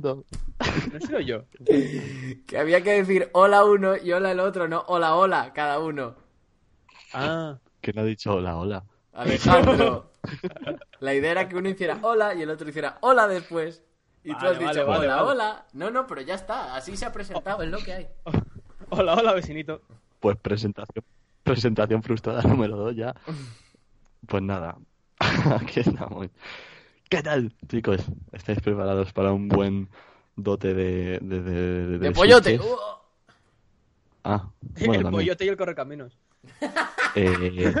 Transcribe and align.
Mundo. 0.00 0.24
No 0.90 0.96
he 0.98 1.00
sido 1.00 1.20
yo. 1.20 1.44
Que 2.46 2.58
había 2.58 2.82
que 2.82 2.92
decir 2.92 3.28
hola 3.32 3.64
uno 3.64 3.96
y 3.96 4.12
hola 4.12 4.32
el 4.32 4.40
otro, 4.40 4.68
no 4.68 4.84
hola 4.88 5.14
hola 5.14 5.52
cada 5.52 5.78
uno. 5.78 6.14
Ah, 7.12 7.58
¿Quién 7.80 7.98
ha 7.98 8.04
dicho 8.04 8.34
hola, 8.34 8.56
hola? 8.56 8.84
Alejandro. 9.12 10.10
La 11.00 11.14
idea 11.14 11.30
era 11.32 11.48
que 11.48 11.56
uno 11.56 11.68
hiciera 11.68 11.98
hola 12.02 12.34
y 12.34 12.42
el 12.42 12.50
otro 12.50 12.68
hiciera 12.68 12.98
hola 13.00 13.26
después. 13.28 13.82
Y 14.22 14.30
tú 14.32 14.36
Vale, 14.36 14.50
has 14.50 14.58
dicho 14.58 14.86
vale, 14.86 15.06
hola, 15.06 15.16
vale. 15.16 15.30
hola. 15.30 15.66
No, 15.72 15.90
no, 15.90 16.06
pero 16.06 16.20
ya 16.20 16.34
está. 16.34 16.74
Así 16.76 16.96
se 16.96 17.06
ha 17.06 17.12
presentado, 17.12 17.62
es 17.62 17.70
lo 17.70 17.78
que 17.78 17.92
hay. 17.94 18.06
hola, 18.90 19.14
hola, 19.14 19.32
vecinito. 19.32 19.80
Pues 20.20 20.36
presentación. 20.36 21.04
Presentación 21.42 22.02
frustrada 22.02 22.42
número 22.42 22.76
2 22.76 22.96
ya. 22.96 23.14
Pues 24.26 24.42
nada. 24.42 24.76
Aquí 25.18 25.80
estamos. 25.80 26.28
¿Qué 27.10 27.22
tal, 27.22 27.52
chicos? 27.68 28.00
¿Estáis 28.32 28.60
preparados 28.60 29.12
para 29.12 29.32
un 29.32 29.48
buen 29.48 29.88
dote 30.36 30.72
de... 30.74 31.18
De, 31.20 31.42
de, 31.42 31.86
de- 31.88 31.98
¡De 31.98 32.12
pollote! 32.12 32.58
¡Uh! 32.58 32.76
Ah, 34.24 34.48
el 34.76 34.86
bueno, 34.86 35.02
también. 35.04 35.12
pollote 35.26 35.44
y 35.44 35.48
el 35.48 35.56
correcaminos. 35.56 36.16
Eh, 37.16 37.72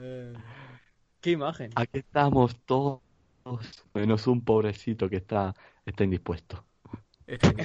Eh, 0.00 0.32
Qué 1.20 1.30
imagen. 1.32 1.72
aquí 1.74 1.98
estamos 1.98 2.56
todos, 2.64 3.00
menos 3.92 4.28
un 4.28 4.44
pobrecito 4.44 5.10
que 5.10 5.16
está, 5.16 5.52
está 5.84 6.04
indispuesto. 6.04 6.64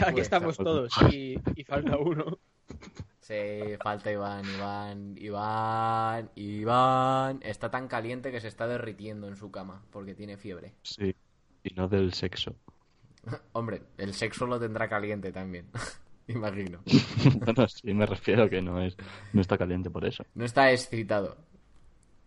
Aquí 0.08 0.20
estamos 0.22 0.58
todos 0.58 0.92
y, 1.12 1.36
y 1.56 1.64
falta 1.64 1.98
uno. 1.98 2.40
Sí, 3.20 3.78
falta 3.82 4.12
Iván, 4.12 4.44
Iván, 4.46 5.16
Iván, 5.18 6.30
Iván. 6.36 7.40
Está 7.42 7.72
tan 7.72 7.88
caliente 7.88 8.32
que 8.32 8.42
se 8.42 8.50
está 8.50 8.68
derritiendo 8.68 9.28
en 9.28 9.36
su 9.38 9.50
cama 9.50 9.82
porque 9.92 10.14
tiene 10.14 10.36
fiebre. 10.38 10.74
Sí, 10.84 11.16
y 11.64 11.74
no 11.74 11.88
del 11.88 12.14
sexo. 12.14 12.56
Hombre, 13.54 13.84
el 13.98 14.14
sexo 14.14 14.46
lo 14.46 14.60
tendrá 14.60 14.90
caliente 14.90 15.32
también. 15.32 15.70
Imagino. 16.28 16.82
Bueno, 17.46 17.68
sí, 17.68 17.94
me 17.94 18.06
refiero 18.06 18.50
que 18.50 18.62
no 18.62 18.82
es, 18.82 18.96
no 19.32 19.40
está 19.42 19.58
caliente 19.58 19.90
por 19.90 20.06
eso. 20.06 20.26
No 20.36 20.44
está 20.46 20.72
excitado. 20.72 21.38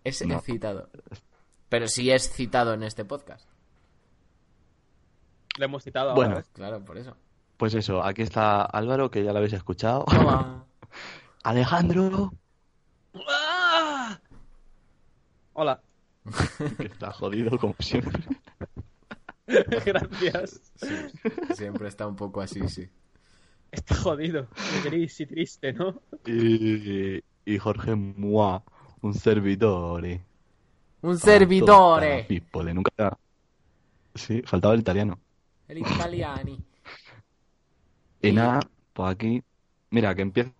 Es 0.05 0.25
No. 0.27 0.37
excitado. 0.37 0.89
Pero 1.69 1.89
sí 1.89 2.10
es 2.10 2.31
citado 2.33 2.72
en 2.75 2.83
este 2.84 3.05
podcast. 3.05 3.47
Le 5.59 5.65
hemos 5.66 5.83
citado 5.83 6.15
Bueno. 6.15 6.31
ahora. 6.31 6.41
¿ves? 6.43 6.50
Claro, 6.53 6.84
por 6.84 6.97
eso. 6.99 7.16
Pues 7.56 7.75
eso, 7.75 8.03
aquí 8.05 8.22
está 8.22 8.62
Álvaro, 8.62 9.11
que 9.11 9.25
ya 9.25 9.33
lo 9.33 9.39
habéis 9.39 9.55
escuchado. 9.55 10.05
Alejandro, 11.43 12.33
¡Ah! 13.28 14.19
Hola. 15.55 15.81
que 16.78 16.87
está 16.87 17.12
jodido 17.12 17.59
como 17.59 17.75
siempre. 17.81 18.22
Gracias. 19.47 20.61
Siempre 21.55 21.89
está 21.89 22.06
un 22.06 22.16
poco 22.16 22.41
así, 22.41 22.69
sí. 22.69 22.89
Está 23.71 23.95
jodido. 23.95 24.49
Gris 24.84 25.21
y 25.21 25.27
triste, 25.27 25.72
¿no? 25.72 26.03
Y, 26.27 27.22
y 27.45 27.59
Jorge 27.59 27.95
Mua, 27.95 28.62
un 29.03 29.15
servidore. 29.15 30.25
Un 31.03 31.19
servidore. 31.19 32.25
people, 32.25 32.75
nunca... 32.75 33.16
Sí, 34.15 34.43
faltaba 34.43 34.75
el 34.75 34.81
italiano. 34.81 35.19
El 35.69 35.78
italiani. 35.78 36.59
Y 38.28 38.32
nada, 38.32 38.60
pues 38.92 39.10
aquí... 39.10 39.42
Mira, 39.91 40.14
que 40.14 40.22
empieza... 40.22 40.53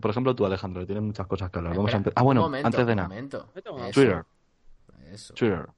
Por 0.00 0.10
ejemplo, 0.10 0.34
tú, 0.34 0.44
Alejandro, 0.44 0.84
tienes 0.86 1.04
muchas 1.04 1.26
cosas 1.26 1.50
que 1.50 1.58
hablar. 1.58 1.76
Vamos 1.76 1.92
a 1.92 1.96
Espera, 1.98 2.10
empe- 2.14 2.20
Ah, 2.20 2.22
bueno, 2.22 2.40
momento, 2.42 2.66
antes 2.66 2.86
de 2.86 2.96
nada. 2.96 3.08
Twitter, 3.92 4.24
Eso. 5.12 5.34
Twitter, 5.34 5.68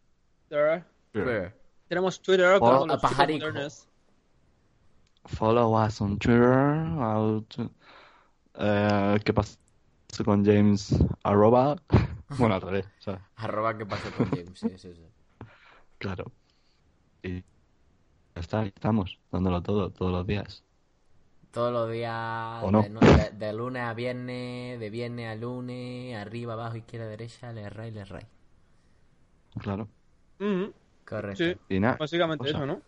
Twitter. 0.49 0.85
Twitter. 1.13 1.57
Tenemos 1.89 2.21
Twitter 2.23 2.59
Hola, 2.61 2.79
con 2.79 2.89
los 2.89 3.03
a. 3.03 3.87
Follow 5.27 5.85
us 5.85 6.01
on 6.01 6.19
Twitter. 6.19 6.55
out- 6.99 7.71
eh, 8.55 9.19
¿qué 9.25 9.33
pasa 9.35 9.59
con 10.25 10.45
James? 10.45 10.95
Arroba. 11.23 11.77
Bueno, 12.39 12.55
al 12.55 12.61
revés, 12.61 12.87
¿sabes? 13.01 13.21
Arroba 13.35 13.77
que 13.77 13.85
pasó 13.85 14.09
con 14.17 14.29
James. 14.31 14.57
Sí, 14.57 14.69
sí, 14.79 14.95
sí. 14.95 15.05
Claro. 15.99 16.31
Y 17.25 17.41
ya 17.41 17.43
está, 18.37 18.61
ahí 18.61 18.69
estamos, 18.69 19.19
dándolo 19.33 19.61
todo, 19.63 19.91
todos 19.91 20.13
los 20.13 20.25
días. 20.29 20.63
Todos 21.53 21.73
los 21.73 21.91
días, 21.91 22.63
¿O 22.63 22.71
no? 22.71 22.83
de, 22.83 22.89
de- 22.91 23.31
de 23.33 23.53
lunes 23.53 23.83
a 23.83 23.95
viernes, 23.95 24.79
de 24.81 24.91
viernes 24.91 25.29
a 25.29 25.35
lunes, 25.35 26.17
arriba, 26.17 26.53
abajo, 26.55 26.77
izquierda, 26.77 27.07
derecha, 27.09 27.53
le 27.53 27.69
ray, 27.71 27.91
le 27.91 28.05
ray. 28.05 28.27
Claro. 29.59 29.89
Ujú, 30.41 30.73
Correcto. 31.05 31.45
Sí, 31.45 31.57
Y 31.69 31.81
nada, 31.81 31.97
básicamente 31.99 32.49
eso, 32.51 32.67
¿no? 32.67 32.83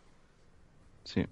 sí. 1.04 1.26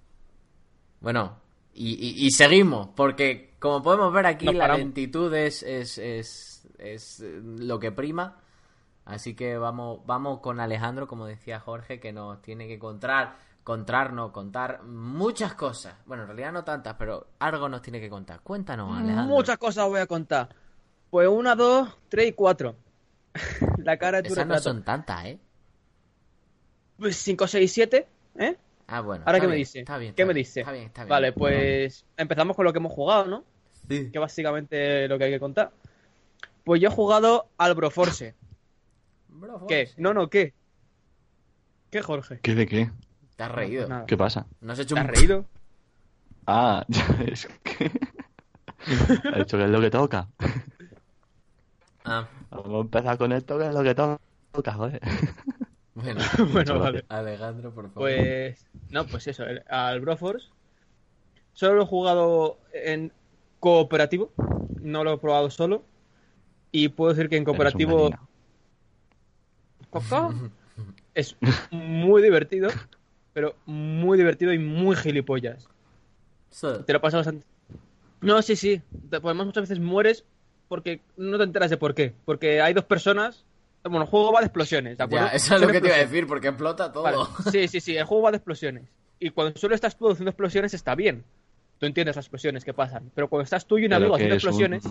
Bueno, 0.99 1.37
y, 1.73 1.93
y- 1.93 2.25
y 2.27 2.31
seguimos, 2.31 2.89
porque 2.95 3.55
como 3.59 3.81
podemos 3.81 4.13
ver 4.13 4.25
aquí, 4.25 4.45
Nos 4.45 4.55
la 4.55 4.61
paramos. 4.63 4.79
lentitud 4.79 5.33
es, 5.33 5.63
es, 5.63 5.97
es, 5.97 6.67
es, 6.77 7.19
lo 7.19 7.79
que 7.79 7.91
prima. 7.91 8.37
Así 9.05 9.35
que 9.35 9.57
vamos, 9.57 10.01
vamos 10.05 10.39
con 10.41 10.59
Alejandro, 10.59 11.07
como 11.07 11.25
decía 11.27 11.59
Jorge, 11.59 11.99
que 11.99 12.13
nos 12.13 12.41
tiene 12.41 12.67
que 12.67 12.79
contar, 12.79 13.37
contarnos, 13.63 14.31
contar 14.31 14.83
muchas 14.83 15.53
cosas. 15.53 15.95
Bueno, 16.05 16.23
en 16.23 16.27
realidad 16.27 16.51
no 16.51 16.63
tantas, 16.63 16.95
pero 16.95 17.27
algo 17.39 17.69
nos 17.69 17.81
tiene 17.81 17.99
que 17.99 18.09
contar. 18.09 18.41
Cuéntanos, 18.41 18.97
Alejandro. 18.97 19.35
Muchas 19.35 19.57
cosas 19.57 19.87
voy 19.87 19.99
a 19.99 20.07
contar. 20.07 20.49
Pues 21.09 21.27
una, 21.27 21.55
dos, 21.55 21.89
tres 22.09 22.29
y 22.29 22.33
cuatro. 22.33 22.75
La 23.77 23.97
cara 23.97 24.21
de 24.21 24.29
tu 24.29 24.33
Esas 24.33 24.47
no 24.47 24.59
son 24.59 24.83
tantas, 24.83 25.25
¿eh? 25.25 25.39
Pues 26.97 27.17
cinco, 27.17 27.47
seis, 27.47 27.71
siete, 27.71 28.07
¿eh? 28.37 28.55
Ah, 28.87 29.01
bueno. 29.01 29.23
Ahora, 29.25 29.39
¿qué 29.39 29.47
me 29.47 29.55
dice? 29.55 29.79
Está 29.79 29.97
bien. 29.97 30.13
¿Qué 30.13 30.21
está 30.21 30.27
me 30.27 30.33
bien, 30.33 30.43
dice? 30.43 30.59
Está 30.59 30.71
bien, 30.71 30.85
está 30.85 31.03
bien. 31.03 31.09
Vale, 31.09 31.33
pues 31.33 32.05
empezamos 32.17 32.55
con 32.55 32.65
lo 32.65 32.73
que 32.73 32.79
hemos 32.79 32.91
jugado, 32.91 33.25
¿no? 33.25 33.43
Sí. 33.87 34.11
Que 34.11 34.19
básicamente 34.19 35.05
es 35.05 35.09
lo 35.09 35.17
que 35.17 35.25
hay 35.25 35.31
que 35.31 35.39
contar. 35.39 35.71
Pues 36.63 36.81
yo 36.81 36.89
he 36.89 36.91
jugado 36.91 37.47
al 37.57 37.73
Broforce. 37.73 38.35
Bro, 39.29 39.65
¿Qué? 39.67 39.89
No, 39.97 40.13
no, 40.13 40.29
¿qué? 40.29 40.53
¿Qué, 41.89 42.01
Jorge? 42.01 42.39
¿Qué 42.41 42.53
de 42.53 42.67
qué? 42.67 42.91
Te 43.41 43.45
has 43.45 43.51
reído. 43.55 43.81
Pues 43.81 43.89
nada. 43.89 44.05
¿Qué 44.05 44.17
pasa? 44.17 44.45
No 44.61 44.71
has 44.73 44.77
hecho 44.77 44.93
¿Te 44.93 45.01
un 45.01 45.07
has 45.07 45.15
reído? 45.15 45.45
Ah, 46.45 46.85
es 47.25 47.47
que... 47.63 47.91
Ha 49.33 49.39
dicho 49.39 49.57
que 49.57 49.63
es 49.63 49.69
lo 49.71 49.81
que 49.81 49.89
toca. 49.89 50.27
Ah, 52.05 52.27
Vamos 52.51 52.73
a 52.75 52.79
empezar 52.81 53.17
con 53.17 53.31
esto, 53.31 53.57
que 53.57 53.67
es 53.67 53.73
lo 53.73 53.81
que 53.83 53.95
toca, 53.95 54.73
joder. 54.73 55.01
bueno. 55.95 56.21
bueno, 56.53 56.79
vale. 56.79 57.05
Alejandro, 57.09 57.71
por 57.73 57.85
favor. 57.85 57.93
Pues. 58.09 58.63
No, 58.89 59.05
pues 59.07 59.25
eso, 59.27 59.43
el- 59.43 59.63
al 59.69 60.01
Broforce. 60.01 60.49
Solo 61.53 61.73
lo 61.75 61.83
he 61.83 61.87
jugado 61.87 62.59
en 62.73 63.11
cooperativo. 63.59 64.31
No 64.81 65.03
lo 65.03 65.13
he 65.13 65.17
probado 65.17 65.49
solo. 65.49 65.83
Y 66.71 66.89
puedo 66.89 67.13
decir 67.13 67.27
que 67.29 67.37
en 67.37 67.43
cooperativo. 67.43 68.11
Es 71.13 71.35
muy 71.71 72.21
divertido. 72.21 72.69
Pero 73.33 73.55
muy 73.65 74.17
divertido 74.17 74.51
y 74.53 74.59
muy 74.59 74.95
gilipollas. 74.95 75.67
Sí. 76.49 76.67
Te 76.85 76.93
lo 76.93 76.99
pasas 77.01 77.19
bastante. 77.19 77.45
No, 78.21 78.41
sí, 78.41 78.55
sí. 78.55 78.81
Te- 79.09 79.17
Además, 79.17 79.47
muchas 79.47 79.63
veces 79.63 79.79
mueres 79.79 80.25
porque 80.67 81.01
no 81.17 81.37
te 81.37 81.43
enteras 81.43 81.69
de 81.69 81.77
por 81.77 81.93
qué. 81.95 82.13
Porque 82.25 82.61
hay 82.61 82.73
dos 82.73 82.85
personas. 82.85 83.45
Bueno, 83.83 84.01
el 84.03 84.07
juego 84.07 84.31
va 84.31 84.41
de 84.41 84.45
explosiones, 84.45 84.97
¿de 84.97 85.03
acuerdo? 85.03 85.27
Ya, 85.27 85.31
eso 85.33 85.55
es 85.55 85.61
lo 85.61 85.67
que 85.69 85.81
te 85.81 85.87
iba 85.87 85.95
a 85.95 85.99
decir, 85.99 86.27
porque 86.27 86.49
explota 86.49 86.91
todo. 86.91 87.03
Vale. 87.03 87.17
Sí, 87.51 87.67
sí, 87.67 87.79
sí. 87.79 87.95
El 87.97 88.05
juego 88.05 88.23
va 88.23 88.31
de 88.31 88.37
explosiones. 88.37 88.83
Y 89.19 89.31
cuando 89.31 89.57
solo 89.57 89.73
estás 89.75 89.97
tú 89.97 90.09
haciendo 90.11 90.29
explosiones 90.31 90.73
está 90.73 90.93
bien. 90.93 91.23
Tú 91.79 91.87
entiendes 91.87 92.15
las 92.15 92.25
explosiones 92.25 92.63
que 92.63 92.73
pasan. 92.73 93.11
Pero 93.15 93.27
cuando 93.27 93.43
estás 93.45 93.65
tú 93.65 93.77
y 93.79 93.85
un 93.85 93.93
amigo 93.93 94.13
haciendo 94.13 94.35
un- 94.35 94.37
explosiones, 94.37 94.83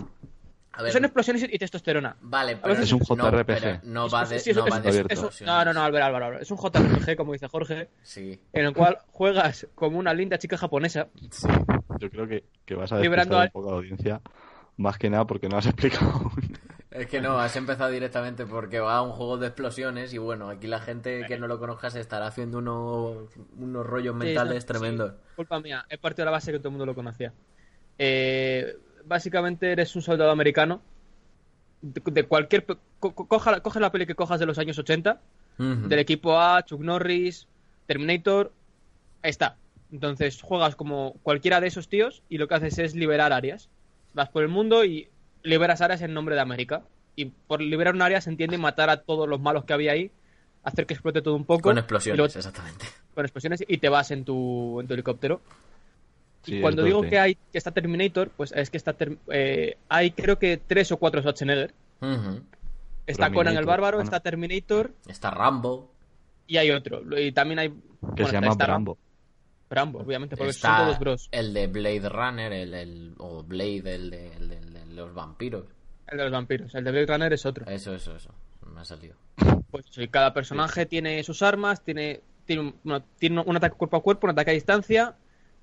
A 0.73 0.83
ver, 0.83 0.93
son 0.93 1.03
explosiones 1.03 1.43
y 1.51 1.57
testosterona. 1.57 2.15
vale, 2.21 2.55
pero 2.55 2.73
es 2.75 2.91
un 2.93 2.99
no, 2.99 3.05
JRPG. 3.29 3.83
no 3.83 4.09
va 4.09 4.25
de, 4.25 4.39
Sí, 4.39 4.53
no 4.53 4.65
es- 4.65 4.71
va 4.73 4.77
es- 4.77 4.83
de 4.83 4.89
es- 4.89 4.95
abierto. 4.95 5.13
es 5.13 5.19
un- 5.19 5.25
explosiones. 5.25 5.53
no, 5.53 5.65
no, 5.65 5.73
no, 5.73 5.83
Álvaro, 5.83 6.05
Álvaro. 6.05 6.39
Es 6.39 6.49
un 6.51 6.57
JRPG, 6.57 7.15
como 7.17 7.33
dice 7.33 7.47
Jorge, 7.49 7.89
Sí, 8.03 8.39
en 8.53 8.65
el 8.65 8.73
cual 8.73 8.97
juegas 9.11 9.67
como 9.75 9.99
una 9.99 10.13
linda 10.13 10.37
chica 10.37 10.57
japonesa. 10.57 11.07
sí. 11.29 11.47
Yo 11.99 12.09
creo 12.09 12.25
que, 12.27 12.45
que 12.65 12.75
vas 12.75 12.91
a 12.93 12.97
despistar 12.97 13.33
al- 13.33 13.45
un 13.47 13.51
poco 13.51 13.67
a 13.67 13.71
la 13.71 13.77
audiencia. 13.77 14.21
Más 14.77 14.97
que 14.97 15.09
nada 15.09 15.27
porque 15.27 15.49
no 15.49 15.57
has 15.57 15.65
explicado 16.07 16.09
aún. 16.11 16.57
Es 16.89 17.07
que 17.07 17.21
no, 17.21 17.37
has 17.39 17.55
empezado 17.55 17.89
directamente 17.89 18.45
porque 18.45 18.79
va 18.79 18.95
a 18.97 19.01
un 19.01 19.11
juego 19.11 19.37
de 19.37 19.47
explosiones 19.47 20.13
y 20.13 20.17
bueno, 20.17 20.49
aquí 20.49 20.67
la 20.67 20.79
gente 20.79 21.23
que 21.27 21.37
no 21.37 21.47
lo 21.47 21.59
conozca 21.59 21.89
se 21.89 21.99
estará 21.99 22.27
haciendo 22.27 22.57
unos, 22.57 23.29
unos 23.57 23.85
rollos 23.85 24.15
mentales 24.15 24.63
Sí, 24.63 24.67
tremendos. 24.67 25.11
sí, 25.11 25.17
culpa 25.35 25.59
mía, 25.59 25.85
he 25.89 25.97
partido 25.97 26.23
de 26.23 26.25
la 26.25 26.31
base 26.31 26.51
que 26.51 26.57
todo 26.59 26.69
el 26.69 26.71
mundo 26.73 26.85
lo 26.85 26.95
conocía. 26.95 27.33
Eh, 27.97 28.75
básicamente 29.05 29.71
eres 29.71 29.95
un 29.95 30.01
soldado 30.01 30.31
americano 30.31 30.81
de, 31.81 32.01
de 32.11 32.23
cualquier... 32.23 32.65
co- 32.65 32.77
co- 32.99 33.27
coja, 33.27 33.59
coge 33.61 33.79
la 33.79 33.91
peli 33.91 34.05
que 34.05 34.15
cojas 34.15 34.39
de 34.39 34.45
los 34.45 34.57
años 34.59 34.77
80, 34.77 35.19
Ujú. 35.59 35.87
del 35.87 35.99
equipo 35.99 36.39
A, 36.39 36.63
Chuck 36.63 36.81
Norris, 36.81 37.47
Terminator, 37.87 38.51
ahí 39.23 39.29
está. 39.29 39.57
Entonces 39.91 40.41
juegas 40.41 40.75
como 40.75 41.15
cualquiera 41.23 41.59
de 41.59 41.67
esos 41.67 41.89
tíos 41.89 42.23
y 42.29 42.37
lo 42.37 42.47
que 42.47 42.55
haces 42.55 42.79
es 42.79 42.95
liberar 42.95 43.33
áreas. 43.33 43.69
Vas 44.13 44.29
por 44.29 44.43
el 44.43 44.49
mundo 44.49 44.85
y 44.85 45.09
liberas 45.43 45.81
áreas 45.81 46.01
en 46.01 46.13
nombre 46.13 46.35
de 46.35 46.41
América. 46.41 46.83
Y 47.15 47.25
por 47.25 47.61
liberar 47.61 47.93
un 47.93 48.01
área 48.01 48.21
se 48.21 48.29
entiende 48.29 48.57
matar 48.57 48.89
a 48.89 49.01
todos 49.01 49.27
los 49.27 49.41
malos 49.41 49.65
que 49.65 49.73
había 49.73 49.91
ahí, 49.91 50.11
hacer 50.63 50.85
que 50.85 50.93
explote 50.93 51.21
todo 51.21 51.35
un 51.35 51.43
poco. 51.43 51.63
Con 51.63 51.77
explosiones, 51.77 52.17
luego- 52.17 52.33
exactamente. 52.37 52.85
con 53.13 53.25
explosiones 53.25 53.63
y 53.67 53.77
te 53.79 53.89
vas 53.89 54.11
en 54.11 54.23
tu, 54.23 54.79
en 54.79 54.87
tu 54.87 54.93
helicóptero. 54.93 55.41
Sí, 56.43 56.57
y 56.57 56.61
cuando 56.61 56.83
digo 56.83 57.01
2D. 57.03 57.09
que 57.09 57.19
hay 57.19 57.35
que 57.35 57.57
está 57.57 57.71
Terminator, 57.71 58.29
pues 58.29 58.51
es 58.51 58.69
que 58.69 58.77
está 58.77 58.93
ter- 58.93 59.17
eh, 59.31 59.77
hay 59.89 60.11
creo 60.11 60.39
que 60.39 60.57
tres 60.57 60.91
o 60.91 60.97
cuatro 60.97 61.21
Schwarzenegger. 61.21 61.73
Ujú. 62.01 62.41
Está 63.07 63.27
Conan 63.29 63.53
el 63.53 63.59
Terminator, 63.59 63.65
Bárbaro, 63.67 64.01
está 64.01 64.19
Terminator 64.19 64.91
Está 65.07 65.31
Rambo. 65.31 65.91
y 66.47 66.57
hay 66.57 66.71
otro. 66.71 67.01
Y 67.19 67.31
también 67.31 67.59
hay 67.59 67.69
Que 67.69 67.77
bueno, 68.01 68.27
se 68.27 68.33
llama 68.33 68.47
está 68.47 68.65
Brambo. 68.65 68.97
Rambo, 69.69 69.99
obviamente, 69.99 70.35
porque 70.35 70.49
Está 70.51 70.77
son 70.77 70.85
todos 70.85 70.99
bros. 70.99 71.29
el 71.31 71.53
de 71.53 71.67
Blade 71.67 72.09
Runner, 72.09 72.51
el, 72.51 72.73
el- 72.73 73.13
o 73.19 73.43
Blade, 73.43 73.95
el 73.95 74.09
de, 74.09 74.27
el 74.33 74.49
de- 74.49 74.57
el 74.57 74.73
de 74.73 74.85
los 74.95 75.13
vampiros. 75.13 75.65
El 76.07 76.17
de 76.17 76.23
los 76.25 76.31
vampiros. 76.33 76.75
El 76.75 76.83
de 76.83 76.91
Blade 76.91 77.05
Runner 77.05 77.33
es 77.33 77.45
otro. 77.45 77.65
Eso, 77.69 77.93
eso, 77.95 78.15
eso. 78.15 78.33
Me 78.73 78.81
ha 78.81 78.85
salido. 78.85 79.15
Pues 79.69 79.85
sí, 79.91 80.07
cada 80.09 80.33
personaje 80.33 80.85
tiene 80.85 81.23
sus 81.23 81.41
armas, 81.41 81.81
tiene 81.83 82.21
tiene 82.45 82.61
un, 82.63 82.75
bueno, 82.83 83.05
tiene 83.17 83.41
un 83.45 83.55
ataque 83.55 83.75
cuerpo 83.77 83.97
a 83.97 84.01
cuerpo, 84.03 84.27
un 84.27 84.31
ataque 84.31 84.51
a 84.51 84.53
distancia 84.53 85.15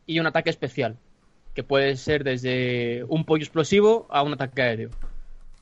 y 0.08 0.18
un 0.18 0.26
ataque 0.26 0.50
especial. 0.50 0.96
Que 1.54 1.62
puede 1.62 1.96
ser 1.96 2.24
desde 2.24 3.04
un 3.08 3.24
pollo 3.24 3.42
explosivo 3.44 4.06
a 4.10 4.22
un 4.22 4.32
ataque 4.32 4.62
aéreo. 4.62 4.90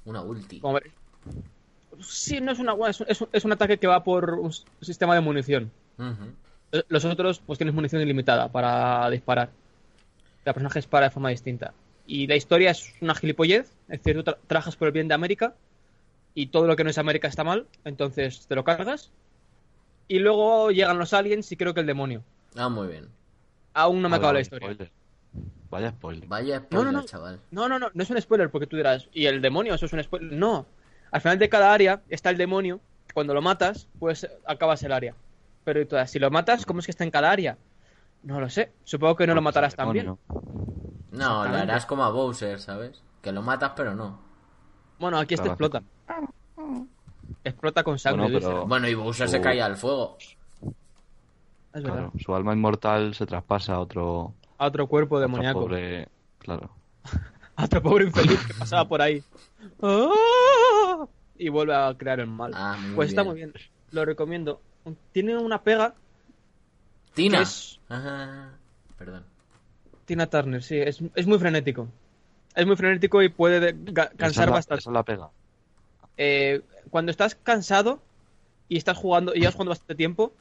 Una 0.06 0.22
ulti. 0.22 0.60
Como 0.60 0.78
Sí, 2.00 2.40
no 2.42 2.52
es 2.52 2.58
una 2.58 2.74
es, 2.88 3.00
un- 3.00 3.06
es 3.08 3.20
un- 3.22 3.28
es 3.32 3.44
un 3.44 3.52
ataque 3.52 3.78
que 3.78 3.86
va 3.86 4.04
por 4.04 4.30
un 4.34 4.52
sistema 4.80 5.14
de 5.14 5.20
munición. 5.22 5.70
Eh, 6.72 6.82
Los 6.88 7.04
otros, 7.06 7.40
pues 7.46 7.58
tienes 7.58 7.74
munición 7.74 8.02
ilimitada 8.02 8.48
para 8.52 9.08
disparar. 9.10 9.48
Cada 10.44 10.52
personaje 10.54 10.78
dispara 10.80 11.06
de 11.06 11.10
forma 11.10 11.30
distinta. 11.30 11.72
Y 12.06 12.26
la 12.26 12.36
historia 12.36 12.70
es 12.72 12.92
una 13.00 13.14
gilipollez. 13.14 13.72
Es 13.88 14.02
decir, 14.02 14.14
tú 14.22 14.30
tra- 14.30 14.36
trabajas 14.46 14.76
por 14.76 14.88
el 14.88 14.92
bien 14.92 15.08
de 15.08 15.14
América 15.14 15.54
y 16.34 16.48
todo 16.48 16.66
lo 16.66 16.76
que 16.76 16.84
no 16.84 16.90
es 16.90 16.98
América 16.98 17.28
está 17.28 17.42
mal. 17.44 17.66
Entonces 17.84 18.46
te 18.46 18.54
lo 18.54 18.62
cargas. 18.62 19.10
Y 20.08 20.18
luego 20.18 20.70
llegan 20.70 20.98
los 20.98 21.14
aliens 21.14 21.50
y 21.50 21.56
creo 21.56 21.72
que 21.72 21.80
el 21.80 21.86
demonio. 21.86 22.22
Ah, 22.56 22.68
muy 22.68 22.88
bien. 22.88 23.08
Aún 23.76 24.00
no 24.00 24.08
me 24.08 24.16
acaba 24.16 24.32
la 24.32 24.40
historia. 24.40 24.68
spoiler. 24.72 24.90
Vaya 25.68 25.90
spoiler. 25.90 26.26
Vaya 26.28 26.58
No, 26.60 26.64
spoiler, 26.64 26.92
no, 26.92 27.00
no. 27.00 27.04
chaval. 27.04 27.40
No, 27.50 27.68
no, 27.68 27.78
no, 27.78 27.90
no 27.92 28.02
es 28.02 28.08
un 28.10 28.20
spoiler 28.20 28.50
porque 28.50 28.66
tú 28.66 28.76
dirás, 28.76 29.08
¿y 29.12 29.26
el 29.26 29.42
demonio? 29.42 29.74
Eso 29.74 29.84
es 29.86 29.92
un 29.92 30.02
spoiler. 30.02 30.32
No. 30.32 30.64
Al 31.10 31.20
final 31.20 31.38
de 31.38 31.48
cada 31.50 31.72
área 31.72 32.02
está 32.08 32.30
el 32.30 32.38
demonio. 32.38 32.80
Cuando 33.12 33.34
lo 33.34 33.42
matas, 33.42 33.88
pues 33.98 34.26
acabas 34.46 34.82
el 34.82 34.92
área. 34.92 35.14
Pero 35.64 35.80
y 35.80 35.86
todas, 35.86 36.10
si 36.10 36.18
lo 36.18 36.30
matas, 36.30 36.64
¿cómo 36.64 36.80
es 36.80 36.86
que 36.86 36.90
está 36.92 37.04
en 37.04 37.10
cada 37.10 37.30
área? 37.30 37.58
No 38.22 38.40
lo 38.40 38.48
sé. 38.48 38.72
Supongo 38.84 39.16
que 39.16 39.26
no 39.26 39.34
lo 39.34 39.38
Porque 39.40 39.44
matarás 39.44 39.74
también. 39.76 40.06
No, 40.06 40.18
lo 41.48 41.56
harás 41.56 41.84
como 41.86 42.04
a 42.04 42.10
Bowser, 42.10 42.58
¿sabes? 42.60 43.02
Que 43.20 43.30
lo 43.32 43.42
matas, 43.42 43.72
pero 43.76 43.94
no. 43.94 44.20
Bueno, 44.98 45.18
aquí 45.18 45.34
este 45.34 45.48
explota. 45.48 45.82
Explota 47.44 47.82
con 47.84 47.98
sangre. 47.98 48.22
Bueno, 48.22 48.38
pero- 48.40 48.66
Bueno, 48.66 48.88
y 48.88 48.94
Bowser 48.94 49.28
se 49.28 49.40
cae 49.40 49.60
al 49.60 49.76
fuego. 49.76 50.16
Es 51.76 51.82
verdad. 51.82 51.98
Claro, 52.10 52.12
su 52.18 52.34
alma 52.34 52.52
inmortal 52.54 53.14
se 53.14 53.26
traspasa 53.26 53.74
a 53.74 53.80
otro, 53.80 54.32
A 54.58 54.66
otro 54.66 54.86
cuerpo 54.86 55.20
demoníaco. 55.20 55.60
pobre... 55.60 56.08
Claro. 56.38 56.70
A 57.56 57.64
otro 57.64 57.82
pobre 57.82 58.04
infeliz 58.04 58.38
que 58.46 58.54
pasaba 58.54 58.86
por 58.86 59.00
ahí. 59.02 59.22
¡Ah! 59.82 61.06
Y 61.38 61.50
vuelve 61.50 61.74
a 61.74 61.94
crear 61.98 62.18
el 62.20 62.28
mal. 62.28 62.50
Ah, 62.54 62.78
pues 62.94 63.10
está 63.10 63.20
bien. 63.22 63.30
muy 63.32 63.36
bien. 63.40 63.52
Lo 63.90 64.06
recomiendo. 64.06 64.62
Tiene 65.12 65.36
una 65.36 65.60
pega. 65.62 65.94
Tina. 67.12 67.36
que 67.38 67.42
es- 67.42 67.78
Ajá. 67.90 68.52
Perdón. 68.96 69.22
Tina 70.06 70.26
Turner, 70.28 70.62
sí. 70.62 70.78
Es, 70.78 71.02
es 71.14 71.26
muy 71.26 71.38
frenético. 71.38 71.88
Es 72.54 72.66
muy 72.66 72.74
frenético 72.76 73.22
y 73.22 73.28
puede 73.28 73.76
cansar 74.16 74.30
es 74.30 74.36
la- 74.38 74.46
bastante. 74.46 74.80
Esa 74.80 74.90
es 74.90 74.94
la 74.94 75.02
pega. 75.02 75.28
Eh, 76.16 76.62
cuando 76.88 77.10
estás 77.10 77.34
cansado 77.34 78.00
y 78.70 78.78
estás 78.78 78.96
jugando 78.96 79.34
y 79.34 79.40
llevas 79.40 79.56
jugando 79.56 79.70
bastante 79.72 79.94
tiempo, 79.94 80.32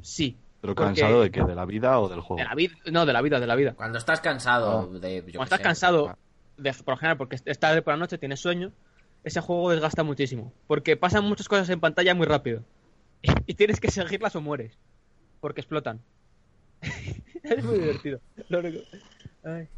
sí. 0.00 0.36
¿Pero 0.60 0.74
cansado 0.74 1.20
de 1.22 1.30
qué? 1.30 1.42
¿De 1.44 1.54
la 1.54 1.64
vida 1.64 1.98
o 2.00 2.08
del 2.08 2.20
juego? 2.20 2.38
De 2.42 2.44
la 2.48 2.54
vida, 2.54 2.74
no, 2.90 3.06
de 3.06 3.12
la 3.12 3.22
vida, 3.22 3.38
de 3.40 3.46
la 3.46 3.54
vida. 3.54 3.74
Cuando 3.74 3.98
estás 3.98 4.20
cansado 4.20 4.90
Ah. 4.92 4.98
de. 4.98 5.16
yo 5.18 5.22
Cuando 5.32 5.44
estás 5.44 5.58
sé, 5.58 5.62
cansado, 5.62 6.16
de, 6.56 6.72
por 6.84 6.94
lo 6.94 6.96
general, 6.98 7.16
porque 7.18 7.36
es 7.44 7.58
tarde 7.58 7.82
por 7.82 7.94
la 7.94 7.98
noche, 7.98 8.18
tienes 8.18 8.40
sueño, 8.40 8.72
ese 9.24 9.40
juego 9.40 9.70
desgasta 9.70 10.02
muchísimo. 10.02 10.52
Porque 10.66 10.96
pasan 10.96 11.24
muchas 11.24 11.48
cosas 11.48 11.68
en 11.70 11.80
pantalla 11.80 12.14
muy 12.14 12.26
rápido. 12.26 12.62
Y, 13.46 13.54
tienes 13.54 13.80
que 13.80 13.90
seguirlas 13.90 14.34
o 14.36 14.40
mueres. 14.40 14.72
Porque 15.40 15.60
explotan. 15.60 16.00
es 17.42 17.64
muy 17.64 17.78
divertido. 17.78 18.20
Lo 18.48 18.58
único- 18.60 18.80
Ay. 19.44 19.68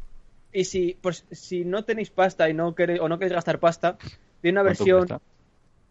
Y 0.51 0.63
si, 0.65 0.97
pues, 1.01 1.25
si 1.31 1.63
no 1.65 1.83
tenéis 1.83 2.09
pasta 2.09 2.49
y 2.49 2.53
no 2.53 2.73
queréis, 2.73 2.99
o 3.01 3.07
no 3.07 3.17
queréis 3.19 3.33
gastar 3.33 3.59
pasta, 3.59 3.97
tiene 4.41 4.59
una 4.59 4.67
¿Cuánto 4.73 4.83
versión. 4.85 5.21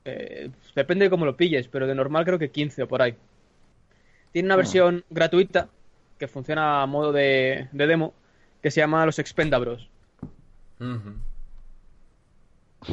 eh, 0.04 0.50
depende 0.74 1.04
de 1.04 1.10
cómo 1.10 1.24
lo 1.26 1.36
pilles, 1.36 1.68
pero 1.68 1.86
de 1.86 1.94
normal 1.94 2.24
creo 2.24 2.38
que 2.38 2.50
15 2.50 2.82
o 2.82 2.88
por 2.88 3.02
ahí. 3.02 3.14
Tiene 4.38 4.46
una 4.46 4.54
Ah. 4.54 4.58
versión 4.58 5.04
gratuita 5.10 5.68
que 6.16 6.28
funciona 6.28 6.80
a 6.82 6.86
modo 6.86 7.10
de, 7.12 7.68
de 7.72 7.86
demo 7.88 8.14
que 8.62 8.70
se 8.70 8.78
llama 8.80 9.04
los 9.04 9.18
Expendabros. 9.18 9.88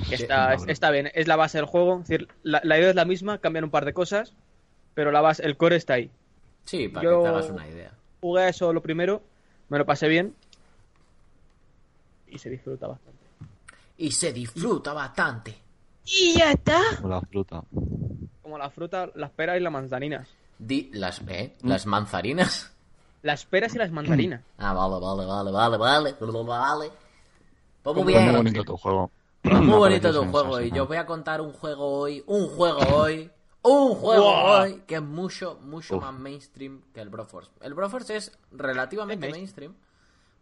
Está, 0.09 0.55
está 0.67 0.89
bien, 0.89 1.11
es 1.13 1.27
la 1.27 1.35
base 1.35 1.59
del 1.59 1.67
juego. 1.67 1.99
Es 2.01 2.07
decir, 2.07 2.27
la, 2.41 2.61
la 2.63 2.79
idea 2.79 2.89
es 2.89 2.95
la 2.95 3.05
misma, 3.05 3.37
cambian 3.37 3.63
un 3.65 3.69
par 3.69 3.85
de 3.85 3.93
cosas, 3.93 4.33
pero 4.95 5.11
la 5.11 5.21
base, 5.21 5.45
el 5.45 5.55
core 5.55 5.75
está 5.75 5.93
ahí. 5.93 6.09
Sí, 6.63 6.87
para 6.89 7.03
Yo- 7.03 7.17
que 7.19 7.23
te 7.23 7.29
hagas 7.29 7.49
una 7.51 7.67
idea. 7.67 7.91
Jugué 8.21 8.41
a 8.41 8.49
eso 8.49 8.73
lo 8.73 8.81
primero, 8.81 9.21
me 9.69 9.77
lo 9.77 9.85
pasé 9.85 10.07
bien 10.07 10.33
y 12.27 12.39
se 12.39 12.49
disfruta 12.49 12.87
bastante. 12.87 13.19
Y 13.99 14.09
se 14.11 14.33
disfruta 14.33 14.93
bastante. 14.93 15.53
Y 16.05 16.33
ya 16.39 16.53
está. 16.53 16.81
Como 16.97 17.09
la 17.09 17.21
fruta. 17.21 17.63
Como 18.41 18.57
la 18.57 18.69
fruta, 18.71 19.11
las 19.13 19.29
peras 19.29 19.57
y 19.57 19.59
las 19.59 19.71
manzaninas. 19.71 20.27
Di 20.57 20.89
las, 20.93 21.21
¿eh? 21.27 21.55
Las 21.61 21.85
manzarinas. 21.85 22.71
Las 23.21 23.45
peras 23.45 23.73
y 23.75 23.77
las 23.77 23.91
mandarinas. 23.91 24.41
Ah, 24.57 24.73
vale, 24.73 24.95
vale, 24.99 25.25
vale, 25.25 25.51
vale, 25.51 25.77
vale. 25.77 26.13
Vale. 26.43 26.91
Pues 27.83 27.95
muy 27.95 28.03
Muy 28.03 28.03
Muy 28.03 28.13
bien. 28.13 28.35
bonito 28.35 28.63
tu 28.63 28.77
juego. 28.77 29.11
Muy 29.43 29.77
bonito 29.77 30.11
tu 30.11 30.25
juego. 30.31 30.59
Y 30.61 30.71
yo 30.71 30.83
os 30.83 30.87
voy 30.87 30.97
a 30.97 31.05
contar 31.05 31.39
un 31.41 31.53
juego 31.53 31.99
hoy. 31.99 32.23
Un 32.25 32.47
juego 32.49 32.79
hoy. 32.95 33.29
Un 33.61 33.93
juego 33.95 34.27
hoy. 34.27 34.83
Que 34.87 34.95
es 34.95 35.01
mucho, 35.03 35.59
mucho 35.61 35.97
Uf. 35.97 36.03
más 36.03 36.13
mainstream 36.13 36.81
que 36.93 37.01
el 37.01 37.09
Broforce. 37.09 37.51
El 37.61 37.73
Broforce 37.75 38.15
es 38.15 38.31
relativamente 38.51 39.27
Es 39.27 39.31
mainstream. 39.33 39.75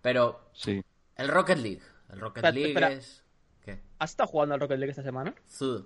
Pero 0.02 0.40
Sí. 0.54 0.82
el 1.18 1.28
Rocket 1.28 1.58
League. 1.58 1.82
El 2.10 2.20
Rocket 2.22 2.38
Espera, 2.46 2.52
League 2.54 2.70
espera. 2.70 2.92
es. 2.94 3.24
¿Qué? 3.66 3.82
¿Has 4.00 4.12
estado 4.12 4.28
jugando 4.30 4.56
al 4.56 4.62
Rocket 4.62 4.78
League 4.78 4.92
esta 4.92 5.04
semana? 5.04 5.34
Sí. 5.48 5.84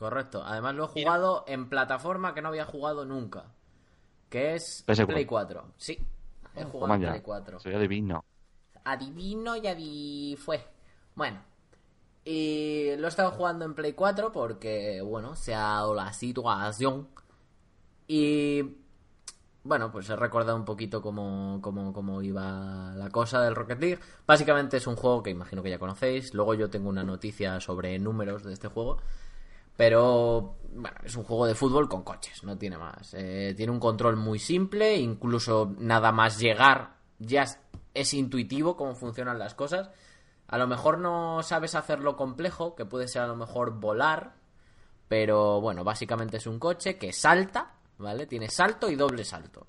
Correcto. 0.00 0.42
Además 0.42 0.74
lo 0.76 0.86
he 0.86 0.94
Mira. 0.94 1.10
jugado 1.10 1.44
en 1.46 1.68
plataforma 1.68 2.32
que 2.32 2.40
no 2.40 2.48
había 2.48 2.64
jugado 2.64 3.04
nunca. 3.04 3.52
Que 4.30 4.54
es 4.54 4.82
PS4. 4.86 5.06
Play 5.06 5.26
4. 5.26 5.64
Sí. 5.76 5.98
He 6.56 6.64
jugado 6.64 6.94
en. 6.94 7.00
Play 7.02 7.20
4. 7.20 7.60
Soy 7.60 7.74
adivino. 7.74 8.24
Adivino 8.82 9.56
y 9.56 9.66
adi... 9.66 10.36
fue. 10.36 10.66
Bueno. 11.14 11.42
Y 12.24 12.96
lo 12.96 13.04
he 13.04 13.08
estado 13.10 13.30
jugando 13.32 13.66
en 13.66 13.74
Play 13.74 13.92
4 13.92 14.32
porque, 14.32 15.02
bueno, 15.02 15.36
se 15.36 15.54
ha 15.54 15.60
dado 15.60 15.94
la 15.94 16.14
situación. 16.14 17.08
Y 18.08 18.78
bueno, 19.62 19.92
pues 19.92 20.08
he 20.08 20.16
recordado 20.16 20.56
un 20.56 20.64
poquito 20.64 21.02
cómo, 21.02 21.58
cómo, 21.60 21.92
cómo 21.92 22.22
iba 22.22 22.94
la 22.96 23.10
cosa 23.10 23.42
del 23.42 23.54
Rocket 23.54 23.80
League. 23.80 23.98
Básicamente 24.26 24.78
es 24.78 24.86
un 24.86 24.96
juego 24.96 25.22
que 25.22 25.28
imagino 25.28 25.62
que 25.62 25.68
ya 25.68 25.78
conocéis. 25.78 26.32
Luego 26.32 26.54
yo 26.54 26.70
tengo 26.70 26.88
una 26.88 27.04
noticia 27.04 27.60
sobre 27.60 27.98
números 27.98 28.44
de 28.44 28.54
este 28.54 28.68
juego. 28.68 28.96
Pero 29.80 30.58
bueno, 30.74 30.98
es 31.02 31.16
un 31.16 31.24
juego 31.24 31.46
de 31.46 31.54
fútbol 31.54 31.88
con 31.88 32.02
coches, 32.02 32.44
no 32.44 32.58
tiene 32.58 32.76
más. 32.76 33.14
Eh, 33.14 33.54
tiene 33.56 33.72
un 33.72 33.80
control 33.80 34.16
muy 34.16 34.38
simple, 34.38 34.98
incluso 34.98 35.74
nada 35.78 36.12
más 36.12 36.38
llegar 36.38 36.96
ya 37.18 37.44
es, 37.44 37.58
es 37.94 38.12
intuitivo 38.12 38.76
cómo 38.76 38.94
funcionan 38.94 39.38
las 39.38 39.54
cosas. 39.54 39.88
A 40.48 40.58
lo 40.58 40.66
mejor 40.66 40.98
no 40.98 41.42
sabes 41.42 41.74
hacerlo 41.74 42.14
complejo, 42.14 42.74
que 42.74 42.84
puede 42.84 43.08
ser 43.08 43.22
a 43.22 43.26
lo 43.26 43.36
mejor 43.36 43.80
volar, 43.80 44.34
pero 45.08 45.62
bueno, 45.62 45.82
básicamente 45.82 46.36
es 46.36 46.46
un 46.46 46.58
coche 46.58 46.98
que 46.98 47.14
salta, 47.14 47.76
¿vale? 47.96 48.26
Tiene 48.26 48.50
salto 48.50 48.90
y 48.90 48.96
doble 48.96 49.24
salto. 49.24 49.64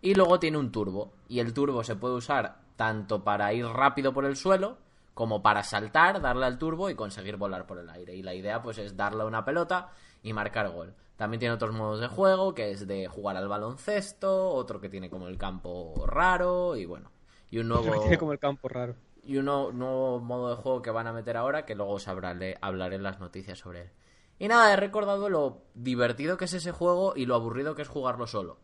Y 0.00 0.14
luego 0.14 0.38
tiene 0.38 0.58
un 0.58 0.70
turbo, 0.70 1.14
y 1.26 1.40
el 1.40 1.52
turbo 1.52 1.82
se 1.82 1.96
puede 1.96 2.14
usar 2.14 2.60
tanto 2.76 3.24
para 3.24 3.52
ir 3.52 3.66
rápido 3.66 4.12
por 4.14 4.26
el 4.26 4.36
suelo, 4.36 4.78
como 5.16 5.40
para 5.40 5.62
saltar, 5.62 6.20
darle 6.20 6.44
al 6.44 6.58
turbo 6.58 6.90
y 6.90 6.94
conseguir 6.94 7.38
volar 7.38 7.66
por 7.66 7.78
el 7.78 7.88
aire. 7.88 8.14
Y 8.14 8.22
la 8.22 8.34
idea 8.34 8.60
pues 8.60 8.76
es 8.76 8.98
darle 8.98 9.24
una 9.24 9.46
pelota 9.46 9.88
y 10.22 10.34
marcar 10.34 10.68
gol. 10.68 10.94
También 11.16 11.38
tiene 11.40 11.54
otros 11.54 11.74
modos 11.74 12.00
de 12.00 12.08
juego, 12.08 12.52
que 12.52 12.70
es 12.72 12.86
de 12.86 13.06
jugar 13.08 13.34
al 13.38 13.48
baloncesto, 13.48 14.50
otro 14.50 14.78
que 14.78 14.90
tiene 14.90 15.08
como 15.08 15.28
el 15.28 15.38
campo 15.38 16.04
raro 16.06 16.76
y 16.76 16.84
bueno. 16.84 17.10
Y 17.50 17.60
un 17.60 17.68
nuevo 17.68 17.98
Tiene 18.02 18.18
como 18.18 18.32
el 18.34 18.38
campo 18.38 18.68
raro. 18.68 18.94
y 19.22 19.38
un 19.38 19.46
nuevo, 19.46 19.72
nuevo 19.72 20.20
modo 20.20 20.50
de 20.50 20.56
juego 20.56 20.82
que 20.82 20.90
van 20.90 21.06
a 21.06 21.14
meter 21.14 21.38
ahora 21.38 21.64
que 21.64 21.74
luego 21.74 21.92
os 21.92 22.06
hablaré, 22.08 22.58
hablaré 22.60 22.96
en 22.96 23.02
las 23.02 23.18
noticias 23.18 23.58
sobre 23.58 23.80
él. 23.84 23.90
Y 24.38 24.48
nada, 24.48 24.70
he 24.70 24.76
recordado 24.76 25.30
lo 25.30 25.62
divertido 25.72 26.36
que 26.36 26.44
es 26.44 26.52
ese 26.52 26.72
juego 26.72 27.14
y 27.16 27.24
lo 27.24 27.36
aburrido 27.36 27.74
que 27.74 27.80
es 27.80 27.88
jugarlo 27.88 28.26
solo. 28.26 28.58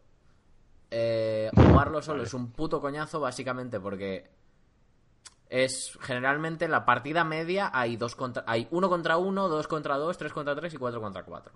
Eh, 0.90 1.50
jugarlo 1.56 2.02
solo 2.02 2.24
es 2.24 2.34
un 2.34 2.52
puto 2.52 2.82
coñazo 2.82 3.20
básicamente 3.20 3.80
porque 3.80 4.41
es 5.52 5.98
generalmente 6.00 6.66
la 6.66 6.86
partida 6.86 7.24
media 7.24 7.70
hay 7.74 7.98
dos 7.98 8.16
contra 8.16 8.42
hay 8.46 8.66
uno 8.70 8.88
contra 8.88 9.18
uno, 9.18 9.48
dos 9.50 9.68
contra 9.68 9.98
dos, 9.98 10.16
tres 10.16 10.32
contra 10.32 10.56
tres 10.56 10.72
y 10.72 10.78
cuatro 10.78 11.02
contra 11.02 11.24
cuatro. 11.24 11.52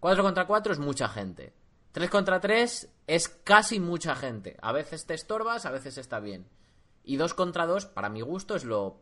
Cuatro 0.00 0.24
contra 0.24 0.48
cuatro 0.48 0.72
es 0.72 0.80
mucha 0.80 1.08
gente. 1.08 1.54
Tres 1.92 2.10
contra 2.10 2.40
tres 2.40 2.92
es 3.06 3.28
casi 3.28 3.78
mucha 3.78 4.16
gente. 4.16 4.56
A 4.62 4.72
veces 4.72 5.06
te 5.06 5.14
estorbas, 5.14 5.64
a 5.64 5.70
veces 5.70 5.96
está 5.96 6.18
bien. 6.18 6.48
Y 7.04 7.18
dos 7.18 7.34
contra 7.34 7.66
dos, 7.66 7.86
para 7.86 8.08
mi 8.08 8.20
gusto, 8.20 8.56
es 8.56 8.64
lo, 8.64 9.00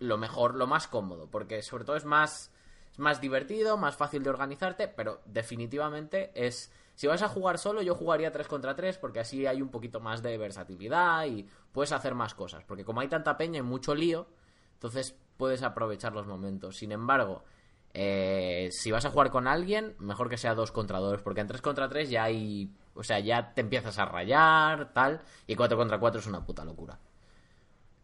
lo 0.00 0.18
mejor, 0.18 0.56
lo 0.56 0.66
más 0.66 0.88
cómodo. 0.88 1.30
Porque 1.30 1.62
sobre 1.62 1.84
todo 1.84 1.94
es 1.94 2.04
más, 2.04 2.52
es 2.90 2.98
más 2.98 3.20
divertido, 3.20 3.76
más 3.76 3.96
fácil 3.96 4.24
de 4.24 4.30
organizarte, 4.30 4.88
pero 4.88 5.22
definitivamente 5.24 6.32
es... 6.34 6.72
Si 6.94 7.06
vas 7.06 7.22
a 7.22 7.28
jugar 7.28 7.58
solo, 7.58 7.82
yo 7.82 7.94
jugaría 7.94 8.32
3 8.32 8.46
contra 8.46 8.76
3 8.76 8.98
porque 8.98 9.20
así 9.20 9.46
hay 9.46 9.60
un 9.60 9.70
poquito 9.70 10.00
más 10.00 10.22
de 10.22 10.38
versatilidad 10.38 11.26
y 11.26 11.48
puedes 11.72 11.92
hacer 11.92 12.14
más 12.14 12.34
cosas. 12.34 12.64
Porque 12.64 12.84
como 12.84 13.00
hay 13.00 13.08
tanta 13.08 13.36
peña 13.36 13.58
y 13.58 13.62
mucho 13.62 13.94
lío, 13.94 14.26
entonces 14.74 15.16
puedes 15.36 15.62
aprovechar 15.62 16.12
los 16.12 16.26
momentos. 16.26 16.76
Sin 16.76 16.92
embargo, 16.92 17.44
eh, 17.92 18.68
si 18.72 18.90
vas 18.90 19.04
a 19.04 19.10
jugar 19.10 19.30
con 19.30 19.46
alguien, 19.46 19.94
mejor 19.98 20.28
que 20.28 20.36
sea 20.36 20.54
2 20.54 20.72
contra 20.72 20.98
2 20.98 21.22
porque 21.22 21.40
en 21.40 21.48
3 21.48 21.60
contra 21.62 21.88
3 21.88 22.10
ya 22.10 22.24
hay... 22.24 22.72
O 22.94 23.02
sea, 23.02 23.18
ya 23.18 23.54
te 23.54 23.60
empiezas 23.60 23.98
a 23.98 24.04
rayar, 24.04 24.92
tal, 24.92 25.20
y 25.48 25.56
4 25.56 25.76
contra 25.76 25.98
4 25.98 26.20
es 26.20 26.26
una 26.28 26.44
puta 26.46 26.64
locura. 26.64 27.00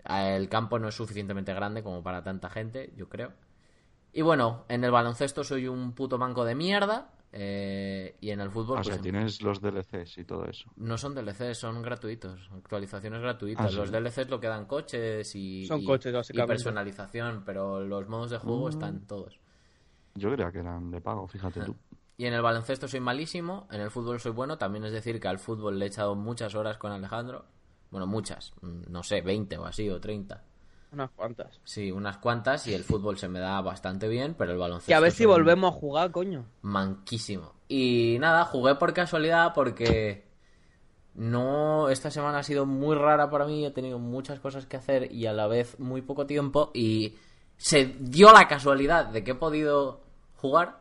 El 0.05 0.49
campo 0.49 0.81
no 0.81 0.89
es 0.89 0.95
suficientemente 0.97 1.55
grande 1.55 1.83
como 1.85 2.03
para 2.03 2.25
tanta 2.25 2.51
gente, 2.51 2.93
yo 2.97 3.09
creo. 3.09 3.33
Y 4.13 4.23
bueno, 4.23 4.65
en 4.69 4.83
el 4.83 4.91
baloncesto 4.91 5.45
soy 5.45 5.69
un 5.69 5.93
puto 5.93 6.19
manco 6.19 6.45
de 6.45 6.55
mierda. 6.57 7.13
Eh, 7.33 8.17
y 8.21 8.31
en 8.31 8.41
el 8.41 8.51
fútbol, 8.51 8.79
O 8.81 8.85
sea, 8.85 8.95
pues, 8.95 9.03
tienes 9.03 9.41
los 9.43 9.61
DLCs 9.61 10.19
y 10.19 10.25
todo 10.25 10.45
eso. 10.47 10.69
no 10.77 10.99
son 10.99 11.15
DLCs, 11.15 11.59
son 11.59 11.81
gratuitos. 11.83 12.51
Actualizaciones 12.53 13.21
gratuitas. 13.21 13.67
Ah, 13.67 13.69
sí. 13.69 13.77
Los 13.77 13.91
DLCs 13.93 14.29
lo 14.31 14.41
que 14.41 14.49
dan 14.49 14.67
coches 14.67 15.35
y, 15.37 15.65
Son 15.67 15.81
y- 15.81 15.85
coches, 15.85 16.13
y 16.13 16.17
básicamente. 16.17 16.53
personalización, 16.55 17.43
pero 17.45 17.81
los 17.81 18.09
modos 18.09 18.31
de 18.31 18.39
juego 18.39 18.67
Mm. 18.67 18.71
están 18.71 19.07
todos. 19.07 19.39
Yo 20.15 20.33
creía 20.33 20.51
que 20.51 20.59
eran 20.59 20.91
de 20.91 21.01
pago, 21.01 21.29
fíjate 21.29 21.61
tú. 21.61 21.77
Y 22.17 22.27
en 22.27 22.35
el 22.35 22.43
baloncesto 22.43 22.87
soy 22.89 23.01
malísimo, 23.01 23.67
en 23.71 23.81
el 23.81 23.91
fútbol 23.91 24.21
soy 24.21 24.33
bueno. 24.33 24.59
También 24.59 24.85
es 24.85 24.93
decir 24.93 25.19
que 25.21 25.29
al 25.29 25.39
fútbol 25.39 25.79
le 25.79 25.87
he 25.87 25.89
echado 25.89 26.15
muchas 26.17 26.55
horas 26.55 26.77
con 26.79 26.93
Alejandro. 26.93 27.47
Bueno, 27.91 28.07
muchas, 28.07 28.53
mm, 28.61 28.91
no 28.91 29.03
sé, 29.03 29.21
20 29.23 29.57
o 29.57 29.65
así, 29.65 29.89
o 29.89 30.01
30. 30.01 30.45
Unas 30.93 31.11
cuantas. 31.11 31.61
Sí, 31.65 31.93
unas 31.93 32.19
cuantas 32.19 32.67
y 32.67 32.75
el 32.75 32.85
fútbol 32.85 33.19
se 33.19 33.29
me 33.29 33.39
da 33.39 33.61
bastante 33.61 34.09
bien, 34.09 34.35
pero 34.35 34.53
el 34.53 34.59
baloncesto... 34.59 34.91
Y 34.91 34.95
a 34.95 35.01
ver 35.01 35.13
si 35.13 35.25
volvemos 35.25 35.75
a 35.75 35.79
jugar, 35.79 36.11
coño. 36.11 36.47
Manquísimo. 36.63 37.53
Y 37.69 38.17
nada, 38.21 38.45
jugué 38.45 38.75
por 38.75 38.93
casualidad 38.93 39.53
porque 39.55 40.27
no... 41.15 41.89
Esta 41.89 42.11
semana 42.11 42.39
ha 42.39 42.43
sido 42.43 42.67
muy 42.67 42.97
rara 42.97 43.31
para 43.31 43.47
mí, 43.47 43.65
he 43.65 43.71
tenido 43.71 43.99
muchas 43.99 44.41
cosas 44.41 44.67
que 44.67 44.77
hacer 44.77 45.13
y 45.13 45.27
a 45.27 45.33
la 45.33 45.47
vez 45.47 45.79
muy 45.79 46.03
poco 46.03 46.27
tiempo 46.27 46.71
y 46.75 47.17
se 47.57 47.85
dio 48.01 48.33
la 48.33 48.49
casualidad 48.49 49.07
de 49.07 49.23
que 49.23 49.33
he 49.33 49.37
podido 49.37 50.03
jugar 50.37 50.81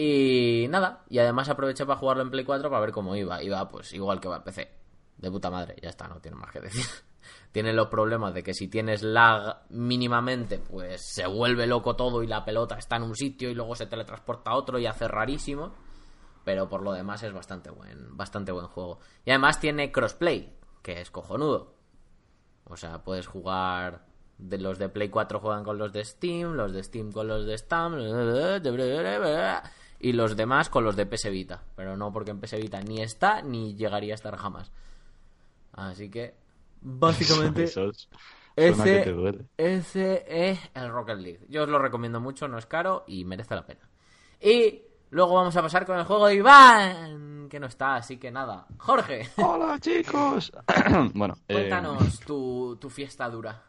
y 0.00 0.68
nada, 0.70 1.02
y 1.08 1.18
además 1.18 1.48
aproveché 1.48 1.84
para 1.84 1.98
jugarlo 1.98 2.22
en 2.22 2.30
Play 2.30 2.44
4 2.44 2.70
para 2.70 2.80
ver 2.80 2.92
cómo 2.92 3.16
iba. 3.16 3.42
Iba 3.42 3.68
pues 3.68 3.92
igual 3.94 4.20
que 4.20 4.28
va 4.28 4.36
en 4.36 4.42
PC. 4.44 4.70
De 5.16 5.28
puta 5.28 5.50
madre, 5.50 5.74
ya 5.82 5.88
está, 5.88 6.06
no 6.06 6.20
tiene 6.20 6.36
más 6.36 6.52
que 6.52 6.60
decir. 6.60 6.86
Tiene 7.52 7.72
los 7.72 7.88
problemas 7.88 8.34
de 8.34 8.42
que 8.42 8.54
si 8.54 8.68
tienes 8.68 9.02
lag 9.02 9.62
mínimamente, 9.70 10.58
pues 10.58 11.02
se 11.14 11.26
vuelve 11.26 11.66
loco 11.66 11.96
todo 11.96 12.22
y 12.22 12.26
la 12.26 12.44
pelota 12.44 12.76
está 12.76 12.96
en 12.96 13.04
un 13.04 13.14
sitio 13.14 13.50
y 13.50 13.54
luego 13.54 13.74
se 13.74 13.86
teletransporta 13.86 14.50
a 14.50 14.56
otro 14.56 14.78
y 14.78 14.86
hace 14.86 15.08
rarísimo. 15.08 15.74
Pero 16.44 16.68
por 16.68 16.82
lo 16.82 16.92
demás 16.92 17.22
es 17.22 17.32
bastante 17.32 17.70
buen, 17.70 18.16
bastante 18.16 18.52
buen 18.52 18.68
juego. 18.68 19.00
Y 19.24 19.30
además 19.30 19.60
tiene 19.60 19.92
crossplay, 19.92 20.56
que 20.82 21.00
es 21.00 21.10
cojonudo. 21.10 21.74
O 22.64 22.76
sea, 22.76 23.02
puedes 23.02 23.26
jugar. 23.26 24.06
De 24.38 24.56
los 24.56 24.78
de 24.78 24.88
Play 24.88 25.08
4 25.08 25.40
juegan 25.40 25.64
con 25.64 25.78
los 25.78 25.92
de 25.92 26.04
Steam, 26.04 26.52
los 26.52 26.72
de 26.72 26.84
Steam 26.84 27.10
con 27.10 27.26
los 27.26 27.44
de 27.44 27.58
Steam, 27.58 27.98
y 29.98 30.12
los 30.12 30.36
demás 30.36 30.68
con 30.68 30.84
los 30.84 30.94
de 30.94 31.06
PS 31.06 31.30
Vita. 31.30 31.64
Pero 31.74 31.96
no 31.96 32.12
porque 32.12 32.30
en 32.30 32.40
PS 32.40 32.56
Vita 32.56 32.80
ni 32.80 33.02
está 33.02 33.42
ni 33.42 33.74
llegaría 33.74 34.14
a 34.14 34.14
estar 34.14 34.36
jamás. 34.36 34.70
Así 35.72 36.08
que, 36.08 36.34
básicamente, 36.80 37.64
que 37.74 38.68
ese, 38.68 39.12
duele. 39.12 39.46
ese 39.56 40.24
es 40.28 40.58
el 40.74 40.90
Rocket 40.90 41.18
League. 41.18 41.46
Yo 41.48 41.62
os 41.62 41.68
lo 41.68 41.78
recomiendo 41.78 42.20
mucho, 42.20 42.48
no 42.48 42.58
es 42.58 42.66
caro 42.66 43.04
y 43.06 43.24
merece 43.24 43.54
la 43.54 43.64
pena. 43.64 43.88
Y 44.40 44.82
luego 45.10 45.34
vamos 45.34 45.56
a 45.56 45.62
pasar 45.62 45.86
con 45.86 45.96
el 45.98 46.04
juego 46.04 46.26
de 46.26 46.34
Iván, 46.36 47.48
que 47.48 47.60
no 47.60 47.66
está, 47.66 47.96
así 47.96 48.16
que 48.18 48.30
nada. 48.30 48.66
Jorge, 48.78 49.28
¡Hola, 49.36 49.78
chicos! 49.80 50.52
bueno, 51.14 51.34
eh, 51.48 51.54
cuéntanos 51.54 52.20
tu, 52.20 52.76
tu 52.80 52.90
fiesta 52.90 53.28
dura. 53.30 53.62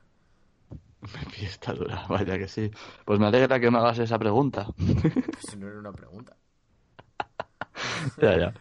fiesta 1.29 1.73
dura, 1.73 2.05
vaya 2.09 2.37
que 2.37 2.47
sí. 2.47 2.71
Pues 3.05 3.19
me 3.19 3.27
alegra 3.27 3.59
que 3.59 3.69
me 3.69 3.77
hagas 3.77 3.99
esa 3.99 4.17
pregunta. 4.17 4.67
Pues 5.41 5.55
no 5.57 5.67
era 5.67 5.79
una 5.79 5.91
pregunta. 5.93 6.35
ya, 8.21 8.37
ya. 8.37 8.53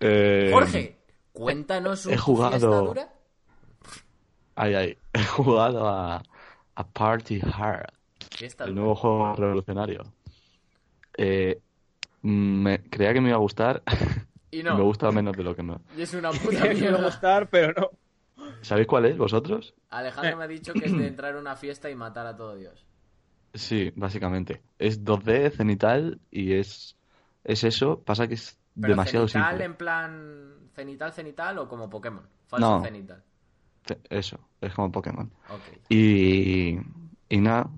Eh, 0.00 0.50
Jorge, 0.52 0.98
cuéntanos 1.32 2.06
un 2.06 2.12
he 2.12 2.16
jugado- 2.18 2.50
fiesta 2.50 2.66
dura. 2.68 3.12
Ay, 4.60 4.74
ay. 4.74 4.98
He 5.14 5.22
jugado 5.36 5.88
a, 5.88 6.22
a 6.74 6.86
Party 6.88 7.40
Hard, 7.42 7.86
el 8.66 8.74
nuevo 8.74 8.94
juego 8.96 9.34
revolucionario. 9.36 10.02
Eh, 11.16 11.60
me 12.22 12.82
creía 12.90 13.12
que 13.12 13.20
me 13.20 13.28
iba 13.28 13.36
a 13.36 13.40
gustar. 13.40 13.82
Y 14.50 14.60
y 14.60 14.62
no, 14.62 14.76
Me 14.76 14.82
gusta 14.82 15.10
menos 15.12 15.36
de 15.36 15.44
lo 15.44 15.54
que 15.54 15.62
no. 15.62 15.80
y 15.96 16.02
es 16.02 16.14
una 16.14 16.30
puta 16.32 16.62
que 16.62 16.68
me 16.70 16.74
mierda. 16.74 17.04
gustar, 17.04 17.48
pero 17.48 17.72
no. 17.80 17.90
¿Sabéis 18.62 18.86
cuál 18.88 19.04
es, 19.04 19.16
vosotros? 19.16 19.74
Alejandro 19.90 20.36
me 20.38 20.44
ha 20.44 20.48
dicho 20.48 20.72
que 20.72 20.86
es 20.86 20.96
de 20.96 21.06
entrar 21.06 21.36
a 21.36 21.38
una 21.38 21.54
fiesta 21.54 21.88
y 21.90 21.94
matar 21.94 22.26
a 22.26 22.36
todo 22.36 22.56
Dios. 22.56 22.84
Sí, 23.54 23.90
básicamente. 23.96 24.60
Es 24.78 25.02
2D, 25.04 25.50
cenital, 25.52 26.20
y 26.30 26.52
es, 26.52 26.96
es 27.44 27.64
eso. 27.64 28.02
Pasa 28.02 28.28
que 28.28 28.34
es 28.34 28.58
Pero 28.74 28.88
demasiado 28.90 29.26
cenital 29.26 29.52
simple. 29.52 29.64
en 29.64 29.74
plan 29.74 30.54
cenital, 30.74 31.12
cenital 31.12 31.58
o 31.58 31.66
como 31.66 31.88
Pokémon. 31.88 32.24
Falso 32.46 32.78
No. 32.78 32.84
cenital. 32.84 33.24
Eso, 34.10 34.38
es 34.60 34.74
como 34.74 34.92
Pokémon. 34.92 35.30
Ok. 35.48 35.60
Y, 35.88 36.78
y 37.28 37.38
nada, 37.38 37.70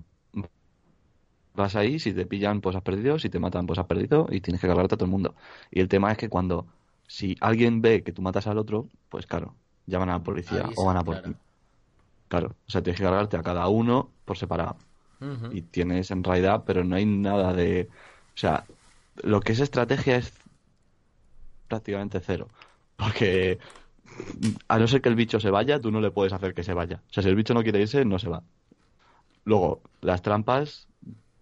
vas 1.53 1.75
ahí, 1.75 1.99
si 1.99 2.13
te 2.13 2.25
pillan, 2.25 2.61
pues 2.61 2.75
has 2.75 2.81
perdido, 2.81 3.19
si 3.19 3.29
te 3.29 3.39
matan, 3.39 3.65
pues 3.65 3.79
has 3.79 3.85
perdido, 3.85 4.27
y 4.31 4.41
tienes 4.41 4.61
que 4.61 4.67
cargarte 4.67 4.95
a 4.95 4.97
todo 4.97 5.05
el 5.05 5.11
mundo. 5.11 5.35
Y 5.69 5.79
el 5.79 5.87
tema 5.87 6.11
es 6.11 6.17
que 6.17 6.29
cuando, 6.29 6.65
si 7.07 7.35
alguien 7.41 7.81
ve 7.81 8.03
que 8.03 8.11
tú 8.11 8.21
matas 8.21 8.47
al 8.47 8.57
otro, 8.57 8.87
pues 9.09 9.25
claro, 9.25 9.55
llaman 9.85 10.09
a 10.09 10.13
la 10.13 10.23
policía 10.23 10.61
Avisa, 10.61 10.81
o 10.81 10.85
van 10.85 10.97
a 10.97 11.03
por 11.03 11.15
claro. 11.15 11.33
ti. 11.33 11.39
Claro, 12.27 12.55
o 12.65 12.71
sea, 12.71 12.81
tienes 12.81 12.99
que 12.99 13.05
cargarte 13.05 13.37
a 13.37 13.43
cada 13.43 13.67
uno 13.67 14.09
por 14.25 14.37
separado. 14.37 14.77
Y 15.51 15.61
tienes 15.61 16.09
en 16.09 16.23
realidad, 16.23 16.63
pero 16.65 16.83
no 16.83 16.95
hay 16.95 17.05
nada 17.05 17.53
de... 17.53 17.89
O 18.33 18.37
sea, 18.37 18.65
lo 19.21 19.39
que 19.39 19.51
es 19.51 19.59
estrategia 19.59 20.15
es 20.15 20.33
prácticamente 21.67 22.19
cero. 22.21 22.47
Porque 22.95 23.59
a 24.67 24.77
no 24.79 24.87
ser 24.87 25.01
que 25.01 25.09
el 25.09 25.15
bicho 25.15 25.39
se 25.39 25.49
vaya, 25.49 25.79
tú 25.79 25.91
no 25.91 26.01
le 26.01 26.11
puedes 26.11 26.33
hacer 26.33 26.53
que 26.53 26.63
se 26.63 26.73
vaya. 26.73 27.01
O 27.09 27.13
sea, 27.13 27.23
si 27.23 27.29
el 27.29 27.35
bicho 27.35 27.53
no 27.53 27.63
quiere 27.63 27.79
irse, 27.81 28.03
no 28.05 28.19
se 28.19 28.29
va. 28.29 28.43
Luego, 29.45 29.81
las 30.01 30.21
trampas 30.21 30.87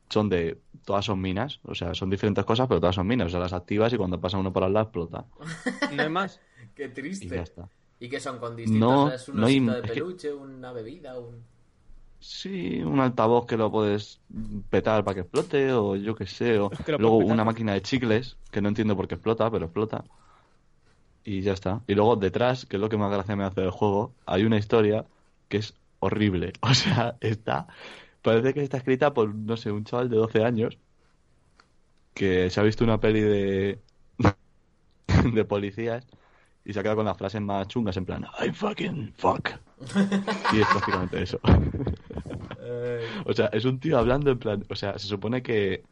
son 0.09 0.29
de... 0.29 0.57
Todas 0.85 1.05
son 1.05 1.21
minas. 1.21 1.59
O 1.63 1.75
sea, 1.75 1.93
son 1.93 2.09
diferentes 2.09 2.43
cosas, 2.45 2.67
pero 2.67 2.79
todas 2.79 2.95
son 2.95 3.05
minas. 3.05 3.27
O 3.27 3.29
sea, 3.29 3.39
las 3.39 3.53
activas 3.53 3.93
y 3.93 3.97
cuando 3.97 4.19
pasa 4.19 4.37
uno 4.37 4.51
por 4.53 4.63
al 4.63 4.73
lado 4.73 4.85
explota. 4.85 5.25
No 5.95 6.01
hay 6.03 6.09
más. 6.09 6.39
Qué 6.75 6.85
y 6.85 6.89
triste. 6.89 7.27
ya 7.27 7.41
está. 7.41 7.69
¿Y 7.99 8.07
qué 8.09 8.19
son 8.19 8.39
con 8.39 8.55
distintos? 8.55 8.89
No, 8.89 9.11
¿Es 9.11 9.27
un 9.29 9.35
no 9.41 9.45
hay- 9.47 9.57
osito 9.59 9.71
de 9.73 9.79
es 9.79 9.85
que- 9.85 9.93
peluche, 10.01 10.33
una 10.33 10.71
bebida? 10.71 11.19
Un... 11.19 11.43
Sí, 12.21 12.81
un 12.81 12.99
altavoz 12.99 13.45
que 13.45 13.55
lo 13.55 13.71
puedes 13.71 14.19
petar 14.69 15.03
para 15.05 15.15
que 15.15 15.21
explote, 15.21 15.71
o 15.71 15.95
yo 15.95 16.15
qué 16.15 16.25
sé, 16.25 16.59
o 16.59 16.69
luego 16.97 17.17
una 17.17 17.45
máquina 17.45 17.73
de 17.73 17.81
chicles, 17.81 18.35
que 18.51 18.61
no 18.61 18.67
entiendo 18.69 18.95
por 18.97 19.07
qué 19.07 19.15
explota, 19.15 19.49
pero 19.49 19.65
explota. 19.65 20.03
Y 21.23 21.41
ya 21.41 21.53
está. 21.53 21.81
Y 21.87 21.95
luego 21.95 22.15
detrás, 22.15 22.65
que 22.65 22.77
es 22.77 22.81
lo 22.81 22.89
que 22.89 22.97
más 22.97 23.11
gracia 23.11 23.35
me 23.35 23.43
hace 23.43 23.61
del 23.61 23.71
juego, 23.71 24.13
hay 24.25 24.43
una 24.43 24.57
historia 24.57 25.05
que 25.47 25.57
es 25.57 25.75
horrible. 25.99 26.53
O 26.61 26.73
sea, 26.73 27.15
está. 27.21 27.67
Parece 28.21 28.53
que 28.53 28.63
está 28.63 28.77
escrita 28.77 29.13
por, 29.13 29.33
no 29.33 29.57
sé, 29.57 29.71
un 29.71 29.85
chaval 29.85 30.09
de 30.09 30.17
12 30.17 30.43
años 30.43 30.77
que 32.13 32.49
se 32.49 32.59
ha 32.59 32.63
visto 32.63 32.83
una 32.83 32.99
peli 32.99 33.21
de. 33.21 33.79
de 35.33 35.45
policías 35.45 36.05
y 36.65 36.73
se 36.73 36.79
ha 36.79 36.83
quedado 36.83 36.97
con 36.97 37.05
las 37.05 37.17
frases 37.17 37.41
más 37.41 37.67
chungas 37.67 37.97
en 37.97 38.05
plan, 38.05 38.27
I 38.45 38.51
fucking 38.51 39.13
fuck. 39.17 39.49
Y 40.53 40.61
es 40.61 40.67
prácticamente 40.67 41.23
eso. 41.23 41.39
O 43.25 43.33
sea, 43.33 43.47
es 43.47 43.65
un 43.65 43.79
tío 43.79 43.97
hablando 43.97 44.29
en 44.29 44.37
plan, 44.37 44.63
o 44.69 44.75
sea, 44.75 44.99
se 44.99 45.07
supone 45.07 45.41
que 45.41 45.83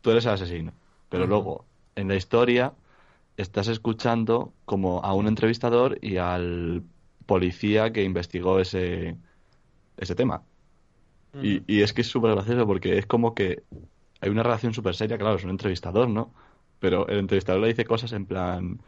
tú 0.00 0.10
eres 0.10 0.24
el 0.26 0.32
asesino, 0.32 0.72
pero 1.08 1.24
luego 1.24 1.64
en 1.94 2.08
la 2.08 2.16
historia 2.16 2.72
estás 3.36 3.68
escuchando 3.68 4.52
como 4.64 5.00
a 5.04 5.14
un 5.14 5.26
entrevistador 5.26 5.98
y 6.02 6.16
al 6.18 6.82
policía 7.26 7.92
que 7.92 8.02
investigó 8.02 8.60
ese 8.60 9.16
ese 9.96 10.14
tema. 10.14 10.42
Y, 11.42 11.62
y 11.66 11.82
es 11.82 11.92
que 11.92 12.02
es 12.02 12.06
súper 12.06 12.32
gracioso 12.32 12.64
porque 12.64 12.96
es 12.96 13.06
como 13.06 13.34
que 13.34 13.64
hay 14.20 14.30
una 14.30 14.44
relación 14.44 14.72
súper 14.72 14.94
seria, 14.94 15.18
claro, 15.18 15.36
es 15.36 15.44
un 15.44 15.50
entrevistador, 15.50 16.08
¿no? 16.08 16.32
Pero 16.78 17.08
el 17.08 17.18
entrevistador 17.18 17.60
le 17.60 17.68
dice 17.68 17.84
cosas 17.84 18.12
en 18.12 18.26
plan, 18.26 18.80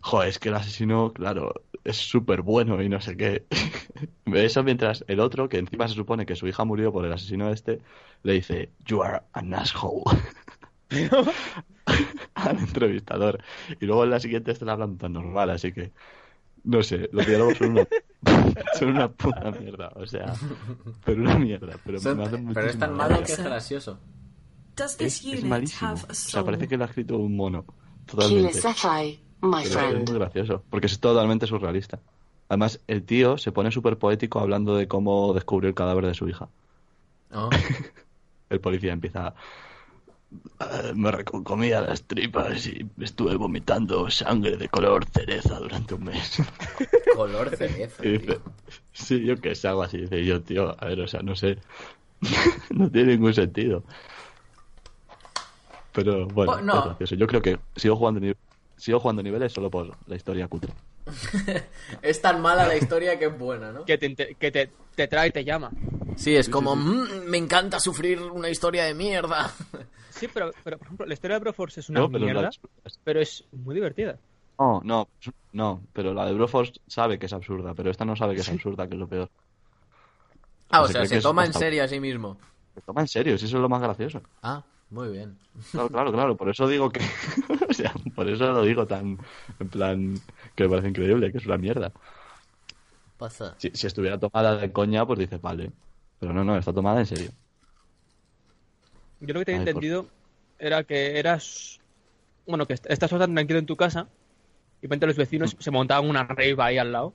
joder, 0.00 0.28
es 0.28 0.38
que 0.38 0.50
el 0.50 0.54
asesino, 0.54 1.12
claro, 1.12 1.54
es 1.84 1.96
súper 1.96 2.42
bueno 2.42 2.82
y 2.82 2.88
no 2.88 3.00
sé 3.00 3.16
qué. 3.16 3.46
Eso 4.26 4.62
mientras 4.62 5.04
el 5.08 5.20
otro, 5.20 5.48
que 5.48 5.58
encima 5.58 5.88
se 5.88 5.94
supone 5.94 6.26
que 6.26 6.36
su 6.36 6.46
hija 6.46 6.64
murió 6.64 6.92
por 6.92 7.06
el 7.06 7.12
asesino 7.12 7.50
este, 7.50 7.80
le 8.22 8.34
dice, 8.34 8.70
you 8.84 9.02
are 9.02 9.22
an 9.32 9.54
asshole. 9.54 10.02
Al 12.34 12.58
entrevistador. 12.58 13.42
Y 13.80 13.86
luego 13.86 14.04
en 14.04 14.10
la 14.10 14.20
siguiente 14.20 14.52
están 14.52 14.68
hablando 14.68 14.98
tan 14.98 15.12
normal, 15.12 15.50
así 15.50 15.72
que, 15.72 15.92
no 16.64 16.82
sé, 16.82 17.08
los 17.12 17.26
diálogos 17.26 17.58
son 17.58 17.70
una, 17.72 17.88
son 18.78 18.88
una 18.88 19.08
puta 19.10 19.50
mierda, 19.50 19.92
o 19.94 20.06
sea, 20.06 20.34
pero 21.04 21.22
una 21.22 21.38
mierda. 21.38 21.76
Pero, 21.84 22.00
Son- 22.00 22.16
me 22.18 22.24
hacen 22.24 22.52
pero 22.54 22.66
es 22.66 22.78
tan 22.78 22.94
malo 22.94 23.22
que 23.22 23.32
es 23.32 23.42
gracioso. 23.42 23.98
Does 24.76 24.92
Es, 24.92 24.96
this 24.98 25.20
es 25.20 25.24
unit 25.24 25.44
malísimo. 25.44 25.90
have 25.90 26.02
O 26.02 26.10
a 26.10 26.14
sea, 26.14 26.44
parece 26.44 26.68
que 26.68 26.76
lo 26.76 26.84
ha 26.84 26.86
escrito 26.86 27.18
un 27.18 27.36
mono. 27.36 27.64
Totalmente. 28.06 28.60
My 29.42 29.64
es 29.64 29.74
muy 30.08 30.18
gracioso, 30.18 30.62
porque 30.70 30.86
es 30.86 31.00
totalmente 31.00 31.46
surrealista. 31.46 31.98
Además, 32.48 32.80
el 32.86 33.02
tío 33.02 33.38
se 33.38 33.50
pone 33.50 33.72
súper 33.72 33.98
poético 33.98 34.38
hablando 34.38 34.76
de 34.76 34.86
cómo 34.86 35.32
descubrió 35.34 35.68
el 35.68 35.74
cadáver 35.74 36.06
de 36.06 36.14
su 36.14 36.28
hija. 36.28 36.48
¿no? 37.30 37.50
El 38.50 38.60
policía 38.60 38.92
empieza... 38.92 39.34
"Ah, 40.58 40.92
Me 40.94 41.10
recomía 41.10 41.80
las 41.80 42.02
tripas 42.04 42.66
y 42.66 42.86
estuve 43.00 43.36
vomitando 43.36 44.10
sangre 44.10 44.56
de 44.56 44.68
color 44.68 45.04
cereza 45.06 45.58
durante 45.58 45.94
un 45.94 46.04
mes. 46.04 46.38
Color 47.16 47.56
cereza. 47.56 48.02
Tío. 48.02 48.40
sí, 48.92 49.24
yo 49.24 49.36
que 49.36 49.54
sé, 49.54 49.68
algo 49.68 49.82
así. 49.82 49.98
Dice 49.98 50.24
yo, 50.24 50.40
tío, 50.42 50.74
a 50.80 50.86
ver, 50.86 51.00
o 51.00 51.08
sea, 51.08 51.20
no 51.22 51.34
sé. 51.36 51.58
no 52.70 52.90
tiene 52.90 53.12
ningún 53.16 53.34
sentido. 53.34 53.84
Pero 55.92 56.26
bueno, 56.28 56.52
Oh, 56.52 56.60
no. 56.62 56.78
es 56.78 56.84
gracioso. 56.86 57.14
Yo 57.16 57.26
creo 57.26 57.42
que 57.42 57.58
sigo 57.76 57.96
jugando, 57.96 58.20
sigo 58.76 58.98
jugando 59.00 59.22
niveles 59.22 59.52
solo 59.52 59.70
por 59.70 59.90
la 60.06 60.16
historia 60.16 60.48
cutre. 60.48 60.72
Es 62.02 62.22
tan 62.22 62.40
mala 62.40 62.66
la 62.66 62.76
historia 62.76 63.18
que 63.18 63.26
es 63.26 63.38
buena, 63.38 63.72
¿no? 63.72 63.84
Que, 63.84 63.98
te, 63.98 64.14
que 64.14 64.50
te, 64.50 64.70
te 64.94 65.08
trae 65.08 65.28
y 65.28 65.32
te 65.32 65.44
llama. 65.44 65.70
Sí, 66.16 66.34
es 66.34 66.48
como, 66.48 66.74
"Mm, 66.76 67.24
me 67.26 67.38
encanta 67.38 67.78
sufrir 67.80 68.20
una 68.22 68.48
historia 68.48 68.84
de 68.84 68.94
mierda. 68.94 69.52
Sí, 70.22 70.28
pero, 70.32 70.52
pero 70.62 70.78
por 70.78 70.86
ejemplo, 70.86 71.06
la 71.06 71.14
historia 71.14 71.36
de 71.36 71.40
Broforce 71.40 71.80
es 71.80 71.88
una 71.88 72.00
No, 72.00 72.08
pero 72.10 72.24
mierda, 72.24 72.46
disfrutas. 72.48 72.98
pero 73.02 73.20
es 73.20 73.44
muy 73.52 73.74
divertida. 73.74 74.16
No, 74.58 74.80
no, 74.84 75.08
no, 75.52 75.80
pero 75.92 76.14
la 76.14 76.26
de 76.26 76.34
Broforce 76.34 76.74
sabe 76.86 77.18
que 77.18 77.26
es 77.26 77.32
absurda, 77.32 77.74
pero 77.74 77.90
esta 77.90 78.04
no 78.04 78.14
sabe 78.14 78.34
que 78.36 78.42
es 78.42 78.48
absurda, 78.48 78.86
que 78.86 78.94
es 78.94 79.00
lo 79.00 79.08
peor. 79.08 79.28
Ah, 80.70 80.82
o 80.82 80.86
Se 80.86 80.92
sea, 80.92 81.06
se 81.06 81.16
es 81.16 81.22
toma 81.24 81.42
en 81.44 81.48
hasta- 81.50 81.58
serio 81.58 81.82
a 81.82 81.88
sí 81.88 81.98
mismo. 81.98 82.36
Se 82.74 82.80
toma 82.82 83.00
en 83.00 83.08
serio, 83.08 83.36
si 83.36 83.46
eso 83.46 83.56
es 83.56 83.62
lo 83.62 83.68
más 83.68 83.82
gracioso. 83.82 84.22
Ah, 84.42 84.62
muy 84.90 85.08
bien. 85.08 85.36
Claro, 85.72 85.88
claro, 85.88 86.12
claro, 86.12 86.36
por 86.36 86.48
eso 86.48 86.68
digo 86.68 86.88
que. 86.90 87.00
o 87.68 87.72
sea, 87.74 87.92
por 88.14 88.28
eso 88.28 88.46
lo 88.52 88.62
digo 88.62 88.86
tan. 88.86 89.18
En 89.58 89.68
plan, 89.68 90.14
que 90.54 90.62
me 90.64 90.70
parece 90.70 90.88
increíble, 90.88 91.32
que 91.32 91.38
es 91.38 91.46
una 91.46 91.58
mierda. 91.58 91.90
Pasa. 93.18 93.54
Si, 93.58 93.70
si 93.70 93.86
estuviera 93.86 94.18
tomada 94.18 94.56
de 94.56 94.72
coña, 94.72 95.04
pues 95.04 95.18
dices, 95.18 95.40
vale. 95.42 95.72
Pero 96.20 96.32
no, 96.32 96.44
no, 96.44 96.56
está 96.56 96.72
tomada 96.72 97.00
en 97.00 97.06
serio. 97.06 97.30
Yo 99.22 99.34
lo 99.34 99.40
que 99.40 99.46
tenía 99.46 99.60
Ay, 99.60 99.64
por- 99.66 99.70
entendido 99.70 100.06
era 100.58 100.84
que 100.84 101.18
eras. 101.18 101.80
Bueno, 102.46 102.66
que 102.66 102.74
est- 102.74 102.86
estás 102.90 103.08
tan 103.10 103.34
tranquilo 103.34 103.58
en 103.58 103.66
tu 103.66 103.76
casa 103.76 104.08
y 104.78 104.82
de 104.82 104.88
repente 104.88 105.06
los 105.06 105.16
vecinos 105.16 105.56
se 105.58 105.70
montaban 105.70 106.08
una 106.08 106.24
rave 106.24 106.56
ahí 106.58 106.78
al 106.78 106.92
lado. 106.92 107.14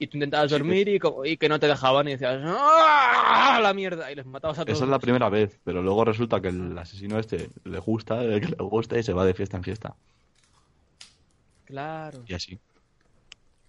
Y 0.00 0.06
tú 0.06 0.16
intentabas 0.16 0.50
dormir 0.50 0.88
y, 0.88 1.36
que 1.36 1.48
no 1.48 1.58
te 1.58 1.66
dejaban 1.66 2.06
y 2.06 2.12
decías 2.12 2.40
¡Ah! 2.44 3.58
la 3.60 3.74
mierda! 3.74 4.12
Y 4.12 4.14
les 4.14 4.26
matabas 4.26 4.58
a 4.60 4.64
todos. 4.64 4.76
Esa 4.76 4.84
es 4.84 4.90
la 4.90 5.00
primera 5.00 5.28
vez, 5.28 5.58
pero 5.64 5.82
luego 5.82 6.04
resulta 6.04 6.40
que 6.40 6.48
el 6.48 6.76
asesino 6.78 7.18
este 7.18 7.50
le 7.64 7.78
gusta, 7.80 8.20
que 8.20 8.46
le 8.56 8.56
gusta 8.64 8.96
y 8.96 9.02
se 9.02 9.12
va 9.12 9.24
de 9.24 9.34
fiesta 9.34 9.56
en 9.56 9.64
fiesta. 9.64 9.96
Claro. 11.64 12.22
Y 12.26 12.34
así. 12.34 12.58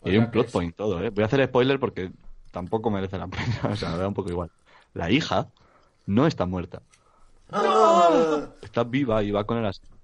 Y 0.05 0.09
hay 0.11 0.17
un 0.17 0.31
plot 0.31 0.51
point 0.51 0.75
todo, 0.75 1.03
¿eh? 1.03 1.09
Voy 1.09 1.23
a 1.23 1.25
hacer 1.25 1.45
spoiler 1.47 1.79
porque 1.79 2.11
tampoco 2.51 2.89
merece 2.89 3.17
la 3.17 3.27
pena. 3.27 3.43
O 3.71 3.75
sea, 3.75 3.89
me 3.91 3.97
da 3.97 4.07
un 4.07 4.13
poco 4.13 4.29
igual. 4.29 4.51
La 4.93 5.11
hija 5.11 5.47
no 6.05 6.25
está 6.27 6.45
muerta. 6.45 6.81
Está 8.61 8.83
viva 8.83 9.23
y 9.23 9.31
va 9.31 9.43
con 9.43 9.57
el 9.57 9.65
asesino. 9.65 9.97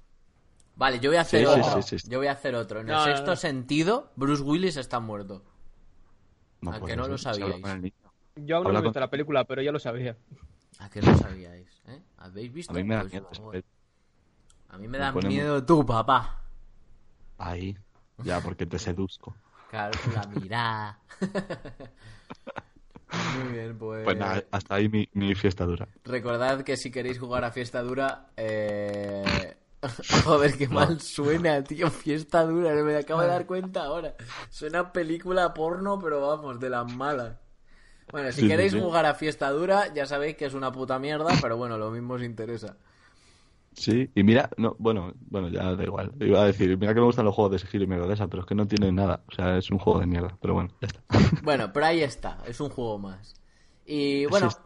Vale, 0.75 0.99
yo 0.99 1.09
voy 1.09 1.17
a 1.17 1.21
hacer 1.21 1.45
Sí, 1.47 1.53
sí, 1.53 1.59
otro. 1.61 1.81
sí, 1.81 1.99
sí. 1.99 2.09
Yo 2.09 2.17
voy 2.19 2.27
a 2.27 2.33
hacer 2.33 2.55
otro. 2.55 2.81
En 2.81 2.89
el 2.89 2.95
No, 2.95 3.03
sexto 3.03 3.31
no. 3.31 3.35
sentido, 3.37 4.11
Bruce 4.15 4.43
Willis 4.43 4.75
está 4.77 4.99
muerto. 4.99 5.43
No 6.61 6.71
¿A 6.71 6.79
puede 6.79 6.93
que 6.93 6.97
no 6.97 7.07
lo 7.07 7.17
sabíais? 7.17 7.61
Yo 8.35 8.57
aún 8.57 8.65
no 8.65 8.71
he 8.71 8.81
visto 8.81 8.93
con- 8.93 8.99
la 9.01 9.09
película, 9.09 9.45
pero 9.45 9.61
ya 9.61 9.71
lo 9.71 9.79
sabía. 9.79 10.17
¿A 10.79 10.89
que 10.89 11.01
no 11.01 11.15
sabíais? 11.17 11.81
¿Eh? 11.87 12.01
¿Habéis 12.17 12.51
visto? 12.51 12.73
A 12.73 12.75
mí 12.75 12.83
me 12.83 12.95
da 12.95 13.01
Pues, 13.01 13.13
miedo. 13.13 13.51
peli. 13.51 13.63
A 14.69 14.77
mí 14.77 14.87
me 14.87 14.97
Me 14.97 14.97
da 14.97 15.11
miedo 15.13 15.63
tú, 15.65 15.85
papá. 15.85 16.41
Ahí. 17.37 17.77
Ya, 18.23 18.41
porque 18.41 18.65
te 18.65 18.77
seduzco. 18.79 19.33
Claro, 19.69 19.97
la 20.13 20.25
mirada. 20.25 20.99
Muy 23.43 23.53
bien, 23.53 23.77
pues. 23.77 24.03
Pues 24.03 24.17
nada, 24.17 24.43
hasta 24.51 24.75
ahí 24.75 24.89
mi, 24.89 25.09
mi 25.13 25.35
fiesta 25.35 25.65
dura. 25.65 25.87
Recordad 26.03 26.61
que 26.63 26.77
si 26.77 26.91
queréis 26.91 27.19
jugar 27.19 27.43
a 27.43 27.51
fiesta 27.51 27.81
dura, 27.81 28.27
eh... 28.37 29.55
joder, 30.23 30.57
qué 30.57 30.67
mal 30.67 30.99
suena, 30.99 31.63
tío, 31.63 31.89
fiesta 31.89 32.43
dura, 32.43 32.73
me 32.83 32.95
acabo 32.95 33.21
de 33.21 33.27
dar 33.27 33.45
cuenta 33.47 33.83
ahora. 33.83 34.15
Suena 34.49 34.91
película 34.91 35.53
porno, 35.53 35.99
pero 35.99 36.21
vamos, 36.21 36.59
de 36.59 36.69
las 36.69 36.91
malas. 36.93 37.37
Bueno, 38.11 38.31
si 38.31 38.41
sí, 38.41 38.47
queréis 38.47 38.71
sí. 38.71 38.79
jugar 38.79 39.05
a 39.05 39.15
fiesta 39.15 39.49
dura, 39.49 39.93
ya 39.93 40.05
sabéis 40.05 40.37
que 40.37 40.45
es 40.45 40.53
una 40.53 40.71
puta 40.71 40.99
mierda, 40.99 41.33
pero 41.41 41.57
bueno, 41.57 41.77
lo 41.77 41.91
mismo 41.91 42.15
os 42.15 42.21
interesa. 42.21 42.77
Sí, 43.75 44.09
y 44.15 44.23
mira, 44.23 44.49
no, 44.57 44.75
bueno, 44.79 45.13
bueno, 45.29 45.49
ya 45.49 45.75
da 45.75 45.83
igual. 45.83 46.11
Iba 46.19 46.41
a 46.43 46.45
decir, 46.45 46.77
mira 46.77 46.93
que 46.93 46.99
me 47.01 47.05
gustan 47.05 47.25
los 47.25 47.35
juegos 47.35 47.51
de 47.53 47.59
sigilo 47.59 47.83
y 47.83 47.87
mierda 47.87 48.07
de 48.07 48.13
esa, 48.13 48.27
pero 48.27 48.41
es 48.43 48.47
que 48.47 48.55
no 48.55 48.67
tienen 48.67 48.95
nada. 48.95 49.23
O 49.27 49.31
sea, 49.35 49.57
es 49.57 49.69
un 49.69 49.79
juego 49.79 49.99
de 49.99 50.05
mierda. 50.07 50.37
Pero 50.41 50.53
bueno, 50.53 50.69
ya 50.81 50.87
está. 50.87 51.03
Bueno, 51.41 51.71
pero 51.73 51.85
ahí 51.85 52.01
está, 52.01 52.41
es 52.47 52.59
un 52.59 52.69
juego 52.69 52.97
más. 52.97 53.35
Y 53.85 54.25
bueno, 54.27 54.49
Sí. 54.49 54.57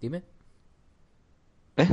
dime, 0.00 0.24
¿Eh? 1.76 1.88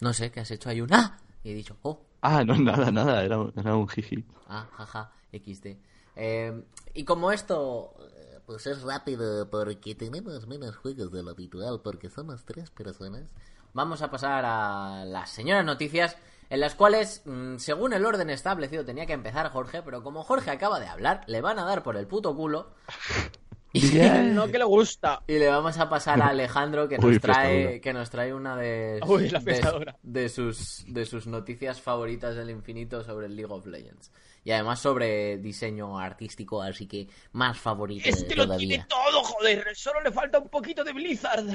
no 0.00 0.12
sé, 0.12 0.30
¿qué 0.30 0.40
has 0.40 0.50
hecho? 0.50 0.68
Hay 0.68 0.80
un 0.80 0.92
¡ah! 0.92 1.18
Y 1.42 1.50
he 1.50 1.54
dicho, 1.54 1.76
oh, 1.82 2.00
Ah, 2.22 2.44
no, 2.44 2.54
nada, 2.56 2.90
nada, 2.90 3.24
era, 3.24 3.38
un- 3.38 3.52
era 3.56 3.74
un 3.76 3.88
jiji. 3.88 4.24
Ah, 4.46 4.68
jaja, 4.76 5.12
XD. 5.32 5.78
Eh, 6.16 6.64
y 6.94 7.04
como 7.04 7.32
esto, 7.32 7.94
eh, 8.14 8.40
pues 8.44 8.66
es 8.66 8.82
rápido 8.82 9.48
porque 9.48 9.94
tenemos 9.94 10.46
menos 10.46 10.76
juegos 10.76 11.10
de 11.12 11.22
lo 11.22 11.30
habitual, 11.30 11.80
porque 11.82 12.10
somos 12.10 12.44
tres 12.44 12.70
personas, 12.70 13.30
vamos 13.72 14.02
a 14.02 14.10
pasar 14.10 14.44
a 14.46 15.04
las 15.04 15.30
señoras 15.30 15.64
noticias, 15.64 16.16
en 16.48 16.60
las 16.60 16.74
cuales, 16.74 17.22
mm, 17.24 17.56
según 17.58 17.92
el 17.92 18.04
orden 18.04 18.30
establecido, 18.30 18.84
tenía 18.84 19.06
que 19.06 19.12
empezar 19.12 19.48
Jorge, 19.50 19.82
pero 19.82 20.02
como 20.02 20.24
Jorge 20.24 20.50
acaba 20.50 20.80
de 20.80 20.88
hablar, 20.88 21.22
le 21.26 21.40
van 21.40 21.58
a 21.58 21.64
dar 21.64 21.82
por 21.82 21.96
el 21.96 22.06
puto 22.06 22.34
culo. 22.34 22.74
Y, 23.72 23.82
No 24.34 24.48
que 24.48 24.58
le 24.58 24.64
gusta. 24.64 25.22
y 25.28 25.38
le 25.38 25.46
vamos 25.46 25.78
a 25.78 25.88
pasar 25.88 26.20
a 26.20 26.30
Alejandro 26.30 26.88
que 26.88 26.98
nos 26.98 27.20
trae 27.20 27.80
que 27.80 27.92
nos 27.92 28.10
trae 28.10 28.34
una 28.34 28.56
de, 28.56 28.98
Uy, 29.06 29.30
la 29.30 29.38
de- 29.38 29.44
fiesta 29.44 29.70
dura. 29.70 29.96
de 30.02 30.28
sus 30.28 30.82
de 30.88 31.06
sus 31.06 31.28
noticias 31.28 31.80
favoritas 31.80 32.34
del 32.34 32.50
infinito 32.50 33.04
sobre 33.04 33.26
el 33.26 33.36
League 33.36 33.52
of 33.52 33.64
Legends 33.66 34.10
y 34.42 34.50
además 34.50 34.80
sobre 34.80 35.38
diseño 35.38 36.00
artístico 36.00 36.60
así 36.60 36.88
que 36.88 37.06
más 37.30 37.60
favorito 37.60 38.08
Es 38.08 38.24
que 38.24 38.34
lo 38.34 38.42
todavía 38.46 38.66
tiene 38.68 38.86
todo, 38.88 39.22
joder. 39.22 39.64
Solo 39.76 40.00
le 40.00 40.10
falta 40.10 40.40
un 40.40 40.48
poquito 40.48 40.82
de 40.82 40.92
Blizzard. 40.92 41.46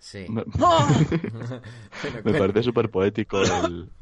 Sí 0.00 0.26
Me, 2.24 2.34
parece 2.34 2.62
súper 2.62 2.90
poético 2.90 3.40
el... 3.40 3.88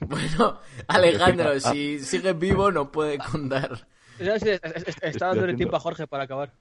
Bueno, 0.00 0.58
Alejandro, 0.88 1.58
si 1.60 1.98
sigues 1.98 2.38
vivo 2.38 2.70
nos 2.70 2.88
puede 2.88 3.18
contar. 3.18 3.86
No, 4.20 4.38
sí, 4.38 4.50
está 4.50 5.26
dándole 5.26 5.52
haciendo- 5.52 5.56
tiempo 5.56 5.76
a 5.76 5.80
Jorge 5.80 6.06
para 6.06 6.24
acabar. 6.24 6.52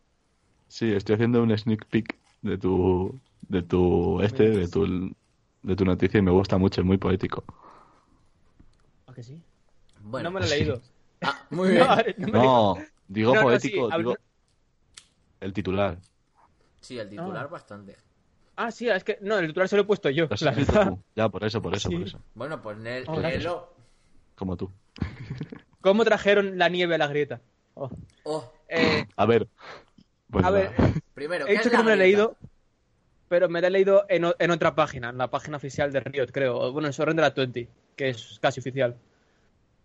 Sí, 0.67 0.91
estoy 0.91 1.15
haciendo 1.15 1.43
un 1.43 1.55
sneak 1.57 1.85
peek 1.87 2.17
de 2.41 2.57
tu, 2.57 3.19
de 3.47 3.61
tu, 3.61 4.21
este, 4.21 4.49
de 4.49 4.67
tu, 4.67 5.13
de 5.63 5.75
tu 5.75 5.85
noticia 5.85 6.17
y 6.17 6.21
me 6.21 6.31
gusta 6.31 6.57
mucho, 6.57 6.81
es 6.81 6.87
muy 6.87 6.97
poético. 6.97 7.43
¿A 9.07 9.13
que 9.13 9.23
sí? 9.23 9.39
Bueno, 10.03 10.29
no 10.29 10.39
me 10.39 10.39
lo 10.39 10.45
he 10.47 10.49
leído. 10.49 10.81
ah, 11.21 11.39
muy 11.51 11.69
bien. 11.69 11.87
No, 12.17 12.27
no. 12.27 12.43
No, 12.43 12.77
digo 13.07 13.33
No, 13.33 13.41
no, 13.41 13.47
poético, 13.47 13.91
sí, 13.91 13.97
digo 13.97 14.17
el 15.41 15.53
titular. 15.53 15.97
Sí, 16.81 16.99
el 16.99 17.09
titular 17.09 17.45
Ah. 17.45 17.47
bastante. 17.47 17.95
Ah, 18.57 18.69
sí, 18.71 18.89
es 18.89 19.03
que 19.03 19.17
no, 19.21 19.37
el 19.39 19.47
titular 19.47 19.67
se 19.69 19.75
lo 19.77 19.83
he 19.83 19.85
puesto 19.85 20.09
yo. 20.09 20.27
La 20.41 20.51
verdad. 20.51 20.93
Ya, 21.15 21.29
por 21.29 21.43
eso, 21.45 21.61
por 21.61 21.73
eso, 21.73 21.89
Sí. 21.89 21.95
por 21.95 22.07
eso. 22.07 22.19
Bueno, 22.35 22.61
pues 22.61 22.77
ne- 22.77 23.03
Oh, 23.07 23.19
léelo. 23.19 23.73
Como 24.35 24.57
tú. 24.57 24.69
¿Cómo 25.81 26.03
trajeron 26.03 26.57
la 26.57 26.69
nieve 26.69 26.95
a 26.95 26.97
la 26.97 27.07
grieta? 27.07 27.41
Oh. 27.75 27.89
Oh, 28.23 28.51
Eh, 28.67 29.05
A 29.15 29.25
ver. 29.25 29.47
Pues 30.29 30.45
a 30.45 30.49
ver, 30.51 30.71
primero, 31.13 31.45
he 31.45 31.47
¿qué 31.47 31.51
dicho 31.53 31.63
es 31.67 31.71
que 31.71 31.77
no 31.77 31.83
la 31.83 31.89
me 31.89 31.95
lo 31.95 32.01
he 32.01 32.05
leído, 32.05 32.37
pero 33.27 33.49
me 33.49 33.59
lo 33.59 33.67
he 33.67 33.69
leído 33.69 34.05
en, 34.07 34.25
en 34.39 34.51
otra 34.51 34.75
página, 34.75 35.09
en 35.09 35.17
la 35.17 35.29
página 35.29 35.57
oficial 35.57 35.91
de 35.91 35.99
Riot, 35.99 36.27
creo. 36.31 36.71
Bueno, 36.71 36.87
en 36.87 36.93
Surrender 36.93 37.33
20, 37.35 37.67
que 37.97 38.09
es 38.09 38.39
casi 38.41 38.59
oficial. 38.61 38.95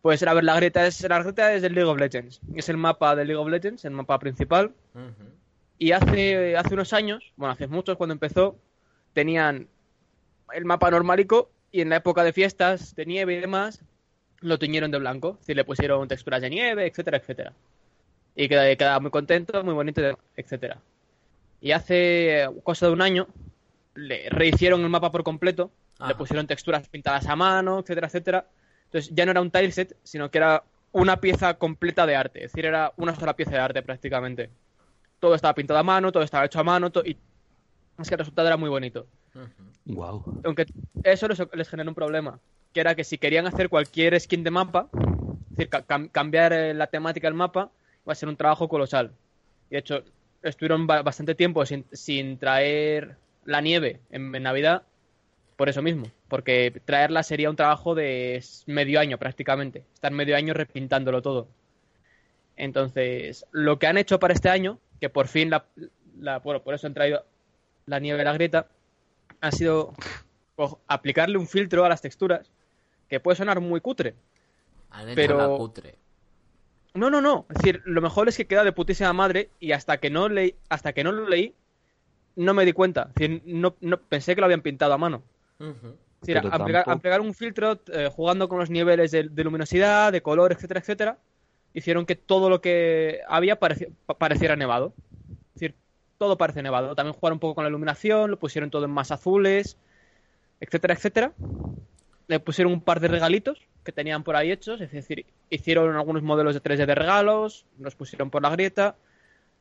Pues 0.02 0.22
a 0.22 0.32
ver, 0.35 0.44
la 0.44 0.54
grieta 0.54 0.87
es 0.87 1.02
la 1.09 1.20
grieta 1.20 1.52
es 1.52 1.62
del 1.62 1.74
League 1.74 1.90
of 1.90 1.98
Legends. 1.98 2.40
Es 2.54 2.68
el 2.68 2.76
mapa 2.76 3.16
del 3.16 3.26
League 3.26 3.42
of 3.42 3.48
Legends, 3.48 3.85
el 3.85 3.90
mapa 3.90 4.18
principal. 4.20 4.72
Ujú. 4.94 5.30
Y 5.78 5.92
hace, 5.92 6.56
hace 6.56 6.74
unos 6.74 6.92
años, 6.92 7.32
bueno, 7.36 7.52
hace 7.52 7.66
muchos 7.66 7.96
cuando 7.96 8.14
empezó, 8.14 8.56
tenían 9.12 9.68
el 10.52 10.64
mapa 10.64 10.90
normalico 10.90 11.50
y 11.70 11.80
en 11.82 11.90
la 11.90 11.96
época 11.96 12.24
de 12.24 12.32
fiestas, 12.32 12.94
de 12.94 13.06
nieve 13.06 13.34
y 13.34 13.40
demás, 13.40 13.82
lo 14.40 14.58
tiñeron 14.58 14.90
de 14.90 14.98
blanco. 14.98 15.32
Es 15.34 15.40
decir, 15.40 15.56
le 15.56 15.64
pusieron 15.64 16.08
texturas 16.08 16.40
de 16.40 16.50
nieve, 16.50 16.86
etcétera, 16.86 17.18
etcétera. 17.18 17.52
Y 18.34 18.48
queda- 18.48 18.74
quedaba 18.76 19.00
muy 19.00 19.10
contento, 19.10 19.62
muy 19.64 19.74
bonito, 19.74 20.00
etcétera. 20.36 20.78
Y 21.60 21.72
hace 21.72 22.48
cosa 22.62 22.86
de 22.86 22.92
un 22.92 23.02
año, 23.02 23.26
le 23.94 24.28
rehicieron 24.30 24.82
el 24.82 24.90
mapa 24.90 25.10
por 25.10 25.24
completo, 25.24 25.70
Ajá. 25.98 26.10
le 26.10 26.14
pusieron 26.16 26.46
texturas 26.46 26.88
pintadas 26.88 27.26
a 27.26 27.36
mano, 27.36 27.80
etcétera, 27.80 28.06
etcétera. 28.06 28.46
Entonces 28.84 29.12
ya 29.14 29.24
no 29.24 29.30
era 29.32 29.40
un 29.40 29.50
tileset, 29.50 29.96
sino 30.04 30.30
que 30.30 30.38
era 30.38 30.64
una 30.92 31.20
pieza 31.20 31.54
completa 31.54 32.06
de 32.06 32.16
arte. 32.16 32.44
Es 32.44 32.52
decir, 32.52 32.66
era 32.66 32.92
una 32.96 33.14
sola 33.14 33.34
pieza 33.34 33.52
de 33.52 33.58
arte 33.58 33.82
prácticamente 33.82 34.50
todo 35.18 35.35
estaba 35.35 35.55
pintado 35.55 35.81
a 35.81 35.83
mano, 35.83 36.12
todo 36.12 36.22
estaba 36.22 36.44
hecho 36.44 36.61
a 36.61 36.64
mano, 36.64 36.90
y 37.05 37.16
es 37.98 38.09
que 38.09 38.14
el 38.14 38.18
resultado 38.18 38.48
era 38.48 38.57
muy 38.57 38.68
bonito. 38.68 39.07
Wow. 39.87 40.40
Aunque 40.44 40.66
eso 41.02 41.29
les, 41.29 41.40
les 41.52 41.68
generó 41.68 41.90
un 41.90 41.94
problema, 41.94 42.40
que 42.72 42.81
era 42.81 42.94
que 42.94 43.05
si 43.05 43.18
querían 43.18 43.46
hacer 43.46 43.68
cualquier 43.68 44.18
skin 44.20 44.44
de 44.44 44.50
mapa, 44.50 44.88
es 44.92 45.50
decir, 45.57 45.68
ca- 45.68 45.87
cam- 45.87 46.11
cambiar 46.11 46.52
eh, 46.52 46.74
la 46.74 46.88
temática 46.88 47.26
del 47.26 47.35
mapa, 47.35 47.70
iba 48.05 48.12
a 48.12 48.16
ser 48.16 48.29
un 48.29 48.37
trabajo 48.37 48.68
colosal. 48.68 49.12
Y 49.70 49.74
de 49.74 49.79
hecho, 49.79 50.05
estuvieron 50.42 50.87
ba- 50.87 51.02
bastante 51.02 51.35
tiempo 51.35 51.64
sin, 51.64 51.87
sin 51.92 52.38
traer 52.38 53.16
la 53.44 53.61
nieve 53.61 54.00
en, 54.11 54.35
en 54.35 54.42
Navidad, 54.42 54.83
por 55.57 55.68
eso 55.70 55.81
mismo, 55.81 56.07
porque 56.29 56.83
traerla 56.85 57.22
sería 57.22 57.48
un 57.48 57.57
trabajo 57.57 57.94
de 57.94 58.44
medio 58.66 59.00
año 59.00 59.16
prácticamente, 59.16 59.85
estar 59.94 60.12
medio 60.12 60.37
año 60.37 60.52
repintándolo 60.52 61.22
todo. 61.22 61.48
Entonces, 62.57 63.46
lo 63.52 63.79
que 63.79 63.87
han 63.87 63.98
hecho 63.98 64.18
para 64.18 64.35
este 64.35 64.48
año, 64.50 64.79
que 65.00 65.09
por 65.11 65.28
fin 65.28 65.50
la, 65.50 65.64
la- 66.18 66.38
bueno, 66.38 66.62
por 66.62 66.74
eso 66.74 66.87
han 66.87 66.94
traído 66.94 67.24
la 67.87 67.98
nieve 68.00 68.20
a 68.22 68.24
la 68.24 68.32
grieta, 68.32 68.68
ha 69.40 69.52
sido 69.52 69.92
co- 70.56 70.80
aplicarle 70.87 71.38
un 71.38 71.46
filtro 71.46 71.85
a 71.85 71.88
las 71.88 72.00
texturas, 72.02 72.50
que 73.09 73.20
puede 73.20 73.37
sonar 73.37 73.61
muy 73.61 73.80
cutre. 73.80 74.14
Han 74.90 75.09
hecho 75.09 75.16
Pero- 75.16 75.38
la 75.38 75.56
cutre. 75.59 75.94
No, 76.94 77.11
no, 77.11 77.20
no. 77.20 77.44
Es 77.50 77.56
decir, 77.59 77.82
lo 77.85 78.00
mejor 78.00 78.26
es 78.28 78.37
que 78.38 78.46
queda 78.46 78.64
de 78.64 78.72
putísima 78.72 79.12
madre 79.12 79.50
y 79.61 79.72
hasta 79.72 79.98
que 79.98 80.09
no 80.09 80.30
leí, 80.30 80.54
hasta 80.70 80.94
que 80.94 81.04
no 81.04 81.12
lo 81.12 81.28
leí, 81.28 81.54
no 82.37 82.54
me 82.54 82.64
di 82.64 82.72
cuenta. 82.72 83.09
Es 83.11 83.14
decir, 83.14 83.42
no, 83.44 83.76
no- 83.82 83.98
pensé 84.00 84.35
que 84.35 84.40
lo 84.40 84.46
habían 84.46 84.62
pintado 84.62 84.94
a 84.94 84.98
mano. 84.98 85.22
Ujú. 85.61 85.94
Es 86.22 86.26
decir, 86.28 86.38
aplicar, 86.38 86.59
tampoco- 86.85 86.90
aplicar 86.90 87.20
un 87.20 87.35
filtro 87.35 87.78
eh, 87.92 88.11
jugando 88.11 88.48
con 88.48 88.59
los 88.59 88.70
niveles 88.70 89.11
de, 89.11 89.24
de 89.28 89.44
luminosidad, 89.44 90.11
de 90.11 90.22
color, 90.22 90.52
etcétera, 90.52 90.80
etcétera, 90.80 91.18
hicieron 91.76 92.06
que 92.06 92.16
todo 92.16 92.50
lo 92.50 92.60
que 92.60 93.20
había 93.28 93.60
pareci- 93.60 93.92
pa- 94.06 94.18
pareciera 94.18 94.56
nevado. 94.56 94.94
Es 95.54 95.60
decir, 95.60 95.74
todo 96.18 96.38
parece 96.38 96.62
nevado. 96.62 96.96
También 96.96 97.14
jugaron 97.14 97.36
un 97.36 97.40
poco 97.40 97.54
con 97.56 97.64
la 97.64 97.70
iluminación, 97.70 98.30
lo 98.32 98.38
pusieron 98.38 98.70
todo 98.70 98.86
en 98.86 98.90
más 98.90 99.12
azules, 99.12 99.78
etcétera, 100.60 100.94
etcétera. 100.94 101.32
Le 102.28 102.40
pusieron 102.40 102.72
un 102.72 102.80
par 102.80 103.00
de 103.00 103.08
regalitos 103.08 103.60
que 103.84 103.92
tenían 103.92 104.24
por 104.24 104.36
ahí 104.36 104.50
hechos, 104.50 104.80
es 104.80 104.90
decir, 104.90 105.26
hicieron 105.50 105.94
algunos 105.96 106.22
modelos 106.22 106.54
de 106.54 106.60
3D 106.60 106.86
de 106.86 106.94
regalos, 106.96 107.66
los 107.78 107.94
pusieron 107.94 108.30
por 108.30 108.42
la 108.42 108.50
grieta, 108.50 108.96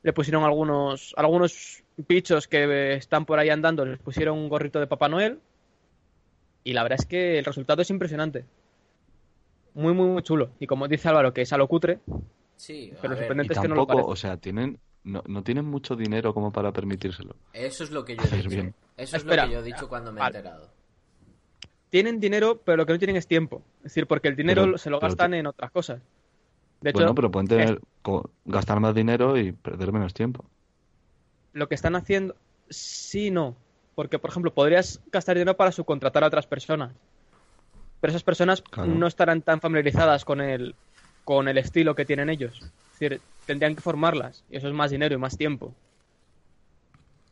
le 0.03 0.13
pusieron 0.13 0.43
algunos, 0.43 1.13
algunos 1.17 1.83
bichos 1.97 2.47
que 2.47 2.63
eh, 2.63 2.95
están 2.95 3.25
por 3.25 3.39
ahí 3.39 3.49
andando, 3.49 3.85
les 3.85 3.99
pusieron 3.99 4.37
un 4.39 4.49
gorrito 4.49 4.79
de 4.79 4.87
Papá 4.87 5.09
Noel, 5.09 5.39
y 6.63 6.73
la 6.73 6.83
verdad 6.83 6.99
es 6.99 7.05
que 7.05 7.37
el 7.39 7.45
resultado 7.45 7.81
es 7.81 7.89
impresionante. 7.89 8.45
Muy, 9.75 9.93
muy, 9.93 10.07
muy 10.07 10.23
chulo. 10.23 10.49
Y 10.59 10.65
como 10.67 10.87
dice 10.87 11.07
Álvaro, 11.09 11.33
que 11.33 11.41
es 11.43 11.53
a 11.53 11.57
lo 11.57 11.67
cutre, 11.67 11.99
Sí, 12.57 12.91
pero 13.01 13.13
lo 13.13 13.19
sorprendente 13.19 13.53
es 13.53 13.59
que 13.59 13.67
no 13.67 13.75
lo 13.75 13.85
parece. 13.85 14.05
o 14.09 14.15
sea, 14.15 14.37
tienen, 14.37 14.79
no, 15.03 15.21
no 15.27 15.43
tienen 15.43 15.65
mucho 15.65 15.95
dinero 15.95 16.33
como 16.33 16.51
para 16.51 16.71
permitírselo. 16.71 17.35
eso 17.53 17.83
es 17.83 17.91
lo 17.91 18.03
que 18.05 18.15
yo 18.15 18.23
he 18.31 18.37
dicho. 18.37 18.49
bien. 18.49 18.73
Eso 18.97 19.17
es 19.17 19.23
Espera. 19.23 19.43
lo 19.43 19.49
que 19.49 19.53
yo 19.55 19.59
he 19.59 19.63
dicho 19.63 19.87
cuando 19.89 20.11
me 20.11 20.19
he 20.19 20.23
Vale. 20.23 20.37
enterado. 20.37 20.69
Tienen 21.89 22.19
dinero, 22.19 22.61
pero 22.63 22.77
lo 22.77 22.85
que 22.85 22.93
no 22.93 22.99
tienen 22.99 23.15
es 23.17 23.27
tiempo. 23.27 23.61
Es 23.79 23.83
decir, 23.83 24.07
porque 24.07 24.27
el 24.29 24.35
dinero 24.35 24.63
Pero- 24.63 24.77
se 24.77 24.89
lo 24.89 24.99
gastan 24.99 25.31
te- 25.31 25.39
en 25.39 25.47
otras 25.47 25.71
cosas. 25.71 26.01
De 26.81 26.89
hecho, 26.89 26.99
bueno, 26.99 27.15
pero 27.15 27.31
pueden 27.31 27.47
tener, 27.47 27.81
gastar 28.45 28.79
más 28.79 28.93
dinero 28.95 29.37
y 29.37 29.51
perder 29.51 29.91
menos 29.91 30.13
tiempo. 30.13 30.45
lo 31.53 31.69
que 31.69 31.75
están 31.75 31.95
haciendo, 31.95 32.35
sí, 32.69 33.31
no. 33.31 33.55
Porque, 33.95 34.19
por 34.19 34.29
ejemplo, 34.29 34.53
podrías 34.53 35.01
gastar 35.09 35.35
dinero 35.37 35.55
para 35.55 35.71
subcontratar 35.71 36.23
a 36.23 36.27
otras 36.27 36.45
personas. 36.47 36.91
Pero 38.01 38.11
esas 38.11 38.23
personas 38.23 38.61
Claro. 38.61 38.89
no 38.93 39.07
estarán 39.07 39.41
tan 39.41 39.61
familiarizadas 39.61 40.25
con 40.25 40.41
el, 40.41 40.75
con 41.23 41.47
el 41.47 41.57
estilo 41.57 41.95
que 41.95 42.05
tienen 42.05 42.29
ellos. 42.29 42.61
Es 42.93 42.99
decir, 42.99 43.21
tendrían 43.45 43.75
que 43.75 43.81
formarlas. 43.81 44.43
Y 44.49 44.57
eso 44.57 44.67
es 44.67 44.73
más 44.73 44.91
dinero 44.91 45.15
y 45.15 45.17
más 45.17 45.37
tiempo. 45.37 45.73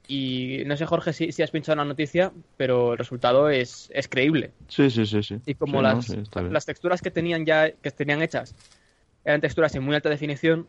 Y 0.07 0.63
no 0.65 0.75
sé, 0.75 0.85
Jorge, 0.85 1.13
si, 1.13 1.31
si 1.31 1.43
has 1.43 1.51
pinchado 1.51 1.77
la 1.77 1.85
noticia, 1.85 2.31
pero 2.57 2.91
el 2.93 2.97
resultado 2.97 3.49
es, 3.49 3.89
es 3.93 4.09
creíble. 4.09 4.51
Sí, 4.67 4.89
sí, 4.89 5.05
sí, 5.05 5.23
sí. 5.23 5.39
Y 5.45 5.55
como 5.55 5.77
Sí, 5.77 5.77
no, 5.77 5.81
las, 5.81 6.05
sí, 6.05 6.23
las 6.51 6.65
texturas 6.65 7.01
que 7.01 7.09
tenían 7.11 7.45
ya, 7.45 7.71
que 7.71 7.91
tenían 7.91 8.21
hechas, 8.21 8.53
eran 9.23 9.39
texturas 9.39 9.73
en 9.75 9.83
muy 9.83 9.95
alta 9.95 10.09
definición, 10.09 10.67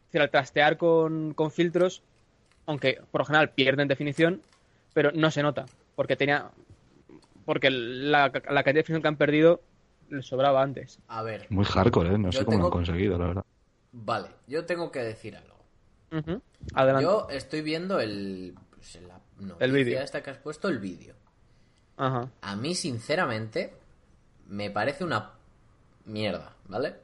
es 0.00 0.06
decir, 0.06 0.22
al 0.22 0.30
trastear 0.30 0.78
con, 0.78 1.34
con 1.34 1.50
filtros, 1.50 2.02
aunque 2.64 2.98
por 3.10 3.20
lo 3.20 3.24
general 3.26 3.50
pierden 3.50 3.88
definición, 3.88 4.40
pero 4.94 5.12
no 5.12 5.30
se 5.30 5.42
nota, 5.42 5.66
porque 5.94 6.16
tenía, 6.16 6.50
porque 7.46 7.70
la, 7.70 8.24
la 8.24 8.30
cantidad 8.30 8.64
de 8.64 8.72
definición 8.74 9.00
que 9.02 9.08
han 9.08 9.16
perdido 9.16 9.62
les 10.10 10.26
sobraba 10.26 10.62
antes. 10.62 10.98
A 11.08 11.22
ver, 11.22 11.46
Muy 11.48 11.64
hardcore, 11.64 12.14
¿eh? 12.14 12.18
No 12.18 12.30
sé 12.30 12.44
cómo 12.44 12.58
lo 12.58 12.64
han 12.66 12.70
conseguido, 12.70 13.16
la 13.18 13.26
verdad. 13.28 13.44
vale, 13.92 14.28
yo 14.46 14.66
tengo 14.66 14.90
que 14.92 14.98
decir 15.00 15.34
algo. 15.36 15.56
Adelante. 16.74 17.02
Yo 17.04 17.26
estoy 17.30 17.62
viendo 17.62 17.98
el, 18.00 18.54
pues, 18.70 19.00
la 19.02 19.20
El 19.58 19.72
vídeo. 19.72 20.00
esta 20.00 20.22
que 20.22 20.30
has 20.30 20.38
puesto, 20.38 20.68
el 20.68 20.78
vídeo. 20.78 21.14
Ajá. 21.96 22.28
A 22.42 22.56
mí, 22.56 22.74
sinceramente, 22.74 23.74
me 24.48 24.70
parece 24.70 25.02
una 25.04 25.32
mierda, 26.04 26.54
¿vale? 26.68 26.94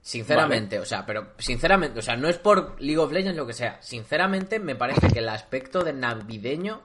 Sinceramente, 0.00 0.80
o 0.80 0.84
sea, 0.84 1.06
pero 1.06 1.32
sinceramente, 1.38 2.00
o 2.00 2.02
sea, 2.02 2.16
no 2.16 2.28
es 2.28 2.36
por 2.36 2.80
League 2.80 2.98
of 2.98 3.12
Legends 3.12 3.36
lo 3.36 3.46
que 3.46 3.52
sea. 3.52 3.80
Sinceramente, 3.82 4.58
me 4.58 4.74
parece 4.74 5.08
que 5.08 5.20
el 5.20 5.28
aspecto 5.28 5.84
de 5.84 5.92
navideño 5.92 6.82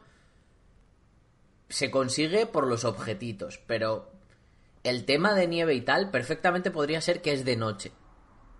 se 1.69 1.91
consigue 1.91 2.45
por 2.45 2.65
los 2.67 2.86
objetitos, 2.86 3.60
pero 3.67 4.12
el 4.84 5.06
tema 5.06 5.34
de 5.34 5.47
nieve 5.47 5.73
y 5.73 5.82
tal, 5.82 6.12
perfectamente 6.12 6.71
podría 6.71 7.01
ser 7.01 7.21
que 7.21 7.34
es 7.34 7.43
de 7.45 7.56
noche. 7.58 7.91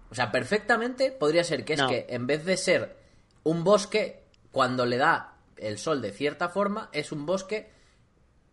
O 0.10 0.16
sea, 0.16 0.32
perfectamente 0.32 1.12
podría 1.12 1.44
ser 1.44 1.64
que 1.66 1.74
es 1.74 1.80
No. 1.80 1.90
que 1.90 2.06
en 2.10 2.28
vez 2.28 2.46
de 2.46 2.58
ser 2.58 2.98
un 3.44 3.64
bosque, 3.64 4.24
cuando 4.52 4.86
le 4.86 4.98
da 4.98 5.36
el 5.58 5.78
sol 5.78 6.02
de 6.02 6.12
cierta 6.12 6.50
forma, 6.50 6.90
es 6.92 7.12
un 7.12 7.26
bosque 7.26 7.70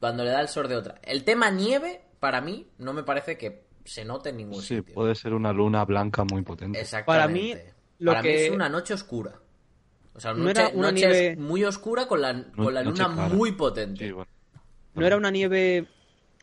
cuando 0.01 0.25
le 0.25 0.31
da 0.31 0.41
el 0.41 0.49
sol 0.49 0.69
de 0.69 0.77
otra. 0.77 0.97
El 1.03 1.25
tema 1.25 1.51
nieve, 1.51 2.03
para 2.21 2.41
mí, 2.41 2.69
no 2.79 2.93
me 2.93 3.03
parece 3.03 3.37
que 3.39 3.65
se 3.85 4.05
note 4.05 4.31
en 4.31 4.37
ningún 4.39 4.63
Sí, 4.63 4.77
sitio. 4.77 4.95
puede 4.95 5.15
ser 5.15 5.35
una 5.35 5.53
luna 5.53 5.85
blanca 5.85 6.25
muy 6.25 6.43
potente. 6.43 6.81
Exactamente. 6.81 7.21
Para 7.23 7.33
mí, 7.33 7.55
lo 7.99 8.13
Para 8.13 8.23
mí 8.23 8.29
que- 8.29 8.47
es 8.47 8.53
una 8.53 8.69
noche 8.69 8.95
oscura. 8.95 9.33
O 10.15 10.21
sea, 10.21 10.33
No 10.33 10.45
noche, 10.45 10.61
era 10.61 10.71
una 10.75 10.91
noche 10.93 11.07
nieve- 11.09 11.37
muy 11.37 11.65
oscura 11.65 12.07
con 12.07 12.21
la, 12.23 12.45
con 12.55 12.73
la 12.73 12.83
luna 12.83 13.13
clara. 13.13 13.35
muy 13.35 13.53
potente. 13.53 14.07
Sí, 14.07 14.13
bueno. 14.13 14.31
No 14.95 15.07
era 15.07 15.17
una 15.17 15.31
nieve 15.31 15.87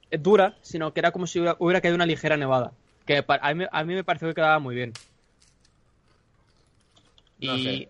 eh, 0.10 0.18
dura, 0.18 0.58
sino 0.62 0.94
que 0.94 1.00
era 1.00 1.12
como 1.12 1.28
si 1.28 1.40
hubiera, 1.40 1.56
hubiera 1.60 1.82
caído 1.82 1.96
una 1.96 2.06
ligera 2.06 2.38
nevada. 2.38 2.74
Que 3.06 3.24
a 3.28 3.54
mí, 3.54 3.66
a 3.72 3.84
mí 3.84 3.94
me 3.96 4.04
pareció 4.04 4.28
que 4.28 4.36
quedaba 4.36 4.60
muy 4.60 4.76
bien. 4.76 4.94
No 7.40 7.56
y 7.56 7.64
sé. 7.64 7.90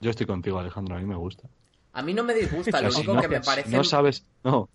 Yo 0.00 0.10
estoy 0.10 0.26
contigo, 0.26 0.58
Alejandro, 0.58 0.96
a 0.96 0.98
mí 0.98 1.06
me 1.06 1.16
gusta. 1.16 1.48
A 1.94 2.02
mí 2.02 2.14
no 2.14 2.24
me 2.24 2.34
disgusta, 2.34 2.80
lo 2.80 2.90
si 2.90 2.98
único 2.98 3.14
no, 3.14 3.20
que 3.20 3.28
me 3.28 3.40
si 3.40 3.46
parece... 3.46 3.76
no 3.76 3.84
sabes, 3.84 4.24
no, 4.42 4.68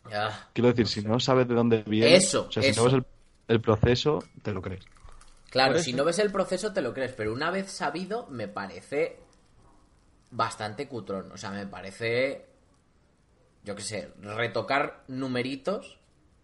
quiero 0.54 0.70
decir, 0.70 0.88
si 0.88 1.02
no 1.02 1.20
sabes 1.20 1.48
de 1.48 1.56
dónde 1.56 1.82
viene, 1.82 2.16
Eso, 2.16 2.46
o 2.48 2.52
sea, 2.52 2.62
si 2.62 2.70
eso. 2.70 2.82
no 2.82 2.86
ves 2.86 2.94
el, 2.94 3.06
el 3.48 3.62
proceso, 3.62 4.24
te 4.44 4.54
lo 4.54 4.62
crees. 4.62 4.86
Claro, 5.50 5.80
si 5.80 5.94
no 5.94 6.06
ves 6.06 6.20
el 6.20 6.32
proceso 6.32 6.74
te 6.74 6.82
lo 6.82 6.94
crees, 6.94 7.14
pero 7.14 7.34
una 7.34 7.50
vez 7.50 7.72
sabido 7.72 8.28
me 8.30 8.48
parece 8.48 9.18
bastante 10.30 10.88
cutrón. 10.88 11.32
O 11.32 11.38
sea, 11.38 11.50
me 11.52 11.66
parece, 11.66 12.46
yo 13.67 13.75
qué 13.75 13.82
sé, 13.84 14.10
retocar 14.21 15.03
numeritos 15.10 15.99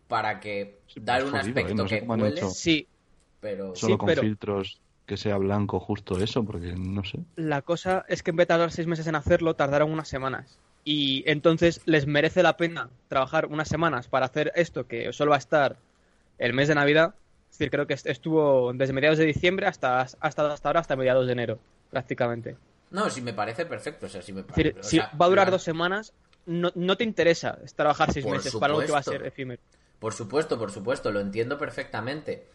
para 0.08 0.40
que 0.42 0.80
Sí, 0.88 1.00
dar 1.02 1.22
pues 1.22 1.34
un 1.34 1.40
jodido, 1.40 1.48
¿eh? 1.48 1.62
aspecto 1.62 1.84
No 1.84 1.90
sé 1.90 2.36
que. 2.36 2.50
Sí, 2.50 2.88
pero... 3.40 3.76
Solo 3.76 3.94
Sí, 3.94 3.98
con 3.98 4.08
pero- 4.08 4.22
filtros 4.22 4.80
que 5.06 5.18
sea 5.18 5.38
blanco, 5.38 5.80
justo 5.80 6.18
eso, 6.22 6.44
porque 6.46 6.76
no 6.78 7.04
sé. 7.04 7.20
la 7.36 7.62
cosa 7.62 8.06
es 8.08 8.24
que 8.24 8.32
en 8.32 8.38
vez 8.38 8.44
de 8.44 8.54
tardar 8.54 8.72
seis 8.72 8.88
meses 8.88 9.06
en 9.08 9.16
hacerlo, 9.16 9.54
tardaron 9.56 9.92
unas 9.92 10.08
semanas. 10.08 10.60
Y 10.86 11.24
entonces 11.30 11.82
les 11.86 12.08
merece 12.08 12.44
la 12.44 12.56
pena 12.58 12.90
trabajar 13.08 13.46
unas 13.48 13.68
semanas 13.68 14.08
para 14.08 14.26
hacer 14.28 14.52
esto 14.56 14.86
que 14.88 15.12
solo 15.14 15.32
va 15.32 15.36
a 15.38 15.40
estar 15.40 15.78
el 16.38 16.54
mes 16.54 16.68
de 16.68 16.76
Navidad. 16.76 17.16
Es 17.52 17.58
decir, 17.58 17.70
creo 17.72 17.86
que 17.88 17.94
est- 17.96 18.08
estuvo 18.08 18.72
desde 18.74 18.94
mediados 18.94 19.18
de 19.18 19.26
diciembre 19.26 19.66
hasta, 19.68 20.02
hasta, 20.02 20.20
hasta 20.54 20.70
ahora, 20.70 20.80
hasta 20.82 20.96
mediados 20.98 21.26
de 21.28 21.34
enero, 21.34 21.60
prácticamente. 21.90 22.56
No, 22.92 23.10
sí 23.10 23.22
me 23.22 23.34
parece 23.34 23.66
perfecto, 23.66 24.06
o 24.06 24.10
sea, 24.10 24.22
sí 24.22 24.32
me 24.34 24.42
Es 24.42 24.46
parece... 24.48 24.64
decir, 24.70 24.80
o 24.80 24.84
si 24.84 24.98
sea, 24.98 25.12
va 25.20 25.26
a 25.26 25.30
durar 25.30 25.52
dos 25.52 25.64
semanas, 25.64 26.14
no, 26.46 26.72
no 26.76 26.98
te 26.98 27.04
interesa 27.04 27.58
trabajar 27.76 28.12
seis 28.12 28.26
Por 28.26 28.38
meses 28.38 28.54
para 28.56 28.74
algo 28.74 28.86
que 28.86 28.92
va 28.92 29.00
a 29.00 29.04
ser 29.04 29.26
efímero. 29.26 29.62
Por 30.00 30.14
supuesto, 30.14 30.58
por 30.58 30.72
supuesto, 30.72 31.12
lo 31.12 31.20
entiendo 31.20 31.58
perfectamente. 31.58 32.48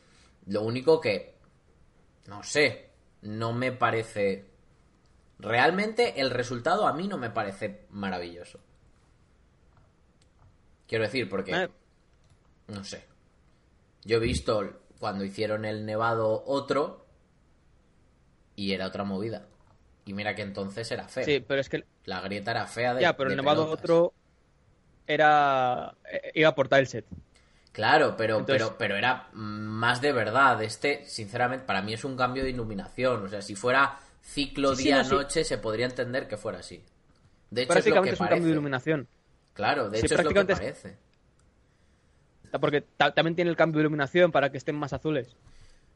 Lo 0.46 0.62
único 0.62 1.01
que, 1.01 1.35
no 2.27 2.42
sé, 2.42 2.90
no 3.22 3.53
me 3.53 3.72
parece... 3.72 4.46
Realmente 5.38 6.20
el 6.20 6.31
resultado 6.31 6.87
a 6.87 6.92
mí 6.92 7.07
no 7.07 7.16
me 7.16 7.31
parece 7.31 7.87
maravilloso. 7.90 8.59
Quiero 10.87 11.05
decir, 11.05 11.29
porque... 11.29 11.53
Eh, 11.53 11.68
No 12.66 12.83
sé. 12.83 13.05
Yo 14.05 14.16
he 14.16 14.20
visto 14.20 14.81
cuando 14.98 15.24
hicieron 15.24 15.64
el 15.64 15.87
Nevado 15.87 16.42
otro 16.46 17.07
y 18.57 18.72
era 18.72 18.87
otra 18.87 19.05
movida. 19.05 19.46
Y 20.09 20.14
mira 20.14 20.35
que 20.35 20.40
entonces 20.40 20.90
era 20.90 21.07
feo. 21.07 21.23
sí, 21.23 21.44
pero 21.47 21.61
es 21.61 21.68
que 21.68 21.85
La 22.07 22.21
grieta 22.23 22.53
era 22.53 22.66
fea 22.66 22.94
de 22.94 23.03
ya, 23.03 23.14
pero 23.14 23.29
de 23.29 23.35
el 23.35 23.40
Nevado 23.42 23.64
pelotas. 23.64 23.85
otro 23.85 24.14
era 25.07 25.94
eh, 26.11 26.33
iba 26.35 26.55
por 26.55 26.68
tileset. 26.68 27.05
Claro, 27.73 28.16
pero, 28.16 28.38
Entonces- 28.38 28.62
pero, 28.66 28.79
pero 28.79 28.97
era 28.97 29.29
más 29.35 30.01
de 30.01 30.12
verdad. 30.12 30.62
Este, 30.62 31.05
sinceramente, 31.05 31.66
para 31.66 31.83
mí 31.83 31.92
es 31.92 32.05
un 32.05 32.16
cambio 32.16 32.42
de 32.42 32.51
iluminación. 32.51 33.23
O 33.23 33.29
sea, 33.29 33.42
si 33.42 33.55
fuera 33.55 33.99
ciclo 34.23 34.75
Sí, 34.75 34.85
sí, 34.85 34.90
no, 34.90 35.05
sí. 35.05 35.11
día-noche, 35.11 35.44
se 35.44 35.59
podría 35.59 35.85
entender 35.87 36.27
que 36.27 36.38
fuera 36.38 36.61
así. 36.61 36.83
De 37.51 37.62
hecho, 37.62 37.73
es 37.75 37.77
lo 37.87 37.92
Prácticamente 37.92 38.09
que 38.11 38.14
es 38.14 38.21
un 38.21 38.27
parece. 38.27 38.35
cambio 38.37 38.47
de 38.49 38.53
iluminación. 38.53 39.09
Claro, 39.53 39.90
de 39.90 39.99
hecho 39.99 40.07
es 40.07 40.11
lo 40.12 40.16
que 40.31 40.35
prácticamente 40.35 40.53
es- 40.55 40.59
parece. 40.79 40.99
Porque 42.59 42.81
ta- 42.81 43.12
también 43.12 43.35
tiene 43.37 43.51
el 43.51 43.57
cambio 43.59 43.79
de 43.79 43.83
iluminación 43.83 44.33
para 44.33 44.51
que 44.51 44.57
estén 44.57 44.75
más 44.75 44.92
azules. 44.94 45.37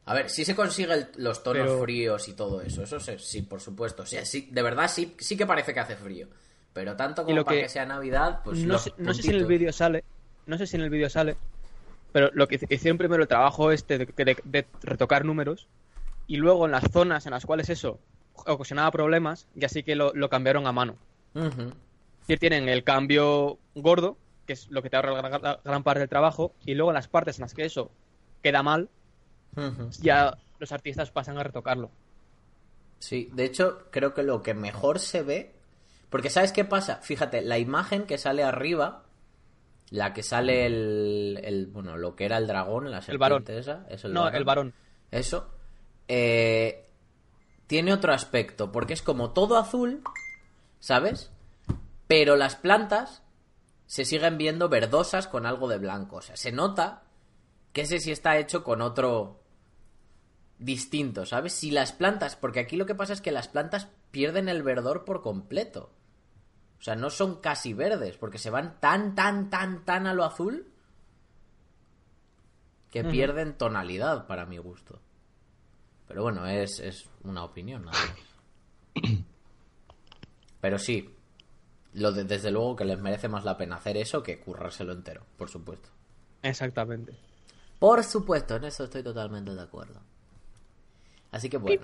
A 0.05 0.13
ver, 0.13 0.29
si 0.29 0.43
se 0.43 0.53
consigue 0.55 0.93
el- 0.93 1.07
los 1.17 1.43
tonos 1.43 1.65
Pero- 1.65 1.81
fríos 1.81 2.27
y 2.27 2.33
todo 2.33 2.61
eso, 2.61 2.83
eso 2.83 2.99
sí, 2.99 3.13
sí, 3.19 3.41
por 3.43 3.61
supuesto. 3.61 4.05
Sí, 4.05 4.49
de 4.51 4.61
verdad 4.61 4.89
sí, 4.89 5.15
sí 5.19 5.37
que 5.37 5.45
parece 5.45 5.73
que 5.73 5.79
hace 5.79 5.95
frío. 5.95 6.27
Pero 6.73 6.95
tanto 6.95 7.23
como 7.23 7.35
lo 7.37 7.45
para 7.45 7.57
que- 7.57 7.63
que 7.63 7.69
sea 7.69 7.85
Navidad, 7.85 8.41
pues 8.43 8.59
no, 8.59 8.77
sé, 8.79 8.93
no 8.97 9.13
sé 9.13 9.21
si 9.21 9.29
en 9.29 9.35
el 9.35 9.45
vídeo 9.45 9.71
sale, 9.71 10.03
no 10.47 10.57
sé 10.57 10.65
si 10.67 10.75
en 10.75 10.81
el 10.81 10.89
vídeo 10.89 11.09
sale, 11.09 11.37
pero 12.11 12.31
lo 12.33 12.47
que 12.47 12.59
hic- 12.59 12.67
hicieron 12.71 12.97
primero 12.97 13.21
el 13.21 13.27
trabajo 13.29 13.71
este 13.71 13.97
de, 13.99 14.05
de- 14.05 14.37
de 14.43 14.65
retocar 14.81 15.23
números 15.23 15.67
y 16.27 16.37
luego 16.37 16.65
en 16.65 16.71
las 16.71 16.83
zonas 16.91 17.25
en 17.27 17.31
las 17.31 17.45
cuales 17.45 17.69
eso 17.69 17.99
ocasionaba 18.33 18.89
problemas 18.91 19.47
y 19.55 19.63
así 19.63 19.83
que 19.83 19.95
lo, 19.95 20.11
lo 20.15 20.29
cambiaron 20.29 20.65
a 20.67 20.71
mano. 20.71 20.95
Decir, 22.21 22.39
tienen 22.39 22.67
el 22.69 22.83
cambio 22.83 23.57
gordo, 23.75 24.17
que 24.47 24.53
es 24.53 24.69
lo 24.71 24.81
que 24.81 24.89
te 24.89 24.95
ahorra 24.95 25.21
la, 25.21 25.39
la- 25.39 25.59
gran 25.63 25.83
parte 25.83 25.99
del 25.99 26.09
trabajo, 26.09 26.53
y 26.65 26.73
luego 26.73 26.89
en 26.91 26.95
las 26.95 27.07
partes 27.07 27.37
en 27.37 27.43
las 27.43 27.53
que 27.53 27.65
eso 27.65 27.91
queda 28.41 28.63
mal, 28.63 28.89
Ya 30.01 30.37
los 30.59 30.71
artistas 30.71 31.11
pasan 31.11 31.37
a 31.37 31.43
retocarlo. 31.43 31.91
Sí, 32.99 33.29
de 33.33 33.45
hecho, 33.45 33.87
creo 33.91 34.13
que 34.13 34.23
lo 34.23 34.41
que 34.41 34.53
mejor 34.53 34.99
se 34.99 35.23
ve. 35.23 35.55
Porque, 36.09 36.29
¿sabes 36.29 36.51
qué 36.53 36.63
pasa? 36.63 36.97
Fíjate, 36.97 37.41
la 37.41 37.57
imagen 37.57 38.05
que 38.05 38.17
sale 38.17 38.43
arriba, 38.43 39.03
la 39.89 40.13
que 40.13 40.23
sale 40.23 40.65
el. 40.65 41.39
el- 41.43 41.67
bueno, 41.67 41.97
lo 41.97 42.15
que 42.15 42.25
era 42.25 42.37
el 42.37 42.47
dragón, 42.47 42.89
la 42.91 43.01
serpiente 43.01 43.17
varón. 43.19 43.45
esa. 43.49 43.85
Es 43.89 44.05
el 44.05 44.13
no, 44.13 44.21
varón. 44.21 44.35
el 44.37 44.43
varón. 44.45 44.73
Eso. 45.11 45.49
eh, 46.07 46.89
tiene 47.67 47.93
otro 47.93 48.13
aspecto, 48.13 48.71
porque 48.71 48.93
es 48.93 49.01
como 49.01 49.31
todo 49.31 49.57
azul, 49.57 50.03
¿sabes? 50.79 51.31
Pero 52.07 52.35
las 52.35 52.55
plantas 52.55 53.23
se 53.85 54.05
siguen 54.05 54.37
viendo 54.37 54.69
verdosas 54.69 55.27
con 55.27 55.45
algo 55.45 55.67
de 55.67 55.77
blanco. 55.79 56.17
O 56.17 56.21
sea, 56.21 56.35
se 56.37 56.51
nota 56.51 57.03
que 57.71 57.81
ese 57.81 57.99
sí 57.99 58.11
está 58.11 58.37
hecho 58.37 58.63
con 58.63 58.81
otro 58.81 59.39
distinto, 60.59 61.25
¿sabes? 61.25 61.53
Si 61.53 61.71
las 61.71 61.91
plantas, 61.91 62.35
porque 62.35 62.59
aquí 62.59 62.75
lo 62.77 62.85
que 62.85 62.95
pasa 62.95 63.13
es 63.13 63.21
que 63.21 63.31
las 63.31 63.47
plantas 63.47 63.87
pierden 64.11 64.49
el 64.49 64.63
verdor 64.63 65.05
por 65.05 65.21
completo. 65.21 65.91
O 66.79 66.83
sea, 66.83 66.95
no 66.95 67.09
son 67.09 67.39
casi 67.41 67.73
verdes, 67.73 68.17
porque 68.17 68.37
se 68.37 68.49
van 68.49 68.79
tan, 68.79 69.15
tan, 69.15 69.49
tan, 69.49 69.85
tan 69.85 70.05
a 70.07 70.13
lo 70.13 70.23
azul 70.25 70.67
que 72.91 73.03
pierden 73.11 73.57
tonalidad 73.57 74.27
para 74.27 74.45
mi 74.45 74.57
gusto. 74.57 74.99
Pero 76.07 76.23
bueno, 76.23 76.45
es, 76.45 76.79
es 76.79 77.09
una 77.23 77.43
opinión 77.43 77.85
nada 77.85 77.97
más. 77.97 79.03
Pero 80.61 80.77
sí, 80.77 81.09
lo 81.93 82.11
de- 82.11 82.23
desde 82.25 82.51
luego 82.51 82.75
que 82.75 82.85
les 82.85 82.99
merece 82.99 83.27
más 83.29 83.43
la 83.45 83.57
pena 83.57 83.77
hacer 83.77 83.97
eso 83.97 84.21
que 84.21 84.39
currárselo 84.39 84.93
entero, 84.93 85.25
por 85.37 85.49
supuesto. 85.49 85.89
Exactamente. 86.41 87.13
Por 87.79 88.03
supuesto, 88.03 88.55
en 88.57 88.65
eso 88.65 88.83
estoy 88.85 89.03
totalmente 89.03 89.53
de 89.53 89.61
acuerdo. 89.61 90.01
Así 91.33 91.49
que 91.49 91.57
bueno, 91.57 91.81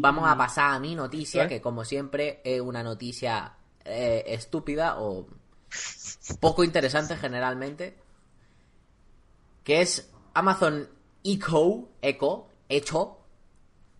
vamos 0.00 0.28
a 0.28 0.36
pasar 0.36 0.74
a 0.74 0.78
mi 0.78 0.94
noticia, 0.94 1.44
¿Eh? 1.44 1.48
que 1.48 1.60
como 1.62 1.86
siempre 1.86 2.42
es 2.44 2.60
una 2.60 2.82
noticia 2.82 3.54
eh, 3.82 4.22
estúpida 4.26 5.00
o 5.00 5.26
poco 6.38 6.62
interesante 6.62 7.16
generalmente, 7.16 7.96
que 9.64 9.80
es 9.80 10.12
Amazon 10.34 10.86
Echo, 11.24 11.88
Echo, 12.02 12.46
Echo, 12.68 13.18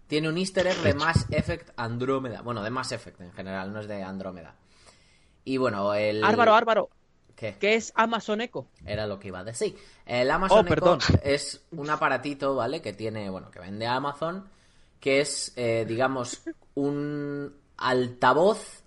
tiene 0.06 0.28
un 0.28 0.36
easter 0.36 0.66
egg 0.66 0.76
de 0.82 0.92
Mass 0.92 1.24
Effect 1.30 1.70
Andrómeda. 1.76 2.42
Bueno, 2.42 2.62
de 2.62 2.68
Mass 2.68 2.92
Effect 2.92 3.22
en 3.22 3.32
general, 3.32 3.72
no 3.72 3.80
es 3.80 3.88
de 3.88 4.02
Andrómeda. 4.02 4.54
Y 5.44 5.56
bueno, 5.56 5.94
el... 5.94 6.22
Álvaro, 6.22 6.54
Álvaro, 6.54 6.90
¿Qué? 7.34 7.56
¿qué 7.58 7.74
es 7.74 7.90
Amazon 7.96 8.42
Echo? 8.42 8.66
Era 8.84 9.06
lo 9.06 9.18
que 9.18 9.28
iba 9.28 9.38
a 9.38 9.44
decir. 9.44 9.74
El 10.04 10.30
Amazon 10.30 10.58
Oh, 10.58 10.60
Echo 10.60 10.68
perdón. 10.68 10.98
es 11.22 11.64
un 11.70 11.88
aparatito, 11.88 12.54
¿vale? 12.54 12.82
Que 12.82 12.92
tiene, 12.92 13.30
bueno, 13.30 13.50
que 13.50 13.60
vende 13.60 13.86
Amazon, 13.86 14.46
que 15.00 15.20
es, 15.20 15.52
eh, 15.56 15.84
digamos, 15.86 16.42
un 16.74 17.54
altavoz 17.76 18.82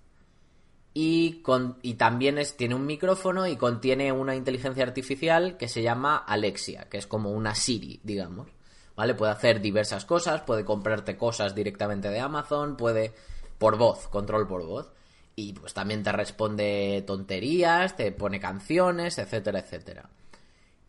y, 0.93 1.41
con, 1.41 1.77
y 1.81 1.93
también 1.93 2.37
es, 2.37 2.57
tiene 2.57 2.75
un 2.75 2.85
micrófono 2.85 3.47
y 3.47 3.55
contiene 3.55 4.11
una 4.11 4.35
inteligencia 4.35 4.83
artificial 4.83 5.57
que 5.57 5.69
se 5.69 5.81
llama 5.81 6.17
Alexia, 6.17 6.87
que 6.89 6.97
es 6.97 7.07
como 7.07 7.31
una 7.31 7.55
Siri, 7.55 8.01
digamos. 8.03 8.49
¿Vale? 8.95 9.15
Puede 9.15 9.31
hacer 9.31 9.61
diversas 9.61 10.03
cosas, 10.05 10.41
puede 10.41 10.65
comprarte 10.65 11.15
cosas 11.15 11.55
directamente 11.55 12.09
de 12.09 12.19
Amazon, 12.19 12.75
puede 12.75 13.13
por 13.57 13.77
voz, 13.77 14.07
control 14.09 14.47
por 14.47 14.65
voz. 14.65 14.91
Y 15.33 15.53
pues 15.53 15.73
también 15.73 16.03
te 16.03 16.11
responde 16.11 17.03
tonterías, 17.07 17.95
te 17.95 18.11
pone 18.11 18.39
canciones, 18.39 19.17
etcétera, 19.17 19.59
etcétera. 19.59 20.09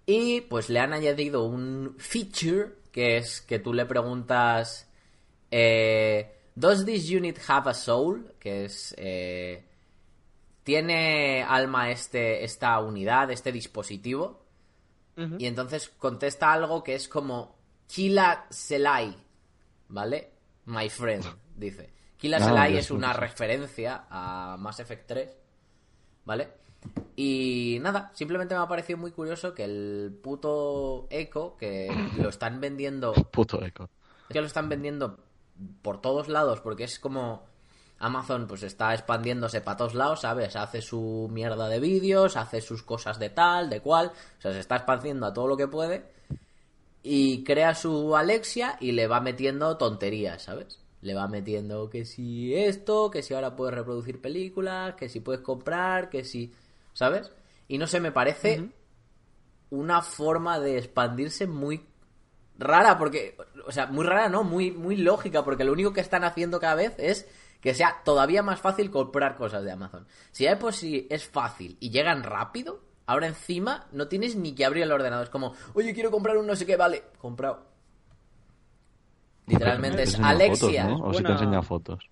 Y 0.05 0.41
pues 0.43 0.69
le 0.69 0.81
han 0.81 0.93
añadido 0.93 1.45
un 1.45 1.95
feature 1.99 2.75
que 2.91 3.19
es 3.19 3.41
que 3.41 3.61
tú 3.61 3.73
le 3.73 3.87
preguntas 3.87 4.89
eh, 5.53 6.33
¿Does 6.55 6.85
this 6.85 7.09
unit 7.11 7.39
have 7.49 7.71
a 7.71 7.75
soul? 7.75 8.35
Que 8.39 8.65
es 8.65 8.95
eh, 8.99 9.65
¿Tiene 10.65 11.43
alma 11.43 11.91
este, 11.91 12.45
esta 12.45 12.79
unidad, 12.81 13.31
este 13.31 13.53
dispositivo? 13.53 14.41
Y 15.39 15.47
entonces 15.47 15.91
contesta 15.99 16.53
algo 16.53 16.83
que 16.83 16.95
es 16.95 17.07
como 17.07 17.55
Kila 17.87 18.47
Selai, 18.49 19.15
¿vale? 19.89 20.31
My 20.65 20.89
friend, 20.89 21.25
dice. 21.55 21.93
Kila 22.17 22.39
Ah, 22.39 22.41
Selai 22.41 22.77
es 22.79 22.91
una 22.91 23.13
referencia 23.13 24.07
a 24.09 24.57
Mass 24.59 24.81
Effect 24.81 25.07
3, 25.07 25.37
¿vale? 26.25 26.49
Y 27.15 27.79
nada, 27.83 28.11
simplemente 28.15 28.55
me 28.55 28.63
ha 28.63 28.67
parecido 28.69 28.99
muy 28.99 29.11
curioso 29.13 29.55
que 29.55 29.65
el 29.65 30.19
puto 30.23 31.07
Echo, 31.11 31.57
que 31.59 31.89
lo 32.17 32.31
están 32.31 32.61
vendiendo 32.61 33.13
Puto 33.33 33.63
eco. 33.63 33.91
que 34.31 34.41
lo 34.41 34.47
están 34.47 34.69
vendiendo 34.71 35.19
por 35.83 36.01
todos 36.01 36.29
lados 36.29 36.61
porque 36.61 36.85
es 36.85 36.99
como 36.99 37.45
Amazon 37.99 38.47
pues 38.47 38.63
está 38.65 38.95
expandiéndose 38.95 39.61
para 39.61 39.77
todos 39.77 39.95
lados, 39.95 40.23
¿sabes? 40.23 40.57
Hace 40.57 40.83
su 40.83 41.29
mierda 41.31 41.69
de 41.69 41.81
vídeos, 41.81 42.37
hace 42.37 42.61
sus 42.61 42.83
cosas 42.83 43.19
de 43.19 43.31
tal, 43.31 43.71
de 43.71 43.81
cual, 43.81 44.13
o 44.39 44.41
sea, 44.41 44.53
se 44.53 44.59
está 44.59 44.77
expandiendo 44.77 45.27
a 45.27 45.33
todo 45.33 45.47
lo 45.47 45.57
que 45.57 45.69
puede 45.69 46.05
y 47.03 47.43
crea 47.45 47.75
su 47.75 48.17
Alexia 48.17 48.77
y 48.81 48.93
le 48.93 49.07
va 49.07 49.21
metiendo 49.21 49.77
tonterías, 49.77 50.43
¿sabes? 50.43 50.79
Le 51.01 51.15
va 51.15 51.27
metiendo 51.27 51.91
que 51.91 52.05
si 52.05 52.55
esto, 52.55 53.11
que 53.11 53.23
si 53.23 53.35
ahora 53.35 53.57
puedes 53.57 53.75
reproducir 53.75 54.21
películas, 54.21 54.95
que 54.95 55.09
si 55.09 55.21
puedes 55.21 55.43
comprar, 55.43 56.09
que 56.11 56.25
si... 56.25 56.53
¿Sabes? 56.95 57.33
Y 57.69 57.79
no 57.79 57.87
sé, 57.87 58.01
me 58.01 58.13
parece 58.13 58.71
una 59.71 60.03
forma 60.03 60.61
de 60.61 60.79
expandirse 60.79 61.47
muy 61.47 61.87
rara, 62.63 62.99
porque... 62.99 63.37
O 63.67 63.73
sea, 63.73 63.87
muy 63.87 64.05
rara, 64.05 64.29
¿no? 64.29 64.45
Muy, 64.45 64.71
muy 64.71 64.97
lógica, 64.97 65.45
porque 65.45 65.65
lo 65.65 65.73
único 65.73 65.93
que 65.93 66.01
están 66.01 66.25
haciendo 66.25 66.59
cada 66.61 66.75
vez 66.75 66.95
es 66.99 67.29
que 67.61 67.75
sea 67.75 68.03
todavía 68.05 68.43
más 68.43 68.61
fácil 68.61 68.91
comprar 68.91 69.37
cosas 69.37 69.63
de 69.63 69.71
Amazon. 69.71 70.07
Si 70.33 70.45
ya 70.45 70.51
de 70.51 70.57
por 70.57 70.75
sí 70.75 71.07
es 71.11 71.27
fácil 71.29 71.77
y 71.79 71.91
llegan 71.91 72.25
rápido, 72.25 72.81
ahora 73.07 73.29
encima 73.29 73.87
no 73.93 74.09
tienes 74.09 74.35
ni 74.35 74.53
que 74.53 74.65
abrir 74.65 74.83
el 74.83 74.93
ordenador. 74.93 75.25
Es 75.25 75.31
como, 75.31 75.55
oye, 75.75 75.95
quiero 75.95 76.11
comprar 76.11 76.37
un 76.37 76.47
no 76.47 76.57
sé 76.57 76.67
qué, 76.67 76.77
vale, 76.77 77.05
comprado. 77.19 77.65
Literalmente 79.47 79.99
Te 79.99 80.03
es 80.05 80.19
Alexia. 80.19 80.85
Fotos, 80.85 80.99
¿no? 80.99 81.07
O 81.07 81.15
si 81.15 81.23
te 81.23 81.33
enseña 81.33 81.63
fotos. 81.63 82.11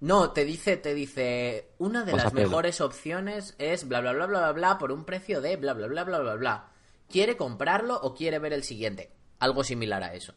No, 0.00 0.30
te 0.30 0.44
dice, 0.44 0.76
te 0.76 0.94
dice, 0.94 1.70
una 1.78 2.04
de 2.04 2.12
las 2.12 2.32
mejores 2.32 2.80
opciones 2.80 3.54
es 3.58 3.86
bla 3.86 4.00
bla 4.00 4.12
bla 4.12 4.26
bla 4.26 4.38
bla 4.40 4.52
bla 4.52 4.78
por 4.78 4.90
un 4.90 5.04
precio 5.04 5.40
de 5.40 5.56
bla 5.56 5.74
bla 5.74 5.86
bla 5.86 6.04
bla 6.04 6.18
bla 6.18 6.34
bla. 6.34 6.68
¿Quiere 7.08 7.36
comprarlo 7.36 8.00
o 8.00 8.14
quiere 8.14 8.38
ver 8.38 8.52
el 8.52 8.64
siguiente? 8.64 9.12
Algo 9.46 9.62
similar 9.70 10.02
a 10.04 10.14
eso. 10.20 10.32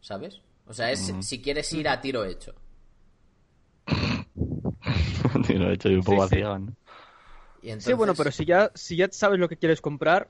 ¿Sabes? 0.00 0.40
O 0.66 0.72
sea, 0.72 0.92
es 0.92 1.16
si 1.20 1.42
quieres 1.42 1.72
ir 1.74 1.88
a 1.88 2.00
tiro 2.00 2.24
hecho. 2.24 2.54
He 5.48 5.72
hecho 5.72 5.88
y 5.90 5.94
un 5.96 6.04
poco 6.04 6.18
Sí, 6.18 6.20
sí. 6.20 6.36
vacía, 6.40 6.58
¿no? 6.58 6.74
Y 7.62 7.70
entonces, 7.70 7.86
Sí, 7.86 7.92
bueno, 7.96 8.16
pero 8.16 8.30
si 8.30 8.44
ya, 8.44 8.70
si 8.74 8.96
ya 8.96 9.08
sabes 9.10 9.38
lo 9.38 9.48
que 9.48 9.56
quieres 9.56 9.80
comprar, 9.80 10.28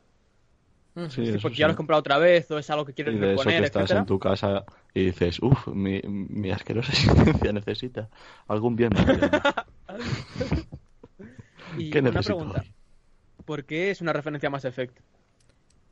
Mm. 0.97 1.09
Sí, 1.09 1.23
eso 1.29 1.41
porque 1.41 1.57
sí. 1.57 1.59
ya 1.59 1.67
lo 1.67 1.73
has 1.73 1.77
comprado 1.77 2.01
otra 2.01 2.19
vez 2.19 2.51
o 2.51 2.59
es 2.59 2.71
algo 2.71 2.85
que 2.85 2.95
quieres 2.95 3.13
Y 3.13 3.19
de 3.19 3.35
eso 3.35 3.53
reponer, 3.53 3.55
que 3.55 3.63
estás 3.63 3.93
etcétera. 3.93 3.95
en 3.95 4.07
tu 4.07 4.19
casa 4.19 4.65
y 4.95 5.07
dices, 5.07 5.39
uff, 5.43 5.69
mi, 5.69 6.01
mi 6.07 6.51
asquerosa 6.51 6.93
existencia 6.93 7.53
necesita 7.53 8.09
algún 8.49 8.77
bien 8.77 8.95
material". 8.95 9.45
Y 11.75 11.87
¿Qué 11.91 12.03
una 12.03 12.23
necesito 12.23 12.23
pregunta. 12.23 12.65
hoy? 12.65 12.75
¿Por 13.47 13.65
qué 13.67 13.91
es 13.91 14.01
una 14.03 14.13
referencia 14.13 14.49
a 14.49 14.51
Mass 14.51 14.65
Effect? 14.67 14.99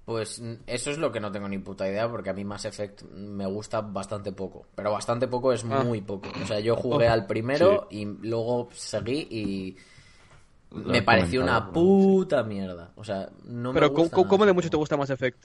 Pues 0.05 0.43
eso 0.67 0.91
es 0.91 0.99
lo 0.99 1.13
que 1.13 1.21
no 1.21 1.31
tengo 1.31 1.49
ni 1.49 1.59
puta 1.59 1.89
idea, 1.89 2.09
porque 2.11 2.31
a 2.31 2.33
mí 2.33 2.45
Mass 2.45 2.65
Effect 2.65 3.03
me 3.13 3.47
gusta 3.47 3.81
bastante 3.83 4.33
poco. 4.33 4.67
Pero 4.75 4.91
bastante 4.93 5.29
poco 5.29 5.53
es 5.53 5.65
Ah. 5.65 5.85
muy 5.85 6.01
poco. 6.01 6.29
O 6.43 6.47
sea, 6.47 6.59
yo 6.61 6.75
jugué 6.77 7.07
al 7.09 7.27
primero 7.27 7.87
y 7.91 8.05
luego 8.05 8.69
seguí 8.73 9.29
y 9.31 9.77
Lo 10.71 10.89
me 10.91 11.03
pareció 11.03 11.43
una 11.43 11.71
puta 11.71 12.43
mierda. 12.43 12.91
O 12.97 13.05
sea, 13.05 13.29
no 13.45 13.73
Pero 13.73 13.87
me 13.87 13.93
¿cómo, 13.93 14.03
gusta 14.05 14.17
cómo- 14.17 14.29
cómo 14.29 14.47
de 14.47 14.53
mucho 14.53 14.71
te 14.71 14.77
gusta 14.77 14.97
Mass 14.97 15.11
Effect? 15.11 15.45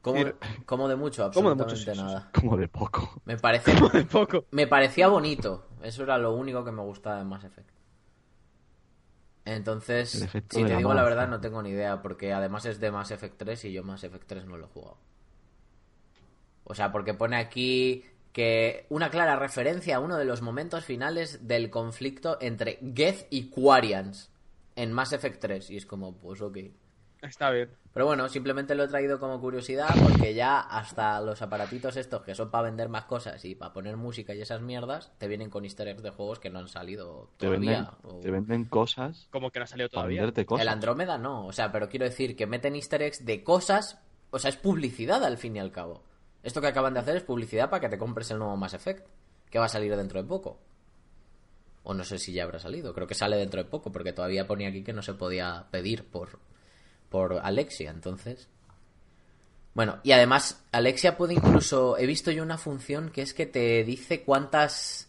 ¿Cómo, 0.00 0.16
Ir- 0.20 0.36
cómo 0.64 0.88
de 0.88 0.96
mucho? 0.96 1.28
¿Cómo 1.34 1.48
de 1.54 1.62
Absolutamente 1.62 1.90
mucho? 1.90 2.02
Nada. 2.04 2.30
Como 2.32 2.56
de 2.56 2.68
poco. 2.68 3.20
Me 3.26 3.36
parece... 3.36 3.72
Un 4.02 4.06
poco. 4.06 4.44
me 4.52 4.66
parecía 4.66 5.08
bonito. 5.08 5.66
Eso 5.82 6.04
era 6.04 6.16
lo 6.16 6.34
único 6.34 6.64
que 6.64 6.70
me 6.72 6.82
gustaba 6.82 7.18
de 7.18 7.24
Mass 7.24 7.44
Effect. 7.44 7.68
Entonces, 9.54 10.10
si 10.10 10.40
te 10.40 10.68
la 10.68 10.76
digo 10.76 10.92
la 10.92 11.02
verdad, 11.02 11.26
no 11.26 11.40
tengo 11.40 11.62
ni 11.62 11.70
idea, 11.70 12.02
porque 12.02 12.34
además 12.34 12.66
es 12.66 12.80
de 12.80 12.90
Mass 12.90 13.12
Effect 13.12 13.38
3 13.38 13.64
y 13.64 13.72
yo 13.72 13.82
Mass 13.82 14.04
Effect 14.04 14.26
3 14.26 14.44
no 14.44 14.58
lo 14.58 14.66
he 14.66 14.68
jugado. 14.68 14.98
O 16.64 16.74
sea, 16.74 16.92
porque 16.92 17.14
pone 17.14 17.36
aquí 17.38 18.04
que 18.32 18.84
una 18.90 19.08
clara 19.08 19.36
referencia 19.36 19.96
a 19.96 20.00
uno 20.00 20.18
de 20.18 20.26
los 20.26 20.42
momentos 20.42 20.84
finales 20.84 21.48
del 21.48 21.70
conflicto 21.70 22.36
entre 22.42 22.78
Geth 22.94 23.26
y 23.30 23.48
Quarians 23.48 24.30
en 24.76 24.92
Mass 24.92 25.14
Effect 25.14 25.40
3. 25.40 25.70
Y 25.70 25.78
es 25.78 25.86
como, 25.86 26.14
pues 26.14 26.42
ok. 26.42 26.58
Está 27.22 27.50
bien. 27.50 27.70
Pero 27.98 28.06
bueno, 28.06 28.28
simplemente 28.28 28.76
lo 28.76 28.84
he 28.84 28.86
traído 28.86 29.18
como 29.18 29.40
curiosidad 29.40 29.88
porque 30.00 30.32
ya 30.32 30.60
hasta 30.60 31.20
los 31.20 31.42
aparatitos 31.42 31.96
estos 31.96 32.22
que 32.22 32.32
son 32.36 32.48
para 32.48 32.68
vender 32.70 32.88
más 32.88 33.06
cosas 33.06 33.44
y 33.44 33.56
para 33.56 33.72
poner 33.72 33.96
música 33.96 34.32
y 34.36 34.40
esas 34.40 34.60
mierdas 34.62 35.10
te 35.18 35.26
vienen 35.26 35.50
con 35.50 35.64
easter 35.64 35.88
eggs 35.88 36.04
de 36.04 36.10
juegos 36.10 36.38
que 36.38 36.48
no 36.48 36.60
han 36.60 36.68
salido 36.68 37.28
Te 37.38 37.48
venden, 37.48 37.82
todavía. 37.86 37.98
o- 38.04 38.20
te 38.20 38.30
venden 38.30 38.66
cosas 38.66 39.26
Como 39.32 39.50
que 39.50 39.58
no 39.58 39.64
ha 39.64 39.66
salido 39.66 39.88
todavía. 39.88 40.32
cosas. 40.46 40.62
El 40.62 40.68
Andrómeda 40.68 41.18
no, 41.18 41.44
o 41.48 41.52
sea, 41.52 41.72
pero 41.72 41.88
quiero 41.88 42.04
decir 42.04 42.36
que 42.36 42.46
meten 42.46 42.76
easter 42.76 43.02
eggs 43.02 43.26
de 43.26 43.42
cosas, 43.42 43.98
o 44.30 44.38
sea, 44.38 44.50
es 44.50 44.56
publicidad 44.56 45.24
al 45.24 45.36
fin 45.36 45.56
y 45.56 45.58
al 45.58 45.72
cabo. 45.72 46.04
Esto 46.44 46.60
que 46.60 46.68
acaban 46.68 46.94
de 46.94 47.00
hacer 47.00 47.16
es 47.16 47.24
publicidad 47.24 47.68
para 47.68 47.80
que 47.80 47.88
te 47.88 47.98
compres 47.98 48.30
el 48.30 48.38
nuevo 48.38 48.56
Mass 48.56 48.74
Effect, 48.74 49.08
que 49.50 49.58
va 49.58 49.64
a 49.64 49.68
salir 49.68 49.96
dentro 49.96 50.22
de 50.22 50.28
poco. 50.28 50.60
O 51.82 51.94
no 51.94 52.04
sé 52.04 52.20
si 52.20 52.32
ya 52.32 52.44
habrá 52.44 52.60
salido, 52.60 52.94
creo 52.94 53.08
que 53.08 53.14
sale 53.16 53.36
dentro 53.36 53.60
de 53.60 53.68
poco, 53.68 53.90
porque 53.90 54.12
todavía 54.12 54.46
ponía 54.46 54.68
aquí 54.68 54.84
que 54.84 54.92
no 54.92 55.02
se 55.02 55.14
podía 55.14 55.66
pedir 55.72 56.04
por, 56.08 56.38
por 57.08 57.40
Alexia, 57.42 57.90
entonces. 57.90 58.48
Bueno, 59.74 60.00
y 60.02 60.12
además, 60.12 60.64
Alexia 60.72 61.16
puede 61.16 61.34
incluso. 61.34 61.96
He 61.98 62.06
visto 62.06 62.30
yo 62.30 62.42
una 62.42 62.58
función 62.58 63.10
que 63.10 63.22
es 63.22 63.34
que 63.34 63.46
te 63.46 63.84
dice 63.84 64.22
cuántas. 64.22 65.08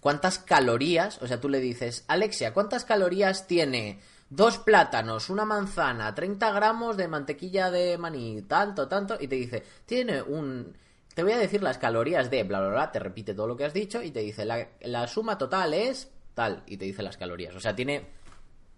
cuántas 0.00 0.38
calorías. 0.38 1.20
O 1.22 1.26
sea, 1.26 1.40
tú 1.40 1.48
le 1.48 1.60
dices, 1.60 2.04
Alexia, 2.08 2.54
¿cuántas 2.54 2.84
calorías 2.84 3.46
tiene 3.46 4.00
dos 4.30 4.58
plátanos, 4.58 5.28
una 5.28 5.44
manzana, 5.44 6.14
30 6.14 6.52
gramos 6.52 6.96
de 6.96 7.08
mantequilla 7.08 7.70
de 7.70 7.98
maní, 7.98 8.42
tanto, 8.42 8.88
tanto? 8.88 9.16
Y 9.20 9.28
te 9.28 9.36
dice, 9.36 9.62
tiene 9.86 10.22
un. 10.22 10.76
Te 11.14 11.22
voy 11.22 11.32
a 11.32 11.38
decir 11.38 11.62
las 11.62 11.76
calorías 11.76 12.30
de 12.30 12.44
bla, 12.44 12.60
bla, 12.60 12.70
bla, 12.70 12.92
te 12.92 13.00
repite 13.00 13.34
todo 13.34 13.48
lo 13.48 13.56
que 13.56 13.64
has 13.64 13.74
dicho 13.74 14.02
y 14.02 14.12
te 14.12 14.20
dice, 14.20 14.44
la, 14.44 14.68
la 14.80 15.06
suma 15.08 15.36
total 15.36 15.74
es 15.74 16.08
tal, 16.34 16.62
y 16.66 16.76
te 16.76 16.86
dice 16.86 17.02
las 17.02 17.16
calorías. 17.16 17.54
O 17.54 17.60
sea, 17.60 17.74
tiene 17.74 18.06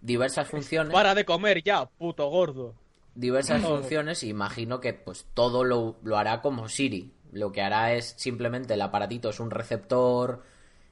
diversas 0.03 0.49
funciones 0.49 0.93
Para 0.93 1.15
de 1.15 1.25
comer 1.25 1.63
ya, 1.63 1.87
puto 1.87 2.29
gordo. 2.29 2.75
diversas 3.15 3.63
funciones 3.63 4.23
y 4.23 4.29
imagino 4.29 4.81
que 4.81 4.93
pues 4.93 5.27
todo 5.33 5.65
lo, 5.65 5.97
lo 6.03 6.19
hará 6.19 6.43
como 6.43 6.69
Siri. 6.69 7.13
Lo 7.31 7.51
que 7.53 7.63
hará 7.63 7.95
es 7.95 8.15
simplemente 8.19 8.75
el 8.75 8.83
aparatito 8.83 9.31
es 9.31 9.41
un 9.41 9.51
receptor 9.51 10.43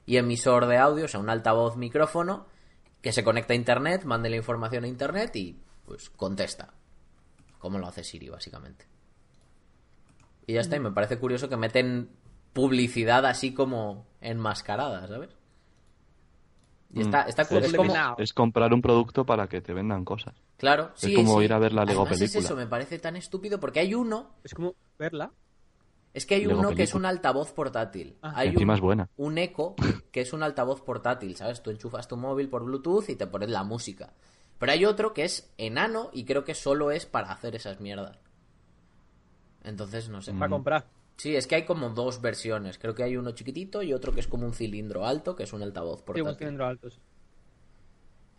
y 0.07 0.17
emisor 0.17 0.65
de 0.65 0.77
audio, 0.77 1.05
o 1.05 1.07
sea, 1.07 1.19
un 1.19 1.29
altavoz 1.29 1.77
micrófono 1.77 2.47
que 3.01 3.11
se 3.11 3.23
conecta 3.23 3.53
a 3.53 3.55
internet, 3.55 4.03
mande 4.05 4.29
la 4.29 4.37
información 4.37 4.83
a 4.83 4.87
internet 4.87 5.35
y 5.35 5.59
pues 5.85 6.09
contesta. 6.09 6.73
Como 7.59 7.77
lo 7.77 7.87
hace 7.87 8.03
Siri 8.03 8.29
básicamente. 8.29 8.87
Y 10.47 10.53
ya 10.53 10.61
está, 10.61 10.75
y 10.75 10.79
me 10.79 10.91
parece 10.91 11.19
curioso 11.19 11.47
que 11.49 11.57
meten 11.57 12.09
publicidad 12.53 13.25
así 13.25 13.53
como 13.53 14.07
enmascarada, 14.19 15.07
¿sabes? 15.07 15.29
Y 16.93 17.01
está, 17.01 17.21
está 17.23 17.45
cu- 17.45 17.55
es, 17.57 17.65
es 17.65 17.73
como, 17.75 17.93
es 18.17 18.33
comprar 18.33 18.73
un 18.73 18.81
producto 18.81 19.25
para 19.25 19.47
que 19.47 19.61
te 19.61 19.73
vendan 19.73 20.03
cosas. 20.03 20.33
claro, 20.57 20.91
sí, 20.95 21.13
como 21.13 21.39
sí. 21.39 21.45
ir 21.45 21.53
a 21.53 21.59
ver 21.59 21.71
la 21.73 21.85
Lego 21.85 22.01
Además 22.01 22.21
es 22.21 22.31
película. 22.31 22.45
eso, 22.45 22.55
me 22.57 22.67
parece 22.67 22.99
tan 22.99 23.15
estúpido 23.15 23.59
porque 23.59 23.79
hay 23.79 23.93
uno 23.93 24.31
Es 24.43 24.53
como 24.53 24.75
verla. 24.99 25.31
Es 26.13 26.25
que 26.25 26.35
hay 26.35 26.45
Lego 26.45 26.59
uno 26.59 26.75
que 26.75 26.83
es 26.83 26.93
un 26.93 27.05
altavoz 27.05 27.53
portátil. 27.53 28.17
Ah. 28.21 28.33
Hay 28.35 28.49
Encima 28.49 28.73
un, 28.73 28.77
es 28.77 28.81
buena. 28.81 29.09
un 29.15 29.37
eco 29.37 29.75
que 30.11 30.19
es 30.21 30.33
un 30.33 30.43
altavoz 30.43 30.81
portátil, 30.81 31.35
¿sabes? 31.37 31.63
Tú 31.63 31.69
enchufas 31.69 32.09
tu 32.09 32.17
móvil 32.17 32.49
por 32.49 32.65
Bluetooth 32.65 33.07
y 33.09 33.15
te 33.15 33.27
pones 33.27 33.49
la 33.49 33.63
música. 33.63 34.11
Pero 34.59 34.73
hay 34.73 34.83
otro 34.83 35.13
que 35.13 35.23
es 35.23 35.49
enano 35.57 36.09
y 36.11 36.25
creo 36.25 36.43
que 36.43 36.53
solo 36.55 36.91
es 36.91 37.05
para 37.05 37.31
hacer 37.31 37.55
esas 37.55 37.79
mierdas. 37.79 38.19
Entonces, 39.63 40.09
no 40.09 40.21
sé. 40.21 40.33
Para 40.33 40.49
comprar. 40.49 40.85
Sí, 41.21 41.35
es 41.35 41.45
que 41.45 41.53
hay 41.53 41.65
como 41.65 41.89
dos 41.91 42.19
versiones. 42.19 42.79
Creo 42.79 42.95
que 42.95 43.03
hay 43.03 43.15
uno 43.15 43.29
chiquitito 43.29 43.83
y 43.83 43.93
otro 43.93 44.11
que 44.11 44.21
es 44.21 44.27
como 44.27 44.43
un 44.47 44.55
cilindro 44.55 45.05
alto, 45.05 45.35
que 45.35 45.43
es 45.43 45.53
un 45.53 45.61
altavoz 45.61 46.03
Sí, 46.15 46.19
un 46.21 46.35
cilindro 46.35 46.65
alto. 46.65 46.89
sí. 46.89 46.97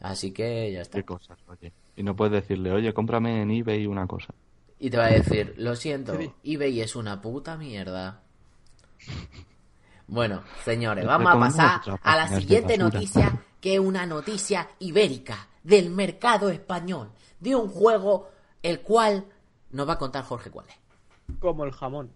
Así 0.00 0.32
que 0.32 0.72
ya 0.72 0.80
está. 0.80 0.98
¿Qué 0.98 1.04
cosas, 1.04 1.38
oye? 1.46 1.72
Y 1.94 2.02
no 2.02 2.16
puedes 2.16 2.32
decirle, 2.32 2.72
oye, 2.72 2.92
cómprame 2.92 3.40
en 3.42 3.52
eBay 3.52 3.86
una 3.86 4.08
cosa. 4.08 4.34
Y 4.80 4.90
te 4.90 4.96
va 4.96 5.04
a 5.06 5.10
decir, 5.12 5.54
lo 5.58 5.76
siento, 5.76 6.18
Sí. 6.18 6.32
eBay 6.42 6.80
es 6.80 6.96
una 6.96 7.20
puta 7.20 7.56
mierda. 7.56 8.24
Bueno, 10.08 10.42
señores, 10.64 11.06
vamos 11.06 11.32
a 11.32 11.38
pasar 11.38 12.00
a 12.02 12.16
la 12.16 12.28
siguiente 12.36 12.76
noticia, 12.76 13.44
que 13.60 13.74
es 13.74 13.80
una 13.80 14.04
noticia 14.06 14.68
ibérica 14.80 15.48
del 15.62 15.88
mercado 15.88 16.50
español, 16.50 17.12
de 17.38 17.54
un 17.54 17.68
juego 17.68 18.28
el 18.60 18.80
cual 18.80 19.24
nos 19.70 19.88
va 19.88 19.92
a 19.94 19.98
contar 19.98 20.24
Jorge 20.24 20.50
cuál 20.50 20.66
es. 20.68 21.38
Como 21.38 21.64
el 21.64 21.70
jamón. 21.72 22.10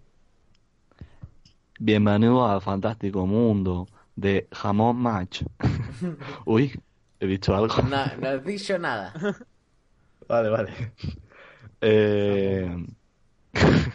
Bienvenido 1.79 2.47
al 2.49 2.61
fantástico 2.62 3.27
mundo 3.27 3.87
de 4.15 4.49
Jamón 4.53 4.97
Match. 4.97 5.43
Uy, 6.47 6.73
he 7.21 7.27
dicho 7.27 7.55
algo. 7.55 7.83
No, 7.83 8.05
no 8.21 8.29
has 8.29 8.45
dicho 8.45 8.79
nada. 8.79 9.12
Vale, 10.29 10.49
vale. 10.51 10.73
Eh, 11.81 12.85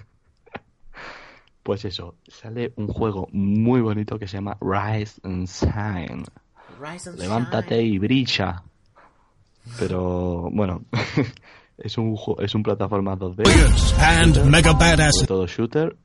Pues 1.64 1.86
eso, 1.86 2.16
sale 2.28 2.74
un 2.78 2.88
juego 2.88 3.28
muy 3.34 3.82
bonito 3.82 4.18
que 4.18 4.28
se 4.28 4.38
llama 4.38 4.58
Rise 4.62 5.20
and 5.24 5.48
Shine. 5.48 6.24
Rise 6.80 7.10
and 7.10 7.20
Levántate 7.20 7.76
shine. 7.76 7.88
y 7.96 8.00
brilla. 8.00 8.64
Pero 9.78 10.50
bueno, 10.52 10.86
es 11.78 11.98
un 12.00 12.18
es 12.40 12.56
un 12.56 12.64
plataforma 12.64 13.16
2D, 13.16 13.44
and 14.00 14.44
mega 14.46 14.72
sobre 14.72 14.86
badass. 14.90 15.26
todo 15.28 15.46
shooter, 15.46 15.96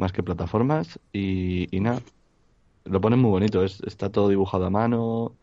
más 0.00 0.12
que 0.12 0.24
plataformas 0.24 1.00
y, 1.12 1.74
y 1.76 1.80
nada. 1.80 2.02
Lo 2.84 3.00
ponen 3.00 3.20
muy 3.20 3.30
bonito, 3.30 3.64
es, 3.64 3.80
está 3.82 4.10
todo 4.12 4.28
dibujado 4.28 4.66
a 4.66 4.70
mano, 4.70 5.38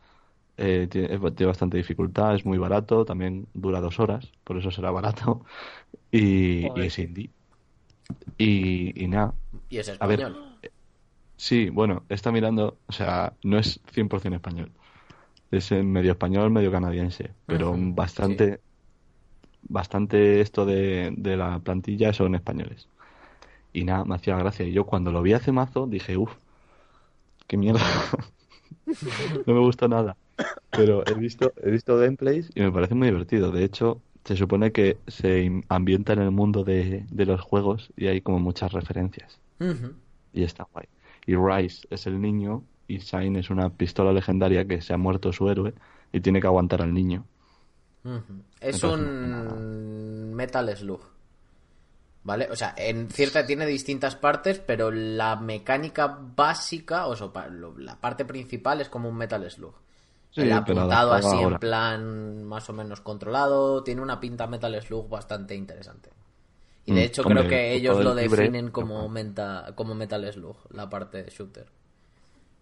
eh, 0.57 0.87
tiene, 0.91 1.13
es- 1.15 1.21
tiene 1.35 1.47
bastante 1.47 1.77
dificultad, 1.77 2.35
es 2.35 2.45
muy 2.45 2.57
barato, 2.59 3.05
también 3.05 3.49
dura 3.53 3.81
dos 3.81 3.99
horas, 3.99 4.31
por 4.43 4.57
eso 4.57 4.71
será 4.71 4.91
barato 4.91 5.45
y, 6.11 6.79
es 6.81 6.99
indie. 6.99 7.33
Y, 8.37 9.03
y 9.03 9.07
nada, 9.07 9.35
Y 9.69 9.77
es 9.77 9.87
a 9.99 10.07
ver, 10.07 10.19
español. 10.19 10.37
Sí, 11.37 11.69
bueno, 11.69 12.05
está 12.09 12.31
mirando, 12.31 12.81
o 12.87 12.91
sea, 12.91 13.37
no 13.43 13.59
es 13.59 13.79
100% 13.91 14.37
español. 14.37 14.73
Es 15.51 15.71
en 15.71 15.91
medio 15.91 16.11
español, 16.13 16.51
medio 16.51 16.71
canadiense, 16.71 17.35
pero 17.47 17.73
bastante 17.77 18.61
bastante 19.61 20.41
esto 20.41 20.65
de, 20.65 21.13
de 21.17 21.37
la 21.37 21.59
plantilla 21.59 22.13
son 22.13 22.35
españoles. 22.35 22.89
Y 23.73 23.83
nada, 23.83 24.05
me 24.05 24.15
hacía 24.15 24.37
gracia. 24.37 24.65
Y 24.65 24.71
yo 24.71 24.85
cuando 24.85 25.11
lo 25.11 25.21
vi 25.21 25.33
hace 25.33 25.51
mazo 25.51 25.87
dije, 25.87 26.17
uff, 26.17 26.33
qué 27.47 27.57
mierda. 27.57 27.81
no 29.45 29.53
me 29.53 29.59
gustó 29.59 29.87
nada. 29.87 30.17
Pero 30.71 31.03
he 31.07 31.13
visto, 31.13 31.53
he 31.63 31.71
visto 31.71 31.97
gameplays 31.97 32.49
y 32.55 32.61
me 32.61 32.71
parece 32.71 32.95
muy 32.95 33.07
divertido. 33.07 33.51
De 33.51 33.63
hecho, 33.63 34.01
se 34.25 34.35
supone 34.35 34.71
que 34.71 34.97
se 35.07 35.63
ambienta 35.69 36.13
en 36.13 36.19
el 36.19 36.31
mundo 36.31 36.63
de, 36.63 37.05
de 37.09 37.25
los 37.25 37.41
juegos 37.41 37.91
y 37.95 38.07
hay 38.07 38.21
como 38.21 38.39
muchas 38.39 38.71
referencias. 38.73 39.39
Y 40.33 40.43
está 40.43 40.67
guay. 40.71 40.87
Y 41.25 41.35
Rice 41.35 41.87
es 41.89 42.07
el 42.07 42.21
niño 42.21 42.63
y 42.87 42.99
Shine 42.99 43.39
es 43.39 43.49
una 43.49 43.69
pistola 43.69 44.13
legendaria 44.13 44.65
que 44.65 44.81
se 44.81 44.93
ha 44.93 44.97
muerto 44.97 45.33
su 45.33 45.49
héroe 45.49 45.73
y 46.11 46.21
tiene 46.21 46.39
que 46.39 46.47
aguantar 46.47 46.81
al 46.81 46.93
niño. 46.93 47.25
Es 48.61 48.75
Entonces, 48.75 49.07
un 49.07 50.33
Metal 50.33 50.75
Slug. 50.75 51.01
¿Vale? 52.23 52.49
O 52.51 52.55
sea, 52.55 52.73
en 52.77 53.09
cierta 53.09 53.45
tiene 53.45 53.65
distintas 53.65 54.15
partes, 54.15 54.59
pero 54.59 54.91
la 54.91 55.37
mecánica 55.37 56.07
básica, 56.35 57.07
o 57.07 57.15
sea, 57.15 57.29
la 57.77 57.99
parte 58.01 58.25
principal 58.25 58.81
es 58.81 58.89
como 58.89 59.07
un 59.09 59.17
Metal 59.17 59.49
Slug. 59.49 59.73
Sí, 60.31 60.41
El 60.41 60.51
apuntado 60.51 61.13
así 61.13 61.41
en 61.41 61.57
plan 61.57 62.43
más 62.43 62.69
o 62.69 62.73
menos 62.73 63.01
controlado, 63.01 63.83
tiene 63.83 64.01
una 64.01 64.19
pinta 64.19 64.45
Metal 64.47 64.81
Slug 64.81 65.09
bastante 65.09 65.55
interesante. 65.55 66.11
Y 66.85 66.93
de 66.93 67.03
Mm, 67.03 67.05
hecho 67.05 67.25
hombre, 67.25 67.43
creo 67.45 67.47
que 67.47 67.73
ellos 67.73 67.99
lo 67.99 68.15
definen 68.15 68.71
como, 68.71 69.07
menta- 69.09 69.73
como 69.75 69.95
Metal 69.95 70.31
Slug, 70.33 70.57
la 70.71 70.89
parte 70.89 71.23
de 71.23 71.29
shooter. 71.31 71.67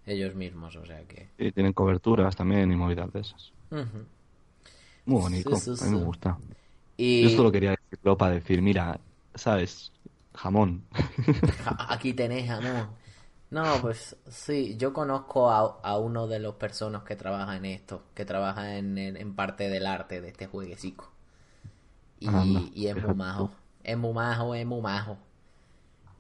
Ellos 0.06 0.36
mismos, 0.36 0.76
o 0.78 0.86
sea 0.86 1.04
que... 1.08 1.30
Y 1.38 1.50
tienen 1.54 1.72
coberturas 1.72 2.36
también 2.36 2.70
y 2.74 2.76
movidas 2.76 3.10
de 3.14 3.22
esas. 3.22 3.54
Muy 5.06 5.22
bonito, 5.22 5.58
Sí, 5.58 5.76
sí, 5.76 5.76
a 5.80 5.86
mí 5.86 5.92
me 5.92 5.98
gusta. 5.98 6.40
Y 6.98 7.22
Yo 7.22 7.30
solo 7.30 7.52
quería 7.52 7.72
decirlo 7.92 8.18
para 8.18 8.34
decir, 8.36 8.62
mira, 8.62 9.00
¿sabes? 9.36 9.92
Jamón. 10.34 10.86
Ja- 11.64 11.76
Aquí 11.94 12.14
tenéis 12.14 12.50
amor. 12.50 12.90
No, 13.50 13.82
pues 13.82 14.16
sí, 14.30 14.76
yo 14.78 14.94
conozco 14.94 15.50
a, 15.52 15.80
a 15.84 15.98
uno 16.00 16.28
de 16.28 16.40
los 16.40 16.56
personas 16.56 17.04
que 17.04 17.16
trabaja 17.16 17.56
en 17.58 17.66
esto, 17.66 18.04
que 18.16 18.26
trabaja 18.26 18.78
en, 18.78 18.98
en- 18.98 19.18
en 19.18 19.36
parte 19.36 19.70
del 19.70 19.86
arte 19.88 20.22
de 20.22 20.30
este 20.30 20.48
jueguecico. 20.48 21.12
Y, 22.20 22.28
Anda, 22.28 22.74
y 22.74 22.88
es 22.88 22.98
muy 22.98 23.16
majo, 23.16 23.52
es 23.84 23.98
muy 23.98 24.14
majo, 24.14 24.54
es 24.56 24.66
muy 24.66 24.82
majo. 24.82 25.18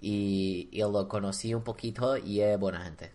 Y, 0.01 0.70
y 0.72 0.80
lo 0.82 1.07
conocí 1.09 1.53
un 1.53 1.63
poquito 1.63 2.18
y 2.18 2.41
es 2.41 2.57
buena 2.59 2.82
gente. 2.84 3.11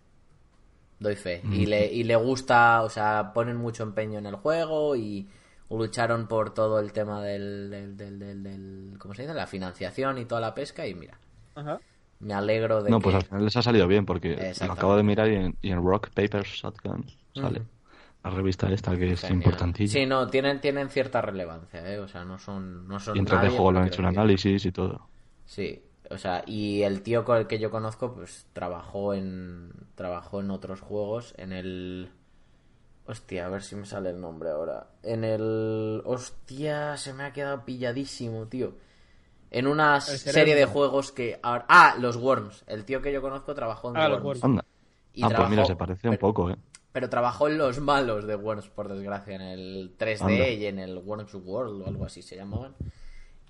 Doy 0.99 1.17
fe. 1.17 1.47
Y 1.51 1.67
le, 1.67 1.87
y 1.93 2.05
le 2.05 2.17
gusta, 2.17 2.83
o 2.83 2.91
sea, 2.91 3.33
ponen 3.35 3.57
mucho 3.57 3.83
empeño 3.83 4.19
en 4.19 4.27
el 4.27 4.37
juego 4.37 4.97
y 4.97 5.29
lucharon 5.71 6.27
por 6.29 6.53
todo 6.53 6.81
el 6.81 6.93
tema 6.93 7.23
del, 7.23 7.71
del, 7.71 7.97
del, 7.97 8.19
del, 8.19 8.43
del- 8.43 8.95
¿cómo 8.99 9.15
se 9.15 9.23
dice? 9.23 9.35
La 9.35 9.47
financiación 9.47 10.19
y 10.19 10.25
toda 10.25 10.41
la 10.41 10.55
pesca 10.55 10.87
y 10.87 10.95
mira. 10.95 11.19
Ajá. 11.55 11.81
Me 12.21 12.35
alegro 12.35 12.83
de 12.83 12.91
No, 12.91 12.99
que... 12.99 13.05
pues 13.05 13.15
al 13.17 13.23
final 13.25 13.45
les 13.45 13.57
ha 13.57 13.63
salido 13.63 13.87
bien 13.89 14.05
porque 14.05 14.53
lo 14.67 14.73
acabo 14.73 14.97
de 14.97 15.03
mirar 15.03 15.29
y 15.31 15.37
en, 15.37 15.57
y 15.63 15.71
en 15.71 15.83
Rock 15.85 16.11
Paper 16.11 16.45
Shotgun 16.45 17.07
sale. 17.35 17.63
La 18.23 18.31
revista 18.31 18.71
esta 18.71 18.95
que 18.97 19.13
es 19.13 19.21
Genial. 19.23 19.37
importantilla. 19.37 19.91
Sí, 19.93 20.05
no, 20.05 20.27
tienen, 20.29 20.61
tienen 20.61 20.91
cierta 20.91 21.23
relevancia, 21.23 21.81
¿eh? 21.91 21.99
O 22.01 22.07
sea, 22.09 22.25
no 22.25 22.39
son, 22.39 22.87
no 22.87 23.01
son 23.01 23.17
y 23.17 23.21
en 23.21 23.27
3D 23.27 23.33
nadie, 23.37 23.49
juego 23.49 23.73
lo 23.73 23.79
han 23.81 23.87
hecho 23.87 24.03
un 24.03 24.09
análisis 24.09 24.67
y 24.67 24.73
todo. 24.73 25.09
Sí, 25.47 25.83
o 26.11 26.19
sea, 26.19 26.43
y 26.47 26.83
el 26.83 27.01
tío 27.03 27.25
con 27.25 27.39
el 27.39 27.47
que 27.47 27.59
yo 27.59 27.71
conozco, 27.71 28.13
pues 28.15 28.47
trabajó 28.53 29.15
en, 29.15 29.73
trabajó 29.95 30.41
en 30.41 30.51
otros 30.51 30.81
juegos, 30.83 31.33
en 31.39 31.53
el... 31.53 32.11
Hostia, 33.11 33.47
a 33.47 33.49
ver 33.49 33.63
si 33.63 33.75
me 33.77 33.87
sale 33.87 34.11
el 34.11 34.21
nombre 34.21 34.51
ahora. 34.51 34.87
En 35.03 35.25
el... 35.25 36.01
Hostia, 36.05 36.97
se 36.97 37.13
me 37.13 37.25
ha 37.25 37.33
quedado 37.33 37.65
pilladísimo, 37.65 38.47
tío. 38.47 38.75
En 39.51 39.67
una 39.67 40.01
serie 40.01 40.55
de 40.55 40.65
juegos 40.65 41.11
que... 41.11 41.41
ahora- 41.43 41.67
Ah, 41.69 41.97
los 41.99 42.17
Worms. 42.17 42.63
El 42.69 42.85
tío 42.85 43.03
que 43.03 43.13
yo 43.13 43.21
conozco 43.21 43.53
trabajó 43.55 43.91
en 43.91 43.97
Ah, 43.97 44.09
los 44.09 44.23
Worms. 44.23 44.45
Anda. 44.45 44.65
Y 45.13 45.25
ah, 45.25 45.31
pues 45.37 45.51
mira, 45.51 45.65
se 45.65 45.75
parece 45.75 46.09
un 46.09 46.15
pero- 46.15 46.21
poco, 46.21 46.51
¿eh? 46.51 46.57
Pero 46.93 47.09
trabajó 47.09 47.47
en 47.49 47.57
los 47.59 47.79
malos 47.81 48.27
de 48.27 48.35
Worms, 48.37 48.69
por 48.69 48.89
desgracia, 48.89 49.35
en 49.37 49.43
el 49.43 49.97
3D 49.97 50.23
Anda. 50.23 50.49
y 50.49 50.67
en 50.67 50.79
el 50.81 50.99
Worms 50.99 51.35
World 51.35 51.83
o 51.83 51.87
algo 51.87 52.05
así 52.05 52.21
se 52.23 52.35
llamaban. 52.37 52.75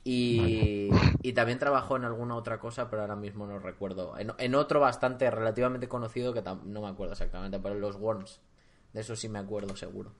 Y, 0.04 0.88
y 1.22 1.32
también 1.34 1.58
trabajó 1.58 1.96
en 1.96 2.04
alguna 2.04 2.34
otra 2.36 2.58
cosa, 2.58 2.88
pero 2.88 3.02
ahora 3.02 3.16
mismo 3.16 3.46
no 3.46 3.58
recuerdo. 3.58 4.16
En, 4.18 4.32
en 4.38 4.54
otro 4.54 4.80
bastante 4.80 5.30
relativamente 5.30 5.88
conocido 5.88 6.32
que 6.32 6.42
tam- 6.42 6.62
no 6.64 6.80
me 6.82 6.88
acuerdo 6.88 7.12
exactamente, 7.12 7.58
pero 7.60 7.74
en 7.74 7.80
los 7.82 7.96
Worms. 7.96 8.40
De 8.92 9.00
eso 9.00 9.14
sí 9.16 9.28
me 9.28 9.38
acuerdo 9.38 9.76
seguro. 9.76 10.12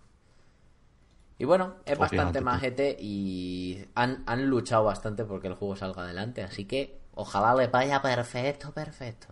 Y 1.39 1.45
bueno, 1.47 1.77
es 1.87 1.99
bastante 1.99 2.41
majete 2.43 2.97
y 3.01 3.83
han, 3.95 4.23
han 4.27 4.47
luchado 4.47 4.85
bastante 4.85 5.25
porque 5.25 5.49
el 5.49 5.55
juego 5.55 5.75
salga 5.75 6.03
adelante. 6.03 6.43
Así 6.43 6.67
que 6.67 7.01
ojalá 7.15 7.55
le 7.55 7.69
vaya 7.69 8.03
perfecto, 8.03 8.73
perfecto. 8.73 9.29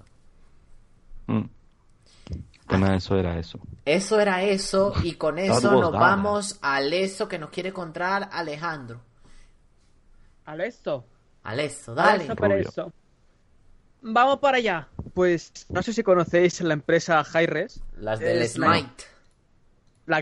Mm. 1.27 1.45
Eso 2.97 3.17
era 3.17 3.39
eso. 3.39 3.59
Eso 3.85 4.21
era 4.21 4.43
eso, 4.43 4.93
y 5.03 5.13
con 5.15 5.39
eso 5.39 5.73
nos 5.73 5.93
vamos 5.93 6.59
al 6.61 6.93
eso 6.93 7.27
que 7.27 7.39
nos 7.39 7.49
quiere 7.51 7.73
contar 7.73 8.29
Alejandro. 8.31 9.01
Al 10.45 10.61
esto. 10.61 11.07
Al 11.45 11.61
eso, 11.61 11.93
Al 11.93 11.97
dale. 11.97 12.25
eso 12.25 12.37
para 12.37 12.57
eso. 12.59 12.93
Vamos 14.03 14.39
para 14.39 14.59
allá. 14.59 14.89
Pues 15.15 15.67
no 15.71 15.83
sé 15.83 15.93
si 15.93 16.03
conocéis 16.03 16.61
la 16.61 16.75
empresa 16.75 17.23
Hi-Res, 17.25 17.83
Las 17.97 18.19
del 18.21 18.43
Es 18.43 18.53
Smite. 18.55 18.69
la 18.71 19.18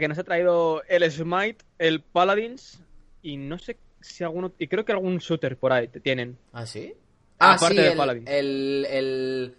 que 0.01 0.09
nos 0.09 0.19
ha 0.19 0.25
traído 0.25 0.83
el 0.89 1.11
Smite, 1.11 1.65
el 1.79 2.01
Paladins 2.03 2.81
y 3.23 3.37
no 3.37 3.59
sé 3.59 3.77
si 4.01 4.25
alguno 4.25 4.53
y 4.59 4.69
creo 4.69 4.85
que 4.85 4.93
algún 4.93 5.19
shooter 5.19 5.57
por 5.57 5.73
ahí 5.73 5.89
te 5.89 6.01
tienen. 6.01 6.37
¿Ah, 6.53 6.67
sí? 6.67 6.95
Ah, 7.39 7.53
Ah, 7.53 7.55
aparte 7.55 7.77
sí, 7.77 7.83
de 7.83 7.93
el, 7.93 7.97
Paladins. 7.99 8.29
el, 8.31 8.87
el- 8.91 9.55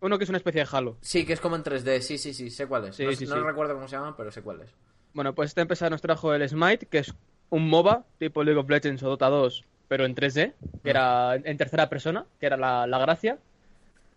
Uno 0.00 0.18
que 0.18 0.24
es 0.24 0.30
una 0.30 0.38
especie 0.38 0.62
de 0.62 0.68
Halo. 0.70 0.96
Sí, 1.00 1.24
que 1.24 1.32
es 1.32 1.40
como 1.40 1.56
en 1.56 1.62
3D. 1.62 2.00
Sí, 2.00 2.18
sí, 2.18 2.34
sí, 2.34 2.50
sé 2.50 2.66
cuál 2.66 2.86
es. 2.86 2.96
Sí, 2.96 3.04
no 3.04 3.12
sí, 3.12 3.26
no 3.26 3.36
sí. 3.36 3.40
recuerdo 3.42 3.74
cómo 3.74 3.88
se 3.88 3.96
llama, 3.96 4.16
pero 4.16 4.30
sé 4.30 4.42
cuál 4.42 4.60
es. 4.62 4.70
Bueno, 5.12 5.34
pues 5.34 5.50
esta 5.50 5.62
empresa 5.62 5.88
nos 5.90 6.02
trajo 6.02 6.34
el 6.34 6.46
Smite, 6.48 6.86
que 6.86 6.98
es 6.98 7.14
un 7.50 7.68
MOBA 7.68 8.04
tipo 8.18 8.42
League 8.42 8.58
of 8.60 8.68
Legends 8.68 9.02
o 9.02 9.08
Dota 9.08 9.28
2, 9.28 9.64
pero 9.88 10.04
en 10.04 10.14
3D, 10.14 10.52
que 10.82 10.90
era 10.90 11.36
en 11.36 11.56
tercera 11.56 11.88
persona, 11.88 12.26
que 12.40 12.46
era 12.46 12.56
la, 12.56 12.86
la 12.86 12.98
gracia. 12.98 13.38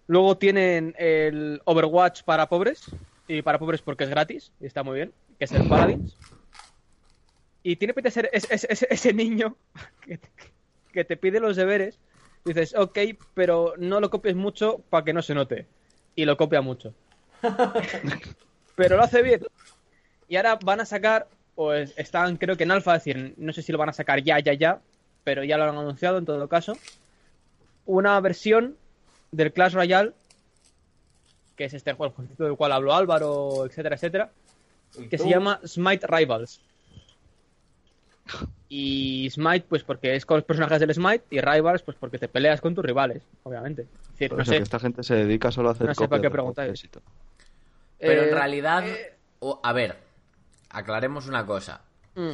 Luego 0.07 0.38
tienen 0.38 0.95
el 0.97 1.61
Overwatch 1.65 2.23
para 2.23 2.47
pobres, 2.49 2.86
y 3.28 3.41
para 3.41 3.59
pobres 3.59 3.82
porque 3.82 4.03
es 4.05 4.09
gratis, 4.09 4.51
y 4.59 4.65
está 4.65 4.84
muy 4.84 4.95
bien, 4.95 5.13
que 5.38 5.45
es 5.45 5.51
el 5.51 5.67
Paladins. 5.67 6.15
Y 7.63 7.75
tiene 7.75 7.93
de 7.93 8.11
ser 8.11 8.30
es- 8.32 8.49
es- 8.49 8.63
es- 8.69 8.88
ese 8.89 9.13
niño 9.13 9.55
que 10.01 10.17
te, 10.17 10.30
que 10.93 11.03
te 11.03 11.17
pide 11.17 11.39
los 11.39 11.55
deberes, 11.55 11.99
y 12.45 12.49
dices, 12.53 12.73
ok, 12.75 12.97
pero 13.34 13.73
no 13.78 13.99
lo 13.99 14.09
copies 14.09 14.36
mucho 14.36 14.80
para 14.89 15.03
que 15.03 15.13
no 15.13 15.21
se 15.21 15.34
note. 15.36 15.67
Y 16.15 16.25
lo 16.25 16.38
copia 16.38 16.61
mucho. 16.61 16.93
pero 18.75 18.95
lo 18.97 19.03
hace 19.03 19.21
bien. 19.21 19.41
Y 20.28 20.36
ahora 20.38 20.57
van 20.63 20.80
a 20.82 20.86
sacar, 20.86 21.28
o 21.55 21.73
es- 21.73 21.93
están 21.97 22.38
creo 22.38 22.55
que 22.57 22.63
en 22.63 22.71
alfa, 22.71 22.95
es 22.95 23.03
decir, 23.03 23.34
no 23.38 23.51
sé 23.53 23.61
si 23.61 23.71
lo 23.71 23.78
van 23.78 23.89
a 23.89 23.93
sacar 23.93 24.21
ya, 24.23 24.39
ya, 24.39 24.53
ya, 24.53 24.82
pero 25.23 25.43
ya 25.43 25.57
lo 25.57 25.63
han 25.65 25.78
anunciado 25.78 26.17
en 26.17 26.25
todo 26.25 26.47
caso, 26.47 26.78
una 27.86 28.19
versión 28.21 28.78
del 29.32 29.51
Clash 29.51 29.73
Royale, 29.73 30.13
que 31.58 31.66
es 31.66 31.74
este 31.74 31.91
juego 31.93 32.14
del 32.38 32.55
cual 32.55 32.72
habló 32.72 32.93
Álvaro, 32.93 33.66
etcétera, 33.66 33.95
etcétera, 33.95 34.32
que 35.10 35.18
se 35.18 35.28
llama 35.28 35.60
Smite 35.66 36.05
Rivals. 36.08 36.62
Y 38.70 39.30
Smite, 39.32 39.66
pues 39.70 39.84
porque 39.84 40.16
es 40.16 40.26
con 40.26 40.38
los 40.38 40.43
personajes 40.45 40.80
del 40.80 40.93
Smite, 40.93 41.24
y 41.30 41.39
Rivals, 41.39 41.82
pues 41.82 41.95
porque 41.97 42.18
te 42.18 42.28
peleas 42.28 42.60
con 42.60 42.76
tus 42.76 42.84
rivales, 42.86 43.24
obviamente. 43.43 43.84
Es 43.84 44.12
decir, 44.12 44.30
Por 44.30 44.38
no 44.38 44.43
eso 44.43 44.51
sé. 44.51 44.58
que 44.58 44.64
esta 44.64 44.80
gente 44.80 45.03
se 45.03 45.16
dedica 45.16 45.51
solo 45.51 45.70
a 45.70 45.72
hacer 45.72 45.88
No 45.88 45.95
sé 45.95 46.08
para 46.08 46.22
qué 46.22 46.30
preguntáis. 46.30 46.88
Pero 47.97 48.24
en 48.24 48.30
Eh, 48.30 48.32
realidad. 48.32 48.88
eh, 48.88 49.16
o- 49.39 49.60
a 49.64 49.72
ver, 49.74 49.97
aclaremos 50.70 51.28
una 51.28 51.45
cosa. 51.45 51.82
mm. 52.16 52.34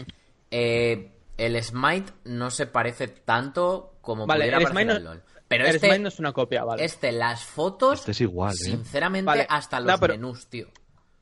Eh, 0.56 1.12
el 1.38 1.64
Smite 1.64 2.14
no 2.26 2.52
se 2.52 2.68
parece 2.68 3.08
tanto 3.08 3.94
como 4.02 4.28
Vale, 4.28 4.42
pudiera 4.42 4.58
el 4.60 4.64
parecer 4.66 4.90
el 4.98 5.04
LOL. 5.04 5.22
Pero 5.58 5.66
este, 5.70 6.00
no 6.00 6.08
es 6.08 6.20
una 6.20 6.34
copia, 6.34 6.64
vale. 6.64 6.84
este, 6.84 7.12
las 7.12 7.44
fotos, 7.44 8.00
Este 8.00 8.12
es 8.12 8.22
igual, 8.22 8.54
¿eh? 8.54 8.56
sinceramente, 8.58 9.26
Vale. 9.26 9.46
hasta 9.50 9.80
No, 9.80 9.88
los 9.88 10.00
pero- 10.00 10.14
menús, 10.14 10.48
tío. 10.48 10.68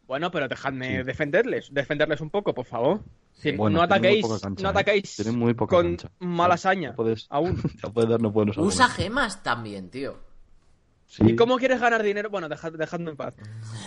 Bueno, 0.07 0.29
pero 0.29 0.47
dejadme 0.49 0.97
Sí. 0.97 1.03
defenderles, 1.03 1.73
defenderles 1.73 2.19
un 2.19 2.29
poco, 2.29 2.53
por 2.53 2.65
favor. 2.65 2.99
Sí, 3.31 3.53
Bueno, 3.53 3.77
no 3.77 3.83
ataquéis, 3.83 4.25
cancha, 4.41 4.61
no 4.63 4.69
¿eh? 4.69 4.71
ataquéis 4.71 5.15
Tienen 5.15 5.39
muy 5.39 5.53
poca 5.53 5.77
con 5.77 5.85
cancha. 5.95 6.11
mala 6.19 6.57
saña, 6.57 6.89
Ya 6.89 6.95
puedes, 6.95 7.27
aún. 7.29 7.55
ya 7.83 7.89
puedes 7.89 8.09
darnos 8.09 8.33
buenos 8.33 8.57
Usa 8.57 8.87
gemas 8.89 9.41
también, 9.41 9.89
tío. 9.89 10.19
Sí. 11.05 11.23
¿Y 11.27 11.35
cómo 11.35 11.57
quieres 11.57 11.79
ganar 11.79 12.03
dinero? 12.03 12.29
Bueno, 12.29 12.47
dejad- 12.49 12.71
dejadme 12.77 13.11
en 13.11 13.17
paz. 13.17 13.35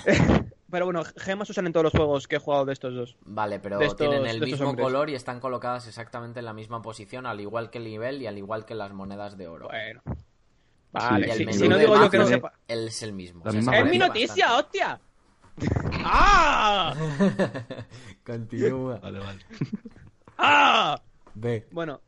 pero 0.71 0.87
bueno, 0.87 1.03
gemas 1.17 1.49
usan 1.51 1.67
en 1.67 1.73
todos 1.73 1.85
los 1.85 1.93
juegos 1.93 2.27
que 2.27 2.37
he 2.37 2.39
jugado 2.39 2.65
de 2.65 2.73
estos 2.73 2.95
dos. 2.95 3.17
Vale, 3.25 3.61
pero 3.61 3.81
estos- 3.81 3.97
tienen 3.97 4.27
el 4.27 4.41
mismo 4.41 4.71
hombres. 4.71 4.85
color 4.85 5.11
y 5.11 5.15
están 5.15 5.41
colocadas 5.41 5.87
exactamente 5.89 6.41
en 6.41 6.47
la 6.47 6.53
misma 6.53 6.83
posición, 6.83 7.27
al 7.27 7.41
igual 7.41 7.71
que 7.71 7.79
el 7.79 7.85
nivel 7.85 8.21
y 8.23 8.27
al 8.27 8.37
igual 8.39 8.65
que 8.65 8.75
las 8.75 8.93
monedas 8.93 9.37
de 9.39 9.47
oro. 9.49 9.69
Bueno. 9.69 10.03
Vale, 10.95 11.27
el 11.27 11.33
si, 11.39 11.45
menú 11.47 11.59
si 11.59 11.69
no 11.69 11.77
digo 11.79 11.97
yo 11.97 12.09
que 12.11 12.19
no 12.19 12.27
sepa. 12.27 12.53
Él 12.69 12.89
es 12.89 13.03
el 13.03 13.13
mismo. 13.13 13.43
O 13.45 13.51
sea, 13.51 13.79
¡Es 13.81 13.91
mi 13.91 13.99
noticia, 13.99 14.57
hostia! 14.57 15.01
¡Ah! 16.05 16.95
bastante. 16.97 17.85
Continúa. 18.25 18.99
Vale, 18.99 19.19
vale. 19.19 19.39
¡Ah! 20.39 21.01
Ve. 21.35 21.67
Bueno, 21.71 22.01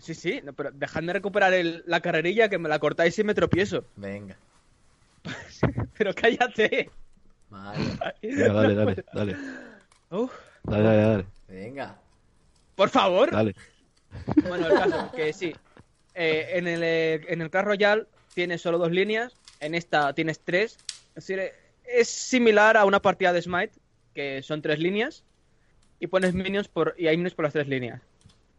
sí, 0.00 0.14
sí, 0.14 0.40
no, 0.44 0.52
pero 0.52 0.70
dejadme 0.72 1.12
recuperar 1.12 1.54
el- 1.54 1.82
la 1.86 2.00
carrerilla 2.00 2.48
que 2.48 2.58
me 2.58 2.68
la 2.68 2.78
cortáis 2.78 3.18
y 3.18 3.24
me 3.24 3.34
tropiezo. 3.34 3.84
Venga. 3.96 4.36
Pero 5.98 6.14
cállate. 6.14 6.90
Vale. 7.50 7.78
Venga, 8.22 8.52
dale, 8.52 8.74
dale, 8.74 9.04
dale. 9.12 9.36
Uf, 10.10 10.32
Dale, 10.62 10.82
dale, 10.82 11.02
dale. 11.02 11.26
Venga. 11.48 11.96
por 12.74 12.88
favor. 12.90 13.30
Dale. 13.30 13.54
Bueno, 14.48 14.66
el 14.68 14.74
caso, 14.78 15.10
que 15.12 15.32
sí. 15.32 15.54
Eh, 16.20 16.58
en, 16.58 16.66
el, 16.66 16.82
eh, 16.82 17.20
en 17.28 17.42
el 17.42 17.48
Clash 17.48 17.64
Royale 17.64 18.06
tienes 18.34 18.60
solo 18.60 18.76
dos 18.76 18.90
líneas, 18.90 19.36
en 19.60 19.76
esta 19.76 20.12
tienes 20.14 20.40
tres. 20.40 20.76
Es 21.14 21.26
decir, 21.26 21.52
es 21.84 22.08
similar 22.08 22.76
a 22.76 22.84
una 22.84 23.00
partida 23.00 23.32
de 23.32 23.40
Smite, 23.40 23.70
que 24.16 24.42
son 24.42 24.60
tres 24.60 24.80
líneas, 24.80 25.22
y 26.00 26.08
pones 26.08 26.34
minions 26.34 26.66
por, 26.66 26.96
y 26.98 27.06
hay 27.06 27.16
minions 27.16 27.34
por 27.34 27.44
las 27.44 27.52
tres 27.52 27.68
líneas. 27.68 28.02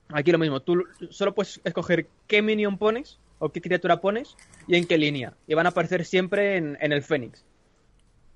Aquí 0.07 0.31
lo 0.31 0.37
mismo, 0.37 0.61
tú 0.61 0.85
solo 1.09 1.35
puedes 1.35 1.59
escoger 1.65 2.07
qué 2.27 2.41
minion 2.41 2.77
pones, 2.77 3.19
o 3.39 3.49
qué 3.49 3.59
criatura 3.59 3.99
pones, 3.99 4.37
y 4.65 4.77
en 4.77 4.87
qué 4.87 4.97
línea. 4.97 5.33
Y 5.45 5.53
van 5.53 5.65
a 5.65 5.69
aparecer 5.69 6.05
siempre 6.05 6.55
en, 6.55 6.77
el 6.79 7.03
Fénix, 7.03 7.43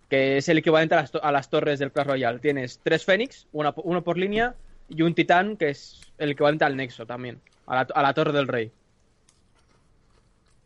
que 0.10 0.36
es 0.36 0.50
el 0.50 0.58
equivalente 0.58 0.96
a 0.96 1.32
las, 1.32 1.50
torres 1.50 1.80
del 1.80 1.94
Clash 1.94 2.08
Royale. 2.08 2.40
Tienes 2.40 2.82
tres 2.84 3.06
Fénix, 3.06 3.48
uno 3.54 4.04
por 4.04 4.18
línea, 4.18 4.54
y 4.90 5.02
un 5.02 5.16
Titán, 5.16 5.56
que 5.56 5.70
es 5.70 6.02
el 6.18 6.32
equivalente 6.32 6.66
al 6.66 6.76
Nexo 6.76 7.06
también, 7.06 7.40
a 7.68 8.02
la 8.02 8.14
Torre 8.14 8.34
del 8.34 8.50
Rey. 8.50 8.70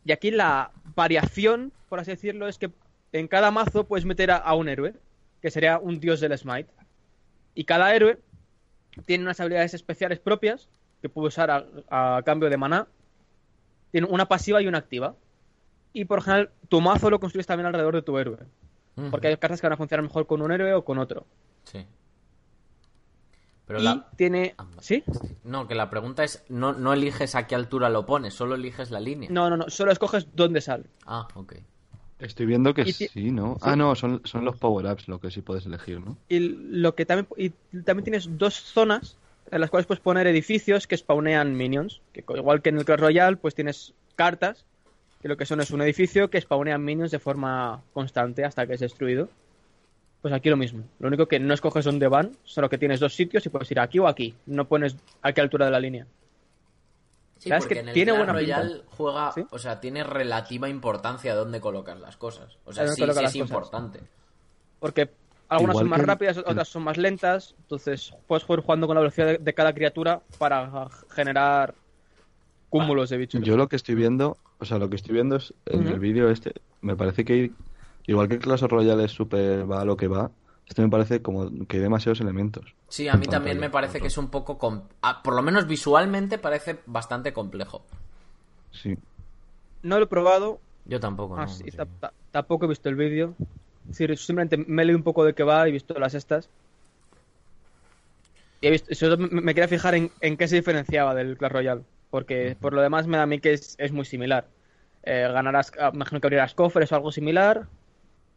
Y 0.08 0.12
aquí 0.12 0.30
la 0.30 0.70
variación, 0.94 1.70
por 1.90 2.00
así 2.00 2.12
decirlo, 2.12 2.48
es 2.48 2.56
que 2.56 2.70
en 3.12 3.28
cada 3.28 3.50
mazo 3.50 3.84
puedes 3.84 4.06
meter 4.06 4.30
a, 4.30 4.38
a 4.38 4.54
un 4.54 4.70
héroe, 4.70 4.94
que 5.42 5.50
sería 5.50 5.78
un 5.78 6.00
dios 6.00 6.18
del 6.20 6.36
Smite. 6.36 6.70
Y 7.54 7.64
cada 7.64 7.94
héroe 7.94 8.18
tiene 9.04 9.24
unas 9.24 9.38
habilidades 9.38 9.74
especiales 9.74 10.18
propias 10.18 10.70
que 11.02 11.10
puede 11.10 11.28
usar 11.28 11.50
a, 11.50 11.66
a 11.90 12.22
cambio 12.22 12.48
de 12.48 12.56
maná. 12.56 12.88
Tiene 13.90 14.06
una 14.06 14.26
pasiva 14.26 14.62
y 14.62 14.66
una 14.66 14.78
activa. 14.78 15.14
Y 15.92 16.06
por 16.06 16.22
general, 16.22 16.52
tu 16.70 16.80
mazo 16.80 17.10
lo 17.10 17.20
construyes 17.20 17.46
también 17.46 17.66
alrededor 17.66 17.96
de 17.96 18.02
tu 18.02 18.16
héroe. 18.16 18.38
Porque 19.10 19.28
hay 19.28 19.36
cartas 19.36 19.60
que 19.60 19.66
van 19.66 19.74
a 19.74 19.76
funcionar 19.76 20.04
mejor 20.04 20.26
con 20.26 20.40
un 20.40 20.50
héroe 20.50 20.72
o 20.72 20.86
con 20.86 20.96
otro. 20.96 21.26
Sí. 21.64 21.84
Pero 23.68 23.80
y 23.80 23.84
la... 23.84 24.08
tiene. 24.16 24.54
Ah, 24.56 24.66
¿Sí? 24.80 25.04
No, 25.44 25.68
que 25.68 25.74
la 25.74 25.90
pregunta 25.90 26.24
es, 26.24 26.42
no, 26.48 26.72
no 26.72 26.94
eliges 26.94 27.34
a 27.34 27.46
qué 27.46 27.54
altura 27.54 27.90
lo 27.90 28.06
pones, 28.06 28.32
solo 28.32 28.54
eliges 28.54 28.90
la 28.90 28.98
línea. 28.98 29.28
No, 29.30 29.50
no, 29.50 29.58
no. 29.58 29.68
Solo 29.68 29.92
escoges 29.92 30.26
dónde 30.34 30.62
sale. 30.62 30.84
Ah, 31.04 31.28
ok. 31.34 31.52
Estoy 32.18 32.46
viendo 32.46 32.74
que 32.74 32.90
sí, 32.92 33.30
¿no? 33.30 33.58
Ah, 33.60 33.76
no, 33.76 33.94
son, 33.94 34.22
son 34.24 34.44
los 34.44 34.56
power-ups 34.56 35.06
lo 35.06 35.20
que 35.20 35.30
sí 35.30 35.42
puedes 35.42 35.66
elegir, 35.66 36.00
¿no? 36.00 36.16
Y 36.28 36.40
lo 36.40 36.94
que 36.96 37.06
también 37.06 37.28
y 37.36 37.50
también 37.82 38.04
tienes 38.04 38.38
dos 38.38 38.54
zonas 38.54 39.16
en 39.50 39.60
las 39.60 39.70
cuales 39.70 39.86
puedes 39.86 40.00
poner 40.00 40.26
edificios 40.26 40.86
que 40.86 40.96
spawnean 40.96 41.54
minions, 41.54 42.00
que 42.12 42.24
igual 42.36 42.60
que 42.62 42.70
en 42.70 42.78
el 42.78 42.84
Clash 42.84 42.98
Royale, 42.98 43.36
pues 43.36 43.54
tienes 43.54 43.94
cartas 44.16 44.64
que 45.20 45.28
lo 45.28 45.36
que 45.36 45.46
son 45.46 45.60
es 45.60 45.70
un 45.70 45.82
edificio 45.82 46.30
que 46.30 46.40
spawnean 46.40 46.84
minions 46.84 47.10
de 47.10 47.18
forma 47.18 47.82
constante 47.92 48.44
hasta 48.44 48.66
que 48.66 48.74
es 48.74 48.80
destruido. 48.80 49.28
Pues 50.22 50.34
aquí 50.34 50.50
lo 50.50 50.56
mismo. 50.56 50.82
Lo 50.98 51.08
único 51.08 51.26
que 51.26 51.38
no 51.38 51.54
escoges 51.54 51.84
dónde 51.84 52.08
van, 52.08 52.36
solo 52.44 52.68
que 52.68 52.78
tienes 52.78 52.98
dos 53.00 53.14
sitios 53.14 53.46
y 53.46 53.48
puedes 53.50 53.70
ir 53.70 53.78
aquí 53.80 53.98
o 53.98 54.08
aquí. 54.08 54.34
No 54.46 54.66
pones 54.66 54.96
a 55.22 55.32
qué 55.32 55.40
altura 55.40 55.66
de 55.66 55.70
la 55.72 55.80
línea. 55.80 56.06
Sí, 57.38 57.48
¿Sabes 57.50 57.64
porque 57.64 57.74
que 57.74 57.80
en 57.80 57.88
el 57.88 57.94
tiene 57.94 58.10
Clash 58.10 58.18
buena 58.18 58.32
Royale 58.32 58.68
pinta? 58.70 58.84
juega, 58.96 59.32
¿Sí? 59.32 59.44
o 59.50 59.58
sea, 59.60 59.80
tiene 59.80 60.02
relativa 60.02 60.68
importancia 60.68 61.34
dónde 61.36 61.60
colocas 61.60 62.00
las 62.00 62.16
cosas. 62.16 62.58
O 62.64 62.72
sea, 62.72 62.88
sí, 62.88 62.96
sí 62.96 63.02
es 63.04 63.14
cosas. 63.14 63.34
importante. 63.36 64.00
Porque 64.80 65.08
algunas 65.48 65.74
Igual 65.74 65.84
son 65.84 65.88
más 65.90 66.00
que 66.00 66.06
rápidas, 66.06 66.38
otras 66.38 66.68
son 66.68 66.82
más 66.82 66.96
lentas. 66.96 67.54
Entonces 67.60 68.12
puedes 68.26 68.42
jugar 68.42 68.62
jugando 68.62 68.88
con 68.88 68.94
la 68.96 69.00
velocidad 69.02 69.26
de, 69.28 69.38
de 69.38 69.54
cada 69.54 69.72
criatura 69.72 70.20
para 70.38 70.88
generar 71.10 71.74
cúmulos 72.70 73.10
de 73.10 73.18
bichos. 73.18 73.40
Yo 73.42 73.56
lo 73.56 73.68
que 73.68 73.76
estoy 73.76 73.94
viendo, 73.94 74.36
o 74.58 74.64
sea, 74.64 74.78
lo 74.78 74.90
que 74.90 74.96
estoy 74.96 75.14
viendo 75.14 75.36
es 75.36 75.54
en 75.66 75.86
el 75.86 76.00
vídeo 76.00 76.28
este, 76.30 76.54
me 76.80 76.96
parece 76.96 77.24
que 77.24 77.52
igual 78.08 78.28
que 78.28 78.38
Clash 78.38 78.62
Royale 78.62 79.04
es 79.04 79.12
súper 79.12 79.70
va 79.70 79.82
a 79.82 79.84
lo 79.84 79.96
que 79.96 80.08
va, 80.08 80.30
este 80.66 80.82
me 80.82 80.88
parece 80.88 81.22
como 81.22 81.50
que 81.66 81.76
hay 81.76 81.82
demasiados 81.82 82.20
elementos. 82.20 82.74
Sí, 82.88 83.06
a 83.08 83.14
mí 83.14 83.26
también 83.26 83.56
pantalla, 83.56 83.60
me 83.60 83.70
parece 83.70 84.00
que 84.00 84.08
es 84.08 84.18
un 84.18 84.28
poco... 84.28 84.58
com- 84.58 84.82
ah, 85.02 85.22
por 85.22 85.34
lo 85.34 85.42
menos 85.42 85.66
visualmente 85.66 86.38
parece 86.38 86.78
bastante 86.86 87.32
complejo. 87.32 87.82
Sí. 88.72 88.96
No 89.82 89.98
lo 89.98 90.04
he 90.04 90.08
probado, 90.08 90.58
Yo 90.84 90.98
tampoco, 91.00 91.36
¿no? 91.36 91.42
Ah, 91.42 91.48
sí, 91.48 91.64
Sí. 91.70 91.76
ta- 91.76 91.86
ta- 92.00 92.12
tampoco 92.32 92.64
he 92.64 92.68
visto 92.68 92.88
el 92.88 92.96
vídeo. 92.96 93.34
Es 93.90 93.98
decir, 93.98 94.16
simplemente 94.18 94.56
me 94.58 94.82
he 94.82 94.84
leído 94.86 94.98
un 94.98 95.04
poco 95.04 95.24
de 95.24 95.34
qué 95.34 95.42
va 95.44 95.66
y 95.66 95.70
he 95.70 95.72
visto 95.72 95.94
las 95.98 96.14
estas. 96.14 96.48
Y 98.60 98.66
he 98.66 98.70
visto, 98.70 98.94
sobre 98.94 99.16
todo 99.16 99.28
me, 99.30 99.40
me 99.40 99.54
quería 99.54 99.68
fijar 99.68 99.94
en, 99.94 100.10
en 100.20 100.36
qué 100.36 100.48
se 100.48 100.56
diferenciaba 100.56 101.14
del 101.14 101.36
Clash 101.38 101.52
Royale. 101.52 101.82
Porque 102.10 102.56
por 102.60 102.72
lo 102.72 102.80
demás 102.82 103.06
me 103.06 103.16
da 103.18 103.22
a 103.24 103.26
mí 103.26 103.38
que 103.38 103.52
es, 103.52 103.74
es 103.78 103.92
muy 103.92 104.04
similar. 104.04 104.46
Eh, 105.04 105.28
ganarás, 105.32 105.72
ah, 105.80 105.90
imagino 105.94 106.20
que 106.20 106.26
abrirás 106.26 106.54
cofres 106.54 106.90
o 106.92 106.96
algo 106.96 107.12
similar. 107.12 107.66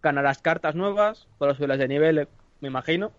Ganarás 0.01 0.39
cartas 0.41 0.75
nuevas, 0.75 1.27
podrás 1.37 1.57
subirlas 1.57 1.79
de 1.79 1.87
nivel, 1.87 2.17
eh, 2.19 2.27
me 2.59 2.67
imagino. 2.69 3.11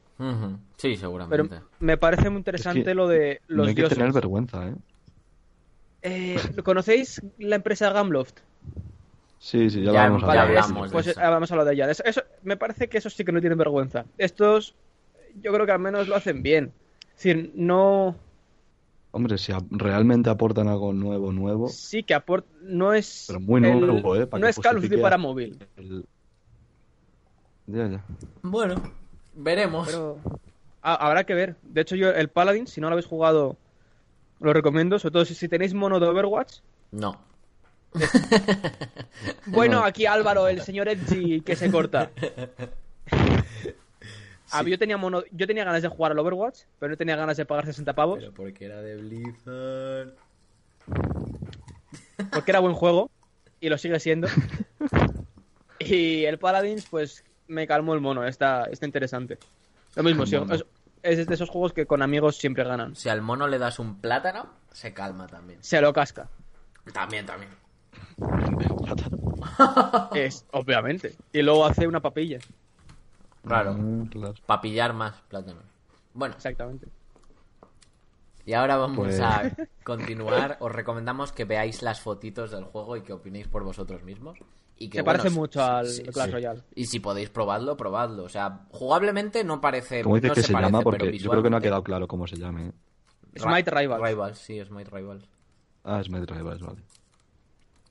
Sí, 0.77 0.89
Pero 0.91 0.97
seguramente. 1.01 1.61
me 1.81 1.97
parece 1.97 2.31
muy 2.31 2.39
interesante 2.39 2.81
Es 2.81 2.87
que 2.87 2.95
lo 2.95 3.09
de 3.09 3.41
los 3.49 3.65
no 3.65 3.69
hay 3.69 3.75
que 3.75 3.83
dioses. 3.83 3.99
tener 3.99 4.13
vergüenza, 4.13 4.69
¿eh? 4.69 4.75
Eh, 6.03 6.37
¿Conocéis 6.65 7.21
la 7.39 7.57
empresa 7.57 7.91
Gamloft? 7.93 8.39
Sí, 9.39 9.71
sí, 9.71 9.81
ya, 9.83 9.87
Ya 9.87 9.93
ya 9.93 10.05
hablar. 10.07 10.39
hablamos 10.39 10.93
Pues 10.93 11.07
eso. 11.09 11.21
eh, 11.21 11.25
vamos 11.25 11.51
a 11.51 11.55
hablar 11.55 11.67
de 11.67 11.75
ella. 11.75 11.91
Eso, 11.91 12.05
eso- 12.05 12.23
me 12.43 12.57
parece 12.57 12.89
que 12.89 12.99
esos 12.99 13.15
sí 13.15 13.25
que 13.25 13.33
no 13.33 13.41
tienen 13.41 13.59
vergüenza. 13.59 14.05
Estos, 14.19 14.75
yo 15.41 15.53
creo 15.53 15.67
que 15.67 15.73
al 15.73 15.79
menos 15.81 16.07
lo 16.09 16.15
hacen 16.17 16.43
bien. 16.43 16.73
Es 17.17 17.25
decir, 17.25 17.53
no. 17.55 18.15
Hombre, 19.11 19.39
si 19.39 19.53
realmente 19.71 20.31
aportan 20.31 20.69
algo 20.69 20.93
nuevo, 20.93 21.33
nuevo, 21.33 21.69
Sí 21.69 22.03
que 22.05 22.15
aporta. 22.15 22.49
No 22.63 22.93
es. 22.95 23.25
Pero 23.27 23.41
muy 23.41 23.65
el- 23.65 23.81
nuevo, 23.81 24.15
¿eh? 24.17 24.27
Para 24.27 24.41
no 24.41 24.47
es 24.47 24.59
Call 24.59 24.77
of 24.79 24.83
Duty 24.85 24.97
para 24.99 25.19
móvil. 25.19 25.59
el- 25.77 26.07
Ya, 27.67 27.87
ya. 27.89 28.05
Bueno, 28.43 28.75
veremos. 29.35 29.87
Pero. 29.87 30.19
ah, 30.83 30.95
habrá 30.95 31.25
que 31.25 31.35
ver. 31.35 31.57
De 31.63 31.81
hecho, 31.81 31.97
yo, 31.97 32.11
el 32.11 32.29
Paladin, 32.29 32.67
si 32.67 32.81
no 32.81 32.89
lo 32.89 32.95
habéis 32.95 33.07
jugado, 33.07 33.57
lo 34.41 34.53
recomiendo. 34.53 34.99
Sobre 34.99 35.13
todo 35.13 35.25
si, 35.25 35.35
si 35.35 35.49
tenéis 35.49 35.75
mono 35.75 36.01
de 36.01 36.07
Overwatch. 36.07 36.59
No. 36.91 37.19
Bueno, 39.47 39.85
aquí 39.85 40.07
Álvaro, 40.07 40.49
el 40.49 40.63
señor 40.63 40.89
Edgy, 40.89 41.41
que 41.43 41.57
se 41.57 41.71
corta. 41.71 42.11
Ah, 44.55 44.63
yo 44.63 44.79
tenía 44.79 44.99
mono, 44.99 45.23
yo 45.31 45.47
tenía 45.47 45.65
ganas 45.65 45.81
de 45.81 45.89
jugar 45.89 46.13
al 46.13 46.19
Overwatch, 46.19 46.65
pero 46.79 46.91
no 46.91 46.97
tenía 46.99 47.17
ganas 47.17 47.39
de 47.39 47.47
pagar 47.47 47.65
60 47.65 47.95
pavos, 47.95 48.19
Pero 48.19 48.35
porque 48.35 48.67
era 48.67 48.83
de 48.83 48.97
Blizzard. 48.99 50.13
porque 52.31 52.51
era 52.51 52.61
buen 52.61 52.75
juego 52.75 53.11
y 53.63 53.71
lo 53.71 53.79
sigue 53.79 53.99
siendo. 53.99 54.29
Y 55.79 56.27
el 56.27 56.39
Paladins, 56.39 56.87
pues 56.91 57.25
me 57.53 57.67
calmó 57.67 57.95
el 57.95 58.01
mono, 58.01 58.25
está, 58.27 58.65
está 58.65 58.87
interesante. 58.87 59.39
Lo 59.95 60.03
mismo, 60.03 60.25
sí, 60.27 60.37
es, 60.37 60.65
es 61.03 61.27
de 61.27 61.35
esos 61.35 61.51
juegos 61.51 61.73
que 61.73 61.87
con 61.87 62.03
amigos 62.03 62.37
siempre 62.37 62.65
ganan. 62.65 62.97
Si 62.97 63.09
al 63.09 63.21
mono 63.23 63.47
le 63.47 63.59
das 63.59 63.79
un 63.79 64.01
plátano, 64.01 64.49
se 64.73 64.93
calma 64.95 65.27
también. 65.27 65.63
Se 65.63 65.81
lo 65.81 65.93
casca. 65.93 66.29
También, 66.93 67.27
también. 67.27 67.51
Es, 70.15 70.47
obviamente. 70.53 71.15
Y 71.33 71.43
luego 71.43 71.67
hace 71.67 71.87
una 71.87 72.01
papilla. 72.01 72.39
Claro. 73.45 73.75
Mm, 73.75 74.07
claro. 74.07 74.35
Para 74.47 74.61
pillar 74.61 74.93
más 74.95 75.15
plátanos. 75.29 75.65
Bueno, 76.15 76.35
Exactamente. 76.37 76.87
y 78.47 78.53
ahora 78.55 78.77
vamos 78.77 78.97
Pues- 78.97 79.21
a 79.21 79.51
continuar. 79.85 80.57
Os 80.61 80.71
recomendamos 80.73 81.33
que 81.33 81.45
veáis 81.45 81.83
las 81.83 82.01
fotitos 82.01 82.51
del 82.51 82.65
juego 82.65 82.97
y 82.97 83.03
que 83.03 83.13
opinéis 83.13 83.49
por 83.49 83.65
vosotros 83.65 84.03
mismos. 84.05 84.39
Y 84.83 84.89
que, 84.89 84.99
Se 84.99 85.03
bueno, 85.03 85.19
parece 85.19 85.35
mucho 85.39 85.63
al 85.63 85.89
sí, 85.89 86.03
Clash 86.03 86.27
sí. 86.27 86.33
Royale. 86.33 86.63
Y 86.75 86.87
si 86.87 86.99
podéis 86.99 87.31
probarlo, 87.31 87.77
probadlo. 87.77 88.25
O 88.25 88.29
sea, 88.29 88.67
jugablemente 88.71 89.45
no 89.45 89.61
parece. 89.61 90.03
¿Cómo 90.03 90.17
dices 90.17 90.31
no 90.31 90.35
que 90.35 90.41
se, 90.41 90.47
se, 90.49 90.53
parece, 90.53 90.73
llama? 90.73 90.79
pero 90.81 90.91
Porque 91.05 91.19
yo 91.19 91.31
creo 91.31 91.43
que 91.43 91.51
no 91.51 91.57
ha 91.57 91.61
quedado 91.61 91.85
claro 91.85 92.09
cómo 92.09 92.27
se 92.27 92.37
llame. 92.37 92.73
Smite 93.39 93.71
Rivals. 93.71 94.03
Rivals, 94.03 94.39
sí, 94.39 94.61
Smite 94.65 94.91
Rivals. 94.91 95.25
Ah, 95.85 96.03
Smite 96.03 96.27
Rivals, 96.35 96.61
vale. 96.63 96.83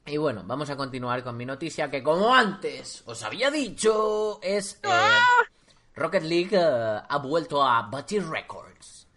Y 0.05 0.17
bueno, 0.17 0.43
vamos 0.45 0.69
a 0.69 0.75
continuar 0.75 1.23
con 1.23 1.37
mi 1.37 1.45
noticia 1.45 1.89
que 1.89 2.03
como 2.03 2.33
antes 2.35 3.03
os 3.05 3.23
había 3.23 3.49
dicho 3.49 4.39
es... 4.41 4.79
eh, 4.83 4.89
Rocket 5.95 6.23
League 6.23 6.57
eh, 6.57 7.01
ha 7.07 7.17
vuelto 7.19 7.63
a 7.63 7.83
batir 7.83 8.27
récords. 8.27 9.07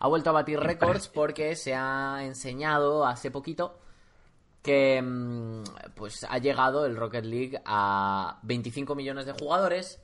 Ha 0.00 0.08
vuelto 0.08 0.30
a 0.30 0.32
batir 0.34 0.60
récords 0.60 1.08
porque 1.08 1.56
se 1.56 1.74
ha 1.74 2.18
enseñado 2.22 3.06
hace 3.06 3.30
poquito 3.30 3.78
que 4.64 5.00
mm, 5.00 5.62
pues 5.94 6.24
ha 6.28 6.38
llegado 6.38 6.86
el 6.86 6.96
Rocket 6.96 7.24
League 7.24 7.60
a 7.66 8.40
25 8.42 8.94
millones 8.96 9.26
de 9.26 9.32
jugadores, 9.34 10.00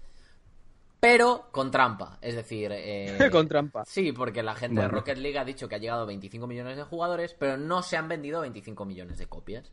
pero 1.01 1.49
con 1.51 1.71
trampa. 1.71 2.19
Es 2.21 2.35
decir, 2.37 2.71
eh, 2.73 3.17
Con 3.33 3.49
trampa. 3.49 3.85
Sí, 3.87 4.13
porque 4.13 4.43
la 4.43 4.55
gente 4.55 4.83
de. 4.83 4.89
Rocket 4.89 5.17
League 5.19 5.39
ha 5.39 5.45
dicho 5.45 5.67
que 5.69 5.77
ha 5.77 5.79
llegado 5.79 6.03
a 6.03 6.07
25 6.07 6.47
millones 6.47 6.77
de 6.77 6.83
jugadores, 6.85 7.35
pero 7.39 7.57
no 7.57 7.83
se 7.83 7.97
han 7.97 8.09
vendido 8.09 8.43
25 8.43 8.85
millones 8.85 9.19
de 9.19 9.27
copias. 9.27 9.73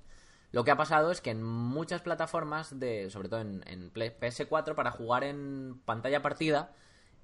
Lo 0.53 0.63
que 0.63 0.71
ha 0.71 0.77
pasado 0.77 1.11
es 1.11 1.19
que 1.19 1.31
en 1.31 1.43
muchas 1.43 2.01
plataformas, 2.01 2.79
de, 2.79 3.09
sobre 3.09 3.27
todo 3.27 3.41
en, 3.41 3.61
en 3.67 3.89
Play- 3.91 4.15
PS4, 4.17 4.73
para 4.75 4.91
jugar 4.91 5.25
en 5.25 5.81
pantalla 5.83 6.21
partida, 6.21 6.71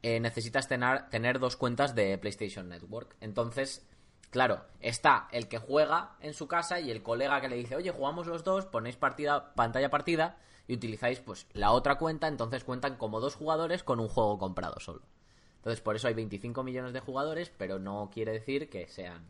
eh, 0.01 0.20
necesitas 0.20 0.68
tener, 0.68 1.07
tener 1.09 1.39
dos 1.39 1.55
cuentas 1.55 1.95
de 1.95 2.18
PlayStation 2.18 2.68
Network. 2.68 3.16
Entonces, 3.22 3.88
claro, 4.34 4.65
está 4.81 5.27
el 5.31 5.47
que 5.47 5.59
juega 5.59 6.15
en 6.19 6.34
su 6.34 6.47
casa 6.47 6.79
y 6.79 6.89
el 6.91 7.03
colega 7.03 7.39
que 7.39 7.47
le 7.47 7.55
dice, 7.55 7.75
oye, 7.75 7.91
jugamos 7.91 8.25
los 8.27 8.43
dos, 8.43 8.65
ponéis 8.65 8.97
partida, 8.97 9.53
pantalla 9.53 9.89
partida 9.91 10.38
y 10.67 10.73
utilizáis 10.73 11.19
pues 11.19 11.45
la 11.53 11.71
otra 11.71 11.95
cuenta, 11.99 12.27
entonces 12.27 12.63
cuentan 12.63 12.97
como 12.97 13.19
dos 13.19 13.36
jugadores 13.36 13.84
con 13.84 13.99
un 13.99 14.07
juego 14.09 14.39
comprado 14.39 14.79
solo. 14.79 15.01
Entonces, 15.57 15.81
por 15.81 15.95
eso 15.95 16.07
hay 16.07 16.15
25 16.15 16.63
millones 16.63 16.91
de 16.93 16.99
jugadores, 16.99 17.51
pero 17.57 17.77
no 17.79 18.09
quiere 18.11 18.34
decir 18.34 18.69
que 18.69 18.88
sean... 18.88 19.21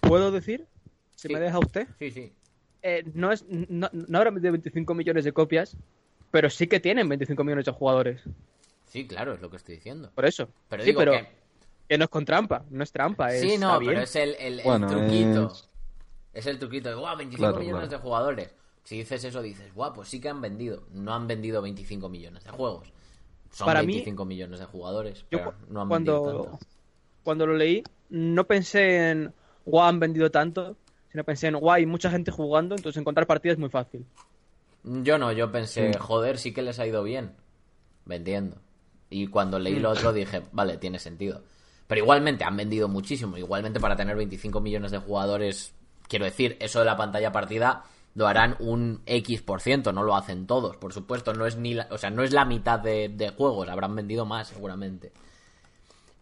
¿Puedo 0.00 0.30
decir? 0.32 0.66
Si 1.14 1.28
Sí. 1.28 1.34
me 1.34 1.40
deja 1.40 1.58
usted. 1.58 1.86
Sí, 1.98 2.10
sí. 2.10 2.32
Eh, 2.82 3.04
no, 3.14 3.30
es, 3.30 3.44
no, 3.48 3.88
no 3.92 4.18
habrá 4.18 4.30
vendido 4.30 4.52
25 4.52 4.94
millones 4.94 5.24
de 5.24 5.32
copias, 5.32 5.76
pero 6.30 6.48
sí 6.48 6.66
que 6.66 6.80
tienen 6.80 7.08
25 7.08 7.44
millones 7.44 7.66
de 7.66 7.72
jugadores. 7.72 8.22
Sí, 8.86 9.06
claro, 9.06 9.34
es 9.34 9.40
lo 9.42 9.50
que 9.50 9.56
estoy 9.58 9.74
diciendo. 9.76 10.10
Por 10.14 10.24
eso. 10.24 10.48
Pero 10.68 10.82
sí, 10.82 10.90
digo 10.90 11.00
pero 11.00 11.12
que... 11.12 11.28
que 11.88 11.98
no 11.98 12.04
es 12.04 12.10
con 12.10 12.24
trampa. 12.24 12.64
No 12.70 12.82
es 12.84 12.92
trampa. 12.92 13.32
Es, 13.34 13.40
Sí, 13.40 13.58
no, 13.58 13.78
bien. 13.78 13.92
pero 13.92 14.02
es 14.04 14.14
el, 14.16 14.34
el- 14.38 14.58
el 14.60 14.64
Bueno, 14.64 14.86
truquito. 14.88 15.46
es- 15.52 15.68
Es... 16.34 16.46
el 16.46 16.58
truquito 16.58 16.88
de, 16.90 16.94
guau, 16.94 17.16
25 17.16 17.42
Claro, 17.50 17.58
millones 17.60 17.88
claro. 17.88 17.96
de 17.98 18.02
jugadores. 18.02 18.50
Si 18.84 18.96
dices 18.98 19.24
eso, 19.24 19.42
dices, 19.42 19.72
guau, 19.74 19.92
pues 19.92 20.08
sí 20.08 20.20
que 20.20 20.28
han 20.28 20.40
vendido. 20.40 20.84
No 20.92 21.14
han 21.14 21.26
vendido 21.26 21.60
25 21.62 22.08
millones 22.08 22.44
de 22.44 22.50
juegos. 22.50 22.92
Son 23.50 23.66
Para 23.66 23.80
mí- 23.82 23.86
25 23.94 24.24
millones 24.24 24.60
de 24.60 24.66
jugadores, 24.66 25.20
Yo 25.30 25.38
pero 25.38 25.54
no 25.68 25.80
han 25.82 25.88
vendido 25.88 26.22
cuando, 26.22 26.42
tanto. 26.44 26.58
cuando 27.24 27.46
lo 27.46 27.54
leí, 27.56 27.82
no 28.10 28.44
pensé 28.44 29.10
en, 29.10 29.32
guau, 29.64 29.86
han 29.88 29.98
vendido 29.98 30.30
tanto, 30.30 30.76
sino 31.10 31.24
pensé 31.24 31.46
en, 31.48 31.56
guau, 31.56 31.72
hay 31.74 31.86
mucha 31.86 32.10
gente 32.10 32.30
jugando, 32.30 32.74
entonces 32.76 33.00
encontrar 33.00 33.26
partidas 33.26 33.54
es 33.54 33.58
muy 33.58 33.70
fácil. 33.70 34.04
Yo 34.84 35.16
no, 35.18 35.32
yo 35.32 35.50
pensé, 35.50 35.92
Sí. 35.92 35.98
joder, 35.98 36.38
sí 36.38 36.52
que 36.52 36.62
les 36.62 36.78
ha 36.78 36.86
ido 36.86 37.02
bien 37.02 37.32
vendiendo. 38.04 38.56
Y 39.10 39.26
cuando 39.28 39.58
leí 39.58 39.76
Mm. 39.76 39.82
lo 39.82 39.90
otro 39.90 40.12
dije, 40.12 40.42
vale, 40.52 40.76
tiene 40.76 40.98
sentido. 40.98 41.42
Pero 41.88 42.02
igualmente 42.02 42.44
han 42.44 42.56
vendido 42.56 42.86
muchísimo. 42.86 43.36
Igualmente 43.36 43.80
para 43.80 43.96
tener 43.96 44.14
25 44.14 44.60
millones 44.60 44.92
de 44.92 44.98
jugadores, 44.98 45.74
quiero 46.06 46.26
decir, 46.26 46.56
eso 46.60 46.78
de 46.78 46.84
la 46.84 46.96
pantalla 46.96 47.32
partida 47.32 47.84
lo 48.14 48.26
harán 48.26 48.56
un 48.60 49.02
X 49.06 49.42
por 49.42 49.60
ciento, 49.60 49.92
no 49.92 50.02
lo 50.02 50.14
hacen 50.14 50.46
todos, 50.46 50.76
por 50.76 50.92
supuesto. 50.92 51.32
No 51.32 51.46
es 51.46 51.56
ni 51.56 51.74
la, 51.74 51.88
o 51.90 51.98
sea, 51.98 52.10
no 52.10 52.22
es 52.22 52.32
la 52.32 52.44
mitad 52.44 52.78
de, 52.78 53.08
de 53.08 53.30
juegos, 53.30 53.68
habrán 53.68 53.96
vendido 53.96 54.26
más 54.26 54.48
seguramente. 54.48 55.12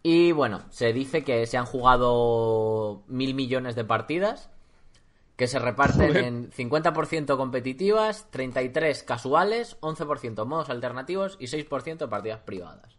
Y 0.03 0.31
bueno, 0.31 0.61
se 0.69 0.93
dice 0.93 1.23
que 1.23 1.45
se 1.47 1.57
han 1.57 1.65
jugado 1.65 3.03
mil 3.07 3.33
millones 3.33 3.75
de 3.75 3.83
partidas, 3.83 4.49
que 5.35 5.47
se 5.47 5.59
reparten 5.59 6.07
Joder. 6.07 6.23
en 6.23 6.51
50% 6.51 7.35
competitivas, 7.35 8.27
33 8.31 9.03
casuales, 9.03 9.77
11% 9.81 10.45
modos 10.45 10.69
alternativos 10.69 11.35
y 11.39 11.47
6% 11.47 12.07
partidas 12.09 12.39
privadas. 12.39 12.96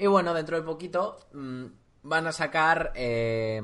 Y 0.00 0.06
bueno, 0.06 0.32
dentro 0.32 0.56
de 0.56 0.62
poquito 0.62 1.18
mm, 1.34 1.64
van 2.04 2.26
a 2.26 2.32
sacar 2.32 2.92
eh, 2.94 3.60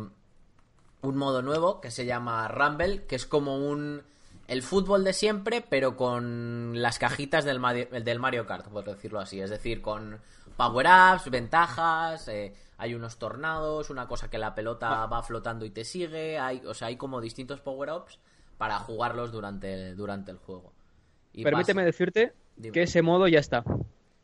un 1.00 1.16
modo 1.16 1.40
nuevo 1.40 1.80
que 1.80 1.90
se 1.90 2.04
llama 2.04 2.46
Rumble, 2.48 3.06
que 3.06 3.16
es 3.16 3.26
como 3.26 3.56
un 3.56 4.02
el 4.48 4.62
fútbol 4.62 5.02
de 5.02 5.12
siempre, 5.12 5.64
pero 5.68 5.96
con 5.96 6.80
las 6.80 6.98
cajitas 6.98 7.44
del 7.44 7.58
Mario, 7.58 7.88
del 7.90 8.18
Mario 8.20 8.46
Kart, 8.46 8.68
por 8.68 8.84
decirlo 8.84 9.18
así. 9.18 9.40
Es 9.40 9.50
decir, 9.50 9.80
con 9.82 10.20
power-ups, 10.56 11.30
ventajas, 11.30 12.28
eh, 12.28 12.54
hay 12.78 12.94
unos 12.94 13.18
tornados, 13.18 13.90
una 13.90 14.06
cosa 14.06 14.28
que 14.30 14.38
la 14.38 14.54
pelota 14.54 15.06
va 15.06 15.22
flotando 15.22 15.64
y 15.64 15.70
te 15.70 15.84
sigue. 15.84 16.38
Hay, 16.38 16.62
o 16.66 16.74
sea, 16.74 16.88
hay 16.88 16.96
como 16.96 17.20
distintos 17.20 17.60
power-ups 17.60 18.18
para 18.58 18.78
jugarlos 18.78 19.32
durante, 19.32 19.94
durante 19.94 20.30
el 20.30 20.36
juego. 20.36 20.72
Y 21.32 21.42
Permíteme 21.42 21.80
pasa- 21.80 21.86
decirte 21.86 22.32
Dime. 22.56 22.72
que 22.72 22.82
ese 22.82 23.02
modo 23.02 23.26
ya 23.26 23.40
está. 23.40 23.64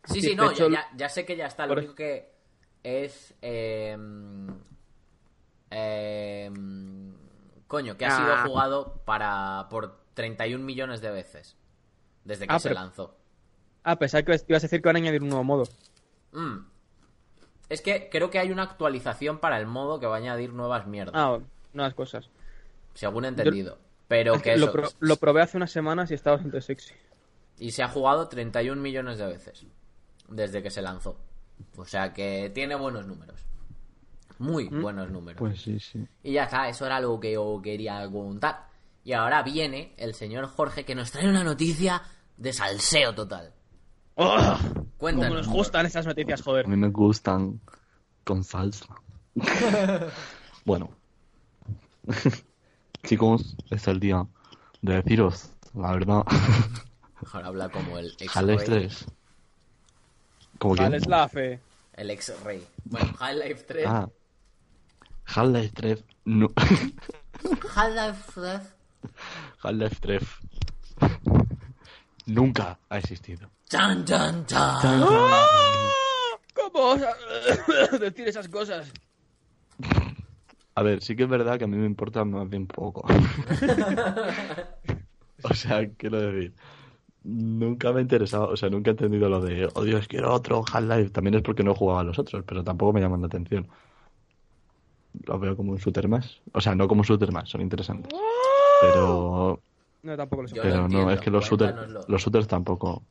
Sí, 0.04 0.20
Sí, 0.20 0.34
no, 0.34 0.52
ya, 0.52 0.68
ya- 0.68 0.88
ya 0.96 1.08
sé 1.08 1.24
que 1.24 1.36
ya 1.36 1.46
está. 1.46 1.66
Lo 1.66 1.74
único 1.74 1.94
que 1.94 2.32
es. 2.82 3.34
eh, 3.42 3.96
eh, 5.70 6.50
coño, 7.66 7.96
que 7.96 8.04
ha 8.06 8.16
sido 8.16 8.34
Ah. 8.34 8.44
jugado 8.46 9.00
para 9.04 9.68
por 9.70 10.00
31 10.14 10.64
millones 10.64 11.00
de 11.00 11.10
veces. 11.10 11.56
Desde 12.24 12.46
que 12.46 12.54
Ah, 12.54 12.58
se 12.58 12.68
pero- 12.68 12.80
lanzó. 12.80 13.16
Ah, 13.84 13.96
pensaba 13.98 14.22
que 14.22 14.32
ibas 14.48 14.62
a 14.62 14.66
decir 14.66 14.80
que 14.82 14.88
van 14.88 14.96
a 14.96 14.98
añadir 15.00 15.22
un 15.22 15.28
nuevo 15.30 15.44
modo. 15.44 15.64
Mm. 16.32 16.58
Es 17.68 17.80
que 17.80 18.08
creo 18.10 18.30
que 18.30 18.38
hay 18.38 18.50
una 18.50 18.62
actualización 18.64 19.38
para 19.38 19.58
el 19.58 19.66
modo 19.66 19.98
que 19.98 20.06
va 20.06 20.16
a 20.16 20.18
añadir 20.18 20.52
nuevas 20.52 20.86
mierdas. 20.86 21.14
Ah, 21.16 21.38
nuevas 21.72 21.94
cosas. 21.94 22.28
Según 22.94 23.24
he 23.24 23.28
entendido. 23.28 23.78
Pero 24.08 24.40
que 24.40 24.56
lo, 24.58 24.66
eso. 24.66 24.72
pro- 24.72 24.88
lo 25.00 25.16
probé 25.16 25.42
hace 25.42 25.56
unas 25.56 25.70
semanas 25.72 26.10
y 26.10 26.14
estaba 26.14 26.36
bastante 26.36 26.60
sexy. 26.60 26.92
Y 27.58 27.70
se 27.72 27.82
ha 27.82 27.88
jugado 27.88 28.28
31 28.28 28.80
millones 28.82 29.18
de 29.18 29.26
veces. 29.26 29.64
Desde 30.32 30.62
que 30.62 30.70
se 30.70 30.82
lanzó. 30.82 31.16
O 31.76 31.84
sea 31.84 32.12
que 32.12 32.50
tiene 32.54 32.74
buenos 32.74 33.06
números. 33.06 33.40
Muy 34.38 34.68
Mm. 34.70 34.82
buenos 34.82 35.10
números. 35.10 35.38
Pues 35.38 35.60
sí, 35.60 35.78
sí. 35.78 36.04
Y 36.22 36.32
ya 36.32 36.44
está, 36.44 36.68
eso 36.68 36.86
era 36.86 36.98
lo 37.00 37.20
que 37.20 37.32
yo 37.32 37.60
quería 37.62 38.08
contar. 38.10 38.66
Y 39.04 39.12
ahora 39.12 39.42
viene 39.42 39.94
el 39.96 40.14
señor 40.14 40.46
Jorge 40.46 40.84
que 40.84 40.94
nos 40.94 41.10
trae 41.12 41.28
una 41.28 41.44
noticia 41.44 42.02
de 42.36 42.52
salseo 42.52 43.14
total. 43.14 43.52
¡Oh! 44.16 44.56
Como 44.62 44.86
Cuéntanos. 44.98 45.46
nos 45.46 45.48
gustan 45.48 45.86
estas 45.86 46.06
noticias, 46.06 46.40
A 46.40 46.44
joder. 46.44 46.68
mí 46.68 46.76
me 46.76 46.88
gustan 46.88 47.60
con 48.24 48.42
salsa. 48.44 48.86
bueno. 50.64 50.90
Chicos, 53.04 53.56
es 53.70 53.86
el 53.88 54.00
día 54.00 54.26
de 54.80 54.94
deciros 55.02 55.50
la 55.74 55.92
verdad. 55.92 56.22
Ahora 57.32 57.46
habla 57.48 57.68
como 57.70 57.98
el 57.98 58.12
ex 58.18 58.36
Half-Life 58.36 58.64
rey. 58.66 58.88
3. 60.62 60.62
¿Cómo 60.62 60.74
que? 60.74 60.96
Es 60.96 61.06
la 61.06 61.28
fe. 61.28 61.60
El 61.94 62.10
ex 62.10 62.32
rey. 62.42 62.66
Bueno, 62.84 63.14
Half-Life 63.18 63.64
3. 63.66 63.86
Ah. 63.86 64.08
Half-Life 65.24 65.72
3. 65.74 66.04
No. 66.24 66.48
Half-Life 67.74 68.32
3. 68.34 68.60
Half-Life 69.62 69.96
3. 70.00 70.22
Nunca 72.26 72.78
ha 72.88 72.98
existido. 72.98 73.50
Chan, 73.68 74.04
chan, 74.04 74.46
chan. 74.46 75.04
¿Cómo 76.54 76.90
vas 76.90 77.02
a 77.02 77.14
decir 77.98 78.28
esas 78.28 78.48
cosas? 78.48 78.92
A 80.74 80.82
ver, 80.82 81.02
sí 81.02 81.16
que 81.16 81.24
es 81.24 81.28
verdad 81.28 81.58
que 81.58 81.64
a 81.64 81.66
mí 81.66 81.76
me 81.76 81.84
importa 81.86 82.24
más 82.24 82.48
bien 82.48 82.66
poco. 82.66 83.02
o 85.42 85.54
sea, 85.54 85.86
quiero 85.96 86.20
decir, 86.20 86.54
nunca 87.24 87.92
me 87.92 87.98
ha 88.00 88.02
interesado, 88.02 88.48
o 88.48 88.56
sea, 88.56 88.68
nunca 88.70 88.90
he 88.90 88.92
entendido 88.92 89.28
lo 89.28 89.40
de, 89.40 89.68
oh 89.74 89.84
Dios, 89.84 90.08
quiero 90.08 90.32
otro 90.32 90.64
Half-Life. 90.70 91.10
También 91.10 91.34
es 91.34 91.42
porque 91.42 91.62
no 91.62 91.72
he 91.72 91.74
jugado 91.76 92.00
a 92.00 92.04
los 92.04 92.18
otros, 92.18 92.44
pero 92.46 92.62
tampoco 92.64 92.92
me 92.92 93.00
llaman 93.00 93.20
la 93.20 93.26
atención. 93.28 93.68
Los 95.26 95.40
veo 95.40 95.56
como 95.56 95.72
un 95.72 95.78
shooter 95.78 96.08
más. 96.08 96.40
O 96.52 96.60
sea, 96.60 96.74
no 96.74 96.88
como 96.88 97.00
un 97.02 97.06
shooter 97.06 97.32
más, 97.32 97.48
son 97.48 97.60
interesantes. 97.60 98.12
Pero, 98.80 99.60
No, 100.02 100.16
tampoco 100.16 100.42
lo 100.42 100.48
sé. 100.48 100.56
Yo 100.56 100.62
lo 100.62 100.68
pero 100.68 100.78
no, 100.80 100.84
entiendo, 100.86 101.10
es 101.12 101.20
que 101.20 101.30
los 101.30 101.44
shooters, 101.44 101.72
cuéntanoslo. 101.72 102.04
los 102.08 102.22
shooters 102.22 102.48
tampoco. 102.48 103.02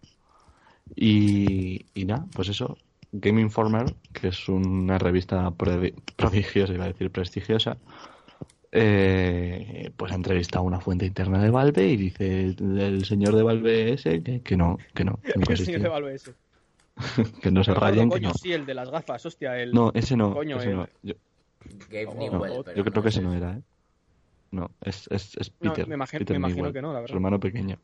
Y, 0.96 1.86
y 1.94 2.06
nada, 2.06 2.26
pues 2.34 2.50
eso. 2.50 2.78
Game 3.14 3.42
Informer, 3.42 3.94
que 4.14 4.30
es 4.30 4.48
una 4.48 4.98
revista 4.98 5.50
prodi- 5.52 5.94
prodigiosa, 6.16 6.74
iba 6.74 6.86
a 6.86 6.88
decir 6.88 7.12
prestigiosa, 7.12 7.78
eh, 8.74 9.92
pues 9.98 10.12
ha 10.12 10.16
entrevistado 10.16 10.64
a 10.64 10.68
una 10.68 10.80
fuente 10.80 11.06
interna 11.06 11.42
de 11.42 11.50
Valve 11.50 11.88
y 11.88 11.98
dice 11.98 12.56
el 12.58 13.06
señor 13.06 13.36
de 13.36 13.44
Valve 13.44 13.94
ese 13.94 14.24
que, 14.24 14.42
que 14.42 14.56
no, 14.58 14.78
que 14.94 15.04
no, 15.04 15.18
que 15.24 15.32
ha 15.32 15.54
El 15.54 15.58
señor 15.58 15.82
de. 15.82 15.90
Valve 15.90 16.14
ese. 16.16 16.34
que 17.42 17.52
no 17.52 17.64
se 17.64 17.74
rayen, 17.74 18.10
que 18.10 18.16
coño, 18.16 18.30
no. 18.30 18.34
sí, 18.36 18.54
el 18.54 18.66
de 18.66 18.74
las 18.74 18.90
gafas, 18.90 19.26
hostia, 19.26 19.58
el... 19.58 19.72
No, 19.74 19.92
ese 19.94 20.16
no, 20.16 20.34
Coño, 20.34 20.58
ese 20.60 20.72
eh. 20.72 20.76
no. 20.76 20.88
Yo, 21.04 21.14
Gabe 21.90 22.06
No, 22.06 22.14
Newell, 22.16 22.54
no, 22.66 22.74
yo 22.74 22.84
creo 22.84 23.04
que 23.04 23.10
es 23.10 23.16
ese 23.16 23.22
no 23.24 23.34
era, 23.34 23.54
¿eh? 23.54 23.62
No, 24.52 24.70
es, 24.82 25.08
es, 25.10 25.36
es 25.38 25.52
No, 25.62 25.72
Peter. 25.74 25.88
me 25.88 25.96
imagino- 25.96 26.20
Peter 26.20 26.34
me 26.36 26.38
imagino 26.40 26.58
Newell, 26.58 26.74
que 26.74 26.82
no, 26.82 26.90
la 26.94 27.00
Su 27.00 27.02
verdad. 27.04 27.16
hermano 27.16 27.40
pequeño. 27.40 27.78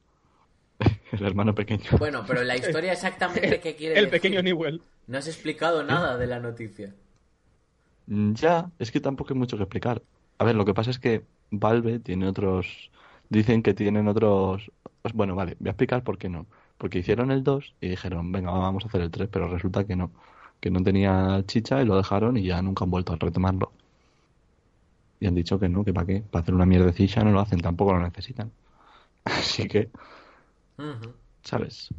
el 1.14 1.26
hermano 1.26 1.56
pequeño. 1.56 1.86
Bueno, 1.98 2.24
pero 2.28 2.44
la 2.44 2.56
historia 2.58 2.92
exactamente 2.94 3.60
qué 3.62 3.76
quiere 3.76 3.96
El 3.98 4.06
decir? 4.06 4.22
pequeño 4.22 4.42
Newell. 4.44 4.82
No 5.08 5.18
has 5.18 5.28
explicado 5.28 5.84
nada 5.84 6.18
de 6.18 6.28
la 6.28 6.40
noticia. 6.40 6.94
Ya, 8.08 8.70
es 8.80 8.92
que 8.92 9.00
tampoco 9.00 9.34
hay 9.34 9.40
mucho 9.40 9.58
que 9.58 9.64
explicar. 9.64 10.02
A 10.38 10.44
ver, 10.46 10.56
lo 10.56 10.66
que 10.66 10.74
pasa 10.74 10.92
es 10.92 11.00
que 11.00 11.26
Valve 11.52 12.00
tiene 12.00 12.28
otros. 12.28 12.92
Dicen 13.30 13.64
que 13.64 13.74
tienen 13.74 14.08
otros. 14.08 14.72
Bueno, 15.14 15.36
vale, 15.36 15.56
voy 15.60 15.70
a 15.70 15.72
explicar 15.72 16.04
por 16.04 16.18
qué 16.18 16.30
no. 16.30 16.48
Porque 16.78 17.00
hicieron 17.00 17.32
el 17.32 17.44
2 17.44 17.76
y 17.82 17.90
dijeron, 17.90 18.32
venga, 18.32 18.52
vamos 18.52 18.84
a 18.86 18.88
hacer 18.88 19.02
el 19.02 19.12
3, 19.12 19.30
pero 19.32 19.48
resulta 19.48 19.86
que 19.86 19.96
no. 19.96 20.12
Que 20.60 20.70
no 20.72 20.84
tenía 20.84 21.44
chicha 21.46 21.82
y 21.82 21.86
lo 21.86 21.98
dejaron 21.98 22.38
y 22.38 22.44
ya 22.46 22.62
nunca 22.62 22.84
han 22.86 22.92
vuelto 22.92 23.14
a 23.14 23.18
retomarlo. 23.18 23.72
Y 25.20 25.28
han 25.28 25.36
dicho 25.36 25.60
que 25.60 25.70
no, 25.70 25.84
que 25.84 25.94
para 25.94 26.06
qué. 26.08 26.22
Para 26.22 26.44
hacer 26.44 26.54
una 26.54 26.66
mierdecilla 26.66 27.24
no 27.24 27.32
lo 27.32 27.40
hacen, 27.40 27.60
tampoco 27.60 27.94
lo 27.94 28.00
necesitan. 28.02 28.52
Así 29.26 29.68
que. 29.68 29.90
¿sabes? 31.44 31.90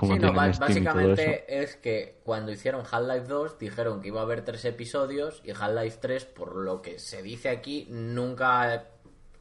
Como 0.00 0.14
Sí, 0.14 0.18
no, 0.18 0.32
básicamente 0.32 1.62
es 1.62 1.76
que 1.76 2.20
cuando 2.24 2.50
hicieron 2.50 2.86
Half-Life 2.90 3.26
2 3.26 3.58
dijeron 3.58 4.00
que 4.00 4.08
iba 4.08 4.20
a 4.20 4.22
haber 4.22 4.42
tres 4.46 4.64
episodios 4.64 5.42
y 5.44 5.50
Half-Life 5.50 5.98
3, 6.00 6.24
por 6.24 6.56
lo 6.56 6.80
que 6.80 6.98
se 6.98 7.22
dice 7.22 7.50
aquí, 7.50 7.86
nunca 7.90 8.86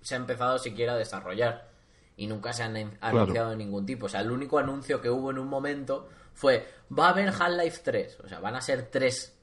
se 0.01 0.15
ha 0.15 0.17
empezado 0.17 0.59
siquiera 0.59 0.95
a 0.95 0.97
desarrollar. 0.97 1.69
Y 2.17 2.27
nunca 2.27 2.51
se 2.51 2.63
han 2.63 2.97
anunciado 2.99 3.51
de 3.51 3.55
ningún 3.55 3.85
tipo. 3.85 4.07
O 4.07 4.09
sea, 4.09 4.19
el 4.19 4.31
único 4.31 4.59
anuncio 4.59 4.99
que 4.99 5.09
hubo 5.09 5.31
en 5.31 5.39
un 5.39 5.47
momento 5.47 6.09
fue, 6.33 6.67
va 6.91 7.05
a 7.05 7.09
haber 7.11 7.29
Half-Life 7.29 7.79
3. 7.81 8.19
O 8.25 8.27
sea, 8.27 8.41
van 8.41 8.57
a 8.57 8.61
ser 8.61 8.89
tres 8.91 9.39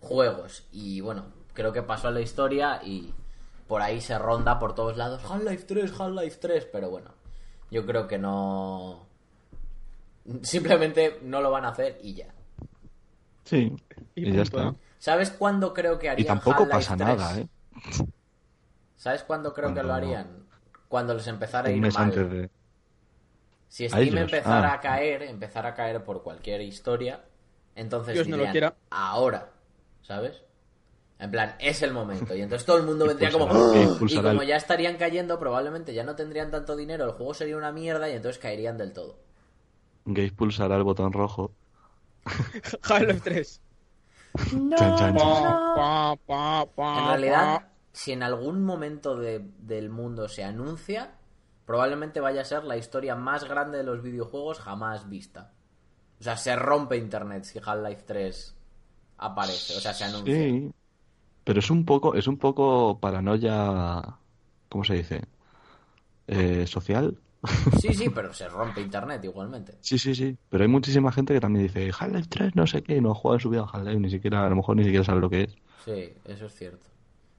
juegos. 0.00 0.66
Y 0.72 1.00
bueno, 1.00 1.24
creo 1.54 1.72
que 1.72 1.82
pasó 1.82 2.08
a 2.08 2.10
la 2.10 2.20
historia 2.20 2.82
y 2.84 3.14
por 3.66 3.80
ahí 3.80 4.02
se 4.02 4.18
ronda 4.18 4.58
por 4.58 4.74
todos 4.74 4.98
lados. 4.98 5.22
Half-Life 5.24 5.64
3, 5.64 5.98
Half-Life 5.98 6.36
3. 6.38 6.68
Pero 6.70 6.90
bueno, 6.90 7.14
yo 7.70 7.86
creo 7.86 8.06
que 8.06 8.18
no... 8.18 9.03
Simplemente 10.42 11.18
no 11.22 11.40
lo 11.40 11.50
van 11.50 11.64
a 11.64 11.68
hacer 11.68 11.98
y 12.02 12.14
ya. 12.14 12.28
Sí, 13.44 13.74
Y 14.14 14.28
y, 14.28 14.32
ya 14.32 14.42
está. 14.42 14.74
¿Sabes 14.98 15.30
cuándo 15.30 15.74
creo 15.74 15.98
que 15.98 16.08
harían 16.08 16.24
Y 16.24 16.26
tampoco 16.26 16.66
pasa 16.68 16.96
3? 16.96 17.06
nada, 17.08 17.38
¿eh? 17.38 17.46
¿Sabes 18.96 19.22
cuándo 19.24 19.52
creo 19.52 19.74
que 19.74 19.82
lo 19.82 19.92
harían? 19.92 20.46
Cuando 20.88 21.12
les 21.14 21.26
empezara 21.26 21.68
a 21.68 21.70
ir 21.70 21.76
Un 21.76 21.82
mes 21.82 21.94
mal. 21.94 22.04
antes 22.04 22.30
de... 22.30 22.50
Si 23.68 23.88
Steam 23.88 24.16
empezara 24.16 24.70
ah. 24.70 24.74
a 24.74 24.80
caer, 24.80 25.22
empezara 25.24 25.70
a 25.70 25.74
caer 25.74 26.02
por 26.04 26.22
cualquier 26.22 26.60
historia, 26.60 27.22
entonces 27.74 28.14
Dios 28.14 28.28
no 28.28 28.36
lo 28.36 28.46
quiera. 28.50 28.74
ahora, 28.90 29.50
¿sabes? 30.02 30.42
En 31.18 31.30
plan, 31.30 31.56
es 31.58 31.82
el 31.82 31.92
momento. 31.92 32.34
Y 32.34 32.42
entonces 32.42 32.64
todo 32.64 32.76
el 32.78 32.84
mundo 32.84 33.04
vendría 33.08 33.30
como... 33.32 33.48
"¡Ah!". 33.50 33.98
Y 34.06 34.16
como 34.16 34.42
ya 34.44 34.56
estarían 34.56 34.96
cayendo, 34.96 35.38
probablemente 35.38 35.92
ya 35.92 36.04
no 36.04 36.14
tendrían 36.14 36.50
tanto 36.50 36.76
dinero, 36.76 37.04
el 37.04 37.10
juego 37.12 37.34
sería 37.34 37.56
una 37.56 37.72
mierda 37.72 38.08
y 38.08 38.12
entonces 38.12 38.40
caerían 38.40 38.78
del 38.78 38.92
todo. 38.92 39.18
Gabe 40.06 40.32
pulsará 40.32 40.76
el 40.76 40.82
botón 40.84 41.12
rojo. 41.12 41.54
Half-Life 42.82 43.20
3. 43.22 43.60
Chan, 44.76 44.94
chan, 44.96 45.16
chan. 45.18 45.34
Pa, 45.74 46.16
pa, 46.26 46.66
pa, 46.76 46.92
En 46.92 47.04
pa. 47.06 47.06
realidad, 47.06 47.72
si 47.92 48.12
en 48.12 48.22
algún 48.22 48.64
momento 48.64 49.16
de- 49.16 49.50
del 49.58 49.90
mundo 49.90 50.28
se 50.28 50.44
anuncia, 50.44 51.18
probablemente 51.66 52.20
vaya 52.20 52.40
a 52.42 52.44
ser 52.44 52.64
la 52.64 52.76
historia 52.78 53.14
más 53.16 53.44
grande 53.44 53.78
de 53.78 53.84
los 53.84 54.02
videojuegos 54.02 54.60
jamás 54.60 55.08
vista. 55.10 55.52
O 56.20 56.24
sea, 56.24 56.36
se 56.38 56.56
rompe 56.56 56.96
internet 56.98 57.44
si 57.44 57.60
Half-Life 57.64 58.04
3 58.06 58.56
aparece, 59.18 59.76
o 59.76 59.80
sea, 59.80 59.94
se 59.94 60.04
anuncia. 60.04 60.48
Sí, 60.48 60.72
pero 61.44 61.60
es 61.60 61.70
un 61.70 61.84
poco, 61.86 62.14
es 62.16 62.28
un 62.28 62.38
poco 62.38 63.00
paranoia, 63.00 64.18
¿cómo 64.68 64.84
se 64.84 64.94
dice? 64.94 65.22
Eh, 66.26 66.66
social. 66.66 67.18
Sí, 67.80 67.92
sí, 67.94 68.08
pero 68.10 68.32
se 68.32 68.48
rompe 68.48 68.80
internet 68.80 69.22
igualmente. 69.24 69.74
Sí, 69.80 69.98
sí, 69.98 70.14
sí. 70.14 70.36
Pero 70.48 70.62
hay 70.64 70.68
muchísima 70.68 71.12
gente 71.12 71.34
que 71.34 71.40
también 71.40 71.66
dice 71.66 71.90
Half-Life 71.98 72.28
3, 72.28 72.56
no 72.56 72.66
sé 72.66 72.82
qué, 72.82 73.00
no 73.00 73.10
ha 73.10 73.14
jugado 73.14 73.36
en 73.36 73.40
su 73.40 73.50
vida 73.50 73.62
a 73.62 73.70
Half-Life, 73.76 74.00
ni 74.00 74.10
siquiera, 74.10 74.44
a 74.46 74.48
lo 74.48 74.56
mejor 74.56 74.76
ni 74.76 74.84
siquiera 74.84 75.04
sabe 75.04 75.20
lo 75.20 75.30
que 75.30 75.42
es. 75.42 75.54
Sí, 75.84 76.12
eso 76.24 76.46
es 76.46 76.54
cierto. 76.54 76.86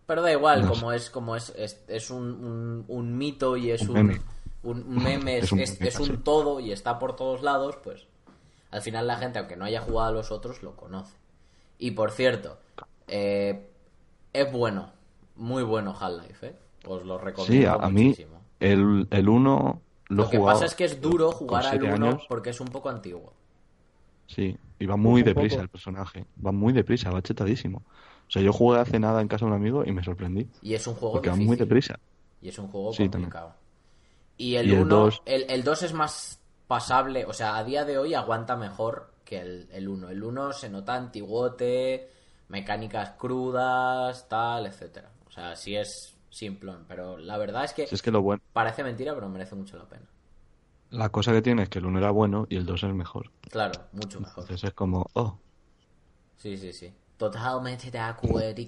Pero 0.06 0.22
da 0.22 0.32
igual, 0.32 0.62
No 0.64 0.70
como 0.70 0.92
es 0.92 1.10
como 1.10 1.36
es, 1.36 1.52
es, 1.58 1.84
es 1.88 2.12
un, 2.12 2.24
un- 2.24 2.86
un 2.88 3.18
mito 3.18 3.58
y 3.58 3.72
es 3.72 3.82
Un 3.82 3.90
un, 3.90 3.94
meme. 3.96 4.22
un, 4.64 4.84
un 4.84 5.04
meme, 5.04 5.38
es, 5.40 5.46
Es 5.46 5.52
un 6.00 6.12
es- 6.12 6.24
todo 6.24 6.60
y 6.60 6.72
está 6.72 7.00
por 7.00 7.16
todos 7.16 7.42
lados, 7.42 7.78
pues 7.84 8.06
al 8.72 8.82
final 8.82 9.08
la 9.08 9.18
gente, 9.18 9.40
aunque 9.40 9.56
no 9.56 9.66
haya 9.66 9.82
jugado 9.82 10.10
a 10.10 10.12
los 10.12 10.32
otros, 10.32 10.62
lo 10.62 10.76
conoce. 10.76 11.16
Y 11.80 11.92
por 11.92 12.12
cierto, 12.12 12.58
eh, 13.08 13.68
es 14.34 14.52
bueno, 14.52 14.92
muy 15.36 15.64
bueno 15.64 15.96
Half-Life, 16.00 16.48
¿eh? 16.48 16.56
Os 16.88 17.04
lo 17.04 17.18
recomiendo 17.18 17.62
Sí, 17.62 17.66
a, 17.66 17.74
a 17.74 17.90
mí 17.90 18.06
muchísimo. 18.10 18.42
el, 18.60 19.08
el 19.10 19.30
1 19.30 19.82
lo, 20.10 20.30
que 20.30 20.40
pasa 20.40 20.66
es 20.66 20.76
que 20.76 20.86
es 20.86 21.02
duro 21.02 21.32
jugar 21.32 21.66
al 21.66 21.70
siete 21.72 21.86
1 21.94 22.08
años. 22.08 22.26
porque 22.28 22.50
es 22.52 22.60
un 22.60 22.68
poco 22.68 22.90
antiguo. 22.90 23.34
Sí, 24.28 24.58
y 24.80 24.86
va 24.86 24.98
muy 24.98 25.24
deprisa 25.24 25.62
el 25.62 25.70
personaje. 25.70 26.26
Va 26.44 26.52
muy 26.52 26.74
deprisa, 26.74 27.12
va 27.12 27.22
chetadísimo. 27.22 27.80
O 28.28 28.32
sea, 28.32 28.42
yo 28.42 28.52
jugué 28.52 28.80
hace 28.80 29.00
nada 29.00 29.22
en 29.22 29.28
casa 29.28 29.46
de 29.46 29.52
un 29.52 29.58
amigo 29.58 29.84
y 29.86 29.92
me 29.92 30.04
sorprendí. 30.04 30.48
Y 30.62 30.74
es 30.74 30.88
un 30.88 30.96
juego 30.96 31.14
Porque 31.14 31.30
va 31.30 31.36
muy 31.36 31.56
deprisa. 31.58 32.00
Y 32.42 32.50
es 32.50 32.58
un 32.60 32.68
juego 32.70 32.92
Sí, 32.94 33.10
complicado. 33.10 33.54
Y 34.38 34.56
el 34.56 34.68
Y 34.68 34.74
el 34.74 34.82
1, 34.82 34.96
dos- 34.96 35.22
el, 35.26 35.46
el 35.50 35.64
2 35.64 35.84
es 35.84 35.94
más 35.94 36.40
pasable, 36.68 37.26
o 37.26 37.34
sea, 37.34 37.58
a 37.58 37.64
día 37.64 37.86
de 37.86 37.98
hoy 37.98 38.14
aguanta 38.16 38.56
mejor 38.56 39.12
que 39.24 39.40
el, 39.40 39.70
el 39.72 39.88
1. 39.88 40.10
El 40.10 40.24
1 40.24 40.54
se 40.54 40.70
nota 40.70 40.96
antiguote, 40.96 42.10
mecánicas 42.50 43.12
crudas, 43.12 44.28
tal, 44.28 44.66
etcétera. 44.66 45.10
O 45.28 45.32
sea, 45.32 45.56
sí 45.56 45.76
es 45.76 46.15
simplón, 46.36 46.84
pero 46.88 47.18
la 47.18 47.38
verdad 47.38 47.64
es 47.64 47.74
que 47.74 47.88
Si 47.88 47.96
es 47.96 48.02
que 48.02 48.12
lo 48.12 48.22
bueno, 48.22 48.42
parece 48.52 48.84
mentira, 48.84 49.14
pero 49.16 49.30
merece 49.30 49.56
mucho 49.56 49.78
la 49.78 49.86
pena. 49.88 50.06
la 50.90 51.10
cosa 51.10 51.32
que 51.32 51.42
tiene 51.42 51.64
es 51.64 51.70
que 51.70 51.80
el 51.80 51.86
1 51.86 52.00
era 52.00 52.12
bueno 52.12 52.46
y 52.50 52.58
el 52.58 52.66
2 52.66 52.84
es 52.84 52.94
mejor. 52.94 53.32
Claro, 53.50 53.74
mucho 53.94 54.20
mejor. 54.20 54.44
Entonces 54.44 54.68
es 54.70 54.74
como, 54.74 55.06
oh, 55.14 55.40
Sí, 56.38 56.58
sí, 56.58 56.74
sí. 56.74 56.94
Totalmente 57.18 57.90
de 57.90 58.00
acuerdo. 58.00 58.62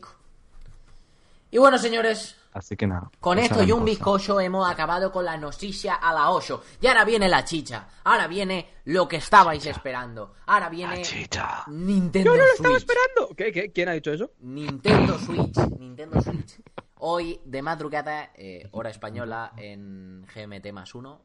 Y 1.50 1.58
bueno, 1.60 1.78
señores, 1.78 2.36
así 2.54 2.76
que 2.76 2.88
nada. 2.88 3.10
Con 3.20 3.38
esa 3.40 3.54
esto 3.56 3.64
y 3.64 3.72
un 3.72 3.86
bizcocho 3.86 4.40
hemos 4.40 4.70
acabado 4.70 5.12
con 5.12 5.24
la 5.26 5.38
noticia 5.38 5.96
a 5.96 6.14
la 6.14 6.32
8. 6.32 6.62
Y 6.82 6.88
ahora 6.88 7.06
viene 7.06 7.28
la 7.30 7.44
chicha. 7.46 7.88
Ahora 8.04 8.28
viene 8.28 8.70
lo 8.86 9.08
que 9.08 9.18
estabais 9.18 9.66
esperando. 9.66 10.34
Ahora 10.46 10.70
viene 10.70 10.98
La 10.98 11.02
chicha. 11.02 11.64
Nintendo 11.68 12.32
Yo 12.32 12.38
no 12.38 12.44
lo 12.44 12.48
Switch. 12.48 12.56
estaba 12.58 12.78
esperando. 12.78 13.36
¿Qué, 13.36 13.52
qué? 13.52 13.72
¿Quién 13.72 13.90
ha 13.90 13.94
dicho 13.94 14.12
eso? 14.12 14.32
Nintendo 14.40 15.18
Switch. 15.20 15.58
Nintendo 15.80 16.22
Switch. 16.22 16.60
Hoy, 17.00 17.40
de 17.46 17.62
madrugada, 17.62 18.32
eh, 18.36 18.68
hora 18.72 18.90
española, 18.90 19.54
en 19.58 20.26
GMT 20.34 20.72
más 20.72 20.96
1, 20.96 21.22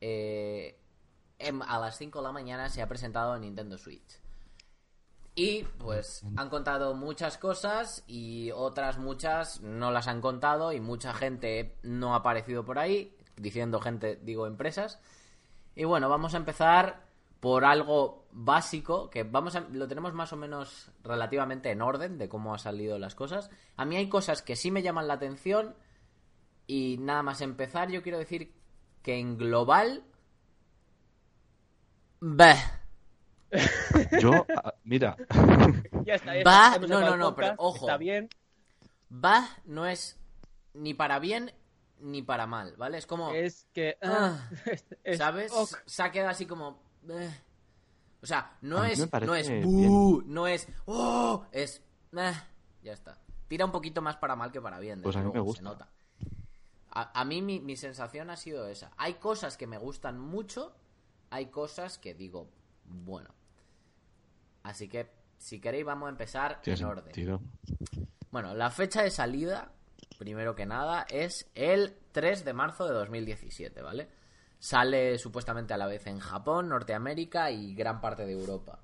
eh, 0.00 0.78
em- 1.38 1.62
a 1.62 1.78
las 1.78 1.96
5 1.96 2.18
de 2.18 2.24
la 2.24 2.32
mañana 2.32 2.68
se 2.68 2.82
ha 2.82 2.88
presentado 2.88 3.38
Nintendo 3.38 3.78
Switch. 3.78 4.20
Y 5.34 5.64
pues 5.78 6.24
han 6.36 6.48
contado 6.48 6.94
muchas 6.94 7.36
cosas 7.36 8.04
y 8.06 8.50
otras 8.52 8.96
muchas 8.98 9.60
no 9.60 9.90
las 9.90 10.08
han 10.08 10.22
contado 10.22 10.72
y 10.72 10.80
mucha 10.80 11.12
gente 11.12 11.76
no 11.82 12.14
ha 12.14 12.18
aparecido 12.18 12.64
por 12.64 12.78
ahí, 12.78 13.14
diciendo 13.36 13.80
gente, 13.80 14.16
digo 14.16 14.46
empresas. 14.46 14.98
Y 15.74 15.84
bueno, 15.84 16.08
vamos 16.08 16.32
a 16.32 16.38
empezar 16.38 17.05
por 17.46 17.64
algo 17.64 18.26
básico, 18.32 19.08
que 19.08 19.22
vamos 19.22 19.54
a, 19.54 19.60
lo 19.60 19.86
tenemos 19.86 20.12
más 20.12 20.32
o 20.32 20.36
menos 20.36 20.90
relativamente 21.04 21.70
en 21.70 21.80
orden 21.80 22.18
de 22.18 22.28
cómo 22.28 22.52
han 22.52 22.58
salido 22.58 22.98
las 22.98 23.14
cosas. 23.14 23.50
A 23.76 23.84
mí 23.84 23.94
hay 23.94 24.08
cosas 24.08 24.42
que 24.42 24.56
sí 24.56 24.72
me 24.72 24.82
llaman 24.82 25.06
la 25.06 25.14
atención 25.14 25.76
y 26.66 26.96
nada 26.98 27.22
más 27.22 27.42
empezar 27.42 27.88
yo 27.88 28.02
quiero 28.02 28.18
decir 28.18 28.52
que 29.00 29.20
en 29.20 29.38
global... 29.38 30.02
Bah. 32.18 32.56
Yo, 34.20 34.44
ah, 34.56 34.74
mira, 34.82 35.16
Ya 36.04 36.16
está. 36.16 36.34
ya 36.34 36.42
Va, 36.42 36.64
está, 36.66 36.76
hemos 36.78 36.90
no, 36.90 37.00
no, 37.00 37.16
no, 37.16 37.36
pero 37.36 37.54
ojo. 37.58 37.86
Está 37.86 37.96
bien. 37.96 38.28
Bah 39.08 39.48
no 39.66 39.86
es 39.86 40.18
ni 40.74 40.94
para 40.94 41.20
bien 41.20 41.52
ni 42.00 42.22
para 42.22 42.48
mal, 42.48 42.74
¿vale? 42.76 42.98
Es 42.98 43.06
como... 43.06 43.32
Es 43.32 43.68
que. 43.72 43.98
Ah, 44.02 44.36
ah, 44.50 44.50
es- 44.66 44.84
es 45.04 45.18
¿Sabes? 45.18 45.52
ok. 45.54 45.78
Se 45.86 46.02
ha 46.02 46.10
quedado 46.10 46.30
así 46.30 46.44
como... 46.44 46.84
eh. 47.10 47.42
O 48.22 48.26
sea, 48.26 48.56
no 48.62 48.84
es, 48.84 48.98
no 48.98 49.34
es 49.34 49.50
no 50.26 50.46
es 50.46 50.68
¡oh! 50.86 51.46
Es 51.52 51.82
eh, 52.16 52.32
ya 52.82 52.92
está. 52.92 53.18
Tira 53.48 53.64
un 53.64 53.72
poquito 53.72 54.02
más 54.02 54.16
para 54.16 54.34
mal 54.34 54.50
que 54.50 54.60
para 54.60 54.78
bien. 54.78 55.02
Pues 55.02 55.16
a 55.16 55.22
mí 55.22 55.30
me 55.32 55.40
gusta. 55.40 55.58
Se 55.58 55.64
nota. 55.64 55.88
A, 56.90 57.20
a 57.20 57.24
mí 57.24 57.42
mi, 57.42 57.60
mi 57.60 57.76
sensación 57.76 58.30
ha 58.30 58.36
sido 58.36 58.66
esa. 58.68 58.90
Hay 58.96 59.14
cosas 59.14 59.56
que 59.56 59.66
me 59.66 59.78
gustan 59.78 60.18
mucho, 60.18 60.74
hay 61.30 61.46
cosas 61.46 61.98
que 61.98 62.14
digo, 62.14 62.50
bueno. 62.84 63.30
Así 64.62 64.88
que, 64.88 65.08
si 65.38 65.60
queréis, 65.60 65.84
vamos 65.84 66.06
a 66.06 66.10
empezar 66.10 66.60
tiene 66.62 66.80
en 66.80 66.86
orden. 66.86 67.40
Bueno, 68.30 68.54
la 68.54 68.70
fecha 68.70 69.02
de 69.02 69.10
salida, 69.10 69.70
primero 70.18 70.54
que 70.54 70.66
nada, 70.66 71.06
es 71.08 71.48
el 71.54 71.96
3 72.12 72.44
de 72.44 72.52
marzo 72.52 72.86
de 72.86 72.94
2017, 72.94 73.82
¿vale? 73.82 74.08
Sale 74.58 75.18
supuestamente 75.18 75.74
a 75.74 75.76
la 75.76 75.86
vez 75.86 76.06
en 76.06 76.18
Japón, 76.18 76.68
Norteamérica 76.68 77.50
y 77.50 77.74
gran 77.74 78.00
parte 78.00 78.24
de 78.26 78.32
Europa. 78.32 78.78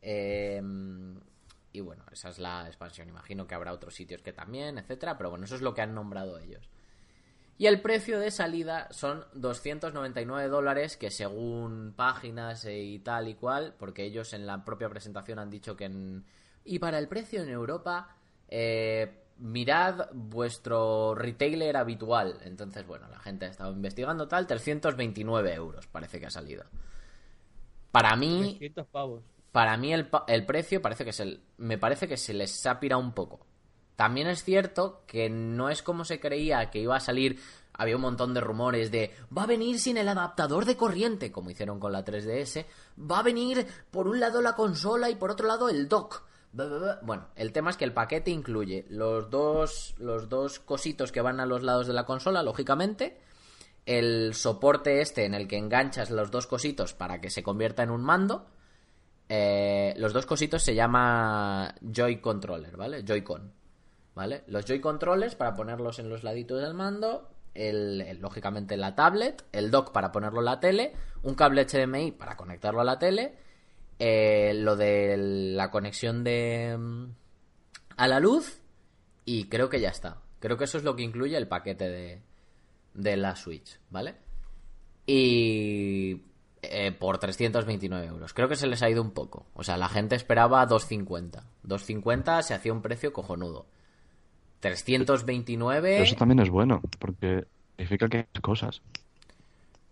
Eh, 0.00 0.62
y 1.72 1.80
bueno, 1.80 2.04
esa 2.10 2.30
es 2.30 2.38
la 2.38 2.66
expansión. 2.66 3.08
Imagino 3.08 3.46
que 3.46 3.54
habrá 3.54 3.72
otros 3.72 3.94
sitios 3.94 4.22
que 4.22 4.32
también, 4.32 4.78
etcétera, 4.78 5.16
pero 5.16 5.30
bueno, 5.30 5.44
eso 5.44 5.54
es 5.54 5.62
lo 5.62 5.74
que 5.74 5.82
han 5.82 5.94
nombrado 5.94 6.38
ellos. 6.38 6.68
Y 7.58 7.66
el 7.66 7.80
precio 7.80 8.20
de 8.20 8.30
salida 8.30 8.86
son 8.92 9.24
299 9.34 10.48
dólares, 10.48 10.96
que 10.96 11.10
según 11.10 11.92
páginas 11.96 12.64
y 12.64 13.00
tal 13.00 13.26
y 13.26 13.34
cual, 13.34 13.74
porque 13.78 14.04
ellos 14.04 14.32
en 14.32 14.46
la 14.46 14.64
propia 14.64 14.88
presentación 14.88 15.40
han 15.40 15.50
dicho 15.50 15.76
que 15.76 15.86
en... 15.86 16.24
Y 16.64 16.78
para 16.78 16.98
el 16.98 17.08
precio 17.08 17.42
en 17.42 17.48
Europa, 17.48 18.16
eh, 18.48 19.24
mirad 19.38 20.08
vuestro 20.12 21.14
retailer 21.14 21.76
habitual. 21.76 22.38
Entonces, 22.44 22.86
bueno, 22.86 23.08
la 23.08 23.18
gente 23.18 23.46
ha 23.46 23.50
estado 23.50 23.72
investigando 23.72 24.28
tal, 24.28 24.46
329 24.46 25.54
euros 25.54 25.86
parece 25.86 26.20
que 26.20 26.26
ha 26.26 26.30
salido. 26.30 26.64
Para 27.90 28.16
mí, 28.16 28.56
300 28.58 28.86
pavos. 28.88 29.22
para 29.52 29.76
mí 29.76 29.92
el, 29.92 30.08
el 30.26 30.46
precio 30.46 30.82
parece 30.82 31.04
que 31.04 31.12
se, 31.12 31.40
me 31.56 31.78
parece 31.78 32.06
que 32.06 32.16
se 32.16 32.34
les 32.34 32.66
ha 32.66 32.78
pirado 32.78 33.00
un 33.00 33.12
poco. 33.12 33.46
También 33.98 34.28
es 34.28 34.44
cierto 34.44 35.02
que 35.08 35.28
no 35.28 35.70
es 35.70 35.82
como 35.82 36.04
se 36.04 36.20
creía 36.20 36.70
que 36.70 36.78
iba 36.78 36.94
a 36.94 37.00
salir. 37.00 37.40
Había 37.72 37.96
un 37.96 38.02
montón 38.02 38.32
de 38.32 38.40
rumores 38.40 38.92
de 38.92 39.12
va 39.36 39.42
a 39.42 39.46
venir 39.46 39.80
sin 39.80 39.96
el 39.96 40.08
adaptador 40.08 40.64
de 40.64 40.76
corriente, 40.76 41.32
como 41.32 41.50
hicieron 41.50 41.80
con 41.80 41.90
la 41.90 42.04
3DS. 42.04 42.64
Va 43.10 43.18
a 43.18 43.24
venir 43.24 43.66
por 43.90 44.06
un 44.06 44.20
lado 44.20 44.40
la 44.40 44.54
consola 44.54 45.10
y 45.10 45.16
por 45.16 45.32
otro 45.32 45.48
lado 45.48 45.68
el 45.68 45.88
dock. 45.88 46.22
Bueno, 47.02 47.28
el 47.36 47.52
tema 47.52 47.70
es 47.70 47.76
que 47.76 47.84
el 47.84 47.92
paquete 47.92 48.30
incluye 48.30 48.84
los 48.90 49.30
dos, 49.30 49.94
los 49.98 50.28
dos 50.28 50.58
cositos 50.60 51.12
que 51.12 51.20
van 51.20 51.40
a 51.40 51.46
los 51.46 51.62
lados 51.62 51.86
de 51.86 51.92
la 51.94 52.04
consola, 52.04 52.42
lógicamente. 52.42 53.18
el 53.86 54.34
soporte 54.34 55.00
este 55.00 55.24
en 55.24 55.32
el 55.32 55.48
que 55.48 55.56
enganchas 55.56 56.10
los 56.10 56.30
dos 56.30 56.46
cositos 56.46 56.92
para 56.92 57.22
que 57.22 57.30
se 57.30 57.42
convierta 57.42 57.82
en 57.82 57.90
un 57.90 58.02
mando. 58.02 58.46
Eh, 59.30 59.94
los 59.96 60.12
dos 60.12 60.26
cositos 60.26 60.62
se 60.62 60.74
llama 60.74 61.74
Joy 61.80 62.20
Controller, 62.20 62.76
¿vale? 62.76 63.02
Joy-Con, 63.02 63.50
¿vale? 64.14 64.44
Los 64.46 64.66
Joy 64.66 64.80
Controllers 64.80 65.34
para 65.36 65.54
ponerlos 65.54 65.98
en 65.98 66.10
los 66.10 66.22
laditos 66.22 66.60
del 66.60 66.74
mando, 66.74 67.30
el- 67.54 68.18
lógicamente 68.20 68.76
la 68.76 68.94
tablet, 68.94 69.44
el 69.52 69.70
dock 69.70 69.90
para 69.92 70.12
ponerlo 70.12 70.40
en 70.40 70.44
la 70.46 70.60
tele, 70.60 70.92
un 71.22 71.34
cable 71.34 71.62
HDMI 71.66 72.12
para 72.12 72.36
conectarlo 72.36 72.80
a 72.80 72.84
la 72.84 72.98
tele, 72.98 73.38
eh, 73.98 74.52
lo 74.54 74.76
de 74.76 75.16
la 75.18 75.70
conexión 75.70 76.24
de 76.24 76.76
mm, 76.78 77.04
a 77.96 78.08
la 78.08 78.20
luz 78.20 78.60
y 79.24 79.44
creo 79.48 79.68
que 79.68 79.80
ya 79.80 79.88
está. 79.90 80.18
Creo 80.40 80.56
que 80.56 80.64
eso 80.64 80.78
es 80.78 80.84
lo 80.84 80.94
que 80.96 81.02
incluye 81.02 81.36
el 81.36 81.48
paquete 81.48 81.88
de, 81.88 82.22
de 82.94 83.16
la 83.16 83.34
Switch, 83.36 83.78
¿vale? 83.90 84.14
Y 85.06 86.22
eh, 86.62 86.92
por 86.92 87.18
329 87.18 88.06
euros. 88.06 88.32
Creo 88.34 88.48
que 88.48 88.56
se 88.56 88.66
les 88.66 88.82
ha 88.82 88.90
ido 88.90 89.02
un 89.02 89.10
poco. 89.12 89.46
O 89.54 89.64
sea, 89.64 89.76
la 89.76 89.88
gente 89.88 90.14
esperaba 90.16 90.64
250. 90.66 91.44
250 91.62 92.42
se 92.42 92.54
hacía 92.54 92.72
un 92.72 92.82
precio 92.82 93.12
cojonudo. 93.12 93.66
329... 94.60 95.90
Pero 95.92 96.04
eso 96.04 96.14
también 96.16 96.40
es 96.40 96.50
bueno, 96.50 96.80
porque 96.98 97.46
significa 97.76 98.08
que 98.08 98.16
hay 98.18 98.40
cosas. 98.42 98.82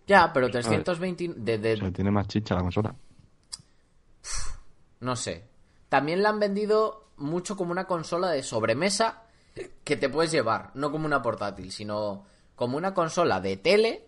Ya, 0.07 0.31
pero 0.33 0.49
320... 0.49 1.33
De, 1.37 1.57
de- 1.57 1.73
O 1.73 1.77
sea, 1.77 1.91
tiene 1.91 2.11
más 2.11 2.27
chicha 2.27 2.55
la 2.55 2.61
consola. 2.61 2.95
No 4.99 5.15
sé. 5.15 5.45
También 5.89 6.21
la 6.23 6.29
han 6.29 6.39
vendido 6.39 7.09
mucho 7.17 7.55
como 7.55 7.71
una 7.71 7.85
consola 7.87 8.29
de 8.29 8.43
sobremesa 8.43 9.23
que 9.83 9.95
te 9.95 10.09
puedes 10.09 10.31
llevar. 10.31 10.71
No 10.75 10.91
como 10.91 11.05
una 11.05 11.21
portátil, 11.21 11.71
sino 11.71 12.25
como 12.55 12.77
una 12.77 12.93
consola 12.93 13.39
de 13.39 13.57
tele, 13.57 14.03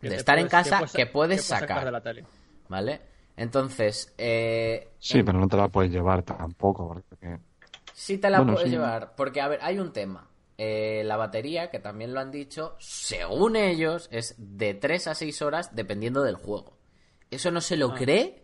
de 0.00 0.14
estar 0.16 0.38
en 0.38 0.48
casa, 0.48 0.78
puedes- 0.78 0.92
que 0.92 1.06
puedes 1.06 1.44
sacar 1.44 1.84
de 1.84 1.90
la 1.92 2.00
tele. 2.00 2.24
¿Vale? 2.68 3.00
Entonces, 3.36 4.12
eh, 4.18 4.92
Sí, 4.98 5.18
en- 5.18 5.24
pero 5.24 5.38
no 5.38 5.48
te 5.48 5.56
la 5.56 5.68
puedes 5.68 5.90
llevar 5.90 6.22
tampoco, 6.22 6.88
porque... 6.88 7.38
Sí 7.92 8.18
te 8.18 8.28
la 8.30 8.38
Bueno, 8.38 8.54
puedes 8.54 8.68
sí. 8.70 8.74
llevar, 8.76 9.14
porque 9.16 9.40
a 9.40 9.48
ver, 9.48 9.60
hay 9.62 9.78
un 9.78 9.92
tema. 9.92 10.28
Eh, 10.58 11.02
la 11.04 11.16
batería, 11.16 11.70
que 11.70 11.78
también 11.80 12.14
lo 12.14 12.20
han 12.20 12.30
dicho, 12.30 12.76
según 12.78 13.56
ellos, 13.56 14.08
es 14.12 14.34
de 14.38 14.74
3 14.74 15.06
a 15.08 15.14
6 15.14 15.42
horas 15.42 15.74
dependiendo 15.74 16.22
del 16.22 16.36
juego. 16.36 16.76
Eso 17.30 17.50
no 17.50 17.60
se 17.60 17.76
lo 17.76 17.90
Ah. 17.92 17.94
cree 17.96 18.43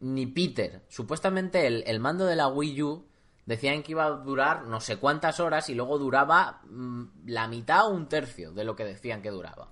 ni 0.00 0.26
Peter. 0.26 0.82
Supuestamente 0.88 1.66
el, 1.66 1.84
el 1.86 2.00
mando 2.00 2.26
de 2.26 2.36
la 2.36 2.48
Wii 2.48 2.82
U 2.82 3.04
decían 3.46 3.82
que 3.82 3.92
iba 3.92 4.04
a 4.04 4.10
durar 4.10 4.64
no 4.66 4.80
sé 4.80 4.96
cuántas 4.98 5.40
horas 5.40 5.68
y 5.70 5.74
luego 5.74 5.98
duraba 5.98 6.60
mm, 6.68 7.04
la 7.26 7.48
mitad 7.48 7.86
o 7.86 7.90
un 7.90 8.08
tercio 8.08 8.52
de 8.52 8.64
lo 8.64 8.76
que 8.76 8.84
decían 8.84 9.22
que 9.22 9.30
duraba. 9.30 9.68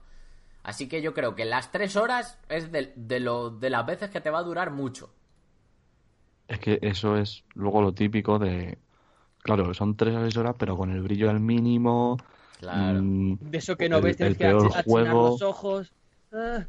Así 0.63 0.89
que 0.89 1.01
yo 1.03 1.15
creo 1.15 1.35
que 1.37 1.45
las 1.45 1.71
3 1.71 1.95
horas 1.97 2.39
es 2.49 2.73
de, 2.73 2.93
de 2.97 3.21
lo, 3.21 3.51
de 3.51 3.71
las 3.71 3.87
veces 3.87 4.11
que 4.11 4.21
te 4.21 4.31
va 4.31 4.39
a 4.41 4.43
durar 4.43 4.71
mucho. 4.73 5.11
Es 6.49 6.59
que 6.59 6.79
eso 6.83 7.17
es 7.17 7.45
luego 7.55 7.83
lo 7.83 7.93
típico 7.93 8.39
de... 8.39 8.79
Claro, 9.43 9.73
son 9.75 9.97
3 9.97 10.17
a 10.17 10.23
6 10.23 10.37
horas, 10.39 10.57
pero 10.59 10.77
con 10.77 10.91
el 10.91 11.03
brillo 11.03 11.31
al 11.31 11.39
mínimo. 11.39 12.17
Claro. 12.59 13.01
mm, 13.03 13.39
De 13.43 13.59
eso 13.59 13.77
que 13.77 13.89
no 13.89 13.99
el- 13.99 14.03
ves, 14.05 14.17
tienes 14.17 14.33
el 14.33 14.39
que 14.39 14.47
ach- 14.49 14.85
juego. 14.85 15.29
los 15.31 15.43
ojos. 15.43 15.93
Ah, 16.33 16.65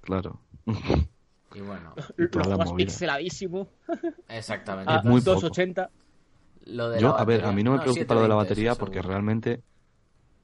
Claro. 0.00 0.40
Y 1.54 1.60
bueno, 1.60 1.94
lo 2.32 2.58
movida. 2.58 2.76
pixeladísimo. 2.76 3.68
exactamente. 4.28 4.94
A 4.94 4.96
Es 4.96 5.02
muy 5.04 5.20
poco. 5.22 5.60
280. 5.60 5.90
Lo 6.66 6.88
de 6.90 7.00
Yo, 7.00 7.16
a 7.18 7.24
ver, 7.24 7.44
a 7.44 7.52
mí 7.52 7.62
no 7.62 7.72
me 7.72 7.78
No, 7.78 7.80
preocupa 7.80 8.14
lo 8.14 8.22
de 8.22 8.28
la 8.28 8.34
720, 8.34 8.34
batería 8.34 8.70
sí, 8.70 8.76
porque 8.78 9.02
seguro. 9.02 9.02
realmente 9.02 9.62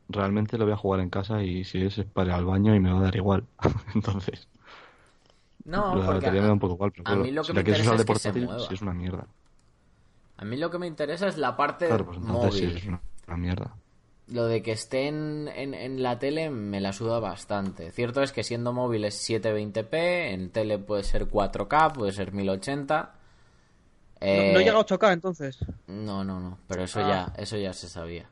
realmente 0.09 0.59
lo 0.59 0.65
voy 0.67 0.75
a 0.75 0.79
jugar 0.79 1.01
en 1.01 1.11
casa 1.11 1.43
y 1.45 1.65
si 1.65 1.83
es 1.85 1.99
es 1.99 2.07
para 2.07 2.31
ir 2.31 2.35
al 2.37 2.45
baño 2.47 2.75
y 2.75 2.81
me 2.81 2.93
va 2.93 3.01
a 3.01 3.03
dar 3.05 3.17
igual. 3.17 3.49
Entonces, 3.95 4.49
No, 5.65 6.03
la 6.03 6.05
porque 6.05 6.27
batería 6.27 6.41
a, 6.41 6.41
me 6.41 6.47
da 6.47 6.53
un 6.55 6.59
poco 6.59 6.75
igual, 6.75 6.93
pero 6.93 7.05
a 7.05 7.15
claro, 7.15 7.25
mí 7.25 7.31
lo 7.31 7.47
que 7.47 7.53
si 7.53 7.55
me 7.55 7.61
la 7.61 7.63
quieres 7.63 7.81
interesa 7.81 7.83
usar 7.83 7.97
de 7.99 8.05
es 8.05 8.07
portátil, 8.07 8.55
sí 8.57 8.73
es 8.75 8.81
una 8.83 8.95
mierda. 8.95 9.29
a 10.39 10.45
mí 10.45 10.57
lo 10.57 10.71
que 10.71 10.79
me 10.79 10.87
interesa 10.87 11.29
es 11.29 11.37
la 11.37 11.57
parte 11.57 11.87
Claro, 11.87 12.05
pues 12.07 12.19
entonces 12.19 12.55
sí 12.55 12.67
móvil. 12.67 12.77
es 12.77 12.85
una, 12.87 13.03
una 13.27 13.37
mierda. 13.37 13.77
Lo 14.31 14.47
de 14.47 14.63
que 14.63 14.73
esté 14.73 15.07
en, 15.09 15.49
en- 15.55 15.73
en 15.75 16.03
la 16.03 16.19
tele 16.19 16.51
me 16.51 16.81
la 16.81 16.93
suda 16.93 17.19
bastante. 17.19 17.91
Cierto 17.93 18.23
es 18.23 18.33
que 18.33 18.43
siendo 18.45 18.73
móvil 18.75 19.05
es 19.07 19.17
720p, 19.29 20.33
en 20.35 20.51
tele 20.51 20.79
puede 20.79 21.03
ser 21.03 21.29
4K, 21.29 21.93
puede 21.93 22.13
ser 22.13 22.33
1080. 22.33 23.15
Eh, 24.21 24.49
No, 24.53 24.59
no 24.59 24.65
llega 24.65 24.79
a 24.79 24.85
8K 24.85 25.13
entonces. 25.13 25.59
No, 25.87 26.25
no, 26.25 26.41
no, 26.41 26.59
pero 26.67 26.83
eso 26.83 27.01
Ah. 27.01 27.33
ya, 27.37 27.43
eso 27.43 27.57
ya 27.57 27.73
se 27.73 27.89
sabía. 27.89 28.29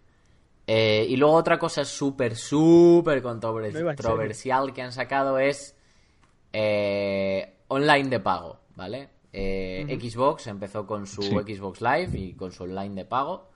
Eh, 0.66 1.06
y 1.08 1.16
luego 1.16 1.34
otra 1.34 1.58
cosa 1.58 1.84
súper, 1.84 2.34
súper 2.36 3.22
controversial 3.22 4.72
que 4.74 4.82
han 4.82 4.92
sacado 4.92 5.38
es 5.38 5.76
eh, 6.52 7.54
online 7.68 8.08
de 8.08 8.20
pago, 8.20 8.58
¿vale? 8.74 9.08
Eh, 9.32 9.98
Xbox 10.00 10.46
empezó 10.46 10.86
con 10.86 11.06
su 11.06 11.22
Sí. 11.22 11.30
Xbox 11.30 11.80
Live 11.80 12.10
y 12.18 12.32
con 12.34 12.50
su 12.52 12.64
online 12.64 12.94
de 12.94 13.04
pago. 13.04 13.50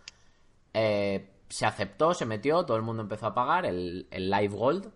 Eh, 0.74 1.26
se 1.50 1.66
aceptó, 1.66 2.14
se 2.14 2.24
metió, 2.24 2.64
todo 2.64 2.76
el 2.76 2.82
mundo 2.82 3.02
empezó 3.02 3.26
a 3.26 3.34
pagar 3.34 3.66
el, 3.66 4.06
el 4.10 4.30
Live 4.30 4.56
Gold. 4.56 4.90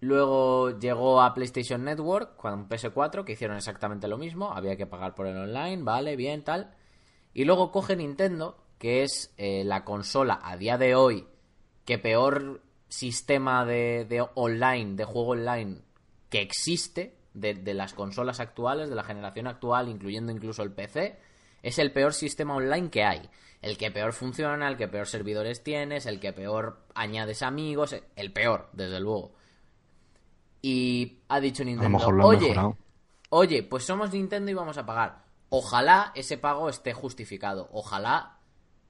Luego 0.00 0.78
llegó 0.78 1.20
a 1.20 1.34
PlayStation 1.34 1.84
Network 1.84 2.36
con 2.36 2.68
PS4, 2.68 3.24
que 3.24 3.32
hicieron 3.32 3.58
exactamente 3.58 4.08
lo 4.08 4.16
mismo. 4.16 4.50
Había 4.52 4.76
que 4.76 4.86
pagar 4.86 5.14
por 5.14 5.26
el 5.26 5.36
online, 5.36 5.82
vale, 5.82 6.16
bien, 6.16 6.42
tal. 6.42 6.74
Y 7.34 7.44
luego 7.44 7.70
coge 7.70 7.96
Nintendo, 7.96 8.56
que 8.78 9.02
es 9.02 9.34
eh, 9.36 9.62
la 9.64 9.84
consola 9.84 10.40
a 10.42 10.56
día 10.56 10.78
de 10.78 10.94
hoy 10.94 11.26
que 11.84 11.98
peor 11.98 12.62
sistema 12.88 13.64
de, 13.66 14.06
de 14.08 14.26
online, 14.34 14.96
de 14.96 15.04
juego 15.04 15.32
online 15.32 15.82
que 16.30 16.40
existe 16.40 17.14
de, 17.34 17.54
de 17.54 17.74
las 17.74 17.92
consolas 17.92 18.40
actuales, 18.40 18.88
de 18.88 18.96
la 18.96 19.04
generación 19.04 19.46
actual, 19.46 19.88
incluyendo 19.88 20.32
incluso 20.32 20.62
el 20.62 20.72
PC, 20.72 21.18
es 21.62 21.78
el 21.78 21.92
peor 21.92 22.14
sistema 22.14 22.56
online 22.56 22.90
que 22.90 23.04
hay. 23.04 23.28
El 23.60 23.76
que 23.76 23.90
peor 23.90 24.12
funciona, 24.12 24.68
el 24.68 24.76
que 24.76 24.88
peor 24.88 25.06
servidores 25.06 25.62
tienes, 25.62 26.06
el 26.06 26.18
que 26.18 26.32
peor 26.32 26.86
añades 26.94 27.42
amigos, 27.42 27.94
el 28.16 28.32
peor, 28.32 28.68
desde 28.72 29.00
luego. 29.00 29.32
Y 30.62 31.20
ha 31.28 31.40
dicho 31.40 31.64
Nintendo, 31.64 31.98
oye. 32.22 32.54
Oye, 33.32 33.62
pues 33.62 33.84
somos 33.84 34.12
Nintendo 34.12 34.50
y 34.50 34.54
vamos 34.54 34.76
a 34.76 34.84
pagar. 34.84 35.24
Ojalá 35.50 36.12
ese 36.14 36.36
pago 36.36 36.68
esté 36.68 36.92
justificado. 36.92 37.68
Ojalá 37.72 38.38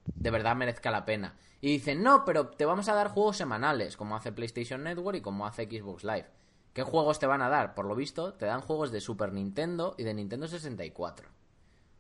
de 0.05 0.31
verdad 0.31 0.57
merezca 0.57 0.91
la 0.91 1.05
pena. 1.05 1.37
Y 1.61 1.69
dicen, 1.73 2.03
no, 2.03 2.25
pero 2.25 2.49
te 2.49 2.65
vamos 2.65 2.89
a 2.89 2.95
dar 2.95 3.09
juegos 3.09 3.37
semanales, 3.37 3.97
como 3.97 4.17
hace 4.17 4.33
PlayStation 4.33 4.83
Network 4.83 5.19
y 5.19 5.21
como 5.21 5.47
hace 5.47 5.65
Xbox 5.65 6.05
Live. 6.05 6.27
¿Qué 6.73 6.83
juegos 6.83 7.19
te 7.19 7.27
van 7.27 7.43
a 7.43 7.49
dar? 7.49 7.75
Por 7.75 7.85
lo 7.85 7.95
visto, 7.95 8.35
te 8.35 8.47
dan 8.47 8.61
juegos 8.61 8.93
de 8.93 9.01
Super 9.01 9.33
Nintendo 9.33 9.95
y 9.99 10.05
de 10.05 10.15
Nintendo 10.15 10.47
64. 10.47 11.29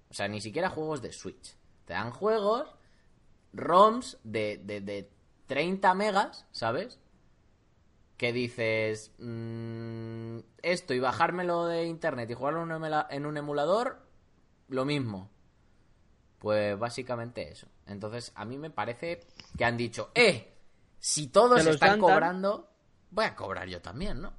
O 0.08 0.14
sea, 0.14 0.28
ni 0.28 0.40
siquiera 0.40 0.70
juegos 0.70 1.02
de 1.02 1.12
Switch. 1.12 1.56
Te 1.90 1.94
dan 1.94 2.12
juegos, 2.12 2.72
ROMs 3.52 4.18
de, 4.22 4.60
de, 4.62 4.80
de 4.80 5.10
30 5.48 5.92
megas, 5.94 6.46
¿sabes? 6.52 7.00
que 8.16 8.32
dices 8.32 9.10
mm, 9.18 10.38
esto 10.62 10.94
y 10.94 11.00
bajármelo 11.00 11.66
de 11.66 11.86
internet 11.86 12.30
y 12.30 12.34
jugarlo 12.34 12.62
en 12.62 13.26
un, 13.26 13.36
emulador, 13.36 14.06
lo 14.68 14.84
mismo. 14.84 15.30
Pues 16.38 16.78
básicamente 16.78 17.50
eso. 17.50 17.66
Entonces, 17.88 18.30
a 18.36 18.44
mí 18.44 18.56
me 18.56 18.70
parece 18.70 19.26
que 19.58 19.64
han 19.64 19.76
dicho, 19.76 20.12
¡eh! 20.14 20.54
Si 21.00 21.26
todos 21.26 21.66
están 21.66 21.98
cobrando, 21.98 22.70
voy 23.10 23.24
a 23.24 23.34
cobrar 23.34 23.66
yo 23.66 23.82
también, 23.82 24.20
¿no? 24.20 24.32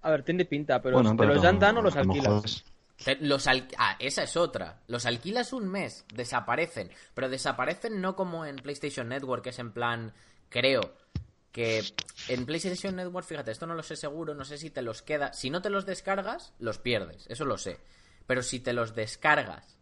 A 0.00 0.08
ver, 0.08 0.22
tiene 0.22 0.46
pinta, 0.46 0.80
pero 0.80 0.94
Bueno, 0.94 1.10
¿te 1.10 1.16
pero 1.18 1.34
los 1.34 1.42
dan 1.42 1.58
dan 1.58 1.76
o 1.76 1.82
los 1.82 1.96
alquilas? 1.96 2.64
Los 3.20 3.46
al- 3.46 3.68
Ah, 3.78 3.96
esa 4.00 4.24
es 4.24 4.36
otra. 4.36 4.80
Los 4.88 5.06
alquilas 5.06 5.52
un 5.52 5.68
mes, 5.68 6.04
desaparecen. 6.12 6.90
Pero 7.14 7.28
desaparecen 7.28 8.00
no 8.00 8.16
como 8.16 8.44
en 8.44 8.56
PlayStation 8.56 9.08
Network, 9.08 9.44
que 9.44 9.50
es 9.50 9.58
en 9.58 9.72
plan, 9.72 10.12
creo, 10.48 10.96
que 11.52 11.82
en 12.28 12.44
PlayStation 12.44 12.96
Network, 12.96 13.26
fíjate, 13.26 13.50
esto 13.52 13.66
no 13.66 13.74
lo 13.74 13.82
sé 13.82 13.96
seguro, 13.96 14.34
no 14.34 14.44
sé 14.44 14.58
si 14.58 14.70
te 14.70 14.82
los 14.82 15.02
queda. 15.02 15.32
Si 15.32 15.48
no 15.50 15.62
te 15.62 15.70
los 15.70 15.86
descargas, 15.86 16.52
los 16.58 16.78
pierdes, 16.78 17.26
eso 17.28 17.44
lo 17.44 17.56
sé. 17.56 17.78
Pero 18.26 18.42
si 18.42 18.60
te 18.60 18.72
los 18.72 18.94
descargas 18.94 19.78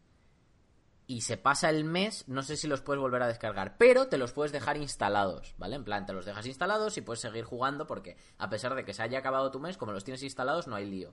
y 1.09 1.23
se 1.23 1.37
pasa 1.37 1.71
el 1.71 1.85
mes, 1.85 2.25
no 2.29 2.43
sé 2.43 2.57
si 2.57 2.67
los 2.69 2.83
puedes 2.83 3.01
volver 3.01 3.23
a 3.23 3.29
descargar, 3.29 3.77
pero 3.79 4.09
te 4.09 4.19
los 4.19 4.33
puedes 4.33 4.53
dejar 4.53 4.77
instalados, 4.77 5.55
¿vale? 5.57 5.77
En 5.77 5.85
plan, 5.85 6.05
te 6.05 6.13
los 6.13 6.27
dejas 6.27 6.47
instalados 6.47 6.97
y 6.97 7.01
puedes 7.01 7.21
seguir 7.21 7.45
jugando 7.45 7.87
porque 7.87 8.17
a 8.39 8.51
pesar 8.51 8.75
de 8.75 8.85
que 8.85 8.93
se 8.93 9.03
haya 9.03 9.21
acabado 9.21 9.51
tu 9.51 9.59
mes, 9.61 9.77
como 9.77 9.93
los 9.93 10.05
tienes 10.05 10.23
instalados, 10.23 10.67
no 10.67 10.75
hay 10.77 10.85
lío 10.87 11.13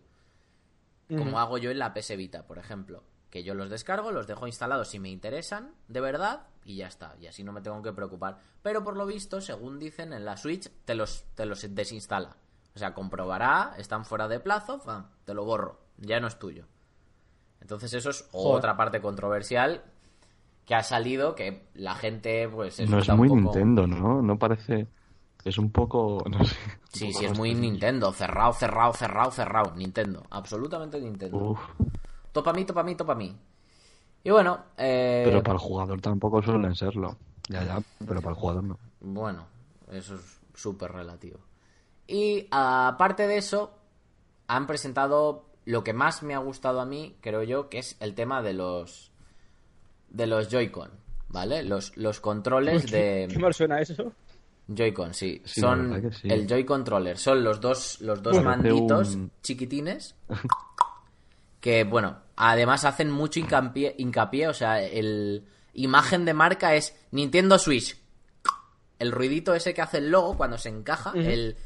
como 1.18 1.40
hago 1.40 1.58
yo 1.58 1.72
en 1.72 1.80
la 1.80 1.94
PS 1.94 2.16
Vita, 2.18 2.46
por 2.48 2.58
ejemplo. 2.58 3.04
Que 3.30 3.44
yo 3.44 3.56
los 3.56 3.70
descargo, 3.70 4.12
los 4.12 4.28
dejo 4.28 4.46
instalados 4.46 4.90
si 4.90 5.00
me 5.00 5.10
interesan, 5.10 5.74
de 5.88 6.02
verdad, 6.02 6.48
y 6.66 6.76
ya 6.78 6.88
está. 6.88 7.16
Y 7.20 7.26
así 7.28 7.44
no 7.44 7.52
me 7.52 7.62
tengo 7.62 7.82
que 7.82 7.92
preocupar. 7.92 8.38
Pero 8.62 8.84
por 8.84 8.96
lo 8.96 9.06
visto, 9.08 9.42
según 9.42 9.80
dicen 9.80 10.14
en 10.14 10.24
la 10.24 10.38
Switch, 10.38 10.70
te 10.86 10.94
los, 10.94 11.24
te 11.34 11.46
los 11.48 11.66
desinstala. 11.74 12.38
O 12.76 12.80
sea, 12.80 12.94
comprobará, 12.94 13.74
están 13.78 14.06
fuera 14.06 14.28
de 14.28 14.40
plazo, 14.40 14.80
¡fam! 14.80 15.08
te 15.26 15.34
lo 15.34 15.46
borro. 15.46 15.80
Ya 15.98 16.20
no 16.20 16.28
es 16.28 16.38
tuyo. 16.38 16.66
Entonces 17.62 17.94
eso 17.94 18.10
es 18.12 18.28
Joder. 18.32 18.58
otra 18.58 18.78
parte 18.78 19.02
controversial 19.02 19.84
que 20.66 20.76
ha 20.76 20.84
salido, 20.84 21.36
que 21.36 21.68
la 21.74 21.96
gente, 21.96 22.48
pues... 22.50 22.80
No 22.90 23.00
es 23.00 23.10
muy 23.10 23.28
poco- 23.30 23.42
Nintendo, 23.42 23.88
¿no? 23.88 24.22
No 24.22 24.38
parece... 24.38 24.88
Es 25.46 25.58
un 25.58 25.72
poco, 25.72 26.24
no 26.30 26.44
sé. 26.46 26.56
un 26.56 26.80
Sí, 26.92 27.08
poco 27.08 27.20
sí, 27.20 27.26
es 27.26 27.38
muy. 27.38 27.54
Nintendo. 27.56 28.12
Cerrado, 28.14 28.54
cerrado, 28.54 28.94
cerrado, 28.94 29.32
cerrado. 29.32 29.76
Nintendo. 29.76 30.24
Absolutamente 30.30 31.00
Nintendo. 31.02 31.38
Uf, 31.38 31.60
Topa 32.32 32.52
mí, 32.54 32.66
topa 32.66 32.84
mí, 32.84 32.96
topa 32.96 33.14
mí. 33.16 33.36
Y 34.24 34.30
bueno, 34.32 34.66
eh, 34.78 35.24
pero 35.26 35.44
para 35.44 35.56
el 35.56 35.60
jugador 35.60 36.00
tampoco 36.02 36.42
suelen 36.42 36.74
serlo. 36.76 37.18
Ya, 37.50 37.64
ya, 37.66 37.82
pero 38.08 38.22
para 38.22 38.32
el 38.36 38.40
jugador 38.40 38.64
no. 38.64 38.80
Bueno, 39.02 39.46
eso 39.92 40.16
es 40.16 40.40
súper 40.56 40.92
relativo. 40.94 41.40
Y 42.08 42.48
aparte 42.50 43.28
de 43.28 43.38
eso, 43.38 43.78
han 44.48 44.66
presentado 44.66 45.46
lo 45.66 45.84
que 45.84 45.94
más 45.94 46.24
me 46.24 46.34
ha 46.36 46.40
gustado 46.40 46.80
a 46.80 46.86
mí, 46.86 47.18
creo 47.22 47.44
yo, 47.44 47.70
que 47.70 47.80
es 47.80 47.98
el 48.00 48.16
tema 48.16 48.42
de 48.42 48.54
los 48.54 49.12
de 50.10 50.26
los 50.28 50.48
Joy-Con, 50.50 50.92
¿vale? 51.28 51.64
Los, 51.64 51.96
los 51.98 52.20
controles 52.22 52.86
¿Qué 52.92 53.28
de 53.28 53.40
mal 53.40 53.54
suena 53.54 53.80
eso? 53.82 54.14
Joy-Con, 54.68 55.14
sí. 55.14 55.42
Son 55.46 55.92
verdad 55.92 56.10
que 56.10 56.16
sí. 56.16 56.28
el 56.30 56.48
Joy 56.48 56.66
Controller, 56.66 57.18
son 57.18 57.44
los 57.44 57.60
dos 57.60 58.00
los 58.02 58.22
dos 58.24 58.42
manditos 58.44 59.16
un- 59.16 59.32
chiquitines 59.42 60.16
que 61.60 61.84
bueno, 61.84 62.18
además 62.36 62.86
hacen 62.86 63.10
mucho 63.12 63.40
hincapié, 63.40 63.96
hincapié, 63.98 64.48
o 64.48 64.54
sea, 64.54 64.82
el 64.82 65.46
imagen 65.74 66.26
de 66.26 66.34
marca 66.34 66.76
es 66.76 66.96
Nintendo 67.12 67.58
Switch. 67.58 67.98
El 69.00 69.12
ruidito 69.12 69.54
ese 69.54 69.74
que 69.74 69.82
hace 69.82 69.98
el 69.98 70.10
logo 70.12 70.38
cuando 70.38 70.58
se 70.58 70.70
encaja, 70.70 71.12
el 71.16 71.58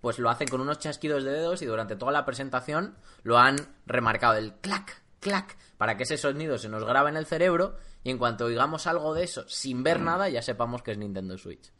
pues 0.00 0.18
lo 0.18 0.30
hacen 0.30 0.46
con 0.48 0.60
unos 0.60 0.78
chasquidos 0.78 1.24
de 1.24 1.32
dedos 1.32 1.62
y 1.62 1.66
durante 1.66 1.96
toda 1.96 2.12
la 2.12 2.24
presentación 2.24 2.94
lo 3.24 3.38
han 3.38 3.56
remarcado 3.86 4.34
el 4.36 4.52
clac, 4.54 5.02
clac, 5.20 5.56
para 5.78 5.96
que 5.96 6.04
ese 6.04 6.16
sonido 6.16 6.58
se 6.58 6.68
nos 6.68 6.84
grabe 6.84 7.10
en 7.10 7.16
el 7.16 7.26
cerebro 7.26 7.76
y 8.04 8.10
en 8.10 8.18
cuanto 8.18 8.44
oigamos 8.44 8.86
algo 8.86 9.14
de 9.14 9.24
eso 9.24 9.48
sin 9.48 9.82
ver 9.82 10.00
nada 10.00 10.28
ya 10.28 10.42
sepamos 10.42 10.82
que 10.82 10.92
es 10.92 10.98
Nintendo 10.98 11.36
Switch. 11.38 11.72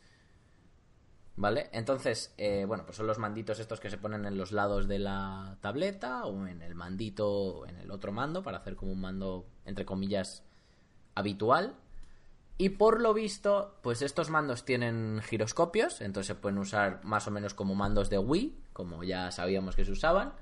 ¿Vale? 1.38 1.68
Entonces, 1.72 2.32
eh, 2.38 2.64
bueno, 2.66 2.84
pues 2.86 2.96
son 2.96 3.06
los 3.06 3.18
manditos 3.18 3.60
estos 3.60 3.78
que 3.78 3.90
se 3.90 3.98
ponen 3.98 4.24
en 4.24 4.38
los 4.38 4.52
lados 4.52 4.88
de 4.88 4.98
la 4.98 5.58
tableta 5.60 6.24
o 6.24 6.46
en 6.46 6.62
el 6.62 6.74
mandito, 6.74 7.66
en 7.66 7.76
el 7.76 7.90
otro 7.90 8.10
mando, 8.10 8.42
para 8.42 8.58
hacer 8.58 8.74
como 8.74 8.92
un 8.92 9.00
mando, 9.02 9.46
entre 9.66 9.84
comillas, 9.84 10.44
habitual. 11.14 11.74
Y 12.56 12.70
por 12.70 13.02
lo 13.02 13.12
visto, 13.12 13.76
pues 13.82 14.00
estos 14.00 14.30
mandos 14.30 14.64
tienen 14.64 15.20
giroscopios, 15.22 16.00
entonces 16.00 16.28
se 16.28 16.34
pueden 16.34 16.56
usar 16.56 17.04
más 17.04 17.26
o 17.26 17.30
menos 17.30 17.52
como 17.52 17.74
mandos 17.74 18.08
de 18.08 18.18
Wii, 18.18 18.56
como 18.72 19.04
ya 19.04 19.30
sabíamos 19.30 19.76
que 19.76 19.84
se 19.84 19.92
usaban. 19.92 20.32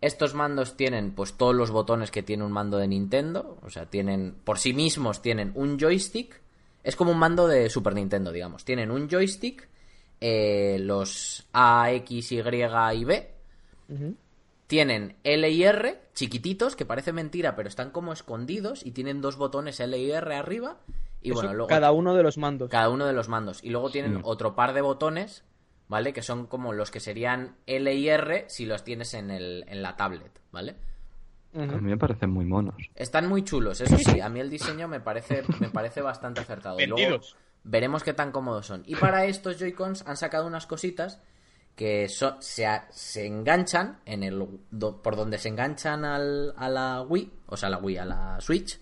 Estos 0.00 0.34
mandos 0.34 0.76
tienen 0.76 1.12
pues 1.12 1.34
todos 1.34 1.54
los 1.54 1.70
botones 1.70 2.10
que 2.10 2.24
tiene 2.24 2.44
un 2.44 2.50
mando 2.50 2.78
de 2.78 2.88
Nintendo, 2.88 3.58
o 3.62 3.70
sea, 3.70 3.86
tienen 3.86 4.34
por 4.44 4.58
sí 4.58 4.72
mismos 4.72 5.22
tienen 5.22 5.52
un 5.54 5.78
joystick, 5.78 6.40
es 6.82 6.96
como 6.96 7.12
un 7.12 7.18
mando 7.18 7.46
de 7.46 7.70
Super 7.70 7.94
Nintendo, 7.94 8.32
digamos. 8.32 8.64
Tienen 8.64 8.90
un 8.90 9.08
joystick, 9.08 9.68
eh, 10.20 10.78
los 10.80 11.46
A, 11.52 11.90
X, 11.92 12.32
Y 12.32 12.38
y 12.40 13.04
B, 13.04 13.30
tienen 14.66 15.16
L 15.24 15.48
y 15.50 15.64
R 15.64 15.98
chiquititos, 16.14 16.76
que 16.76 16.84
parece 16.84 17.12
mentira, 17.12 17.56
pero 17.56 17.68
están 17.68 17.90
como 17.90 18.12
escondidos 18.12 18.84
y 18.84 18.90
tienen 18.90 19.20
dos 19.20 19.36
botones 19.36 19.80
L 19.80 19.96
y 19.98 20.10
R 20.10 20.34
arriba. 20.34 20.78
Y 21.22 21.30
Eso 21.30 21.40
bueno, 21.40 21.54
luego 21.54 21.68
Cada 21.68 21.90
uno 21.92 22.14
de 22.14 22.22
los 22.22 22.38
mandos. 22.38 22.70
cada 22.70 22.90
uno 22.90 23.06
de 23.06 23.12
los 23.12 23.28
mandos. 23.28 23.62
Y 23.64 23.70
luego 23.70 23.90
tienen 23.90 24.16
Sí. 24.16 24.20
otro 24.24 24.54
par 24.54 24.72
de 24.74 24.82
botones, 24.82 25.42
¿vale? 25.88 26.12
Que 26.12 26.22
son 26.22 26.46
como 26.46 26.72
los 26.72 26.90
que 26.90 27.00
serían 27.00 27.56
L 27.66 27.92
y 27.94 28.08
R 28.08 28.44
si 28.48 28.66
los 28.66 28.84
tienes 28.84 29.14
en, 29.14 29.30
el, 29.30 29.64
en 29.68 29.82
la 29.82 29.96
tablet, 29.96 30.38
¿vale? 30.52 30.76
A 31.54 31.60
mí 31.60 31.80
me 31.90 31.96
parecen 31.96 32.30
muy 32.30 32.44
monos. 32.44 32.74
Están 32.94 33.26
muy 33.26 33.42
chulos, 33.42 33.80
eso 33.80 33.96
sí. 33.96 34.20
A 34.20 34.28
mí 34.28 34.38
el 34.38 34.50
diseño 34.50 34.86
me 34.86 35.00
parece, 35.00 35.42
me 35.60 35.70
parece 35.70 36.02
bastante 36.02 36.40
acertado. 36.42 36.78
Y 36.78 36.86
luego 36.86 37.00
Vendidos. 37.00 37.36
Veremos 37.64 38.02
qué 38.02 38.12
tan 38.12 38.32
cómodos 38.32 38.66
son. 38.66 38.82
Y 38.86 38.96
para 38.96 39.24
estos 39.26 39.58
Joy-Cons 39.58 40.04
han 40.06 40.16
sacado 40.16 40.46
unas 40.46 40.66
cositas 40.66 41.20
que 41.76 42.08
se, 42.08 42.66
se 42.90 43.26
enganchan 43.26 44.00
en 44.04 44.22
el 44.24 44.60
do- 44.70 45.00
por 45.00 45.14
donde 45.16 45.38
se 45.38 45.48
enganchan 45.48 46.04
al- 46.04 46.54
a 46.56 46.68
la 46.68 47.02
Wii, 47.02 47.32
o 47.46 47.56
sea, 47.56 47.68
a 47.68 47.70
la 47.70 47.78
Wii, 47.78 47.98
a 47.98 48.04
la 48.04 48.40
Switch, 48.40 48.80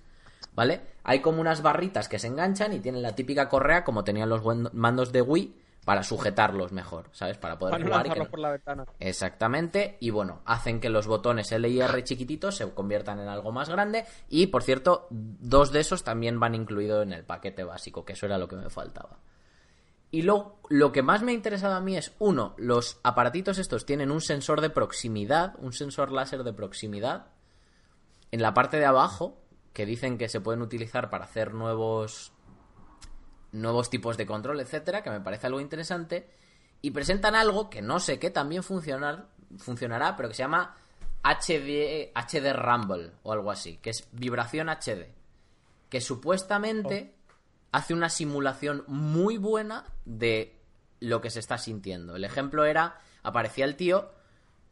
¿vale? 0.54 0.80
Hay 1.04 1.20
como 1.20 1.40
unas 1.40 1.60
barritas 1.62 2.08
que 2.08 2.18
se 2.18 2.26
enganchan 2.28 2.72
y 2.72 2.80
tienen 2.80 3.02
la 3.02 3.14
típica 3.14 3.48
correa 3.48 3.84
como 3.84 4.02
tenían 4.04 4.28
los 4.30 4.42
mandos 4.72 5.12
de 5.12 5.20
Wii 5.22 5.54
para 5.86 6.02
sujetarlos 6.02 6.72
mejor, 6.72 7.10
¿sabes? 7.12 7.38
Para 7.38 7.60
poder 7.60 7.88
Para 7.88 8.08
y 8.08 8.10
que 8.10 8.24
por 8.24 8.40
la 8.40 8.50
ventana. 8.50 8.84
Exactamente, 8.98 9.96
y 10.00 10.10
bueno, 10.10 10.42
hacen 10.44 10.80
que 10.80 10.90
los 10.90 11.06
botones 11.06 11.52
L 11.52 11.68
y 11.68 11.80
R 11.80 12.02
chiquititos 12.02 12.56
se 12.56 12.68
conviertan 12.74 13.20
en 13.20 13.28
algo 13.28 13.52
más 13.52 13.68
grande 13.68 14.04
y 14.28 14.48
por 14.48 14.64
cierto, 14.64 15.06
dos 15.10 15.70
de 15.70 15.78
esos 15.78 16.02
también 16.02 16.40
van 16.40 16.56
incluidos 16.56 17.04
en 17.04 17.12
el 17.12 17.24
paquete 17.24 17.62
básico, 17.62 18.04
que 18.04 18.14
eso 18.14 18.26
era 18.26 18.36
lo 18.36 18.48
que 18.48 18.56
me 18.56 18.68
faltaba. 18.68 19.20
Y 20.10 20.22
lo, 20.22 20.56
lo 20.68 20.90
que 20.90 21.02
más 21.02 21.22
me 21.22 21.30
ha 21.30 21.36
interesado 21.36 21.74
a 21.74 21.80
mí 21.80 21.96
es, 21.96 22.12
uno, 22.18 22.54
los 22.58 22.98
aparatitos 23.04 23.58
estos 23.58 23.86
tienen 23.86 24.10
un 24.10 24.20
sensor 24.20 24.62
de 24.62 24.70
proximidad, 24.70 25.54
un 25.60 25.72
sensor 25.72 26.10
láser 26.10 26.42
de 26.42 26.52
proximidad, 26.52 27.28
en 28.32 28.42
la 28.42 28.54
parte 28.54 28.78
de 28.78 28.86
abajo, 28.86 29.38
que 29.72 29.86
dicen 29.86 30.18
que 30.18 30.28
se 30.28 30.40
pueden 30.40 30.62
utilizar 30.62 31.10
para 31.10 31.26
hacer 31.26 31.54
nuevos 31.54 32.32
nuevos 33.52 33.90
tipos 33.90 34.16
de 34.16 34.26
control, 34.26 34.60
etcétera, 34.60 35.02
que 35.02 35.10
me 35.10 35.20
parece 35.20 35.46
algo 35.46 35.60
interesante. 35.60 36.28
Y 36.82 36.90
presentan 36.90 37.34
algo 37.34 37.70
que 37.70 37.82
no 37.82 37.98
sé 38.00 38.18
qué 38.18 38.30
también 38.30 38.62
funcionar, 38.62 39.28
funcionará, 39.58 40.16
pero 40.16 40.28
que 40.28 40.34
se 40.34 40.42
llama 40.42 40.74
HD, 41.22 42.12
HD 42.14 42.52
Rumble 42.52 43.10
o 43.22 43.32
algo 43.32 43.50
así, 43.50 43.78
que 43.78 43.90
es 43.90 44.08
vibración 44.12 44.68
HD. 44.68 45.08
Que 45.88 46.00
supuestamente 46.00 47.14
hace 47.72 47.94
una 47.94 48.08
simulación 48.10 48.84
muy 48.86 49.36
buena 49.38 49.84
de 50.04 50.56
lo 51.00 51.20
que 51.20 51.30
se 51.30 51.40
está 51.40 51.58
sintiendo. 51.58 52.16
El 52.16 52.24
ejemplo 52.24 52.64
era, 52.64 53.00
aparecía 53.22 53.64
el 53.64 53.76
tío 53.76 54.10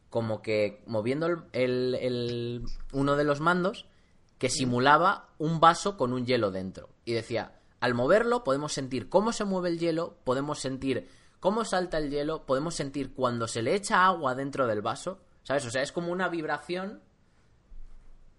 como 0.09 0.41
que 0.41 0.81
moviendo 0.87 1.25
el, 1.27 1.37
el- 1.51 1.95
el- 1.95 2.65
uno 2.93 3.15
de 3.15 3.23
los 3.25 3.41
mandos 3.41 3.85
que 4.37 4.49
simulaba 4.49 5.29
un 5.37 5.59
vaso 5.59 5.97
con 5.97 6.13
un 6.13 6.25
hielo 6.25 6.51
dentro. 6.51 6.89
Y 7.03 7.13
decía, 7.13 7.54
al 7.79 7.93
moverlo 7.93 8.43
podemos 8.43 8.73
sentir 8.73 9.09
cómo 9.09 9.31
se 9.31 9.45
mueve 9.45 9.69
el 9.69 9.79
hielo, 9.79 10.17
podemos 10.23 10.59
sentir 10.59 11.09
cómo 11.39 11.65
salta 11.65 11.97
el 11.97 12.09
hielo, 12.09 12.45
podemos 12.45 12.75
sentir 12.75 13.13
cuando 13.13 13.47
se 13.47 13.61
le 13.61 13.75
echa 13.75 14.05
agua 14.05 14.35
dentro 14.35 14.67
del 14.67 14.81
vaso, 14.81 15.19
¿sabes? 15.43 15.65
O 15.65 15.69
sea, 15.69 15.83
es 15.83 15.91
como 15.91 16.11
una 16.11 16.27
vibración 16.29 17.01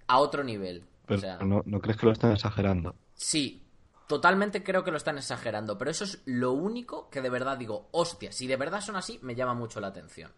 a 0.09 0.19
otro 0.19 0.43
nivel. 0.43 0.85
Pero 1.07 1.19
o 1.19 1.21
sea, 1.21 1.39
no, 1.39 1.63
¿no 1.65 1.81
crees 1.81 1.97
que 1.99 2.07
lo 2.07 2.13
están 2.13 2.33
exagerando? 2.33 2.97
Sí, 3.15 3.65
totalmente 4.09 4.63
creo 4.63 4.83
que 4.83 4.91
lo 4.91 4.97
están 4.97 5.19
exagerando, 5.19 5.79
pero 5.79 5.91
eso 5.91 6.05
es 6.05 6.23
lo 6.25 6.53
único 6.53 7.09
que 7.11 7.21
de 7.21 7.31
verdad 7.31 7.57
digo, 7.57 7.89
hostia, 7.93 8.33
si 8.33 8.47
de 8.47 8.57
verdad 8.57 8.81
son 8.81 8.97
así, 8.97 9.19
me 9.23 9.35
llama 9.35 9.55
mucho 9.55 9.81
la 9.81 9.89
atención. 9.89 10.33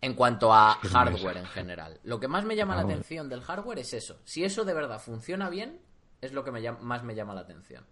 En 0.00 0.12
cuanto 0.12 0.52
a 0.52 0.74
hardware 0.74 1.38
en 1.38 1.46
general. 1.46 1.98
Lo 2.02 2.20
que 2.20 2.28
más 2.28 2.44
me 2.44 2.56
llama 2.56 2.76
la 2.76 2.82
atención 2.82 3.30
del 3.30 3.40
hardware 3.40 3.78
es 3.78 3.94
eso. 3.94 4.20
Si 4.24 4.44
eso 4.44 4.66
de 4.66 4.74
verdad 4.74 5.00
funciona 5.00 5.48
bien, 5.48 5.80
es 6.24 6.32
lo 6.32 6.44
que 6.44 6.50
me 6.52 6.62
llama- 6.62 6.80
más 6.80 7.02
me 7.02 7.14
llama 7.14 7.34
la 7.34 7.42
atención. 7.42 7.84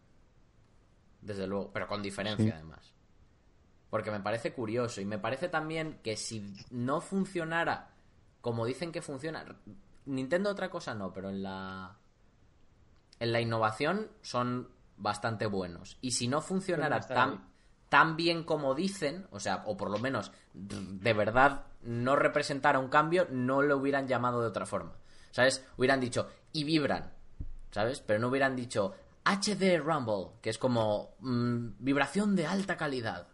Desde 1.20 1.47
luego, 1.47 1.70
pero 1.72 1.87
con 1.87 2.03
diferencia 2.03 2.45
Sí. 2.47 2.51
además. 2.51 2.95
Porque 3.91 4.11
me 4.11 4.20
parece 4.20 4.53
curioso 4.53 5.01
y 5.01 5.05
me 5.05 5.18
parece 5.18 5.49
también 5.49 6.01
que 6.03 6.16
si 6.16 6.55
no 6.70 7.01
funcionara 7.01 7.91
como 8.41 8.66
dicen 8.66 8.91
que 8.91 9.03
funciona, 9.03 9.45
Nintendo 10.07 10.51
otra 10.51 10.68
cosa 10.68 10.95
no, 10.95 11.12
pero 11.12 11.30
en 11.30 11.43
la 11.45 11.97
en 13.20 13.30
la 13.33 13.41
innovación 13.41 14.09
son 14.22 14.68
bastante 14.97 15.47
buenos. 15.47 15.97
Y 16.01 16.11
si 16.11 16.26
no 16.26 16.41
funcionara 16.41 16.99
no 16.99 17.07
tan, 17.07 17.49
tan 17.89 18.16
bien 18.16 18.43
como 18.43 18.74
dicen, 18.74 19.28
o 19.30 19.39
sea, 19.39 19.62
o 19.66 19.76
por 19.76 19.91
lo 19.91 19.99
menos 19.99 20.33
de 20.55 21.12
verdad 21.12 21.66
no 21.83 22.16
representara 22.16 22.80
un 22.80 22.89
cambio, 22.89 23.28
no 23.30 23.62
lo 23.62 23.76
hubieran 23.76 24.09
llamado 24.09 24.41
de 24.41 24.49
otra 24.49 24.66
forma. 24.66 24.97
¿Sabes? 25.30 25.64
Hubieran 25.76 26.01
dicho, 26.01 26.28
y 26.53 26.64
vibran, 26.64 27.12
¿sabes? 27.72 28.00
Pero 28.00 28.20
no 28.20 28.28
hubieran 28.28 28.54
dicho 28.54 28.94
HD 29.24 29.78
Rumble, 29.78 30.38
que 30.40 30.50
es 30.50 30.58
como 30.58 31.14
mm, 31.20 31.70
vibración 31.78 32.36
de 32.36 32.46
alta 32.46 32.76
calidad, 32.76 33.28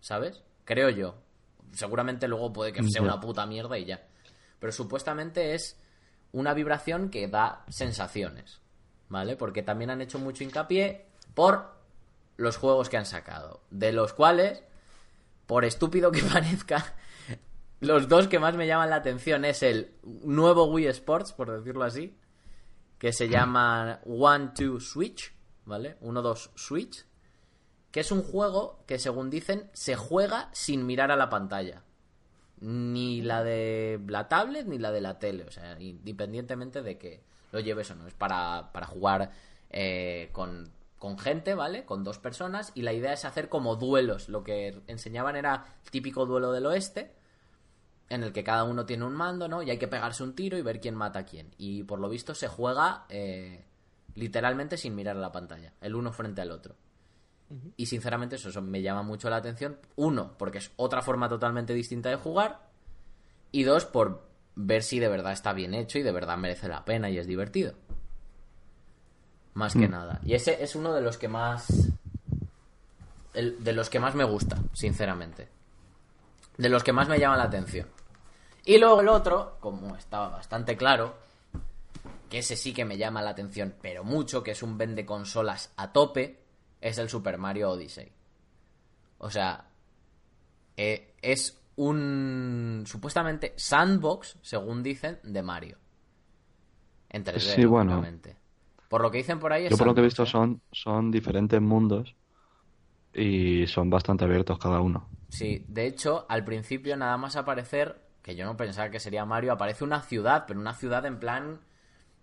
¿sabes? 0.00 0.42
Creo 0.64 0.88
yo. 0.88 1.16
Seguramente 1.72 2.26
luego 2.26 2.52
puede 2.52 2.72
que 2.72 2.82
sea 2.88 3.02
una 3.02 3.20
puta 3.20 3.46
mierda 3.46 3.78
y 3.78 3.84
ya. 3.84 4.06
Pero 4.58 4.72
supuestamente 4.72 5.54
es 5.54 5.78
una 6.32 6.54
vibración 6.54 7.10
que 7.10 7.28
da 7.28 7.64
sensaciones, 7.68 8.60
¿vale? 9.08 9.36
Porque 9.36 9.62
también 9.62 9.90
han 9.90 10.00
hecho 10.00 10.18
mucho 10.18 10.44
hincapié 10.44 11.06
por 11.34 11.74
los 12.36 12.56
juegos 12.56 12.88
que 12.88 12.96
han 12.96 13.06
sacado, 13.06 13.62
de 13.70 13.92
los 13.92 14.12
cuales, 14.12 14.62
por 15.46 15.64
estúpido 15.64 16.10
que 16.10 16.22
parezca, 16.32 16.94
los 17.80 18.08
dos 18.08 18.28
que 18.28 18.38
más 18.38 18.56
me 18.56 18.66
llaman 18.66 18.90
la 18.90 18.96
atención 18.96 19.44
es 19.44 19.62
el 19.62 19.94
nuevo 20.02 20.66
Wii 20.66 20.86
Sports, 20.88 21.32
por 21.32 21.50
decirlo 21.50 21.84
así, 21.84 22.16
que 23.00 23.14
se 23.14 23.30
llama 23.30 23.98
One 24.04 24.50
Two 24.54 24.78
Switch, 24.78 25.32
¿vale? 25.64 25.96
1-2 26.02 26.50
Switch, 26.54 27.06
que 27.90 28.00
es 28.00 28.12
un 28.12 28.22
juego 28.22 28.84
que, 28.86 28.98
según 28.98 29.30
dicen, 29.30 29.70
se 29.72 29.96
juega 29.96 30.50
sin 30.52 30.84
mirar 30.84 31.10
a 31.10 31.16
la 31.16 31.30
pantalla. 31.30 31.82
Ni 32.60 33.22
la 33.22 33.42
de 33.42 33.98
la 34.06 34.28
tablet 34.28 34.66
ni 34.66 34.78
la 34.78 34.92
de 34.92 35.00
la 35.00 35.18
tele, 35.18 35.44
o 35.44 35.50
sea, 35.50 35.80
independientemente 35.80 36.82
de 36.82 36.98
que 36.98 37.24
lo 37.52 37.60
lleves 37.60 37.90
o 37.90 37.94
no. 37.94 38.06
Es 38.06 38.12
para, 38.12 38.70
para 38.70 38.86
jugar 38.86 39.32
eh, 39.70 40.28
con, 40.32 40.70
con 40.98 41.18
gente, 41.18 41.54
¿vale? 41.54 41.86
Con 41.86 42.04
dos 42.04 42.18
personas 42.18 42.70
y 42.74 42.82
la 42.82 42.92
idea 42.92 43.14
es 43.14 43.24
hacer 43.24 43.48
como 43.48 43.76
duelos. 43.76 44.28
Lo 44.28 44.44
que 44.44 44.82
enseñaban 44.88 45.36
era 45.36 45.78
el 45.86 45.90
típico 45.90 46.26
duelo 46.26 46.52
del 46.52 46.66
oeste, 46.66 47.14
en 48.10 48.22
el 48.24 48.32
que 48.32 48.44
cada 48.44 48.64
uno 48.64 48.84
tiene 48.84 49.04
un 49.06 49.14
mando, 49.14 49.48
¿no? 49.48 49.62
Y 49.62 49.70
hay 49.70 49.78
que 49.78 49.88
pegarse 49.88 50.22
un 50.22 50.34
tiro 50.34 50.58
y 50.58 50.62
ver 50.62 50.80
quién 50.80 50.94
mata 50.94 51.20
a 51.20 51.24
quién. 51.24 51.54
Y 51.56 51.84
por 51.84 51.98
lo 52.00 52.08
visto 52.10 52.34
se 52.34 52.48
juega 52.48 53.06
eh, 53.08 53.64
literalmente 54.16 54.76
sin 54.76 54.94
mirar 54.94 55.16
a 55.16 55.20
la 55.20 55.32
pantalla, 55.32 55.72
el 55.80 55.94
uno 55.94 56.12
frente 56.12 56.42
al 56.42 56.50
otro. 56.50 56.74
Y 57.76 57.86
sinceramente 57.86 58.36
eso, 58.36 58.50
eso 58.50 58.62
me 58.62 58.80
llama 58.82 59.02
mucho 59.02 59.28
la 59.30 59.36
atención. 59.36 59.76
Uno, 59.96 60.34
porque 60.38 60.58
es 60.58 60.70
otra 60.76 61.02
forma 61.02 61.28
totalmente 61.28 61.72
distinta 61.74 62.08
de 62.08 62.14
jugar. 62.16 62.68
Y 63.50 63.64
dos, 63.64 63.86
por 63.86 64.28
ver 64.54 64.82
si 64.84 65.00
de 65.00 65.08
verdad 65.08 65.32
está 65.32 65.52
bien 65.52 65.74
hecho 65.74 65.98
y 65.98 66.02
de 66.02 66.12
verdad 66.12 66.36
merece 66.36 66.68
la 66.68 66.84
pena 66.84 67.10
y 67.10 67.18
es 67.18 67.26
divertido. 67.26 67.74
Más 69.54 69.72
que 69.72 69.88
Mm. 69.88 69.90
nada. 69.90 70.20
Y 70.24 70.34
ese 70.34 70.62
es 70.62 70.76
uno 70.76 70.92
de 70.94 71.00
los 71.00 71.16
que 71.18 71.28
más. 71.28 71.66
el- 73.34 73.62
de 73.62 73.72
los 73.72 73.88
que 73.90 74.00
más 74.00 74.14
me 74.16 74.24
gusta, 74.24 74.58
sinceramente. 74.72 75.48
De 76.58 76.68
los 76.68 76.82
que 76.82 76.92
más 76.92 77.08
me 77.08 77.18
llama 77.18 77.36
la 77.36 77.44
atención. 77.44 77.86
Y 78.64 78.78
luego 78.78 79.00
el 79.00 79.08
otro, 79.08 79.56
como 79.60 79.96
estaba 79.96 80.28
bastante 80.28 80.76
claro, 80.76 81.14
que 82.28 82.38
ese 82.38 82.56
sí 82.56 82.72
que 82.72 82.84
me 82.84 82.98
llama 82.98 83.22
la 83.22 83.30
atención, 83.30 83.74
pero 83.80 84.04
mucho, 84.04 84.42
que 84.42 84.52
es 84.52 84.62
un 84.62 84.78
vende 84.78 85.04
consolas 85.04 85.72
a 85.76 85.92
tope, 85.92 86.40
es 86.80 86.98
el 86.98 87.08
Super 87.08 87.38
Mario 87.38 87.70
Odyssey. 87.70 88.10
O 89.18 89.30
sea, 89.30 89.66
eh, 90.76 91.14
es 91.20 91.58
un 91.76 92.84
supuestamente 92.86 93.54
sandbox, 93.56 94.38
según 94.42 94.82
dicen, 94.82 95.18
de 95.22 95.42
Mario. 95.42 95.78
En 97.08 97.24
3D, 97.24 97.38
Sí, 97.38 97.64
bueno. 97.64 98.02
Por 98.88 99.02
lo 99.02 99.10
que 99.10 99.18
dicen 99.18 99.38
por 99.38 99.52
ahí 99.52 99.64
es 99.64 99.70
Yo 99.70 99.76
por 99.76 99.86
lo 99.86 99.94
que 99.94 100.00
he 100.00 100.04
visto 100.04 100.24
¿eh? 100.24 100.26
son, 100.26 100.60
son 100.72 101.10
diferentes 101.10 101.60
mundos 101.60 102.14
y 103.14 103.66
son 103.66 103.88
bastante 103.88 104.24
abiertos 104.24 104.58
cada 104.58 104.80
uno. 104.80 105.08
Sí, 105.28 105.64
de 105.68 105.86
hecho, 105.86 106.26
al 106.28 106.44
principio 106.44 106.96
nada 106.96 107.16
más 107.16 107.36
aparecer, 107.36 108.00
que 108.22 108.36
yo 108.36 108.44
no 108.44 108.56
pensaba 108.56 108.90
que 108.90 109.00
sería 109.00 109.24
Mario, 109.24 109.52
aparece 109.52 109.84
una 109.84 110.02
ciudad, 110.02 110.44
pero 110.46 110.60
una 110.60 110.74
ciudad 110.74 111.04
en 111.06 111.18
plan 111.18 111.60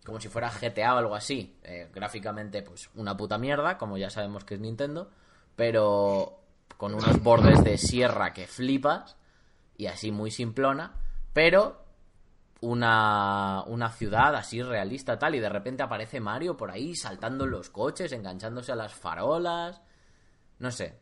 como 0.05 0.21
si 0.21 0.29
fuera 0.29 0.49
GTA 0.49 0.95
o 0.95 0.97
algo 0.99 1.15
así. 1.15 1.57
Eh, 1.63 1.89
gráficamente, 1.93 2.61
pues 2.61 2.89
una 2.95 3.17
puta 3.17 3.37
mierda, 3.37 3.77
como 3.77 3.97
ya 3.97 4.09
sabemos 4.09 4.45
que 4.45 4.55
es 4.55 4.61
Nintendo, 4.61 5.11
pero 5.55 6.39
con 6.77 6.93
unos 6.93 7.21
bordes 7.21 7.63
de 7.63 7.77
sierra 7.77 8.31
que 8.31 8.47
flipas 8.47 9.17
y 9.75 9.87
así 9.87 10.11
muy 10.11 10.31
simplona, 10.31 10.93
pero 11.33 11.83
una, 12.61 13.63
una 13.67 13.91
ciudad 13.91 14.35
así 14.35 14.61
realista 14.63 15.19
tal 15.19 15.35
y 15.35 15.39
de 15.39 15.49
repente 15.49 15.83
aparece 15.83 16.19
Mario 16.19 16.55
por 16.55 16.71
ahí 16.71 16.95
saltando 16.95 17.43
en 17.43 17.51
los 17.51 17.69
coches, 17.69 18.11
enganchándose 18.11 18.71
a 18.71 18.75
las 18.75 18.93
farolas, 18.93 19.81
no 20.59 20.71
sé. 20.71 20.97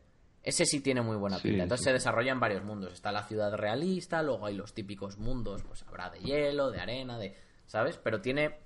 Ese 0.46 0.64
sí 0.64 0.80
tiene 0.80 1.02
muy 1.02 1.16
buena 1.16 1.38
Sí, 1.38 1.48
pinta. 1.48 1.64
Entonces 1.64 1.82
sí. 1.84 1.90
se 1.90 1.92
desarrolla 1.94 2.30
en 2.30 2.38
varios 2.38 2.62
mundos. 2.62 2.92
Está 2.92 3.10
la 3.10 3.24
ciudad 3.24 3.52
realista, 3.56 4.22
luego 4.22 4.46
hay 4.46 4.54
los 4.54 4.74
típicos 4.74 5.18
mundos, 5.18 5.64
pues 5.64 5.82
habrá 5.82 6.08
de 6.08 6.20
hielo, 6.20 6.70
de 6.70 6.80
arena, 6.80 7.18
de... 7.18 7.36
¿Sabes? 7.66 7.98
Pero 7.98 8.20
tiene... 8.20 8.60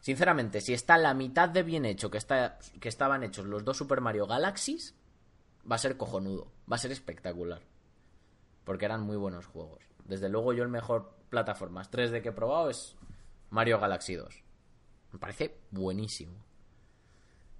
Sinceramente, 0.00 0.60
si 0.60 0.74
está 0.74 0.98
la 0.98 1.14
mitad 1.14 1.48
de 1.48 1.62
bien 1.62 1.86
hecho 1.86 2.10
que, 2.10 2.18
está, 2.18 2.58
que 2.80 2.90
estaban 2.90 3.22
hechos 3.22 3.46
los 3.46 3.64
dos 3.64 3.78
Super 3.78 4.02
Mario 4.02 4.26
Galaxies, 4.26 4.94
va 5.68 5.76
a 5.76 5.78
ser 5.78 5.96
cojonudo. 5.96 6.52
Va 6.70 6.76
a 6.76 6.78
ser 6.78 6.92
espectacular. 6.92 7.62
Porque 8.64 8.84
eran 8.84 9.00
muy 9.00 9.16
buenos 9.16 9.46
juegos. 9.46 9.82
Desde 10.04 10.28
luego 10.28 10.52
yo 10.52 10.64
el 10.64 10.68
mejor 10.68 11.16
plataformas 11.30 11.90
3D 11.90 12.20
que 12.20 12.28
he 12.28 12.32
probado 12.32 12.68
es 12.68 12.94
Mario 13.48 13.80
Galaxy 13.80 14.16
2. 14.16 14.44
Me 15.12 15.18
parece 15.18 15.56
buenísimo. 15.70 16.34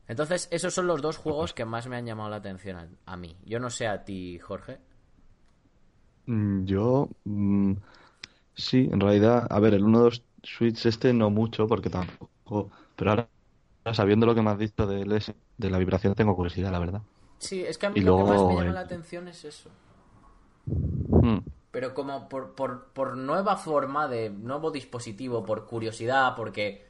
Entonces, 0.08 0.48
esos 0.50 0.74
son 0.74 0.86
los 0.86 1.02
dos 1.02 1.16
juegos 1.18 1.52
que 1.54 1.64
más 1.64 1.86
me 1.88 1.96
han 1.96 2.06
llamado 2.06 2.30
la 2.30 2.36
atención 2.36 2.76
a, 2.76 3.12
a 3.12 3.16
mí. 3.16 3.36
Yo 3.44 3.60
no 3.60 3.70
sé 3.70 3.86
a 3.88 4.04
ti, 4.04 4.38
Jorge. 4.38 4.78
Mm, 6.26 6.64
Yo, 6.64 7.08
mm, 7.24 7.74
sí, 8.54 8.88
en 8.92 9.00
realidad, 9.00 9.46
a 9.50 9.60
ver, 9.60 9.74
el 9.74 9.84
1-2 9.84 10.24
Switch 10.42 10.86
este 10.86 11.12
no 11.14 11.30
mucho, 11.30 11.66
porque 11.68 11.90
tampoco, 11.90 12.72
pero 12.96 13.10
ahora 13.12 13.30
sabiendo 13.94 14.26
lo 14.26 14.34
que 14.34 14.42
me 14.42 14.50
has 14.50 14.58
dicho 14.58 14.86
del 14.86 15.12
S- 15.12 15.36
de 15.58 15.70
la 15.70 15.78
vibración 15.78 16.14
tengo 16.14 16.36
curiosidad, 16.36 16.72
la 16.72 16.80
verdad. 16.80 17.02
Sí, 17.38 17.64
es 17.64 17.78
que 17.78 17.86
a 17.86 17.90
mí 17.90 18.00
Y 18.00 18.02
lo 18.02 18.14
que 18.14 18.24
más 18.24 18.44
me 18.44 18.56
llama 18.56 18.72
el- 18.72 18.74
la 18.74 18.80
atención 18.80 19.26
es 19.28 19.44
eso. 19.46 19.70
Mm, 21.22 21.40
Pero 21.70 21.94
como 21.94 22.28
por, 22.28 22.54
por, 22.54 22.92
por 22.92 23.16
nueva 23.16 23.56
forma 23.56 24.08
de 24.08 24.30
nuevo 24.30 24.70
dispositivo, 24.70 25.44
por 25.44 25.66
curiosidad, 25.66 26.34
porque. 26.36 26.86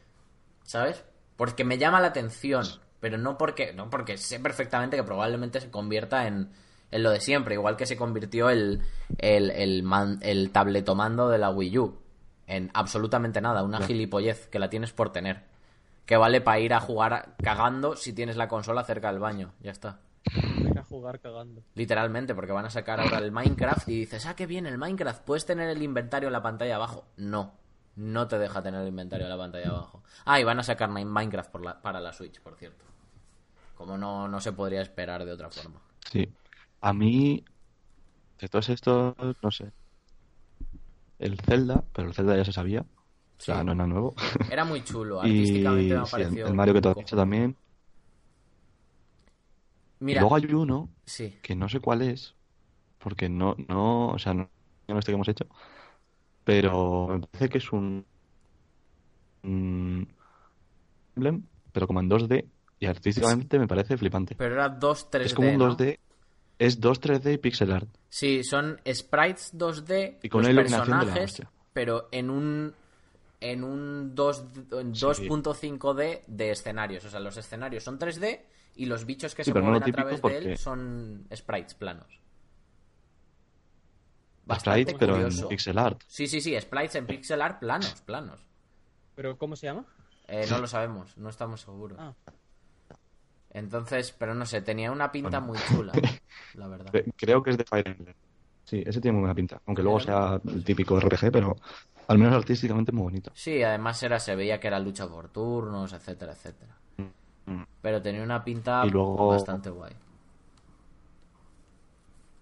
¿Sabes? 0.65 1.05
Porque 1.37 1.65
me 1.65 1.79
llama 1.79 2.01
la 2.01 2.09
atención. 2.09 2.81
Pero 3.01 3.19
no 3.19 3.37
porque. 3.39 3.73
No 3.73 3.91
porque 3.91 4.17
sé 4.19 4.41
perfectamente 4.41 4.97
que 4.97 5.05
probablemente 5.05 5.61
se 5.61 5.71
convierta 5.71 6.27
en, 6.27 6.51
en 6.91 7.03
lo 7.03 7.11
de 7.11 7.21
siempre. 7.21 7.55
Igual 7.55 7.77
que 7.77 7.87
se 7.87 7.97
convirtió 7.97 8.51
el, 8.51 8.83
el, 9.19 9.51
el, 9.51 9.83
man- 9.83 10.19
el 10.23 10.51
tabletomando 10.51 11.29
de 11.29 11.39
la 11.39 11.51
Wii 11.51 11.79
U. 11.79 11.99
En 12.47 12.71
absolutamente 12.75 13.41
nada. 13.41 13.63
Una 13.63 13.81
gilipollez 13.81 14.49
que 14.49 14.59
la 14.59 14.71
tienes 14.71 14.93
por 14.93 15.13
tener. 15.13 15.45
Que 16.07 16.17
vale 16.17 16.41
para 16.41 16.61
ir 16.61 16.73
a 16.73 16.81
jugar 16.81 17.35
cagando 17.43 17.97
si 17.97 18.13
tienes 18.13 18.37
la 18.37 18.47
consola 18.49 18.85
cerca 18.85 19.11
del 19.11 19.19
baño. 19.21 19.53
Ya 19.61 19.73
está. 19.73 19.99
Ir 20.61 20.79
a 20.79 20.83
jugar 20.85 21.21
cagando. 21.21 21.63
Literalmente, 21.75 22.35
porque 22.35 22.53
van 22.53 22.65
a 22.67 22.71
sacar 22.71 23.01
ahora 23.01 23.19
el 23.19 23.31
Minecraft 23.33 23.89
y 23.89 24.01
dices, 24.01 24.27
ah, 24.27 24.35
qué 24.35 24.47
bien 24.47 24.67
el 24.67 24.79
Minecraft, 24.79 25.23
¿puedes 25.25 25.47
tener 25.47 25.69
el 25.69 25.83
inventario 25.83 26.29
en 26.29 26.33
la 26.33 26.43
pantalla 26.43 26.77
abajo? 26.77 27.05
No, 27.17 27.53
no 27.97 28.29
te 28.29 28.39
deja 28.39 28.63
tener 28.63 28.83
el 28.83 28.89
inventario 28.89 29.27
en 29.27 29.31
la 29.31 29.39
pantalla 29.39 29.71
abajo. 29.71 30.03
Ah, 30.25 30.41
y 30.41 30.45
van 30.45 30.59
a 30.59 30.63
sacar 30.63 30.91
Mi- 30.91 31.05
Minecraft 31.05 31.51
por 31.51 31.63
la- 31.65 31.81
para 31.83 32.01
la 32.01 32.13
Switch, 32.13 32.41
por 32.41 32.57
cierto. 32.57 32.85
Como 33.77 33.99
no, 33.99 34.29
no 34.29 34.41
se 34.41 34.53
podría 34.53 34.83
esperar 34.83 35.25
de 35.25 35.33
otra 35.33 35.51
forma. 35.51 35.81
sí. 36.11 36.35
A 36.81 36.93
mí, 36.93 37.45
de 38.41 38.49
todos 38.49 38.71
estos, 38.71 39.17
no 39.43 39.51
sé. 39.51 39.73
El 41.19 41.39
Zelda, 41.41 41.85
pero 41.93 42.09
el 42.09 42.15
Zelda 42.15 42.37
ya 42.37 42.45
se 42.45 42.53
sabía. 42.53 42.81
O 42.83 43.41
sea, 43.43 43.63
no 43.65 43.75
nada 43.75 43.87
nuevo. 43.89 44.15
Era 44.49 44.65
muy 44.65 44.83
chulo, 44.85 45.21
Y 45.23 45.31
artísticamente 45.31 45.95
me 45.95 46.01
ha 46.01 46.05
sí, 46.07 46.21
el, 46.23 46.29
parecido. 46.31 46.49
el 46.49 46.55
Mario 46.55 46.75
que 46.75 46.81
tú 46.83 46.89
has 46.91 46.97
dicho 46.97 47.17
también. 47.17 47.57
Mira, 50.01 50.21
Luego 50.21 50.37
hay 50.37 50.45
uno 50.47 50.91
sí, 51.07 51.39
que 51.43 51.55
no 51.57 51.69
sé 51.69 51.81
cuál 51.81 52.03
es, 52.03 52.35
porque 52.99 53.29
no, 53.29 53.57
no, 53.69 54.09
o 54.11 54.19
sea, 54.19 54.35
no, 54.35 54.51
no 54.89 54.99
este 55.01 55.13
que 55.13 55.17
hemos 55.17 55.29
hecho, 55.29 55.47
pero 56.47 57.09
me 57.09 57.19
parece 57.27 57.49
que 57.49 57.59
es 57.59 57.73
un, 57.73 58.07
un 59.43 60.09
Emblem, 61.17 61.43
pero 61.73 61.89
como 61.89 61.99
en 61.99 62.09
2D, 62.09 62.45
y 62.79 62.87
artísticamente 62.87 63.59
me 63.59 63.67
parece 63.67 63.97
flipante. 63.97 64.37
pero 64.37 64.55
era 64.55 64.69
2 64.69 65.11
3D, 65.11 65.25
Es 65.25 65.35
como 65.35 65.51
un 65.51 65.59
¿no? 65.59 65.77
2D, 65.77 65.99
es 66.61 66.81
2 66.81 67.01
3D 67.03 67.35
y 67.35 67.39
pixel 67.39 67.73
art. 67.73 67.89
Sí, 68.09 68.45
son 68.45 68.81
sprites 68.89 69.59
2D, 69.59 70.19
Y 70.23 70.29
con 70.29 70.45
los 70.45 70.55
personajes, 70.55 71.43
pero 71.73 72.09
en 72.13 72.31
un 72.31 72.73
en 73.41 73.65
un 73.65 74.15
2 74.15 74.45
en 74.71 74.95
Sí. 74.95 75.05
2.5D 75.05 76.23
de 76.29 76.51
escenarios, 76.53 77.05
o 77.07 77.11
sea, 77.11 77.19
los 77.19 77.37
escenarios 77.37 77.83
son 77.83 77.99
3D 77.99 78.41
y 78.77 78.87
los 78.87 79.05
bichos 79.05 79.35
que 79.35 79.43
Sí, 79.43 79.51
se 79.51 79.59
no 79.59 79.65
mueven 79.65 79.81
lo 79.81 79.87
a 79.87 79.91
través 79.93 80.23
de 80.23 80.39
él 80.39 80.57
son 80.59 81.27
sprites 81.35 81.75
planos. 81.75 82.21
Sprites, 84.49 84.95
Bastante 84.95 84.95
pero 84.99 85.17
en 85.27 85.49
pixel 85.49 85.77
art. 85.79 86.01
Sí, 86.07 86.27
sí, 86.29 86.41
sí, 86.41 86.59
sprites 86.61 86.95
en 86.95 87.07
pixel 87.07 87.43
art 87.43 87.59
planos, 87.59 88.01
planos. 88.03 88.41
¿Pero 89.17 89.37
cómo 89.39 89.57
se 89.57 89.67
llama? 89.67 89.85
Eh, 90.29 90.47
no 90.51 90.59
lo 90.59 90.67
sabemos, 90.69 91.17
no 91.17 91.29
estamos 91.31 91.61
seguros. 91.63 91.99
Ah. 92.01 92.13
Entonces, 93.51 94.15
pero 94.17 94.35
no 94.35 94.45
sé, 94.47 94.61
tenía 94.63 94.93
una 94.93 95.11
pinta 95.11 95.41
Bueno. 95.41 95.47
muy 95.55 95.59
chula, 95.69 95.93
la 96.55 96.69
verdad. 96.69 96.93
Cre- 96.93 97.13
Creo 97.17 97.43
que 97.43 97.51
es 97.51 97.59
de 97.59 97.65
Fire 97.65 97.89
Emblem. 97.89 98.15
Sí, 98.65 98.83
ese 98.87 99.01
tiene 99.01 99.13
muy 99.15 99.21
buena 99.23 99.35
pinta. 99.35 99.61
Aunque 99.67 99.83
luego 99.83 99.99
sea 100.01 100.41
el 100.45 100.63
típico 100.65 100.99
RPG, 101.01 101.31
pero 101.33 101.57
al 102.09 102.19
menos 102.19 102.35
artísticamente 102.35 102.93
muy 102.93 103.05
bonito. 103.05 103.31
Sí, 103.35 103.63
además 103.63 104.01
era, 104.03 104.19
se 104.21 104.35
veía 104.37 104.61
que 104.61 104.67
era 104.69 104.79
lucha 104.79 105.09
por 105.09 105.29
turnos, 105.29 105.93
etcétera, 105.93 106.33
etcétera. 106.33 106.77
Mm. 107.47 107.63
Pero 107.81 108.03
tenía 108.03 108.23
una 108.23 108.45
pinta 108.45 108.83
Y 108.85 108.91
luego- 108.91 109.29
bastante 109.29 109.71
guay. 109.71 109.95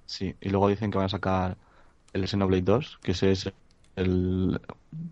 Sí, 0.07 0.35
y 0.41 0.49
luego 0.51 0.69
dicen 0.69 0.91
que 0.91 0.99
van 0.99 1.07
a 1.07 1.11
sacar 1.11 1.57
el 2.15 2.27
Xenoblade 2.27 2.63
2, 2.63 2.99
que 3.03 3.13
ese 3.13 3.33
es 3.33 3.53
el... 3.97 4.59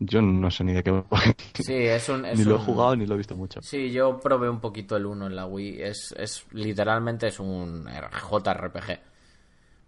Yo 0.01 0.23
no 0.23 0.51
sé 0.51 0.65
ni 0.65 0.73
de 0.73 0.83
qué... 0.83 0.91
va. 0.93 1.07
Sí, 1.55 1.75
es 1.75 2.09
un... 2.09 2.25
es 2.25 2.39
Ni 2.39 2.45
lo 2.45 2.53
he 2.53 2.59
un- 2.59 2.65
jugado 2.65 2.97
ni 2.97 3.05
lo 3.07 3.15
he 3.15 3.19
visto 3.19 3.37
mucho. 3.37 3.61
Sí, 3.63 3.91
yo 3.93 4.19
probé 4.19 4.49
un 4.49 4.61
poquito 4.61 4.97
el 4.97 5.05
1 5.07 5.27
en 5.27 5.37
la 5.37 5.47
Wii. 5.47 5.83
Es, 5.83 6.15
es 6.17 6.47
literalmente 6.53 7.27
es 7.27 7.39
un 7.39 7.87
JRPG. 7.87 9.01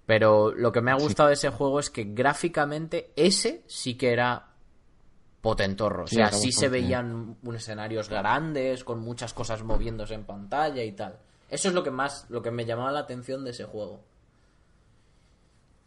Pero 0.06 0.52
lo 0.52 0.70
que 0.70 0.82
me 0.82 0.90
ha 0.92 0.98
Sí. 0.98 1.04
gustado 1.04 1.28
de 1.28 1.34
ese 1.34 1.48
juego 1.48 1.80
es 1.80 1.88
que 1.88 2.04
gráficamente 2.04 3.12
ese 3.16 3.62
sí 3.66 3.94
que 3.96 4.12
era 4.12 4.48
potentorro. 5.40 6.04
O 6.04 6.06
Sí, 6.06 6.16
sea, 6.16 6.28
era 6.28 6.36
sí 6.36 6.52
se 6.52 6.68
veían 6.68 7.36
unos 7.42 7.62
escenarios 7.62 8.08
grandes, 8.08 8.84
con 8.84 9.00
muchas 9.00 9.32
cosas 9.34 9.62
moviéndose 9.62 10.14
en 10.14 10.24
pantalla 10.24 10.82
y 10.82 10.92
tal. 10.92 11.18
Eso 11.48 11.68
es 11.68 11.74
lo 11.74 11.82
que 11.82 11.90
más, 11.90 12.26
lo 12.30 12.42
que 12.42 12.50
me 12.50 12.64
llamaba 12.64 12.90
la 12.92 13.00
atención 13.00 13.44
de 13.44 13.50
ese 13.50 13.64
juego. 13.64 14.00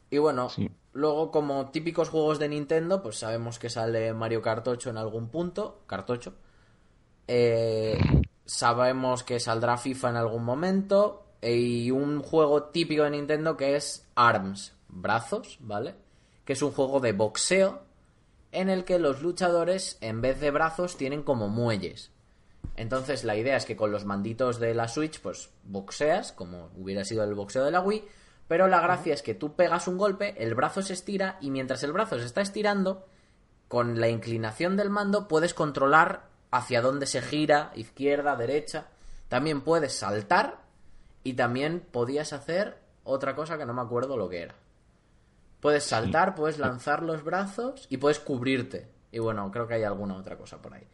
Y 0.10 0.18
bueno, 0.20 0.50
Sí. 0.50 0.70
luego 0.94 1.32
como 1.32 1.70
típicos 1.72 2.10
juegos 2.10 2.40
de 2.40 2.50
Nintendo, 2.50 3.02
pues 3.04 3.18
sabemos 3.20 3.60
que 3.60 3.70
sale 3.70 4.14
Mario 4.14 4.42
Kart 4.42 4.68
8 4.68 4.90
en 4.90 4.98
algún 4.98 5.30
punto, 5.30 5.82
Kart 5.88 6.10
8. 6.10 6.34
Eh, 7.28 7.98
sabemos 8.46 9.24
que 9.24 9.40
saldrá 9.40 9.78
FIFA 9.78 10.10
en 10.12 10.16
algún 10.18 10.44
momento. 10.44 11.24
Y 11.42 11.92
un 11.92 12.22
juego 12.24 12.64
típico 12.64 13.04
de 13.04 13.12
Nintendo 13.12 13.56
que 13.58 13.76
es 13.76 14.08
ARMS, 14.16 14.74
brazos, 14.88 15.58
¿vale? 15.62 15.94
Que 16.46 16.54
es 16.54 16.62
un 16.64 16.72
juego 16.72 17.00
de 17.00 17.14
boxeo 17.14 17.82
en 18.52 18.70
el 18.70 18.86
que 18.86 18.98
los 18.98 19.22
luchadores, 19.22 19.98
en 20.02 20.22
vez 20.22 20.40
de 20.40 20.50
brazos, 20.50 20.98
tienen 20.98 21.22
como 21.22 21.48
muelles. 21.48 22.12
Entonces 22.76 23.24
la 23.24 23.36
idea 23.36 23.56
es 23.56 23.66
que 23.66 23.76
con 23.76 23.92
los 23.92 24.04
manditos 24.06 24.60
de 24.60 24.74
la 24.74 24.88
Switch, 24.88 25.20
pues 25.22 25.52
boxeas, 25.64 26.32
como 26.32 26.70
hubiera 26.76 27.04
sido 27.06 27.24
el 27.24 27.36
boxeo 27.36 27.64
de 27.64 27.72
la 27.72 27.82
Wii, 27.82 28.04
pero 28.48 28.68
la 28.68 28.82
gracia 28.82 29.14
es 29.14 29.22
que 29.22 29.34
tú 29.34 29.56
pegas 29.56 29.88
un 29.88 29.98
golpe, 29.98 30.36
el 30.42 30.56
brazo 30.56 30.82
se 30.82 30.94
estira 30.94 31.38
y 31.42 31.52
mientras 31.52 31.84
el 31.84 31.92
brazo 31.92 32.18
se 32.18 32.26
está 32.26 32.42
estirando, 32.42 33.06
con 33.68 34.00
la 34.00 34.10
inclinación 34.10 34.78
del 34.78 34.90
mando 34.90 35.28
puedes 35.28 35.54
controlar 35.54 36.28
hacia 36.52 36.82
dónde 36.82 37.06
se 37.06 37.22
gira, 37.22 37.72
izquierda, 37.76 38.36
derecha. 38.36 38.88
También 39.28 39.62
puedes 39.62 39.94
saltar 39.94 40.62
y 41.24 41.34
también 41.34 41.86
podías 41.92 42.32
hacer 42.32 42.78
otra 43.04 43.36
cosa 43.36 43.58
que 43.58 43.66
no 43.66 43.74
me 43.74 43.82
acuerdo 43.82 44.16
lo 44.16 44.30
que 44.30 44.44
era. 44.44 44.56
Puedes 45.60 45.84
saltar, 45.84 46.36
puedes 46.36 46.60
lanzar 46.60 47.04
los 47.04 47.24
brazos 47.24 47.88
y 47.90 47.98
puedes 47.98 48.20
cubrirte. 48.20 48.88
Y 49.12 49.20
bueno, 49.20 49.52
creo 49.52 49.68
que 49.68 49.74
hay 49.74 49.84
alguna 49.84 50.16
otra 50.16 50.38
cosa 50.38 50.62
por 50.62 50.74
ahí. 50.74 50.88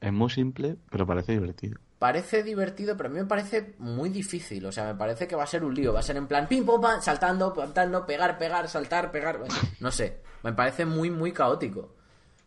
Es 0.00 0.12
muy 0.12 0.30
simple, 0.30 0.76
pero 0.90 1.06
parece 1.06 1.32
divertido. 1.32 1.78
Parece 2.04 2.42
divertido, 2.42 2.98
pero 2.98 3.08
a 3.08 3.12
mí 3.12 3.18
me 3.18 3.24
parece 3.24 3.76
muy 3.78 4.10
difícil. 4.10 4.66
O 4.66 4.70
sea, 4.70 4.84
me 4.84 4.94
parece 4.94 5.26
que 5.26 5.36
va 5.36 5.44
a 5.44 5.46
ser 5.46 5.64
un 5.64 5.74
lío. 5.74 5.90
Va 5.90 6.00
a 6.00 6.02
ser 6.02 6.18
en 6.18 6.26
plan 6.26 6.46
pim, 6.46 6.66
pum, 6.66 6.78
pam, 6.78 7.00
saltando, 7.00 7.54
saltando, 7.56 8.04
pegar, 8.04 8.36
pegar, 8.36 8.68
saltar, 8.68 9.10
pegar. 9.10 9.40
No 9.80 9.90
sé. 9.90 10.20
Me 10.42 10.52
parece 10.52 10.84
muy, 10.84 11.10
muy 11.10 11.32
caótico. 11.32 11.94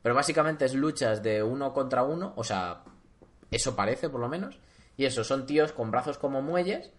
Pero 0.03 0.13
básicamente 0.13 0.65
es 0.65 0.75
luchas 0.75 1.23
de 1.23 1.41
uno 1.41 1.73
contra 1.73 2.03
uno. 2.03 2.33
O 2.35 2.43
sea, 2.43 2.83
eso 3.49 3.75
parece 3.75 4.09
por 4.09 4.21
lo 4.21 4.29
menos. 4.29 4.59
Y 4.95 5.05
eso, 5.05 5.23
son 5.23 5.47
tíos 5.47 5.71
con 5.71 5.89
brazos 5.89 6.19
como 6.19 6.43
muelles. 6.43 6.91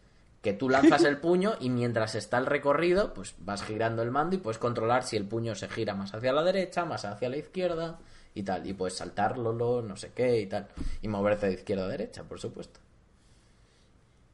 Que 0.43 0.53
tú 0.53 0.69
lanzas 0.69 1.05
el 1.05 1.19
puño 1.21 1.55
y 1.61 1.71
mientras 1.71 2.17
está 2.17 2.39
el 2.39 2.47
recorrido, 2.47 3.15
pues 3.15 3.37
vas 3.39 3.63
girando 3.63 4.03
el 4.03 4.11
mando 4.11 4.35
y 4.35 4.41
puedes 4.41 4.59
controlar 4.59 5.05
si 5.05 5.17
el 5.17 5.29
puño 5.29 5.55
se 5.55 5.69
gira 5.69 5.95
más 5.95 6.13
hacia 6.13 6.33
la 6.33 6.43
derecha, 6.43 6.85
más 6.85 7.05
hacia 7.05 7.29
la 7.29 7.37
izquierda 7.37 8.01
y 8.35 8.43
tal. 8.43 8.67
Y 8.67 8.75
puedes 8.75 8.97
saltarlo, 8.97 9.53
no 9.83 9.97
sé 9.97 10.13
qué 10.13 10.41
y 10.41 10.47
tal. 10.47 10.69
Y 11.03 11.09
moverte 11.09 11.47
de 11.47 11.55
izquierda 11.55 11.85
a 11.85 11.89
derecha, 11.89 12.25
por 12.25 12.41
supuesto. 12.41 12.81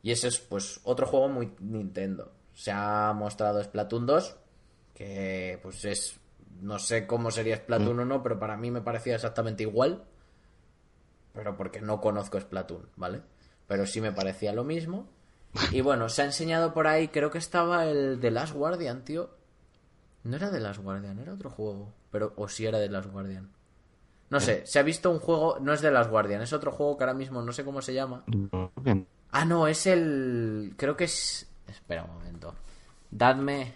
Y 0.02 0.12
ese 0.12 0.28
es, 0.28 0.38
pues, 0.38 0.80
otro 0.84 1.06
juego 1.06 1.28
muy 1.28 1.54
Nintendo. 1.60 2.30
Se 2.52 2.70
ha 2.70 3.12
mostrado 3.14 3.64
Splatoon 3.64 4.04
2, 4.04 4.36
que, 4.94 5.58
pues, 5.62 5.84
es. 5.86 6.20
No 6.60 6.78
sé 6.78 7.06
cómo 7.06 7.30
sería 7.30 7.56
Splatoon 7.56 8.00
o 8.00 8.04
no, 8.04 8.22
pero 8.22 8.38
para 8.38 8.56
mí 8.56 8.70
me 8.70 8.82
parecía 8.82 9.14
exactamente 9.14 9.62
igual. 9.62 10.04
Pero 11.32 11.56
porque 11.56 11.80
no 11.80 12.00
conozco 12.00 12.38
Splatoon, 12.38 12.90
¿vale? 12.96 13.22
Pero 13.66 13.86
sí 13.86 14.00
me 14.00 14.12
parecía 14.12 14.52
lo 14.52 14.62
mismo. 14.62 15.08
Y 15.72 15.80
bueno, 15.80 16.08
se 16.08 16.22
ha 16.22 16.26
enseñado 16.26 16.74
por 16.74 16.86
ahí, 16.86 17.08
creo 17.08 17.30
que 17.30 17.38
estaba 17.38 17.86
el 17.86 18.20
de 18.20 18.30
Last 18.30 18.54
Guardian, 18.54 19.04
tío. 19.04 19.30
No 20.22 20.36
era 20.36 20.50
de 20.50 20.60
Last 20.60 20.80
Guardian, 20.80 21.18
era 21.18 21.32
otro 21.32 21.48
juego. 21.48 21.92
Pero, 22.10 22.34
o 22.36 22.46
sí 22.48 22.66
era 22.66 22.78
de 22.78 22.88
Last 22.88 23.10
Guardian. 23.10 23.53
No 24.35 24.40
sé, 24.40 24.66
se 24.66 24.81
ha 24.81 24.82
visto 24.82 25.12
un 25.12 25.20
juego, 25.20 25.59
no 25.61 25.73
es 25.73 25.81
de 25.81 25.93
Last 25.93 26.11
Guardian, 26.11 26.43
es 26.43 26.52
otro 26.52 26.73
juego 26.73 26.97
que 26.97 27.05
ahora 27.05 27.15
mismo 27.15 27.40
no 27.40 27.52
sé 27.52 27.65
cómo 27.65 27.81
se 27.81 27.94
llama. 27.94 28.24
Ah, 29.31 29.44
no, 29.44 29.69
es 29.69 29.86
el. 29.86 30.74
Creo 30.77 30.97
que 30.97 31.05
es. 31.05 31.48
Espera 31.69 32.02
un 32.02 32.15
momento. 32.15 32.52
Dadme. 33.12 33.74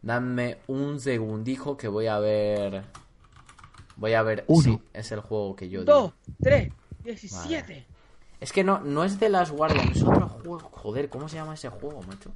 Dadme 0.00 0.60
un 0.68 0.98
segundijo 0.98 1.76
que 1.76 1.88
voy 1.88 2.06
a 2.06 2.18
ver. 2.18 2.84
Voy 3.96 4.14
a 4.14 4.22
ver. 4.22 4.46
Uno. 4.46 4.62
Sí, 4.62 4.80
es 4.94 5.12
el 5.12 5.20
juego 5.20 5.54
que 5.54 5.68
yo 5.68 5.80
digo. 5.80 5.92
Dos, 5.92 6.12
tres, 6.42 6.72
diecisiete. 7.04 7.84
Es 8.40 8.54
que 8.54 8.64
no, 8.64 8.80
no 8.80 9.04
es 9.04 9.20
de 9.20 9.28
Last 9.28 9.52
Guardian, 9.52 9.90
es 9.90 10.02
otro 10.02 10.26
juego. 10.26 10.70
Joder, 10.72 11.10
¿cómo 11.10 11.28
se 11.28 11.36
llama 11.36 11.52
ese 11.52 11.68
juego, 11.68 12.00
macho? 12.00 12.30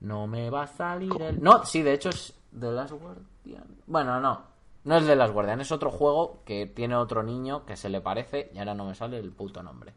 No 0.00 0.26
me 0.26 0.50
va 0.50 0.64
a 0.64 0.66
salir 0.66 1.12
el. 1.22 1.42
No, 1.42 1.64
sí, 1.64 1.80
de 1.80 1.94
hecho 1.94 2.10
es 2.10 2.34
de 2.50 2.70
Last 2.70 2.92
Guardian. 2.92 3.64
Bueno, 3.86 4.20
no. 4.20 4.51
No 4.84 4.96
es 4.96 5.06
de 5.06 5.14
Last 5.14 5.32
Guardian, 5.32 5.60
es 5.60 5.70
otro 5.70 5.90
juego 5.90 6.42
que 6.44 6.66
tiene 6.66 6.96
otro 6.96 7.22
niño 7.22 7.64
que 7.64 7.76
se 7.76 7.88
le 7.88 8.00
parece 8.00 8.50
y 8.52 8.58
ahora 8.58 8.74
no 8.74 8.84
me 8.86 8.94
sale 8.94 9.18
el 9.18 9.30
puto 9.30 9.62
nombre. 9.62 9.92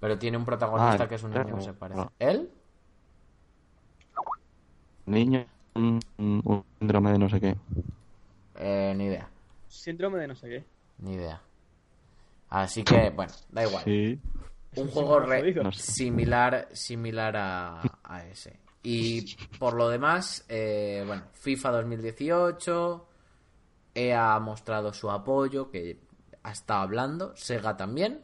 Pero 0.00 0.18
tiene 0.18 0.36
un 0.36 0.44
protagonista 0.44 1.04
Ah, 1.04 1.08
que 1.08 1.14
es 1.14 1.22
un 1.22 1.30
claro, 1.32 1.46
niño 1.46 1.58
que 1.58 1.64
se 1.64 1.72
parece. 1.72 1.96
claro. 1.96 2.12
¿Él? 2.18 2.50
Niño, 5.06 5.46
un, 5.74 6.00
síndrome 6.78 7.12
de 7.12 7.18
no 7.18 7.28
sé 7.30 7.40
qué. 7.40 7.56
Eh, 8.56 8.92
ni 8.94 9.06
idea. 9.06 9.28
Síndrome 9.68 10.18
de 10.18 10.28
no 10.28 10.34
sé 10.34 10.48
qué. 10.48 10.64
Ni 10.98 11.14
idea. 11.14 11.40
Así 12.50 12.82
que, 12.84 13.10
bueno, 13.16 13.32
da 13.50 13.64
igual. 13.64 13.84
Sí. 13.84 14.20
un 14.76 14.88
juego 14.88 15.20
re-. 15.20 15.54
No 15.54 15.72
similar 15.72 16.68
similar 16.72 17.36
a, 17.36 17.82
a 18.04 18.26
ese 18.26 18.60
y 18.82 19.36
por 19.58 19.74
lo 19.74 19.88
demás 19.88 20.44
eh, 20.48 21.02
bueno 21.06 21.24
FIFA 21.32 21.70
2018 21.72 23.06
EA 23.98 24.34
ha 24.34 24.40
mostrado 24.40 24.92
su 24.92 25.10
apoyo 25.10 25.70
que 25.70 26.00
ha 26.42 26.52
estado 26.52 26.80
hablando 26.80 27.36
Sega 27.36 27.76
también 27.76 28.22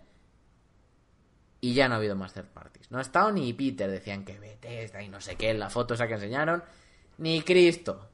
y 1.60 1.74
ya 1.74 1.88
no 1.88 1.94
ha 1.94 1.98
habido 1.98 2.16
más 2.16 2.32
third 2.32 2.46
parties 2.46 2.90
no 2.90 2.98
ha 2.98 3.02
estado 3.02 3.32
ni 3.32 3.52
Peter 3.52 3.90
decían 3.90 4.24
que 4.24 4.38
Bethesda 4.38 5.02
y 5.02 5.08
no 5.08 5.20
sé 5.20 5.36
qué 5.36 5.50
en 5.50 5.58
la 5.58 5.70
foto 5.70 5.94
esa 5.94 6.06
que 6.06 6.14
enseñaron 6.14 6.62
ni 7.18 7.42
Cristo 7.42 8.08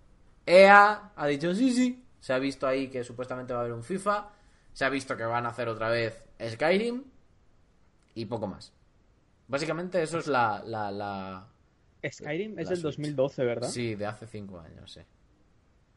EA 0.47 1.12
ha 1.15 1.27
dicho 1.27 1.55
sí 1.55 1.73
sí 1.73 2.05
se 2.20 2.32
ha 2.32 2.39
visto 2.39 2.66
ahí 2.66 2.89
que 2.89 3.05
supuestamente 3.05 3.53
va 3.53 3.61
a 3.61 3.62
haber 3.62 3.74
un 3.74 3.82
FIFA 3.82 4.28
se 4.73 4.85
ha 4.85 4.89
visto 4.89 5.16
que 5.16 5.24
van 5.24 5.47
a 5.47 5.51
hacer 5.51 5.69
otra 5.69 5.89
vez 5.89 6.23
Skyrim 6.49 7.05
y 8.15 8.27
poco 8.27 8.47
más. 8.47 8.73
Básicamente 9.49 10.03
eso 10.03 10.19
es 10.19 10.27
la... 10.27 10.62
la, 10.65 10.91
la... 10.91 11.49
Skyrim 12.09 12.59
es 12.59 12.69
del 12.69 12.78
Switch. 12.78 12.97
2012, 12.97 13.45
¿verdad? 13.45 13.69
Sí, 13.69 13.95
de 13.95 14.07
hace 14.07 14.27
cinco 14.27 14.59
años, 14.61 14.93
sí. 14.93 15.01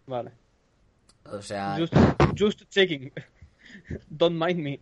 Vale. 0.08 0.32
O 1.26 1.42
sea, 1.42 1.78
Just, 1.78 1.94
just 2.38 2.70
checking. 2.70 3.12
Don't 4.10 4.36
mind 4.36 4.60
me. 4.60 4.80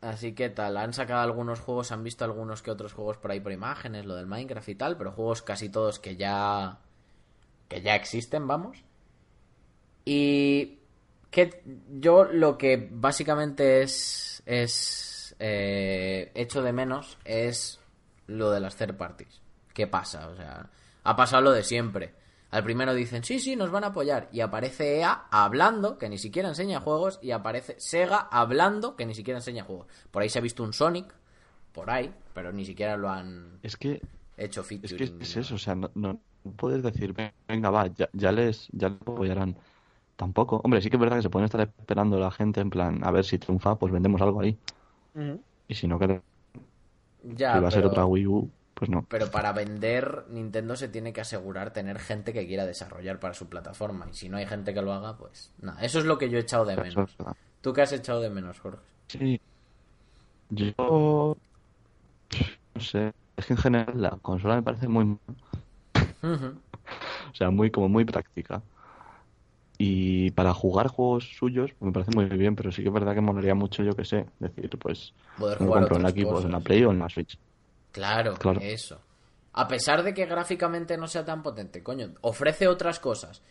así 0.00 0.32
que 0.34 0.48
tal, 0.50 0.76
han 0.76 0.92
sacado 0.92 1.20
algunos 1.20 1.60
juegos, 1.60 1.92
han 1.92 2.02
visto 2.02 2.24
algunos 2.24 2.62
que 2.62 2.70
otros 2.70 2.92
juegos 2.92 3.18
por 3.18 3.30
ahí 3.30 3.40
por 3.40 3.52
imágenes, 3.52 4.04
lo 4.04 4.16
del 4.16 4.26
Minecraft 4.26 4.68
y 4.68 4.74
tal, 4.74 4.96
pero 4.96 5.12
juegos 5.12 5.42
casi 5.42 5.68
todos 5.68 5.98
que 5.98 6.16
ya... 6.16 6.78
que 7.68 7.82
ya 7.82 7.94
existen, 7.94 8.46
vamos. 8.48 8.84
Y 10.04 10.78
que 11.30 11.62
yo 12.00 12.24
lo 12.24 12.58
que 12.58 12.88
básicamente 12.90 13.82
es 13.82 14.32
es 14.46 15.34
eh, 15.38 16.30
hecho 16.34 16.62
de 16.62 16.72
menos 16.72 17.18
es 17.24 17.80
lo 18.26 18.50
de 18.50 18.60
las 18.60 18.76
third 18.76 18.96
parties. 18.96 19.40
¿Qué 19.72 19.86
pasa? 19.86 20.28
O 20.28 20.36
sea, 20.36 20.68
ha 21.04 21.16
pasado 21.16 21.42
lo 21.42 21.52
de 21.52 21.62
siempre. 21.62 22.14
Al 22.52 22.62
primero 22.62 22.92
dicen, 22.94 23.24
sí, 23.24 23.40
sí, 23.40 23.56
nos 23.56 23.70
van 23.70 23.82
a 23.82 23.88
apoyar. 23.88 24.28
Y 24.30 24.40
aparece 24.40 24.98
EA 25.00 25.24
hablando, 25.30 25.96
que 25.98 26.08
ni 26.08 26.18
siquiera 26.18 26.48
enseña 26.50 26.80
juegos, 26.80 27.18
y 27.22 27.30
aparece 27.30 27.76
Sega 27.78 28.28
hablando, 28.30 28.94
que 28.94 29.06
ni 29.06 29.14
siquiera 29.14 29.38
enseña 29.38 29.64
juegos. 29.64 29.86
Por 30.10 30.22
ahí 30.22 30.28
se 30.28 30.38
ha 30.38 30.42
visto 30.42 30.62
un 30.62 30.74
Sonic, 30.74 31.12
por 31.72 31.90
ahí, 31.90 32.12
pero 32.34 32.52
ni 32.52 32.66
siquiera 32.66 32.96
lo 32.98 33.08
han 33.08 33.58
Es 33.62 33.76
que 33.78 34.02
hecho 34.36 34.60
es 34.60 34.66
featuring. 34.66 34.98
que 34.98 35.10
ni 35.10 35.22
es 35.22 35.36
eso, 35.38 35.54
o 35.54 35.58
sea, 35.58 35.74
no, 35.74 35.90
no 35.94 36.20
puedes 36.56 36.82
decir, 36.82 37.14
venga, 37.48 37.70
va, 37.70 37.86
ya, 37.86 38.08
ya 38.12 38.30
les 38.30 38.68
ya 38.72 38.90
les 38.90 39.00
apoyarán. 39.00 39.56
Tampoco. 40.16 40.60
Hombre, 40.62 40.82
sí 40.82 40.90
que 40.90 40.96
es 40.96 41.00
verdad 41.00 41.16
que 41.16 41.22
se 41.22 41.30
pueden 41.30 41.46
estar 41.46 41.60
esperando 41.62 42.18
la 42.18 42.30
gente 42.30 42.60
en 42.60 42.68
plan, 42.68 43.00
a 43.02 43.10
ver 43.10 43.24
si 43.24 43.38
triunfa, 43.38 43.76
pues 43.76 43.90
vendemos 43.90 44.20
algo 44.20 44.40
ahí. 44.42 44.58
Y 45.68 45.74
si 45.74 45.88
no, 45.88 45.98
que 45.98 46.20
Ya, 47.24 47.54
si 47.54 47.60
va 47.62 47.68
a 47.68 47.70
ser 47.70 47.86
otra 47.86 48.04
Wii 48.04 48.26
U, 48.26 48.50
pues 48.74 48.90
no. 48.90 49.06
Pero 49.08 49.30
para 49.30 49.52
vender, 49.52 50.24
Nintendo 50.30 50.76
se 50.76 50.88
tiene 50.88 51.12
que 51.12 51.20
asegurar 51.20 51.72
tener 51.72 51.98
gente 51.98 52.32
que 52.32 52.46
quiera 52.46 52.66
desarrollar 52.66 53.20
para 53.20 53.34
su 53.34 53.48
plataforma. 53.48 54.06
Y 54.10 54.14
si 54.14 54.28
no 54.28 54.36
hay 54.36 54.46
gente 54.46 54.74
que 54.74 54.82
lo 54.82 54.92
haga, 54.92 55.16
pues 55.16 55.52
nada. 55.60 55.80
Eso 55.82 55.98
es 55.98 56.04
lo 56.04 56.18
que 56.18 56.30
yo 56.30 56.38
he 56.38 56.42
echado 56.42 56.64
de 56.64 56.76
menos. 56.76 57.16
¿Tú 57.60 57.72
qué 57.72 57.82
has 57.82 57.92
echado 57.92 58.20
de 58.20 58.30
menos, 58.30 58.58
Jorge? 58.58 58.82
Sí. 59.08 59.40
Yo. 60.50 61.36
No 62.74 62.80
sé. 62.80 63.12
Es 63.36 63.46
que 63.46 63.52
en 63.52 63.58
general 63.58 64.00
la 64.00 64.10
consola 64.22 64.56
me 64.56 64.62
parece 64.62 64.88
muy. 64.88 65.16
O 66.22 67.34
sea, 67.34 67.50
muy, 67.50 67.70
como 67.70 67.88
muy 67.88 68.04
práctica. 68.04 68.62
Y 69.78 70.30
para 70.32 70.54
jugar 70.54 70.88
juegos 70.88 71.34
suyos, 71.36 71.72
pues 71.78 71.86
me 71.86 71.92
parece 71.92 72.12
muy 72.14 72.26
bien, 72.26 72.54
pero 72.54 72.70
sí 72.70 72.82
que 72.82 72.88
es 72.88 72.94
verdad 72.94 73.14
que 73.14 73.20
molaría 73.20 73.54
mucho, 73.54 73.82
yo 73.82 73.96
que 73.96 74.04
sé, 74.04 74.26
decir, 74.38 74.70
pues, 74.78 75.12
Poder 75.38 75.58
jugar 75.58 75.80
compro 75.80 75.96
en 75.96 76.02
la 76.04 76.10
otras 76.10 76.24
Xbox, 76.24 76.44
en 76.44 76.52
la 76.52 76.58
cosas. 76.58 76.64
Play 76.64 76.84
o 76.84 76.90
en 76.92 76.98
la 77.00 77.08
Switch. 77.08 77.38
Claro, 77.92 78.34
Claro. 78.34 78.60
eso. 78.62 79.00
A 79.52 79.68
pesar 79.68 80.02
de 80.02 80.14
que 80.14 80.26
gráficamente 80.26 80.96
no 80.96 81.06
sea 81.06 81.24
tan 81.24 81.42
potente, 81.42 81.82
coño, 81.82 82.14
ofrece 82.22 82.66
otras 82.68 82.98
cosas. 82.98 83.42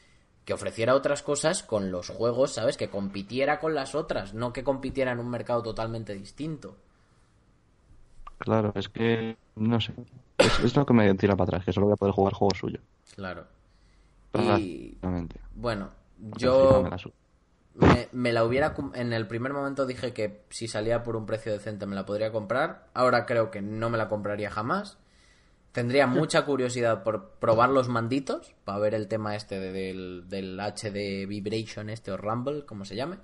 Que 0.45 0.53
ofreciera 0.53 0.95
otras 0.95 1.22
cosas 1.22 1.61
con 1.61 1.91
los 1.91 2.09
juegos, 2.09 2.53
¿sabes? 2.55 2.76
Que 2.76 2.89
compitiera 2.89 3.59
con 3.59 3.76
las 3.76 3.93
otras, 3.93 4.34
no 4.34 4.51
que 4.51 4.63
compitiera 4.63 5.11
en 5.11 5.19
un 5.19 5.30
mercado 5.30 5.61
totalmente 5.61 6.13
distinto. 6.15 6.76
Claro, 8.39 8.72
es 8.76 8.89
que, 8.89 9.38
no 9.55 9.80
sé. 9.80 9.93
Es, 10.39 10.59
es 10.61 10.76
lo 10.76 10.84
que 10.84 10.93
me 10.93 11.13
tira 11.13 11.35
para 11.35 11.43
atrás, 11.49 11.65
que 11.65 11.72
solo 11.72 11.85
voy 11.85 11.93
a 11.93 11.97
poder 11.97 12.13
jugar 12.15 12.34
juegos 12.34 12.57
suyos. 12.57 12.81
Claro. 13.15 13.45
Y 14.57 14.97
bueno, 15.53 15.91
yo 16.38 16.89
me 17.76 18.10
me, 18.11 18.34
la 18.34 18.43
hubiera... 18.43 18.76
En 18.93 19.14
el 19.14 19.27
primer 19.27 19.53
momento 19.53 19.85
dije 19.85 20.14
que 20.14 20.43
si 20.49 20.68
salía 20.68 21.03
por 21.03 21.15
un 21.15 21.26
precio 21.26 21.52
decente 21.52 21.85
me 21.85 21.95
la 21.95 22.06
podría 22.06 22.31
comprar. 22.31 22.88
Ahora 22.93 23.26
creo 23.26 23.49
que 23.52 23.61
no 23.61 23.89
me 23.89 23.98
la 23.98 24.10
compraría 24.10 24.49
jamás. 24.52 24.98
Tendría 25.72 26.06
mucha 26.06 26.43
curiosidad 26.43 27.02
por 27.03 27.30
probar 27.39 27.69
los 27.69 27.88
manditos, 27.88 28.53
para 28.65 28.80
ver 28.80 28.93
el 28.93 29.07
tema 29.07 29.35
este 29.38 29.57
de- 29.60 29.72
del, 29.72 30.26
del 30.27 30.60
HD 30.60 31.26
Vibration 31.27 31.89
este 31.89 32.11
o 32.11 32.18
Rumble, 32.18 32.65
como 32.65 32.84
se 32.84 32.98
llame, 32.98 33.19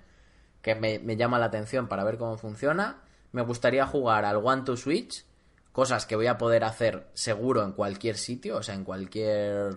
que 0.61 0.73
me, 0.73 0.99
me 0.99 1.17
llama 1.17 1.39
la 1.39 1.47
atención 1.47 1.89
para 1.89 2.05
ver 2.05 2.17
cómo 2.17 2.37
funciona. 2.37 3.01
Me 3.33 3.41
gustaría 3.41 3.85
jugar 3.85 4.23
al 4.23 4.37
One 4.37 4.61
to 4.63 4.77
Switch, 4.77 5.25
cosas 5.73 6.05
que 6.05 6.15
voy 6.15 6.27
a 6.27 6.37
poder 6.37 6.63
hacer 6.63 7.07
seguro 7.13 7.63
en 7.65 7.73
cualquier 7.73 8.15
sitio, 8.15 8.55
o 8.57 8.63
sea, 8.63 8.75
en 8.75 8.85
cualquier 8.85 9.75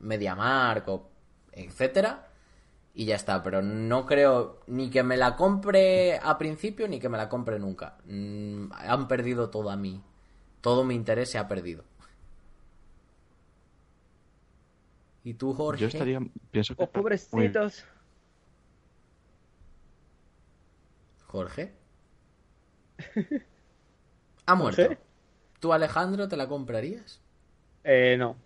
MediaMark 0.00 0.88
o 0.88 1.10
etcétera. 1.52 2.28
Y 2.96 3.06
ya 3.06 3.16
está, 3.16 3.42
pero 3.42 3.60
no 3.60 4.06
creo 4.06 4.60
ni 4.68 4.88
que 4.88 5.02
me 5.02 5.16
la 5.16 5.34
compre 5.34 6.20
a 6.22 6.38
principio 6.38 6.86
ni 6.86 7.00
que 7.00 7.08
me 7.08 7.18
la 7.18 7.28
compre 7.28 7.58
nunca. 7.58 7.96
Mm, 8.06 8.70
han 8.72 9.08
perdido 9.08 9.50
todo 9.50 9.70
a 9.70 9.76
mí. 9.76 10.00
Todo 10.60 10.84
mi 10.84 10.94
interés 10.94 11.28
se 11.30 11.38
ha 11.38 11.48
perdido. 11.48 11.84
¿Y 15.24 15.34
tú, 15.34 15.54
Jorge? 15.54 15.80
Yo 15.80 15.88
estaría, 15.88 16.20
pienso 16.52 16.76
que... 16.76 16.84
Oh, 16.84 16.90
pobrecitos. 16.90 17.84
¿Jorge? 21.26 21.74
Ha 24.46 24.54
muerto. 24.54 24.82
Jorge. 24.82 24.98
¿Tú, 25.58 25.72
Alejandro, 25.72 26.28
te 26.28 26.36
la 26.36 26.46
comprarías? 26.46 27.22
Eh, 27.82 28.16
no. 28.18 28.36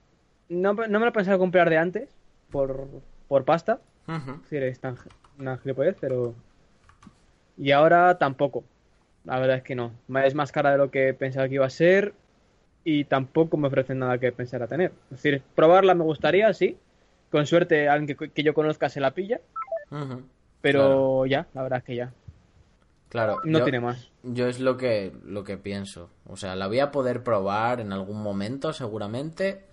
no. 0.48 0.72
No 0.72 1.00
me 1.00 1.06
lo 1.06 1.12
pensaba 1.12 1.38
comprar 1.38 1.68
de 1.70 1.76
antes, 1.76 2.16
por, 2.50 3.02
por 3.26 3.44
pasta. 3.44 3.80
Ujú. 4.08 4.30
Es 4.32 4.42
decir, 4.42 4.62
es 4.64 4.80
tan 4.80 4.96
una 5.38 5.56
gilipollez, 5.58 5.96
pero... 6.00 6.34
Y 7.56 7.70
ahora 7.72 8.18
tampoco. 8.18 8.64
La 9.24 9.38
verdad 9.38 9.56
es 9.58 9.62
que 9.62 9.74
no. 9.74 9.92
Es 10.24 10.34
más 10.34 10.50
cara 10.52 10.70
de 10.72 10.78
lo 10.78 10.90
que 10.90 11.12
pensaba 11.14 11.48
que 11.48 11.54
iba 11.54 11.66
a 11.66 11.70
ser 11.70 12.14
y 12.84 13.04
tampoco 13.04 13.56
me 13.56 13.68
ofrecen 13.68 13.98
nada 13.98 14.18
que 14.18 14.32
pensar 14.32 14.62
a 14.62 14.66
tener. 14.68 14.92
Es 15.10 15.22
decir, 15.22 15.42
probarla 15.54 15.94
me 15.94 16.04
gustaría, 16.04 16.52
sí. 16.54 16.78
Con 17.30 17.46
suerte 17.46 17.88
alguien 17.88 18.16
que, 18.16 18.30
que 18.30 18.42
yo 18.42 18.54
conozca 18.54 18.88
se 18.88 19.00
la 19.00 19.10
pilla, 19.10 19.40
pero 20.60 21.26
ya, 21.26 21.46
la 21.52 21.62
verdad 21.62 21.78
es 21.80 21.84
que 21.84 21.96
ya. 21.96 22.12
Claro. 23.10 23.40
No 23.44 23.58
yo- 23.58 23.64
tiene 23.64 23.80
más. 23.80 24.10
Yo 24.22 24.46
es 24.48 24.60
lo 24.60 24.76
que, 24.76 25.12
lo 25.24 25.44
que 25.44 25.56
pienso. 25.58 26.10
O 26.26 26.36
sea, 26.36 26.56
la 26.56 26.66
voy 26.66 26.80
a 26.80 26.90
poder 26.90 27.22
probar 27.22 27.80
en 27.80 27.92
algún 27.92 28.22
momento, 28.22 28.72
seguramente, 28.72 29.64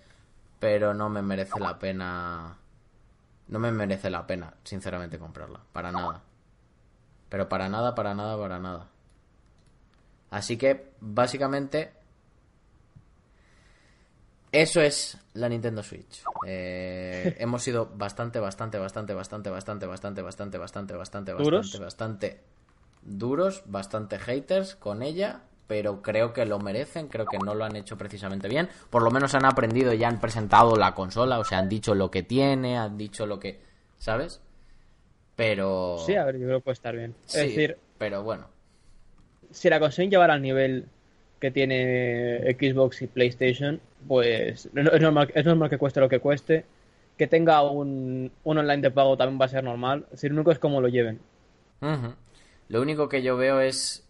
pero 0.60 0.92
no 0.94 1.08
me 1.08 1.22
merece 1.22 1.58
la 1.60 1.78
pena. 1.78 2.56
No 3.48 3.58
me 3.58 3.70
merece 3.70 4.10
la 4.10 4.26
pena, 4.26 4.54
sinceramente, 4.64 5.18
comprarla. 5.18 5.60
Para 5.72 5.92
nada. 5.92 6.22
Pero 7.28 7.48
para 7.48 7.68
nada, 7.68 7.94
para 7.94 8.14
nada, 8.14 8.36
para 8.38 8.58
nada. 8.58 8.88
Así 10.30 10.56
que, 10.56 10.92
básicamente, 11.00 11.92
eso 14.52 14.80
es 14.80 15.18
la 15.34 15.48
Nintendo 15.48 15.82
Switch. 15.82 16.24
Eh, 16.46 17.36
hemos 17.40 17.62
sido 17.62 17.86
bastante, 17.94 18.40
bastante, 18.40 18.78
bastante, 18.78 19.14
bastante, 19.14 19.50
bastante, 19.50 19.86
bastante, 19.86 20.22
bastante, 20.22 20.58
bastante, 20.58 20.94
bastante, 20.94 21.32
bastante, 21.32 21.78
bastante 21.78 22.40
duros, 23.06 23.62
bastante 23.66 24.18
haters 24.18 24.74
con 24.76 25.02
ella, 25.02 25.42
pero 25.66 26.02
creo 26.02 26.32
que 26.32 26.46
lo 26.46 26.58
merecen, 26.58 27.08
creo 27.08 27.26
que 27.26 27.38
no 27.38 27.54
lo 27.54 27.64
han 27.64 27.76
hecho 27.76 27.96
precisamente 27.98 28.48
bien. 28.48 28.68
Por 28.90 29.02
lo 29.02 29.10
menos 29.10 29.34
han 29.34 29.44
aprendido 29.44 29.92
y 29.92 30.04
han 30.04 30.20
presentado 30.20 30.76
la 30.76 30.94
consola, 30.94 31.38
o 31.38 31.44
sea, 31.44 31.58
han 31.58 31.68
dicho 31.68 31.94
lo 31.94 32.10
que 32.10 32.22
tiene, 32.22 32.78
han 32.78 32.96
dicho 32.96 33.26
lo 33.26 33.40
que, 33.40 33.60
¿sabes? 33.98 34.40
Pero 35.34 35.98
Sí, 36.06 36.14
a 36.14 36.24
ver, 36.24 36.38
yo 36.38 36.46
creo 36.46 36.58
que 36.58 36.64
puede 36.64 36.74
estar 36.74 36.96
bien. 36.96 37.14
Sí, 37.26 37.40
Es 37.40 37.46
decir, 37.48 37.78
pero 37.98 38.22
bueno, 38.22 38.48
si 39.50 39.68
la 39.68 39.80
consiguen 39.80 40.10
llevar 40.10 40.30
al 40.30 40.42
nivel 40.42 40.86
que 41.40 41.50
tiene 41.50 42.56
Xbox 42.58 43.02
y 43.02 43.06
PlayStation, 43.06 43.80
pues 44.08 44.66
es 44.74 45.00
normal, 45.00 45.30
es 45.34 45.44
normal 45.44 45.68
que 45.68 45.78
cueste 45.78 46.00
lo 46.00 46.08
que 46.08 46.20
cueste. 46.20 46.64
Que 47.18 47.26
tenga 47.26 47.62
un, 47.62 48.30
un 48.44 48.58
online 48.58 48.82
de 48.82 48.90
pago 48.90 49.16
también 49.16 49.40
va 49.40 49.46
a 49.46 49.48
ser 49.48 49.64
normal. 49.64 50.06
Decir, 50.10 50.30
lo 50.30 50.36
único 50.36 50.52
es 50.52 50.58
cómo 50.58 50.80
lo 50.80 50.88
lleven. 50.88 51.18
Lo 52.68 52.82
único 52.82 53.08
que 53.08 53.22
yo 53.22 53.36
veo 53.36 53.60
es. 53.60 54.05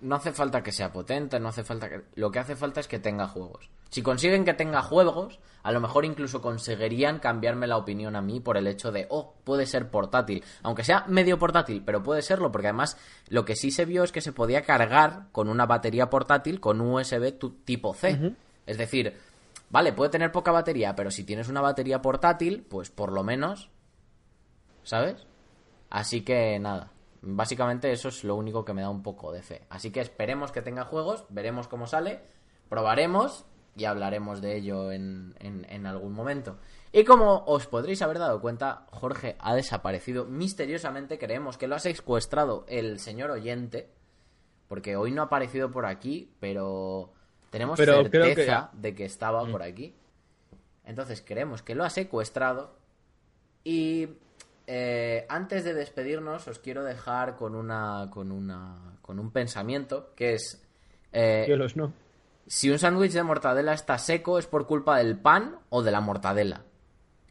No 0.00 0.16
hace 0.16 0.32
falta 0.32 0.62
que 0.62 0.72
sea 0.72 0.92
potente, 0.92 1.40
no 1.40 1.48
hace 1.48 1.64
falta 1.64 1.88
que. 1.88 2.02
Lo 2.14 2.30
que 2.30 2.38
hace 2.38 2.56
falta 2.56 2.80
es 2.80 2.88
que 2.88 2.98
tenga 2.98 3.26
juegos. 3.26 3.70
Si 3.90 4.02
consiguen 4.02 4.44
que 4.44 4.54
tenga 4.54 4.82
juegos, 4.82 5.40
a 5.62 5.72
lo 5.72 5.80
mejor 5.80 6.04
incluso 6.04 6.40
conseguirían 6.40 7.18
cambiarme 7.18 7.66
la 7.66 7.76
opinión 7.76 8.16
a 8.16 8.22
mí 8.22 8.38
por 8.38 8.56
el 8.56 8.66
hecho 8.66 8.92
de, 8.92 9.06
oh, 9.10 9.34
puede 9.44 9.66
ser 9.66 9.90
portátil. 9.90 10.44
Aunque 10.62 10.84
sea 10.84 11.04
medio 11.08 11.38
portátil, 11.38 11.82
pero 11.84 12.02
puede 12.02 12.22
serlo, 12.22 12.52
porque 12.52 12.68
además 12.68 12.96
lo 13.28 13.44
que 13.44 13.56
sí 13.56 13.70
se 13.70 13.84
vio 13.84 14.04
es 14.04 14.12
que 14.12 14.20
se 14.20 14.32
podía 14.32 14.62
cargar 14.62 15.28
con 15.32 15.48
una 15.48 15.66
batería 15.66 16.10
portátil 16.10 16.60
con 16.60 16.80
USB 16.80 17.38
tipo 17.64 17.94
C. 17.94 18.34
Es 18.66 18.78
decir, 18.78 19.16
vale, 19.70 19.92
puede 19.92 20.10
tener 20.10 20.30
poca 20.32 20.52
batería, 20.52 20.94
pero 20.94 21.10
si 21.10 21.24
tienes 21.24 21.48
una 21.48 21.60
batería 21.60 22.02
portátil, 22.02 22.66
pues 22.68 22.90
por 22.90 23.12
lo 23.12 23.24
menos 23.24 23.70
¿sabes? 24.88 25.26
Así 25.90 26.22
que 26.22 26.58
nada, 26.58 26.90
básicamente 27.22 27.90
eso 27.92 28.08
es 28.08 28.24
lo 28.24 28.34
único 28.36 28.64
que 28.64 28.74
me 28.74 28.82
da 28.82 28.90
un 28.90 29.02
poco 29.02 29.32
de 29.32 29.42
fe. 29.42 29.62
Así 29.70 29.90
que 29.90 30.00
esperemos 30.00 30.52
que 30.52 30.62
tenga 30.62 30.84
juegos, 30.84 31.24
veremos 31.28 31.68
cómo 31.68 31.86
sale, 31.86 32.20
probaremos 32.68 33.44
y 33.76 33.84
hablaremos 33.84 34.40
de 34.40 34.56
ello 34.56 34.90
en, 34.92 35.34
en- 35.38 35.66
en 35.68 35.86
algún 35.86 36.12
momento. 36.12 36.58
Y 36.92 37.04
como 37.04 37.44
os 37.46 37.66
podréis 37.66 38.02
haber 38.02 38.18
dado 38.18 38.40
cuenta, 38.40 38.86
Jorge 38.92 39.36
ha 39.40 39.54
desaparecido 39.54 40.24
misteriosamente, 40.24 41.18
creemos 41.18 41.58
que 41.58 41.68
lo 41.68 41.76
ha 41.76 41.78
secuestrado 41.80 42.64
el 42.66 42.98
señor 42.98 43.30
oyente, 43.30 43.90
porque 44.68 44.96
hoy 44.96 45.12
no 45.12 45.22
ha 45.22 45.26
aparecido 45.26 45.70
por 45.70 45.86
aquí, 45.86 46.32
pero 46.40 47.12
tenemos 47.50 47.78
Pero 47.78 47.92
creo 48.10 48.10
que 48.10 48.34
certeza 48.34 48.70
de 48.72 48.94
que 48.94 49.04
estaba 49.04 49.46
por 49.46 49.62
aquí. 49.62 49.94
Entonces 50.84 51.22
creemos 51.24 51.62
que 51.62 51.74
lo 51.74 51.84
ha 51.84 51.90
secuestrado 51.90 52.76
y 53.64 54.08
eh, 54.70 55.24
antes 55.30 55.64
de 55.64 55.72
despedirnos 55.72 56.46
os 56.46 56.58
quiero 56.58 56.84
dejar 56.84 57.36
con 57.36 57.54
una 57.54 58.08
con 58.10 58.30
una 58.30 58.98
con 59.00 59.18
un 59.18 59.30
pensamiento 59.30 60.12
que 60.14 60.34
es 60.34 60.62
eh, 61.12 61.46
no. 61.74 61.92
si 62.46 62.68
un 62.70 62.78
sándwich 62.78 63.12
de 63.12 63.22
mortadela 63.22 63.72
está 63.72 63.96
seco 63.96 64.38
es 64.38 64.46
por 64.46 64.66
culpa 64.66 64.98
del 64.98 65.18
pan 65.18 65.56
o 65.70 65.82
de 65.82 65.90
la 65.90 66.02
mortadela. 66.02 66.62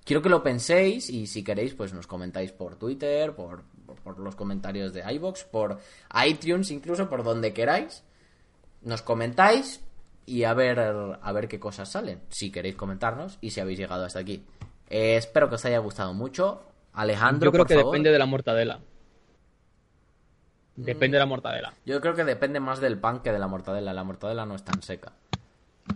Quiero 0.03 0.21
que 0.21 0.29
lo 0.29 0.41
penséis 0.41 1.09
y 1.09 1.27
si 1.27 1.43
queréis 1.43 1.75
pues 1.75 1.93
nos 1.93 2.07
comentáis 2.07 2.51
por 2.51 2.75
Twitter, 2.77 3.35
por, 3.35 3.63
por- 3.85 3.97
por 4.01 4.19
los 4.19 4.35
comentarios 4.35 4.91
de 4.93 5.03
iBox, 5.13 5.43
por 5.43 5.77
iTunes, 6.25 6.71
incluso 6.71 7.07
por 7.09 7.23
donde 7.23 7.53
queráis. 7.53 8.03
Nos 8.81 9.01
comentáis 9.03 9.81
y 10.25 10.43
a 10.45 10.53
ver 10.53 10.79
a 10.79 11.31
ver 11.33 11.47
qué 11.47 11.59
cosas 11.59 11.91
salen, 11.91 12.21
si 12.29 12.51
queréis 12.51 12.75
comentarnos 12.75 13.37
y 13.41 13.51
si 13.51 13.59
habéis 13.59 13.77
llegado 13.79 14.05
hasta 14.05 14.19
aquí. 14.19 14.45
Eh, 14.89 15.17
espero 15.17 15.49
que 15.49 15.55
os 15.55 15.65
haya 15.65 15.79
gustado 15.79 16.13
mucho. 16.13 16.63
Alejandro, 16.97 17.47
Yo 17.47 17.51
creo 17.51 17.61
por 17.63 17.67
que 17.67 17.75
favor. 17.75 17.91
depende 17.91 18.11
de 18.11 18.17
la 18.19 18.25
mortadela. 18.25 18.79
Mm. 20.77 20.83
Depende 20.83 21.15
de 21.15 21.19
la 21.19 21.25
mortadela. 21.27 21.73
Yo 21.85 22.01
creo 22.01 22.15
que 22.15 22.23
depende 22.23 22.59
más 22.59 22.79
del 22.79 22.99
pan 22.99 23.21
que 23.21 23.31
de 23.31 23.37
la 23.37 23.47
mortadela. 23.47 23.93
La 23.93 24.03
mortadela 24.03 24.45
no 24.47 24.55
es 24.55 24.63
tan 24.63 24.81
seca. 24.81 25.13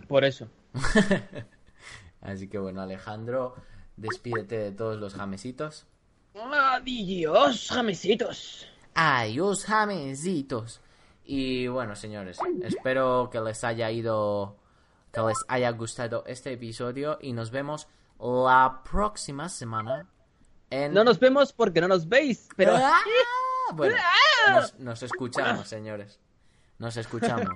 Por 0.06 0.24
eso. 0.24 0.48
Así 2.20 2.48
que 2.48 2.58
bueno, 2.58 2.82
Alejandro, 2.82 3.56
despídete 3.96 4.56
de 4.58 4.70
todos 4.72 4.96
los 4.98 5.14
jamesitos. 5.14 5.86
Adiós, 6.34 7.68
jamesitos. 7.68 8.66
Adiós, 8.94 9.64
jamesitos. 9.64 10.80
Y 11.24 11.66
bueno, 11.66 11.96
señores, 11.96 12.38
espero 12.62 13.28
que 13.30 13.40
les 13.40 13.64
haya 13.64 13.90
ido, 13.90 14.56
que 15.12 15.20
les 15.20 15.38
haya 15.48 15.70
gustado 15.70 16.22
este 16.26 16.52
episodio 16.52 17.18
y 17.20 17.32
nos 17.32 17.50
vemos 17.50 17.88
la 18.20 18.82
próxima 18.88 19.48
semana 19.48 20.06
en... 20.72 20.94
No 20.94 21.04
nos 21.04 21.18
vemos 21.18 21.52
porque 21.52 21.80
no 21.80 21.88
nos 21.88 22.08
veis, 22.08 22.48
pero 22.56 22.74
Ah, 22.76 23.00
Bueno, 23.74 23.96
nos, 24.50 24.78
nos 24.78 25.02
escuchamos, 25.02 25.68
señores. 25.68 26.20
Nos 26.78 26.96
escuchamos. 26.96 27.48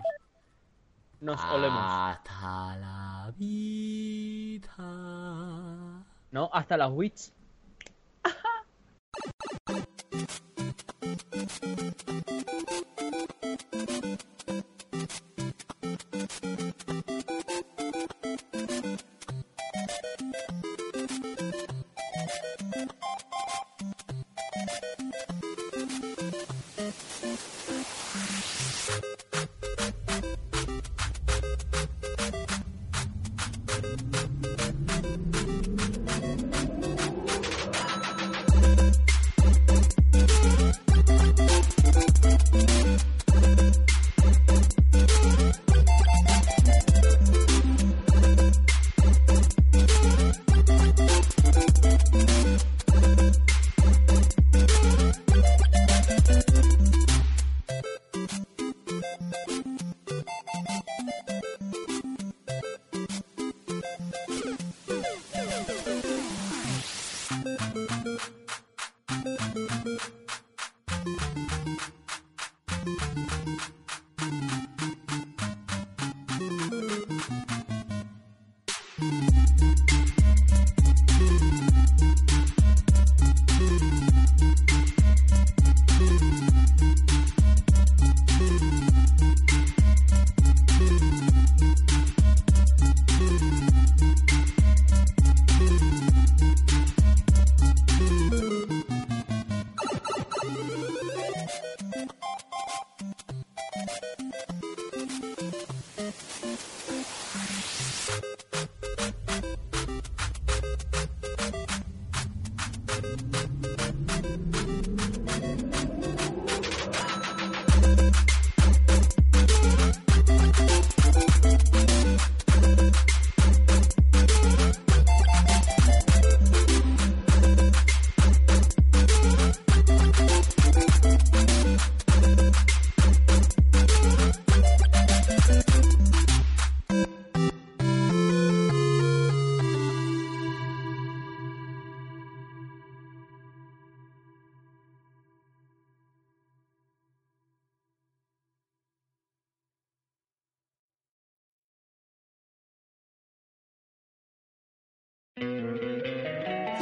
nos 1.20 1.40
olemos. 1.44 1.80
Hasta 1.82 2.76
la 2.78 3.32
vida. 3.36 4.74
No, 6.30 6.50
hasta 6.52 6.76
la 6.76 6.88
Witch. 6.88 7.32